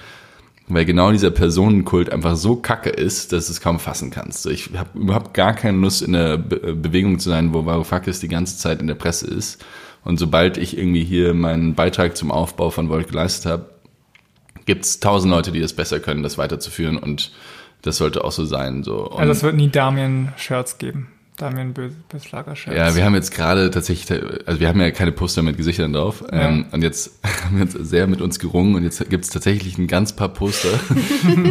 weil 0.67 0.85
genau 0.85 1.11
dieser 1.11 1.31
Personenkult 1.31 2.11
einfach 2.11 2.35
so 2.35 2.55
kacke 2.55 2.89
ist, 2.89 3.31
dass 3.31 3.47
du 3.47 3.51
es 3.51 3.61
kaum 3.61 3.79
fassen 3.79 4.09
kannst. 4.09 4.45
Ich 4.47 4.71
habe 4.75 4.97
überhaupt 4.97 5.33
gar 5.33 5.53
keine 5.53 5.77
Lust, 5.77 6.01
in 6.01 6.13
der 6.13 6.37
Be 6.37 6.55
äh, 6.55 6.73
Bewegung 6.73 7.19
zu 7.19 7.29
sein, 7.29 7.53
wo 7.53 7.65
Varoufakis 7.65 8.19
die 8.19 8.27
ganze 8.27 8.57
Zeit 8.57 8.81
in 8.81 8.87
der 8.87 8.95
Presse 8.95 9.27
ist. 9.27 9.63
Und 10.03 10.17
sobald 10.17 10.57
ich 10.57 10.77
irgendwie 10.77 11.03
hier 11.03 11.33
meinen 11.33 11.75
Beitrag 11.75 12.17
zum 12.17 12.31
Aufbau 12.31 12.69
von 12.69 12.89
Volt 12.89 13.07
geleistet 13.09 13.51
habe, 13.51 13.69
gibt 14.65 14.85
es 14.85 14.99
tausend 14.99 15.31
Leute, 15.31 15.51
die 15.51 15.61
das 15.61 15.73
besser 15.73 15.99
können, 15.99 16.23
das 16.23 16.37
weiterzuführen. 16.37 16.97
Und 16.97 17.31
Das 17.83 17.97
sollte 17.97 18.23
auch 18.23 18.31
so 18.31 18.45
sein. 18.45 18.83
So. 18.83 19.07
Und 19.11 19.19
also 19.19 19.31
es 19.31 19.43
wird 19.43 19.55
nie 19.55 19.69
Damien-Shirts 19.69 20.79
geben. 20.79 21.07
Damien 21.37 21.73
Böslager 21.73 22.55
Shirts. 22.55 22.77
Ja, 22.77 22.95
wir 22.95 23.03
haben 23.03 23.13
jetzt 23.13 23.33
gerade 23.33 23.69
tatsächlich, 23.69 24.21
also 24.45 24.59
wir 24.59 24.67
haben 24.67 24.79
ja 24.79 24.91
keine 24.91 25.11
Poster 25.11 25.41
mit 25.41 25.57
Gesichtern 25.57 25.93
drauf. 25.93 26.23
Ja. 26.31 26.49
Ähm, 26.49 26.65
und 26.71 26.81
jetzt 26.81 27.19
haben 27.45 27.57
wir 27.57 27.63
uns 27.63 27.73
sehr 27.73 28.07
mit 28.07 28.21
uns 28.21 28.39
gerungen 28.39 28.75
und 28.75 28.83
jetzt 28.83 29.09
gibt 29.09 29.25
es 29.25 29.29
tatsächlich 29.29 29.77
ein 29.77 29.87
ganz 29.87 30.15
paar 30.15 30.29
Poster, 30.29 30.69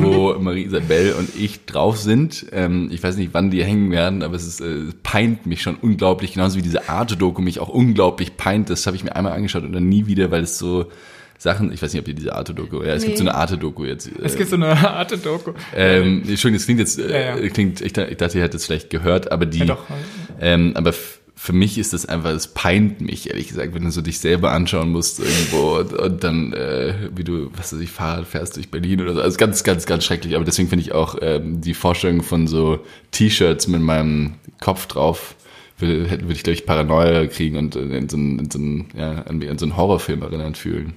wo 0.00 0.34
Marie-Isabelle 0.38 1.14
und 1.16 1.36
ich 1.36 1.66
drauf 1.66 1.98
sind. 1.98 2.46
Ähm, 2.52 2.88
ich 2.90 3.02
weiß 3.02 3.16
nicht, 3.16 3.34
wann 3.34 3.50
die 3.50 3.62
hängen 3.62 3.90
werden, 3.90 4.22
aber 4.22 4.36
es 4.36 4.46
ist, 4.46 4.60
äh, 4.60 4.92
peint 5.02 5.46
mich 5.46 5.62
schon 5.62 5.76
unglaublich, 5.76 6.34
genauso 6.34 6.56
wie 6.56 6.62
diese 6.62 6.88
Arte-Doku 6.88 7.42
mich 7.42 7.60
auch 7.60 7.68
unglaublich 7.68 8.36
peint. 8.36 8.70
Das 8.70 8.86
habe 8.86 8.96
ich 8.96 9.04
mir 9.04 9.14
einmal 9.16 9.32
angeschaut 9.32 9.64
und 9.64 9.72
dann 9.72 9.88
nie 9.88 10.06
wieder, 10.06 10.30
weil 10.30 10.44
es 10.44 10.58
so 10.58 10.86
Sachen, 11.44 11.70
ich 11.72 11.82
weiß 11.82 11.92
nicht, 11.92 12.00
ob 12.00 12.08
ihr 12.08 12.14
diese 12.14 12.34
Arte-Doku, 12.34 12.82
ja, 12.82 12.94
es 12.94 13.02
nee. 13.02 13.08
gibt 13.08 13.18
so 13.18 13.24
eine 13.24 13.34
Arte-Doku 13.34 13.84
jetzt. 13.84 14.10
Es 14.22 14.34
gibt 14.34 14.48
so 14.48 14.56
eine 14.56 14.68
Arte-Doku. 14.68 15.52
Ähm, 15.76 16.22
Entschuldigung, 16.26 16.54
das 16.54 16.64
klingt 16.64 16.80
jetzt, 16.80 16.98
ja, 16.98 17.06
ja. 17.06 17.36
Äh, 17.36 17.50
klingt, 17.50 17.82
ich, 17.82 17.94
ich 17.96 18.16
dachte, 18.16 18.38
ihr 18.38 18.44
hättet 18.44 18.54
es 18.54 18.64
vielleicht 18.64 18.88
gehört, 18.88 19.30
aber 19.30 19.44
die, 19.44 19.58
ja, 19.58 19.66
doch. 19.66 19.84
Ähm, 20.40 20.72
aber 20.74 20.94
für 21.36 21.52
mich 21.52 21.76
ist 21.76 21.92
das 21.92 22.06
einfach, 22.06 22.30
es 22.30 22.46
peint 22.46 23.02
mich, 23.02 23.28
ehrlich 23.28 23.48
gesagt, 23.48 23.74
wenn 23.74 23.84
du 23.84 23.90
so 23.90 24.00
dich 24.00 24.20
selber 24.20 24.52
anschauen 24.52 24.90
musst 24.90 25.20
irgendwo 25.20 25.76
und, 25.80 25.92
und 25.92 26.24
dann, 26.24 26.54
äh, 26.54 27.10
wie 27.14 27.24
du, 27.24 27.50
was 27.54 27.74
weiß 27.74 27.80
ich, 27.80 27.90
Fahrrad 27.90 28.26
fährst 28.26 28.56
durch 28.56 28.70
Berlin 28.70 29.02
oder 29.02 29.12
so. 29.12 29.20
Also 29.20 29.36
ganz, 29.36 29.62
ganz, 29.64 29.84
ganz 29.84 30.02
schrecklich. 30.06 30.36
Aber 30.36 30.46
deswegen 30.46 30.70
finde 30.70 30.82
ich 30.82 30.92
auch 30.92 31.16
ähm, 31.20 31.60
die 31.60 31.74
Vorstellung 31.74 32.22
von 32.22 32.46
so 32.46 32.78
T-Shirts 33.10 33.68
mit 33.68 33.82
meinem 33.82 34.36
Kopf 34.60 34.86
drauf 34.86 35.36
würde, 35.78 36.10
würde 36.10 36.32
ich, 36.32 36.42
glaube 36.42 36.54
ich, 36.54 36.66
Paranoia 36.66 37.26
kriegen 37.26 37.56
und 37.56 37.76
in 37.76 38.08
so 38.08 38.16
einen, 38.16 38.38
in 38.38 38.50
so 38.50 38.58
einen, 38.58 38.88
ja, 38.96 39.22
an 39.22 39.58
so 39.58 39.64
einen 39.64 39.76
Horrorfilm 39.76 40.22
erinnert 40.22 40.56
fühlen. 40.56 40.94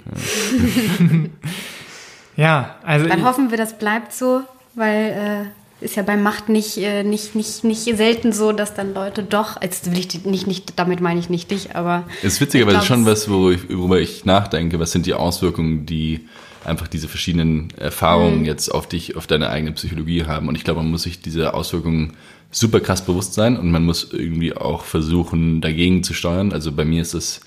Ja, 2.36 2.42
ja 2.44 2.76
also. 2.84 3.06
Dann 3.06 3.24
hoffen 3.24 3.50
wir, 3.50 3.58
das 3.58 3.78
bleibt 3.78 4.12
so, 4.12 4.42
weil 4.74 5.50
äh, 5.50 5.84
ist 5.84 5.96
ja 5.96 6.02
bei 6.02 6.16
Macht 6.16 6.48
nicht, 6.48 6.76
äh, 6.78 7.04
nicht, 7.04 7.34
nicht, 7.34 7.64
nicht 7.64 7.84
selten 7.96 8.32
so, 8.32 8.52
dass 8.52 8.74
dann 8.74 8.94
Leute 8.94 9.22
doch, 9.22 9.60
jetzt 9.62 9.90
will 9.90 9.98
ich 9.98 10.24
nicht, 10.24 10.46
nicht, 10.46 10.78
damit 10.78 11.00
meine 11.00 11.20
ich 11.20 11.30
nicht 11.30 11.50
dich, 11.50 11.76
aber. 11.76 12.04
Es 12.22 12.34
ist 12.34 12.40
witzigerweise 12.40 12.84
schon 12.84 13.06
was, 13.06 13.28
worüber 13.28 13.52
ich, 13.52 13.76
worüber 13.76 14.00
ich 14.00 14.24
nachdenke. 14.24 14.80
Was 14.80 14.92
sind 14.92 15.06
die 15.06 15.14
Auswirkungen, 15.14 15.86
die 15.86 16.28
einfach 16.64 16.88
diese 16.88 17.08
verschiedenen 17.08 17.72
Erfahrungen 17.76 18.40
mhm. 18.40 18.44
jetzt 18.44 18.68
auf 18.68 18.88
dich, 18.88 19.16
auf 19.16 19.26
deine 19.26 19.50
eigene 19.50 19.72
Psychologie 19.72 20.24
haben? 20.24 20.48
Und 20.48 20.56
ich 20.56 20.64
glaube, 20.64 20.82
man 20.82 20.90
muss 20.90 21.02
sich 21.02 21.20
diese 21.20 21.54
Auswirkungen 21.54 22.14
super 22.50 22.80
krass 22.80 23.04
bewusst 23.04 23.34
sein 23.34 23.56
und 23.56 23.70
man 23.70 23.84
muss 23.84 24.12
irgendwie 24.12 24.54
auch 24.54 24.84
versuchen, 24.84 25.60
dagegen 25.60 26.02
zu 26.02 26.14
steuern. 26.14 26.52
Also 26.52 26.72
bei 26.72 26.84
mir 26.84 27.02
ist 27.02 27.14
es 27.14 27.40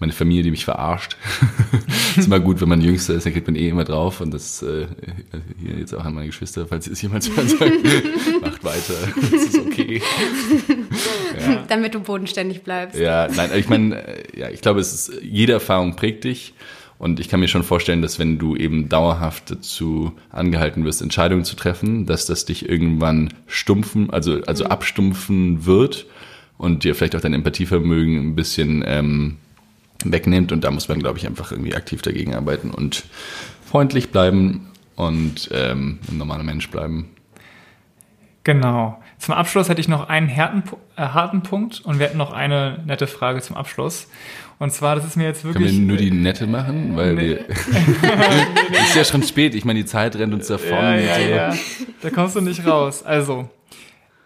meine 0.00 0.12
Familie, 0.12 0.42
die 0.42 0.50
mich 0.50 0.64
verarscht. 0.64 1.16
ist 2.16 2.26
immer 2.26 2.40
gut, 2.40 2.60
wenn 2.60 2.70
man 2.70 2.80
Jüngster 2.80 3.14
ist, 3.14 3.26
dann 3.26 3.34
kriegt 3.34 3.46
man 3.46 3.54
eh 3.54 3.68
immer 3.68 3.84
drauf. 3.84 4.22
Und 4.22 4.32
das 4.32 4.62
äh, 4.62 4.86
hier 5.62 5.78
jetzt 5.78 5.94
auch 5.94 6.04
an 6.04 6.14
meine 6.14 6.26
Geschwister, 6.26 6.66
falls 6.66 6.86
sie 6.86 6.92
es 6.92 7.02
jemals 7.02 7.30
hören 7.30 7.48
sagen, 7.48 7.72
macht 8.40 8.64
weiter, 8.64 8.94
das 9.20 9.42
ist 9.42 9.58
okay. 9.58 10.02
Ja. 11.40 11.64
Damit 11.68 11.94
du 11.94 12.00
bodenständig 12.00 12.62
bleibst. 12.62 12.98
Ja, 12.98 13.28
nein, 13.28 13.50
ich 13.56 13.68
meine, 13.68 14.02
ja, 14.36 14.50
ich 14.50 14.60
glaube, 14.60 14.80
es 14.80 14.92
ist, 14.92 15.22
jede 15.22 15.52
Erfahrung 15.52 15.94
prägt 15.94 16.24
dich. 16.24 16.54
Und 17.00 17.18
ich 17.18 17.30
kann 17.30 17.40
mir 17.40 17.48
schon 17.48 17.62
vorstellen, 17.62 18.02
dass 18.02 18.18
wenn 18.18 18.36
du 18.36 18.56
eben 18.56 18.90
dauerhaft 18.90 19.50
dazu 19.50 20.12
angehalten 20.28 20.84
wirst, 20.84 21.00
Entscheidungen 21.00 21.44
zu 21.44 21.56
treffen, 21.56 22.04
dass 22.04 22.26
das 22.26 22.44
dich 22.44 22.68
irgendwann 22.68 23.32
stumpfen, 23.46 24.10
also, 24.10 24.42
also 24.42 24.66
mhm. 24.66 24.70
abstumpfen 24.70 25.64
wird 25.64 26.04
und 26.58 26.84
dir 26.84 26.94
vielleicht 26.94 27.16
auch 27.16 27.22
dein 27.22 27.32
Empathievermögen 27.32 28.18
ein 28.18 28.34
bisschen 28.34 28.84
ähm, 28.86 29.38
wegnimmt. 30.04 30.52
Und 30.52 30.62
da 30.62 30.70
muss 30.70 30.88
man, 30.90 30.98
glaube 30.98 31.16
ich, 31.18 31.26
einfach 31.26 31.52
irgendwie 31.52 31.74
aktiv 31.74 32.02
dagegen 32.02 32.34
arbeiten 32.34 32.70
und 32.70 33.04
freundlich 33.64 34.10
bleiben 34.10 34.68
und 34.94 35.48
ähm, 35.54 36.00
ein 36.06 36.18
normaler 36.18 36.44
Mensch 36.44 36.68
bleiben. 36.68 37.08
Genau. 38.44 39.02
Zum 39.16 39.34
Abschluss 39.34 39.70
hätte 39.70 39.80
ich 39.80 39.88
noch 39.88 40.10
einen 40.10 40.28
harten, 40.34 40.64
äh, 40.96 41.02
harten 41.02 41.42
Punkt 41.42 41.80
und 41.80 41.98
wir 41.98 42.08
hätten 42.08 42.18
noch 42.18 42.32
eine 42.32 42.82
nette 42.84 43.06
Frage 43.06 43.40
zum 43.40 43.56
Abschluss. 43.56 44.06
Und 44.60 44.72
zwar, 44.72 44.94
das 44.94 45.06
ist 45.06 45.16
mir 45.16 45.24
jetzt 45.24 45.42
wirklich. 45.42 45.68
Können 45.68 45.80
wir 45.80 45.86
nur 45.86 45.96
die 45.96 46.10
nette 46.10 46.46
machen? 46.46 46.94
Weil 46.94 47.14
nee. 47.14 47.28
wir. 47.28 47.48
ist 48.82 48.94
ja 48.94 49.04
schon 49.04 49.22
spät. 49.22 49.54
Ich 49.54 49.64
meine, 49.64 49.78
die 49.78 49.86
Zeit 49.86 50.16
rennt 50.16 50.34
uns 50.34 50.48
davon. 50.48 50.68
Ja, 50.76 50.96
ja, 50.98 51.14
so. 51.14 51.30
ja. 51.30 51.54
Da 52.02 52.10
kommst 52.10 52.36
du 52.36 52.42
nicht 52.42 52.66
raus. 52.66 53.02
Also, 53.02 53.48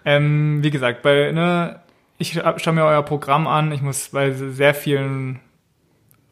ähm, 0.05 0.59
wie 0.61 0.73
gesagt, 0.73 1.03
bei, 1.03 1.31
ne, 1.31 1.79
ich 2.19 2.33
schaue 2.57 2.75
mir 2.75 2.85
euer 2.85 3.05
Programm 3.05 3.47
an. 3.47 3.71
Ich 3.71 3.81
muss 3.81 4.09
bei 4.09 4.33
sehr 4.33 4.75
vielen 4.75 5.39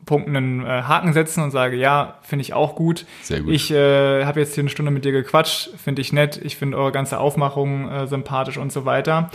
Punkten 0.05 0.37
einen 0.37 0.67
äh, 0.67 0.83
Haken 0.83 1.13
setzen 1.13 1.45
und 1.45 1.53
sage, 1.53 1.77
ja, 1.77 2.19
finde 2.23 2.43
ich 2.43 2.55
auch 2.55 2.75
gut. 2.75 3.07
Sehr 3.23 3.41
gut. 3.41 3.53
Ich 3.53 3.71
äh, 3.71 4.25
habe 4.25 4.41
jetzt 4.41 4.57
hier 4.57 4.63
eine 4.63 4.71
Stunde 4.71 4.91
mit 4.91 5.05
dir 5.05 5.13
gequatscht, 5.13 5.71
finde 5.79 6.03
ich 6.03 6.13
nett. 6.13 6.41
Ich 6.43 6.57
finde 6.57 6.77
eure 6.77 6.91
ganze 6.91 7.19
Aufmachung 7.19 7.89
äh, 7.89 8.09
sympathisch 8.09 8.59
und 8.59 8.73
so 8.73 8.85
weiter. 8.85 9.31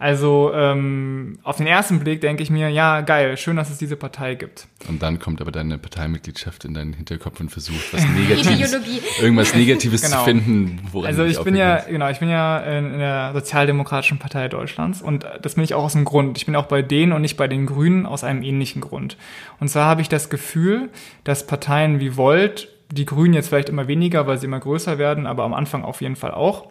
Also 0.00 0.50
ähm, 0.54 1.38
auf 1.42 1.58
den 1.58 1.66
ersten 1.66 2.00
Blick 2.00 2.22
denke 2.22 2.42
ich 2.42 2.48
mir, 2.48 2.70
ja, 2.70 3.02
geil, 3.02 3.36
schön, 3.36 3.56
dass 3.56 3.68
es 3.68 3.76
diese 3.76 3.96
Partei 3.96 4.34
gibt. 4.34 4.66
Und 4.88 5.02
dann 5.02 5.18
kommt 5.18 5.42
aber 5.42 5.52
deine 5.52 5.76
Parteimitgliedschaft 5.76 6.64
in 6.64 6.72
deinen 6.72 6.94
Hinterkopf 6.94 7.38
und 7.38 7.50
versucht, 7.50 7.92
was 7.92 8.08
Negatives, 8.08 8.74
irgendwas 9.20 9.54
Negatives 9.54 10.00
genau. 10.00 10.20
zu 10.20 10.24
finden, 10.24 10.80
woran 10.90 11.06
Also 11.06 11.24
ich 11.24 11.38
bin 11.42 11.54
ja, 11.54 11.80
genau, 11.80 12.08
ich 12.08 12.18
bin 12.18 12.30
ja 12.30 12.60
in, 12.60 12.94
in, 12.94 12.98
der 12.98 13.32
Sozialdemokratischen 13.34 14.18
Partei 14.18 14.48
Deutschlands 14.48 15.02
und 15.02 15.26
das 15.42 15.56
bin 15.56 15.64
ich 15.64 15.74
auch 15.74 15.84
aus 15.84 15.94
einem 15.94 16.06
Grund. 16.06 16.38
Ich 16.38 16.46
bin 16.46 16.56
auch 16.56 16.64
bei 16.64 16.80
denen 16.80 17.12
und 17.12 17.20
nicht 17.20 17.36
bei 17.36 17.46
den 17.46 17.66
Grünen 17.66 18.06
aus 18.06 18.24
einem 18.24 18.42
ähnlichen 18.42 18.80
Grund. 18.80 19.18
Und 19.60 19.68
zwar 19.68 19.84
habe 19.84 20.00
ich 20.00 20.08
das 20.08 20.30
Gefühl, 20.30 20.88
dass 21.24 21.46
Parteien 21.46 22.00
wie 22.00 22.16
Volt, 22.16 22.68
die 22.90 23.04
Grünen 23.04 23.34
jetzt 23.34 23.48
vielleicht 23.48 23.68
immer 23.68 23.86
weniger, 23.86 24.26
weil 24.26 24.38
sie 24.38 24.46
immer 24.46 24.60
größer 24.60 24.96
werden, 24.96 25.26
aber 25.26 25.44
am 25.44 25.52
Anfang 25.52 25.84
auf 25.84 26.00
jeden 26.00 26.16
Fall 26.16 26.30
auch, 26.30 26.68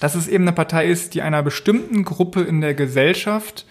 dass 0.00 0.14
es 0.14 0.26
eben 0.26 0.44
eine 0.44 0.52
Partei 0.52 0.86
ist, 0.86 1.14
die 1.14 1.22
einer 1.22 1.42
bestimmten 1.42 2.04
Gruppe 2.04 2.40
in 2.40 2.60
der 2.60 2.74
Gesellschaft 2.74 3.66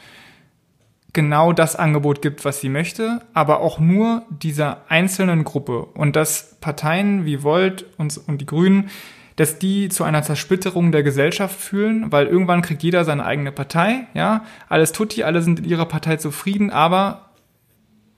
genau 1.11 1.53
das 1.53 1.75
Angebot 1.75 2.21
gibt, 2.21 2.45
was 2.45 2.61
sie 2.61 2.69
möchte, 2.69 3.21
aber 3.33 3.59
auch 3.61 3.79
nur 3.79 4.23
dieser 4.29 4.83
einzelnen 4.89 5.43
Gruppe. 5.43 5.85
Und 5.85 6.15
dass 6.15 6.55
Parteien 6.61 7.25
wie 7.25 7.43
Volt 7.43 7.85
und, 7.97 8.19
und 8.27 8.39
die 8.39 8.45
Grünen, 8.45 8.89
dass 9.35 9.57
die 9.57 9.89
zu 9.89 10.03
einer 10.03 10.21
Zersplitterung 10.21 10.91
der 10.91 11.01
Gesellschaft 11.01 11.59
fühlen, 11.59 12.11
weil 12.11 12.27
irgendwann 12.27 12.61
kriegt 12.61 12.83
jeder 12.83 13.05
seine 13.05 13.25
eigene 13.25 13.51
Partei, 13.51 14.07
ja, 14.13 14.43
alles 14.67 14.91
tutti, 14.91 15.23
alle 15.23 15.41
sind 15.41 15.59
in 15.59 15.65
ihrer 15.65 15.85
Partei 15.85 16.17
zufrieden, 16.17 16.69
aber 16.69 17.28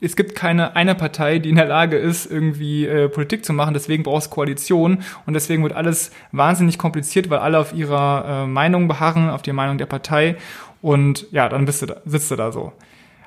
es 0.04 0.16
gibt 0.16 0.34
keine 0.34 0.74
eine 0.74 0.96
Partei, 0.96 1.38
die 1.38 1.48
in 1.48 1.56
der 1.56 1.66
Lage 1.66 1.96
ist, 1.96 2.26
irgendwie 2.26 2.86
äh, 2.86 3.08
Politik 3.08 3.44
zu 3.44 3.52
machen. 3.52 3.72
Deswegen 3.72 4.02
brauchst 4.02 4.26
du 4.26 4.34
Koalition 4.34 5.04
und 5.26 5.34
deswegen 5.34 5.62
wird 5.62 5.74
alles 5.74 6.10
wahnsinnig 6.32 6.76
kompliziert, 6.76 7.30
weil 7.30 7.38
alle 7.38 7.58
auf 7.58 7.72
ihrer 7.72 8.42
äh, 8.44 8.46
Meinung 8.46 8.88
beharren, 8.88 9.30
auf 9.30 9.42
die 9.42 9.52
Meinung 9.52 9.78
der 9.78 9.86
Partei. 9.86 10.36
Und 10.80 11.30
ja, 11.30 11.48
dann 11.48 11.64
bist 11.64 11.82
du 11.82 11.86
da, 11.86 11.96
sitzt 12.04 12.30
du 12.32 12.36
da 12.36 12.50
so. 12.50 12.72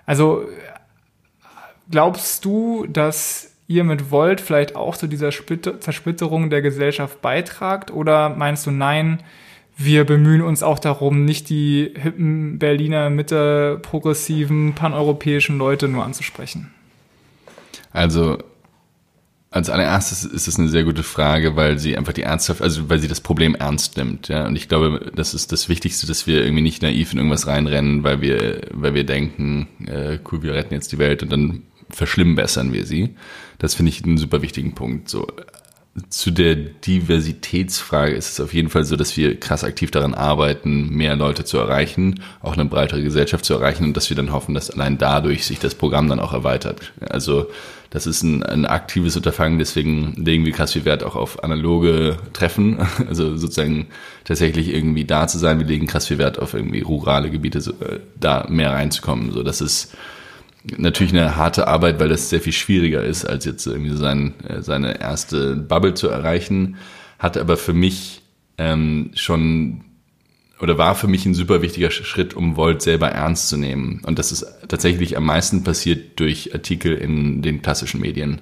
Also 0.06 0.46
glaubst 1.90 2.44
du, 2.44 2.86
dass 2.88 3.54
ihr 3.68 3.86
mit 3.86 4.12
Volt 4.12 4.42
vielleicht 4.42 4.76
auch 4.76 4.98
zu 4.98 5.08
dieser 5.08 5.32
Splitter 5.32 5.80
Zersplitterung 5.80 6.50
der 6.50 6.62
Gesellschaft 6.62 7.22
beitragt? 7.22 7.90
Oder 7.90 8.30
meinst 8.30 8.66
du, 8.68 8.72
nein, 8.72 9.24
wir 9.78 10.06
bemühen 10.06 10.42
uns 10.42 10.64
auch 10.64 10.80
darum, 10.80 11.26
nicht 11.26 11.50
die 11.50 11.92
hippen 11.96 12.60
Berliner 12.60 13.10
Mitte 13.10 13.80
progressiven 13.82 14.74
paneuropäischen 14.74 15.58
Leute 15.58 15.88
nur 15.88 16.06
anzusprechen. 16.06 16.74
Also 17.92 18.38
als 19.52 19.70
allererstes 19.70 20.26
ist 20.26 20.50
es 20.50 20.60
eine 20.60 20.68
sehr 20.68 20.84
gute 20.84 21.04
Frage, 21.04 21.56
weil 21.56 21.80
sie 21.80 21.98
einfach 21.98 22.12
die 22.12 22.24
ernsthaft, 22.24 22.62
also 22.62 22.90
weil 22.90 23.00
sie 23.00 23.08
das 23.08 23.22
Problem 23.22 23.56
ernst 23.56 23.96
nimmt, 23.96 24.28
ja. 24.28 24.48
Und 24.48 24.58
ich 24.58 24.68
glaube, 24.68 25.12
das 25.16 25.34
ist 25.34 25.54
das 25.54 25.70
Wichtigste, 25.70 26.06
dass 26.08 26.28
wir 26.28 26.44
irgendwie 26.44 26.62
nicht 26.62 26.82
naiv 26.82 27.14
in 27.14 27.20
irgendwas 27.20 27.48
reinrennen, 27.48 28.04
weil 28.04 28.20
wir, 28.20 28.64
weil 28.72 28.94
wir 28.94 29.06
denken, 29.06 29.70
äh, 29.88 30.20
cool, 30.30 30.44
wir 30.44 30.54
retten 30.56 30.74
jetzt 30.74 30.92
die 30.92 30.98
Welt 30.98 31.24
und 31.24 31.32
dann 31.32 31.64
verschlimmbessern 31.90 32.74
wir 32.74 32.86
sie. 32.86 33.16
Das 33.58 33.76
finde 33.76 33.92
ich 33.92 34.04
einen 34.04 34.18
super 34.18 34.42
wichtigen 34.42 34.76
Punkt. 34.76 35.08
So 35.08 35.28
zu 36.10 36.32
der 36.32 36.56
Diversitätsfrage 36.56 38.14
ist 38.14 38.32
es 38.32 38.40
auf 38.42 38.54
jeden 38.54 38.70
Fall 38.70 38.84
so, 38.84 38.98
dass 38.98 39.16
wir 39.16 39.40
krass 39.40 39.64
aktiv 39.64 39.92
daran 39.92 40.14
arbeiten, 40.14 40.90
mehr 40.90 41.16
Leute 41.16 41.46
zu 41.46 41.58
erreichen, 41.58 42.20
auch 42.42 42.54
eine 42.54 42.66
breitere 42.66 43.02
Gesellschaft 43.02 43.46
zu 43.46 43.54
erreichen 43.54 43.86
und 43.86 43.96
dass 43.96 44.10
wir 44.10 44.18
dann 44.18 44.34
hoffen, 44.34 44.54
dass 44.54 44.70
allein 44.70 44.98
dadurch 44.98 45.46
sich 45.46 45.60
das 45.60 45.74
Programm 45.74 46.10
dann 46.10 46.20
auch 46.20 46.34
erweitert. 46.34 46.92
Also 47.10 47.48
das 47.92 48.08
ist 48.08 48.24
ein, 48.24 48.44
ein 48.44 48.66
aktives 48.66 49.16
Unterfangen, 49.16 49.58
deswegen 49.58 50.14
legen 50.18 50.46
wir 50.46 50.52
krass 50.52 50.74
viel 50.74 50.84
Wert 50.84 51.02
auch 51.02 51.16
auf 51.16 51.46
analoge 51.46 52.18
Treffen, 52.34 52.78
also 53.08 53.38
sozusagen 53.38 53.88
tatsächlich 54.26 54.74
irgendwie 54.74 55.06
da 55.06 55.30
zu 55.30 55.38
sein. 55.38 55.60
Wir 55.60 55.66
legen 55.66 55.88
krass 55.88 56.08
viel 56.08 56.18
Wert 56.18 56.40
auf 56.40 56.54
irgendwie 56.54 56.82
rurale 56.82 57.30
Gebiete, 57.30 57.62
so, 57.62 57.72
äh, 57.72 58.02
da 58.20 58.48
mehr 58.50 58.72
reinzukommen. 58.72 59.32
So, 59.32 59.44
das 59.44 59.62
ist 59.62 59.96
natürlich 60.78 61.14
eine 61.14 61.36
harte 61.36 61.68
Arbeit, 61.68 62.00
weil 62.00 62.10
das 62.10 62.30
sehr 62.30 62.42
viel 62.42 62.54
schwieriger 62.54 63.04
ist, 63.04 63.26
als 63.26 63.46
jetzt 63.46 63.66
irgendwie 63.66 63.96
sein, 63.96 64.34
äh, 64.48 64.62
seine 64.62 65.00
erste 65.00 65.56
Bubble 65.56 65.94
zu 65.94 66.08
erreichen. 66.08 66.78
Hat 67.20 67.38
aber 67.38 67.58
für 67.58 67.74
mich 67.74 68.22
ähm, 68.58 69.12
schon 69.16 69.82
oder 70.62 70.78
war 70.78 70.96
für 70.96 71.08
mich 71.08 71.26
ein 71.26 71.34
super 71.34 71.62
wichtiger 71.62 71.92
Schritt, 71.92 72.34
um 72.34 72.56
Volt 72.56 72.82
selber 72.82 73.10
ernst 73.10 73.50
zu 73.50 73.58
nehmen. 73.58 74.02
Und 74.06 74.20
das 74.20 74.32
ist 74.32 74.46
tatsächlich 74.68 75.18
am 75.18 75.26
meisten 75.26 75.64
passiert 75.64 76.20
durch 76.20 76.54
Artikel 76.54 76.96
in 76.96 77.42
den 77.42 77.62
klassischen 77.62 78.00
Medien. 78.00 78.42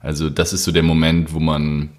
Also 0.00 0.28
das 0.28 0.52
ist 0.52 0.64
so 0.64 0.72
der 0.72 0.82
Moment, 0.82 1.32
wo 1.32 1.38
man 1.38 1.90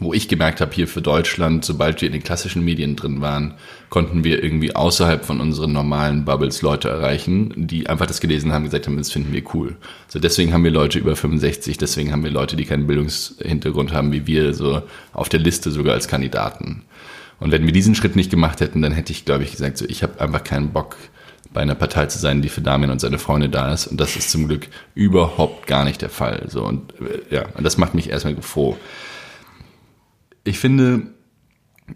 wo 0.00 0.12
ich 0.12 0.28
gemerkt 0.28 0.60
habe, 0.60 0.72
hier 0.72 0.88
für 0.88 1.02
Deutschland, 1.02 1.64
sobald 1.64 2.00
wir 2.00 2.06
in 2.06 2.12
den 2.12 2.22
klassischen 2.22 2.64
Medien 2.64 2.96
drin 2.96 3.20
waren, 3.20 3.54
konnten 3.90 4.24
wir 4.24 4.42
irgendwie 4.42 4.74
außerhalb 4.74 5.24
von 5.24 5.40
unseren 5.40 5.72
normalen 5.72 6.24
Bubbles 6.24 6.62
Leute 6.62 6.88
erreichen, 6.88 7.52
die 7.56 7.88
einfach 7.88 8.06
das 8.06 8.20
gelesen 8.20 8.52
haben, 8.52 8.64
gesagt 8.64 8.86
haben, 8.86 8.96
das 8.96 9.12
finden 9.12 9.32
wir 9.32 9.42
cool. 9.54 9.76
So 10.08 10.18
deswegen 10.18 10.52
haben 10.52 10.64
wir 10.64 10.70
Leute 10.70 10.98
über 10.98 11.14
65, 11.14 11.76
deswegen 11.76 12.10
haben 12.10 12.24
wir 12.24 12.30
Leute, 12.30 12.56
die 12.56 12.64
keinen 12.64 12.86
Bildungshintergrund 12.86 13.92
haben 13.92 14.12
wie 14.12 14.26
wir, 14.26 14.54
so 14.54 14.82
auf 15.12 15.28
der 15.28 15.40
Liste 15.40 15.70
sogar 15.70 15.94
als 15.94 16.08
Kandidaten. 16.08 16.82
Und 17.38 17.50
wenn 17.50 17.66
wir 17.66 17.72
diesen 17.72 17.94
Schritt 17.94 18.16
nicht 18.16 18.30
gemacht 18.30 18.60
hätten, 18.60 18.82
dann 18.82 18.92
hätte 18.92 19.12
ich, 19.12 19.24
glaube 19.24 19.44
ich, 19.44 19.50
gesagt, 19.52 19.76
so 19.76 19.84
ich 19.86 20.02
habe 20.02 20.20
einfach 20.20 20.44
keinen 20.44 20.72
Bock, 20.72 20.96
bei 21.52 21.60
einer 21.60 21.74
Partei 21.74 22.06
zu 22.06 22.18
sein, 22.18 22.40
die 22.40 22.48
für 22.48 22.62
Damien 22.62 22.90
und 22.90 23.00
seine 23.00 23.18
Freunde 23.18 23.48
da 23.48 23.72
ist. 23.72 23.86
Und 23.86 24.00
das 24.00 24.16
ist 24.16 24.30
zum 24.30 24.48
Glück 24.48 24.68
überhaupt 24.94 25.66
gar 25.66 25.84
nicht 25.84 26.00
der 26.00 26.08
Fall. 26.08 26.46
So 26.48 26.64
und 26.64 26.94
äh, 27.00 27.34
ja, 27.34 27.44
und 27.54 27.64
das 27.64 27.76
macht 27.76 27.94
mich 27.94 28.10
erstmal 28.10 28.36
froh 28.40 28.78
ich 30.44 30.58
finde, 30.58 31.02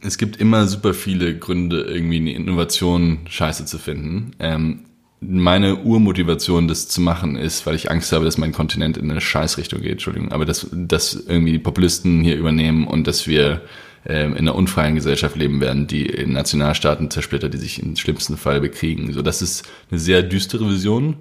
es 0.02 0.18
gibt 0.18 0.36
immer 0.36 0.66
super 0.66 0.94
viele 0.94 1.38
Gründe, 1.38 1.82
irgendwie 1.82 2.16
eine 2.16 2.34
Innovation 2.34 3.20
scheiße 3.28 3.64
zu 3.64 3.78
finden. 3.78 4.32
Ähm, 4.38 4.84
meine 5.20 5.76
Urmotivation, 5.82 6.68
das 6.68 6.88
zu 6.88 7.00
machen, 7.00 7.36
ist, 7.36 7.66
weil 7.66 7.74
ich 7.74 7.90
Angst 7.90 8.12
habe, 8.12 8.24
dass 8.24 8.38
mein 8.38 8.52
Kontinent 8.52 8.96
in 8.96 9.10
eine 9.10 9.20
Scheißrichtung 9.20 9.80
geht, 9.80 9.92
Entschuldigung, 9.92 10.30
aber 10.30 10.44
dass, 10.44 10.66
dass 10.72 11.14
irgendwie 11.14 11.52
die 11.52 11.58
Populisten 11.58 12.22
hier 12.22 12.36
übernehmen 12.36 12.86
und 12.86 13.06
dass 13.06 13.26
wir 13.26 13.62
ähm, 14.04 14.32
in 14.32 14.40
einer 14.40 14.54
unfreien 14.54 14.94
Gesellschaft 14.94 15.36
leben 15.36 15.60
werden, 15.60 15.86
die 15.86 16.04
in 16.06 16.32
Nationalstaaten 16.32 17.10
zersplittert, 17.10 17.54
die 17.54 17.58
sich 17.58 17.82
im 17.82 17.96
schlimmsten 17.96 18.36
Fall 18.36 18.60
bekriegen. 18.60 19.12
So, 19.12 19.22
das 19.22 19.42
ist 19.42 19.66
eine 19.90 19.98
sehr 19.98 20.22
düstere 20.22 20.68
Vision, 20.68 21.16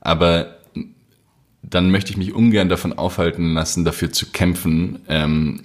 aber 0.00 0.58
dann 1.62 1.90
möchte 1.90 2.10
ich 2.10 2.16
mich 2.16 2.32
ungern 2.34 2.68
davon 2.68 2.92
aufhalten 2.92 3.54
lassen, 3.54 3.84
dafür 3.84 4.12
zu 4.12 4.26
kämpfen, 4.26 5.00
ähm, 5.08 5.62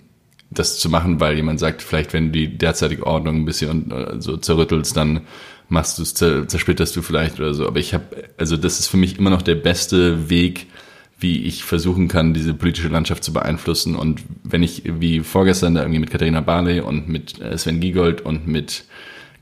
das 0.60 0.80
zu 0.80 0.90
machen, 0.90 1.20
weil 1.20 1.36
jemand 1.36 1.60
sagt, 1.60 1.82
vielleicht 1.82 2.14
wenn 2.14 2.32
du 2.32 2.40
die 2.40 2.58
derzeitige 2.58 3.06
Ordnung 3.06 3.38
ein 3.38 3.46
bisschen 3.46 3.92
äh, 3.92 4.22
so 4.22 4.38
zerrüttelst, 4.38 4.96
dann 4.96 5.22
machst 5.70 5.98
du 5.98 6.04
es, 6.04 6.14
zersplitterst 6.14 6.96
du 6.96 7.02
vielleicht 7.02 7.40
oder 7.40 7.54
so. 7.54 7.68
Aber 7.68 7.80
ich 7.80 7.94
habe, 7.94 8.06
also 8.38 8.58
das 8.58 8.80
ist 8.80 8.88
für 8.88 8.98
mich 8.98 9.18
immer 9.18 9.30
noch 9.30 9.42
der 9.42 9.56
beste 9.56 10.30
Weg, 10.30 10.68
wie 11.18 11.44
ich 11.44 11.64
versuchen 11.64 12.08
kann, 12.08 12.34
diese 12.34 12.54
politische 12.54 12.90
Landschaft 12.90 13.24
zu 13.24 13.34
beeinflussen. 13.34 13.96
Und 13.96 14.22
wenn 14.44 14.64
ich 14.64 14.84
wie 14.86 15.22
vorgestern 15.22 15.76
da 15.76 15.82
irgendwie 15.82 16.00
mit 16.00 16.12
Katharina 16.12 16.42
Barley 16.42 16.82
und 16.82 17.08
mit 17.08 17.40
äh, 17.42 17.58
Sven 17.58 17.80
Giegold 17.80 18.22
und 18.22 18.48
mit 18.48 18.86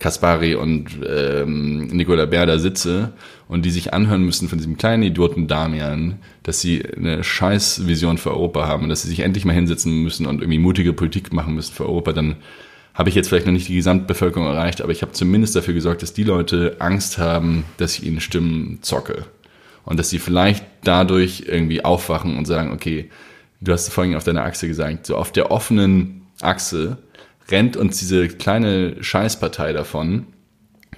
Kaspari 0.03 0.55
und 0.55 0.99
ähm, 1.07 1.87
Nicola 1.87 2.25
Berda 2.25 2.59
sitze 2.59 3.13
und 3.47 3.63
die 3.63 3.71
sich 3.71 3.93
anhören 3.93 4.21
müssen 4.23 4.49
von 4.49 4.57
diesem 4.57 4.75
kleinen 4.75 5.01
Idioten 5.01 5.47
Damian, 5.47 6.19
dass 6.43 6.59
sie 6.59 6.83
eine 6.85 7.23
scheiß 7.23 7.87
Vision 7.87 8.17
für 8.17 8.31
Europa 8.31 8.67
haben 8.67 8.83
und 8.83 8.89
dass 8.89 9.03
sie 9.03 9.07
sich 9.07 9.21
endlich 9.21 9.45
mal 9.45 9.53
hinsetzen 9.53 10.03
müssen 10.03 10.25
und 10.25 10.41
irgendwie 10.41 10.59
mutige 10.59 10.91
Politik 10.91 11.31
machen 11.31 11.55
müssen 11.55 11.73
für 11.73 11.85
Europa, 11.85 12.11
dann 12.11 12.35
habe 12.93 13.07
ich 13.07 13.15
jetzt 13.15 13.29
vielleicht 13.29 13.45
noch 13.45 13.53
nicht 13.53 13.69
die 13.69 13.75
Gesamtbevölkerung 13.75 14.45
erreicht, 14.45 14.81
aber 14.81 14.91
ich 14.91 15.03
habe 15.03 15.13
zumindest 15.13 15.55
dafür 15.55 15.73
gesorgt, 15.73 16.01
dass 16.01 16.11
die 16.11 16.25
Leute 16.25 16.75
Angst 16.79 17.17
haben, 17.17 17.63
dass 17.77 17.97
ich 17.97 18.05
ihnen 18.05 18.19
Stimmen 18.19 18.79
zocke. 18.81 19.25
Und 19.85 19.99
dass 19.99 20.09
sie 20.09 20.19
vielleicht 20.19 20.65
dadurch 20.83 21.45
irgendwie 21.47 21.83
aufwachen 21.83 22.37
und 22.37 22.45
sagen, 22.45 22.73
okay, 22.73 23.09
du 23.61 23.71
hast 23.71 23.87
vorhin 23.87 24.15
auf 24.15 24.25
deiner 24.25 24.43
Achse 24.43 24.67
gesagt, 24.67 25.05
so 25.05 25.15
auf 25.15 25.31
der 25.31 25.49
offenen 25.49 26.23
Achse 26.41 26.97
rennt 27.53 27.77
uns 27.77 27.99
diese 27.99 28.27
kleine 28.27 29.01
Scheißpartei 29.01 29.73
davon 29.73 30.25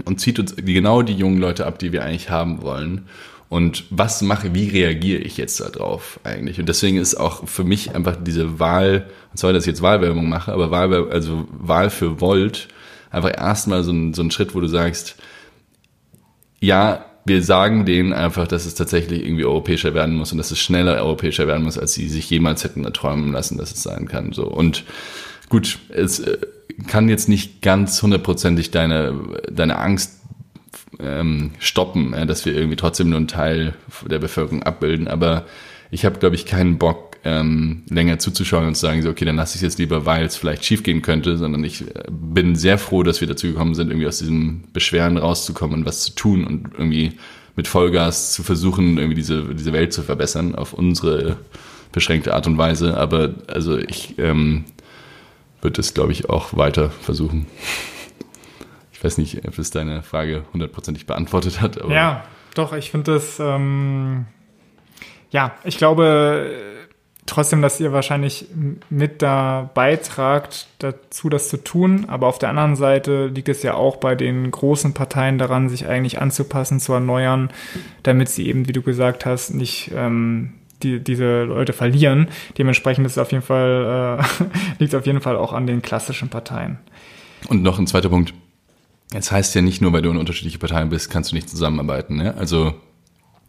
und 0.05 0.21
zieht 0.21 0.39
uns 0.39 0.55
genau 0.55 1.01
die 1.01 1.13
jungen 1.13 1.37
Leute 1.37 1.65
ab, 1.65 1.79
die 1.79 1.91
wir 1.91 2.03
eigentlich 2.03 2.29
haben 2.29 2.61
wollen. 2.61 3.07
Und 3.49 3.83
was 3.89 4.21
mache, 4.21 4.55
wie 4.55 4.69
reagiere 4.69 5.21
ich 5.21 5.37
jetzt 5.37 5.59
darauf 5.59 6.19
eigentlich? 6.23 6.59
Und 6.59 6.67
deswegen 6.67 6.97
ist 6.97 7.15
auch 7.15 7.47
für 7.47 7.63
mich 7.63 7.93
einfach 7.93 8.15
diese 8.19 8.59
Wahl, 8.59 9.07
und 9.31 9.37
zwar, 9.37 9.53
dass 9.53 9.63
ich 9.63 9.67
jetzt 9.67 9.81
Wahlwerbung 9.81 10.27
mache, 10.27 10.51
aber 10.51 10.71
Wahl, 10.71 11.09
also 11.11 11.47
Wahl 11.51 11.89
für 11.89 12.21
Volt, 12.21 12.69
einfach 13.11 13.31
erstmal 13.37 13.83
so 13.83 13.91
ein, 13.91 14.13
so 14.13 14.23
ein 14.23 14.31
Schritt, 14.31 14.55
wo 14.55 14.61
du 14.61 14.67
sagst, 14.67 15.17
ja, 16.59 17.05
wir 17.25 17.43
sagen 17.43 17.85
denen 17.85 18.13
einfach, 18.13 18.47
dass 18.47 18.65
es 18.65 18.75
tatsächlich 18.75 19.23
irgendwie 19.23 19.45
europäischer 19.45 19.93
werden 19.93 20.15
muss 20.15 20.31
und 20.31 20.37
dass 20.37 20.51
es 20.51 20.59
schneller 20.59 20.95
europäischer 20.95 21.47
werden 21.47 21.63
muss, 21.63 21.77
als 21.77 21.93
sie 21.93 22.07
sich 22.07 22.29
jemals 22.29 22.63
hätten 22.63 22.85
erträumen 22.85 23.31
lassen, 23.31 23.57
dass 23.57 23.71
es 23.71 23.83
sein 23.83 24.07
kann. 24.07 24.31
So 24.31 24.45
und 24.45 24.85
gut, 25.49 25.79
es 25.89 26.19
äh, 26.19 26.37
kann 26.87 27.09
jetzt 27.09 27.29
nicht 27.29 27.61
ganz 27.61 28.01
hundertprozentig 28.01 28.71
deine, 28.71 29.41
deine 29.51 29.77
Angst 29.79 30.21
ähm, 30.99 31.51
stoppen, 31.59 32.13
ja, 32.13 32.25
dass 32.25 32.45
wir 32.45 32.55
irgendwie 32.55 32.75
trotzdem 32.75 33.09
nur 33.09 33.17
einen 33.17 33.27
Teil 33.27 33.73
der 34.09 34.19
Bevölkerung 34.19 34.63
abbilden. 34.63 35.07
Aber 35.07 35.45
ich 35.91 36.05
habe, 36.05 36.19
glaube 36.19 36.35
ich, 36.35 36.45
keinen 36.45 36.77
Bock, 36.77 37.17
ähm, 37.23 37.83
länger 37.89 38.19
zuzuschauen 38.19 38.67
und 38.67 38.75
zu 38.75 38.81
sagen, 38.81 39.01
so, 39.01 39.09
okay, 39.09 39.25
dann 39.25 39.35
lasse 39.35 39.55
ich 39.55 39.63
es 39.63 39.63
jetzt 39.63 39.79
lieber, 39.79 40.05
weil 40.05 40.25
es 40.25 40.37
vielleicht 40.37 40.63
schiefgehen 40.63 41.01
könnte, 41.01 41.37
sondern 41.37 41.63
ich 41.63 41.81
äh, 41.81 42.03
bin 42.09 42.55
sehr 42.55 42.77
froh, 42.77 43.01
dass 43.01 43.19
wir 43.19 43.27
dazu 43.27 43.47
gekommen 43.47 43.73
sind, 43.73 43.89
irgendwie 43.89 44.07
aus 44.07 44.19
diesem 44.19 44.63
Beschweren 44.73 45.17
rauszukommen 45.17 45.79
und 45.79 45.85
was 45.85 46.01
zu 46.01 46.11
tun 46.13 46.45
und 46.45 46.69
irgendwie 46.77 47.13
mit 47.55 47.67
Vollgas 47.67 48.33
zu 48.33 48.43
versuchen, 48.43 48.97
irgendwie 48.97 49.15
diese, 49.15 49.55
diese 49.55 49.73
Welt 49.73 49.91
zu 49.91 50.03
verbessern 50.03 50.53
auf 50.53 50.73
unsere 50.73 51.37
beschränkte 51.91 52.33
Art 52.35 52.45
und 52.45 52.57
Weise. 52.57 52.95
Aber 52.97 53.33
also 53.47 53.77
ich 53.77 54.15
ähm, 54.19 54.65
wird 55.65 55.79
es, 55.79 55.93
glaube 55.95 56.11
ich, 56.11 56.29
auch 56.29 56.55
weiter 56.55 56.91
versuchen. 56.91 57.47
Ich 58.93 59.03
weiß 59.03 59.17
nicht, 59.17 59.45
ob 59.47 59.57
es 59.57 59.71
deine 59.71 60.03
Frage 60.03 60.45
hundertprozentig 60.53 61.07
beantwortet 61.07 61.59
hat. 61.59 61.77
Ja, 61.89 62.23
doch, 62.53 62.71
ich 62.71 62.91
finde 62.91 63.13
das, 63.13 63.39
ähm, 63.39 64.27
ja, 65.31 65.55
ich 65.63 65.77
glaube 65.77 66.49
trotzdem, 67.25 67.63
dass 67.63 67.79
ihr 67.79 67.91
wahrscheinlich 67.91 68.45
mit 68.89 69.23
da 69.23 69.69
beitragt, 69.73 70.67
dazu 70.77 71.29
das 71.29 71.49
zu 71.49 71.57
tun. 71.57 72.05
Aber 72.07 72.27
auf 72.27 72.37
der 72.37 72.49
anderen 72.49 72.75
Seite 72.75 73.27
liegt 73.27 73.49
es 73.49 73.63
ja 73.63 73.73
auch 73.73 73.97
bei 73.97 74.15
den 74.15 74.51
großen 74.51 74.93
Parteien 74.93 75.39
daran, 75.39 75.67
sich 75.67 75.87
eigentlich 75.87 76.21
anzupassen, 76.21 76.79
zu 76.79 76.93
erneuern, 76.93 77.49
damit 78.03 78.29
sie 78.29 78.47
eben, 78.47 78.67
wie 78.67 78.73
du 78.73 78.83
gesagt 78.83 79.25
hast, 79.25 79.55
nicht 79.55 79.91
ähm, 79.95 80.53
die, 80.83 81.03
diese 81.03 81.43
Leute 81.43 81.73
verlieren. 81.73 82.27
Dementsprechend 82.57 83.05
ist 83.05 83.17
auf 83.17 83.31
jeden 83.31 83.43
Fall, 83.43 84.19
äh, 84.19 84.43
liegt 84.79 84.93
es 84.93 84.99
auf 84.99 85.05
jeden 85.05 85.21
Fall 85.21 85.35
auch 85.35 85.53
an 85.53 85.67
den 85.67 85.81
klassischen 85.81 86.29
Parteien. 86.29 86.79
Und 87.47 87.63
noch 87.63 87.79
ein 87.79 87.87
zweiter 87.87 88.09
Punkt. 88.09 88.33
Es 89.13 89.31
heißt 89.31 89.55
ja 89.55 89.61
nicht 89.61 89.81
nur, 89.81 89.93
weil 89.93 90.01
du 90.01 90.09
in 90.09 90.17
unterschiedliche 90.17 90.57
Parteien 90.57 90.89
bist, 90.89 91.09
kannst 91.09 91.31
du 91.31 91.35
nicht 91.35 91.49
zusammenarbeiten. 91.49 92.17
Ne? 92.17 92.35
Also 92.35 92.73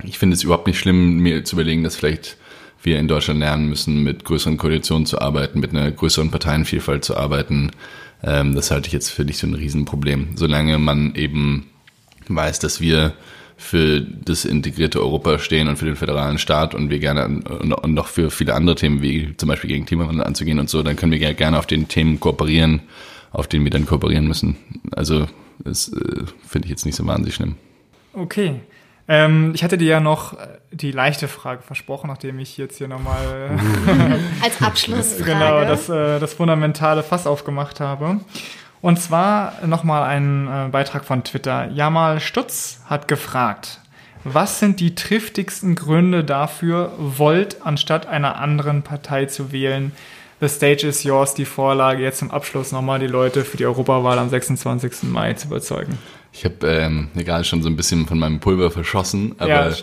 ich 0.03 0.19
finde 0.19 0.35
es 0.35 0.43
überhaupt 0.43 0.67
nicht 0.67 0.79
schlimm, 0.79 1.19
mir 1.19 1.45
zu 1.45 1.57
überlegen, 1.57 1.83
dass 1.83 1.97
vielleicht 1.97 2.37
wir 2.83 2.99
in 2.99 3.09
Deutschland 3.09 3.41
lernen 3.41 3.69
müssen, 3.69 4.03
mit 4.03 4.25
größeren 4.25 4.59
Koalitionen 4.59 5.07
zu 5.07 5.21
arbeiten, 5.21 5.61
mit 5.61 5.71
einer 5.71 5.91
größeren 5.91 6.31
Parteienvielfalt 6.31 7.05
zu 7.05 7.17
arbeiten. 7.17 7.71
Ähm, 8.23 8.55
das 8.55 8.71
halte 8.71 8.87
ich 8.87 8.93
jetzt 8.93 9.11
für 9.11 9.25
nicht 9.25 9.39
so 9.39 9.47
ein 9.47 9.55
Riesenproblem. 9.55 10.37
Solange 10.37 10.79
man 10.79 11.15
eben 11.15 11.67
weiß, 12.29 12.59
dass 12.59 12.81
wir 12.81 13.15
für 13.57 14.01
das 14.01 14.45
integrierte 14.45 15.01
Europa 15.01 15.39
stehen 15.39 15.69
und 15.69 15.77
für 15.77 15.87
den 15.87 15.97
föderalen 15.97 16.39
Staat 16.39 16.75
und 16.75 16.91
wir 16.91 16.99
gerne 16.99 17.25
und 17.25 17.95
noch 17.95 18.09
für 18.09 18.31
viele 18.31 18.55
andere 18.55 18.77
Themen 18.77 19.01
wie 19.01 19.35
zum 19.37 19.49
Beispiel 19.49 19.69
gegen 19.69 19.87
Klimawandel 19.87 20.25
anzugehen 20.25 20.59
und 20.59 20.69
so, 20.69 20.83
dann 20.83 20.97
können 20.97 21.13
wir 21.13 21.35
gerne 21.35 21.59
auf 21.59 21.67
den 21.67 21.89
Themen 21.89 22.21
kooperieren, 22.21 22.83
auf 23.33 23.47
denen 23.47 23.65
wir 23.65 23.71
dann 23.71 23.87
kooperieren 23.87 24.27
müssen. 24.27 24.57
Also 24.95 25.27
das 25.59 25.89
äh, 25.89 26.25
finde 26.47 26.67
ich 26.67 26.71
jetzt 26.71 26.85
nicht 26.85 26.97
so 26.97 27.07
wahnsinnig 27.07 27.35
schlimm. 27.35 27.57
Okay. 28.13 28.61
Ähm, 29.09 29.53
ich 29.55 29.63
hatte 29.63 29.79
dir 29.79 29.89
ja 29.89 30.01
noch 30.01 30.37
die 30.73 30.91
leichte 30.91 31.29
Frage 31.29 31.63
versprochen, 31.63 32.09
nachdem 32.09 32.39
ich 32.39 32.57
jetzt 32.59 32.79
hier 32.79 32.89
nochmal 32.89 33.59
als 34.43 34.61
Abschlussfrage 34.61 35.25
genau 35.25 35.65
das, 35.65 35.89
äh, 35.89 36.19
das 36.19 36.35
fundamentale 36.35 37.03
Fass 37.03 37.27
aufgemacht 37.27 37.81
habe. 37.81 38.21
Und 38.87 39.01
zwar 39.01 39.67
nochmal 39.67 40.05
ein 40.05 40.47
äh, 40.47 40.69
Beitrag 40.69 41.05
von 41.05 41.25
Twitter. 41.25 41.69
Jamal 41.73 42.21
Stutz 42.21 42.83
hat 42.87 43.09
gefragt, 43.09 43.81
was 44.23 44.61
sind 44.61 44.79
die 44.79 44.95
triftigsten 44.95 45.75
Gründe 45.75 46.23
dafür, 46.23 46.93
Volt 46.97 47.57
anstatt 47.65 48.07
einer 48.07 48.37
anderen 48.37 48.83
Partei 48.83 49.27
zu 49.27 49.51
wählen? 49.51 49.91
The 50.39 50.47
stage 50.47 50.87
is 50.87 51.03
yours, 51.03 51.35
die 51.35 51.47
Vorlage, 51.47 52.01
jetzt 52.01 52.21
zum 52.21 52.31
Abschluss 52.31 52.71
nochmal 52.71 53.01
die 53.01 53.09
Leute 53.09 53.45
für 53.45 53.57
die 53.57 53.67
Europawahl 53.67 54.21
am 54.21 54.29
26. 54.29 55.03
Mai 55.11 55.33
zu 55.33 55.49
überzeugen. 55.49 55.99
Ich 56.33 56.45
habe 56.45 56.65
ähm, 56.69 57.09
gerade 57.17 57.43
schon 57.43 57.65
so 57.65 57.69
ein 57.69 57.75
bisschen 57.75 58.07
von 58.07 58.21
meinem 58.21 58.39
Pulver 58.39 58.71
verschossen, 58.71 59.35
aber 59.39 59.71
ja, 59.71 59.77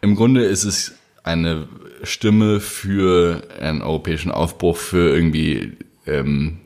im 0.00 0.14
Grunde 0.14 0.44
ist 0.44 0.62
es 0.62 0.94
eine 1.24 1.66
Stimme 2.04 2.60
für 2.60 3.42
einen 3.60 3.82
europäischen 3.82 4.30
Aufbruch, 4.30 4.76
für 4.76 5.12
irgendwie 5.12 5.76
ähm, 6.06 6.60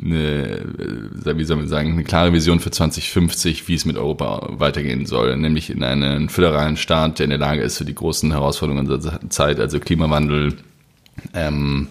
eine, 0.00 0.58
äh, 1.24 1.38
wie 1.38 1.44
soll 1.44 1.56
man 1.56 1.68
sagen, 1.68 1.92
eine 1.92 2.04
klare 2.04 2.32
Vision 2.32 2.60
für 2.60 2.70
2050, 2.70 3.68
wie 3.68 3.74
es 3.74 3.84
mit 3.84 3.96
Europa 3.96 4.46
weitergehen 4.50 5.06
soll, 5.06 5.36
nämlich 5.36 5.70
in 5.70 5.82
einen 5.82 6.28
föderalen 6.28 6.76
Staat, 6.76 7.18
der 7.18 7.24
in 7.24 7.30
der 7.30 7.38
Lage 7.38 7.62
ist, 7.62 7.78
für 7.78 7.84
die 7.84 7.94
großen 7.94 8.30
Herausforderungen 8.32 8.90
unserer 8.90 9.20
Zeit, 9.30 9.58
also 9.58 9.80
Klimawandel, 9.80 10.54
ähm, 11.34 11.88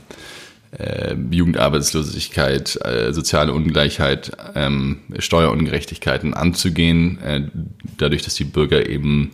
äh, 0.77 1.15
Jugendarbeitslosigkeit, 1.32 2.80
äh, 2.86 3.14
soziale 3.14 3.53
Ungleichheit, 3.53 4.32
ähm, 4.56 4.99
Steuerungerechtigkeiten 5.18 6.34
anzugehen, 6.34 7.19
äh, 7.22 7.41
dadurch, 7.98 8.23
dass 8.23 8.36
die 8.36 8.44
Bürger 8.44 8.88
eben 8.88 9.32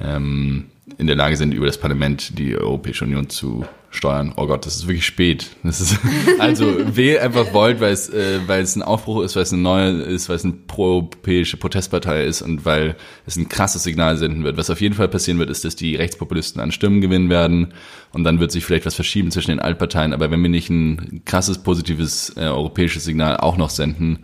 ähm, 0.00 0.66
in 0.98 1.06
der 1.06 1.16
Lage 1.16 1.36
sind, 1.36 1.52
über 1.52 1.66
das 1.66 1.78
Parlament 1.78 2.38
die 2.38 2.56
Europäische 2.56 3.04
Union 3.04 3.28
zu 3.28 3.64
steuern. 3.90 4.32
Oh 4.36 4.46
Gott, 4.46 4.66
das 4.66 4.76
ist 4.76 4.86
wirklich 4.86 5.06
spät. 5.06 5.50
Ist, 5.62 5.98
also 6.38 6.66
wähl 6.96 7.20
einfach 7.20 7.52
Volt, 7.52 7.80
weil 7.80 7.92
es, 7.92 8.08
äh, 8.08 8.40
weil 8.46 8.62
es 8.62 8.76
ein 8.76 8.82
Aufbruch 8.82 9.22
ist, 9.22 9.36
weil 9.36 9.44
es 9.44 9.52
eine 9.52 9.62
neue 9.62 9.90
ist, 10.02 10.28
weil 10.28 10.36
es 10.36 10.44
eine 10.44 10.54
proeuropäische 10.54 11.56
Protestpartei 11.56 12.24
ist 12.24 12.42
und 12.42 12.64
weil 12.64 12.96
es 13.26 13.36
ein 13.36 13.48
krasses 13.48 13.84
Signal 13.84 14.16
senden 14.16 14.44
wird. 14.44 14.56
Was 14.56 14.70
auf 14.70 14.80
jeden 14.80 14.94
Fall 14.94 15.08
passieren 15.08 15.38
wird, 15.38 15.50
ist, 15.50 15.64
dass 15.64 15.76
die 15.76 15.96
Rechtspopulisten 15.96 16.60
an 16.60 16.72
Stimmen 16.72 17.00
gewinnen 17.00 17.30
werden 17.30 17.72
und 18.12 18.24
dann 18.24 18.40
wird 18.40 18.52
sich 18.52 18.64
vielleicht 18.64 18.86
was 18.86 18.94
verschieben 18.94 19.30
zwischen 19.30 19.50
den 19.50 19.60
Altparteien. 19.60 20.12
Aber 20.12 20.30
wenn 20.30 20.42
wir 20.42 20.50
nicht 20.50 20.70
ein 20.70 21.22
krasses, 21.24 21.58
positives 21.58 22.32
äh, 22.36 22.40
europäisches 22.40 23.04
Signal 23.04 23.36
auch 23.36 23.56
noch 23.56 23.70
senden, 23.70 24.20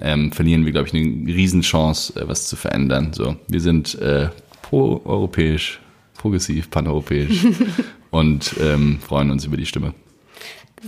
ähm, 0.00 0.32
verlieren 0.32 0.64
wir, 0.64 0.72
glaube 0.72 0.88
ich, 0.88 0.94
eine 0.94 1.26
Riesenchance, 1.26 2.18
äh, 2.20 2.28
was 2.28 2.46
zu 2.46 2.56
verändern. 2.56 3.12
So, 3.12 3.36
wir 3.48 3.60
sind 3.60 3.96
äh, 3.96 4.28
pro-europäisch, 4.62 5.80
progressiv, 6.18 6.70
paneuropäisch 6.70 7.46
und 8.10 8.54
ähm, 8.60 8.98
freuen 9.00 9.30
uns 9.30 9.44
über 9.44 9.56
die 9.56 9.66
Stimme. 9.66 9.94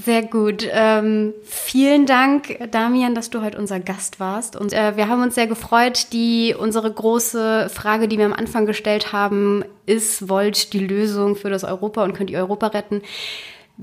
Sehr 0.05 0.23
gut. 0.23 0.69
Ähm, 0.71 1.35
vielen 1.43 2.07
Dank, 2.07 2.71
Damian, 2.71 3.15
dass 3.15 3.31
du 3.31 3.43
heute 3.43 3.59
unser 3.59 3.81
Gast 3.81 4.21
warst. 4.21 4.55
Und 4.55 4.73
äh, 4.73 4.97
wir 4.97 5.09
haben 5.09 5.23
uns 5.23 5.35
sehr 5.35 5.49
gefreut. 5.49 6.13
Die 6.13 6.55
unsere 6.57 6.93
große 6.93 7.69
Frage, 7.73 8.07
die 8.07 8.17
wir 8.17 8.27
am 8.27 8.33
Anfang 8.33 8.67
gestellt 8.67 9.13
haben, 9.13 9.65
ist: 9.87 10.29
Wollt 10.29 10.73
die 10.75 10.79
Lösung 10.87 11.35
für 11.35 11.51
das 11.51 11.65
Europa 11.65 12.05
und 12.05 12.13
könnt 12.13 12.31
ihr 12.31 12.39
Europa 12.39 12.69
retten? 12.69 13.03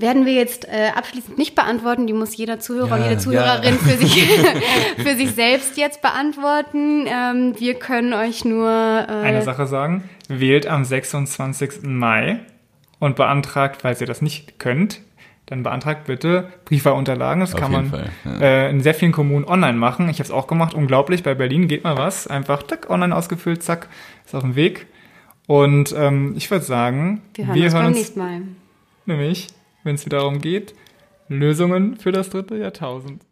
werden 0.00 0.26
wir 0.26 0.34
jetzt 0.34 0.66
äh, 0.66 0.90
abschließend 0.94 1.38
nicht 1.38 1.54
beantworten. 1.54 2.06
Die 2.06 2.12
muss 2.12 2.36
jeder 2.36 2.60
Zuhörer 2.60 2.90
Ja, 2.90 2.96
und 2.96 3.02
jede 3.04 3.18
Zuhörerin 3.18 3.74
ja. 3.74 3.90
für, 3.90 3.96
sich, 3.98 4.22
für 4.96 5.16
sich 5.16 5.32
selbst 5.32 5.76
jetzt 5.76 6.02
beantworten. 6.02 7.06
Ähm, 7.06 7.54
wir 7.58 7.74
können 7.74 8.12
euch 8.12 8.44
nur. 8.44 8.68
Äh, 8.68 9.12
Eine 9.12 9.42
Sache 9.42 9.66
sagen, 9.66 10.08
wählt 10.28 10.66
am 10.66 10.84
26. 10.84 11.82
Mai 11.82 12.40
und 12.98 13.16
beantragt, 13.16 13.82
falls 13.82 14.00
ihr 14.00 14.06
das 14.06 14.22
nicht 14.22 14.58
könnt, 14.58 15.00
dann 15.46 15.62
beantragt 15.62 16.04
bitte 16.04 16.52
Briefwahlunterlagen. 16.66 17.40
Das 17.40 17.54
Auf 17.54 17.60
kann 17.60 17.72
man 17.72 17.86
Fall, 17.88 18.10
ja. 18.24 18.38
äh, 18.40 18.70
in 18.70 18.82
sehr 18.82 18.94
vielen 18.94 19.12
Kommunen 19.12 19.46
online 19.46 19.78
machen. 19.78 20.08
Ich 20.10 20.18
habe 20.18 20.24
es 20.24 20.30
auch 20.30 20.46
gemacht, 20.46 20.74
unglaublich. 20.74 21.22
Bei 21.22 21.34
Berlin 21.34 21.68
geht 21.68 21.84
mal 21.84 21.96
was. 21.96 22.26
Einfach 22.26 22.62
tack, 22.62 22.90
online 22.90 23.16
ausgefüllt, 23.16 23.62
zack, 23.62 23.88
ist 24.26 24.34
auf 24.34 24.42
dem 24.42 24.56
Weg. 24.56 24.86
Und 25.46 25.94
ähm, 25.96 26.34
ich 26.36 26.50
würde 26.50 26.64
sagen, 26.64 27.22
wir 27.34 27.46
hören 27.46 27.62
uns 27.62 27.72
beim 27.72 27.92
nächsten 27.92 28.18
Mal. 28.18 28.42
nämlich, 29.06 29.46
wenn 29.84 29.94
es 29.94 30.04
wieder 30.04 30.18
darum 30.18 30.40
geht, 30.40 30.74
Lösungen 31.28 31.96
für 31.96 32.12
das 32.12 32.28
dritte 32.28 32.56
Jahrtausend. 32.56 33.22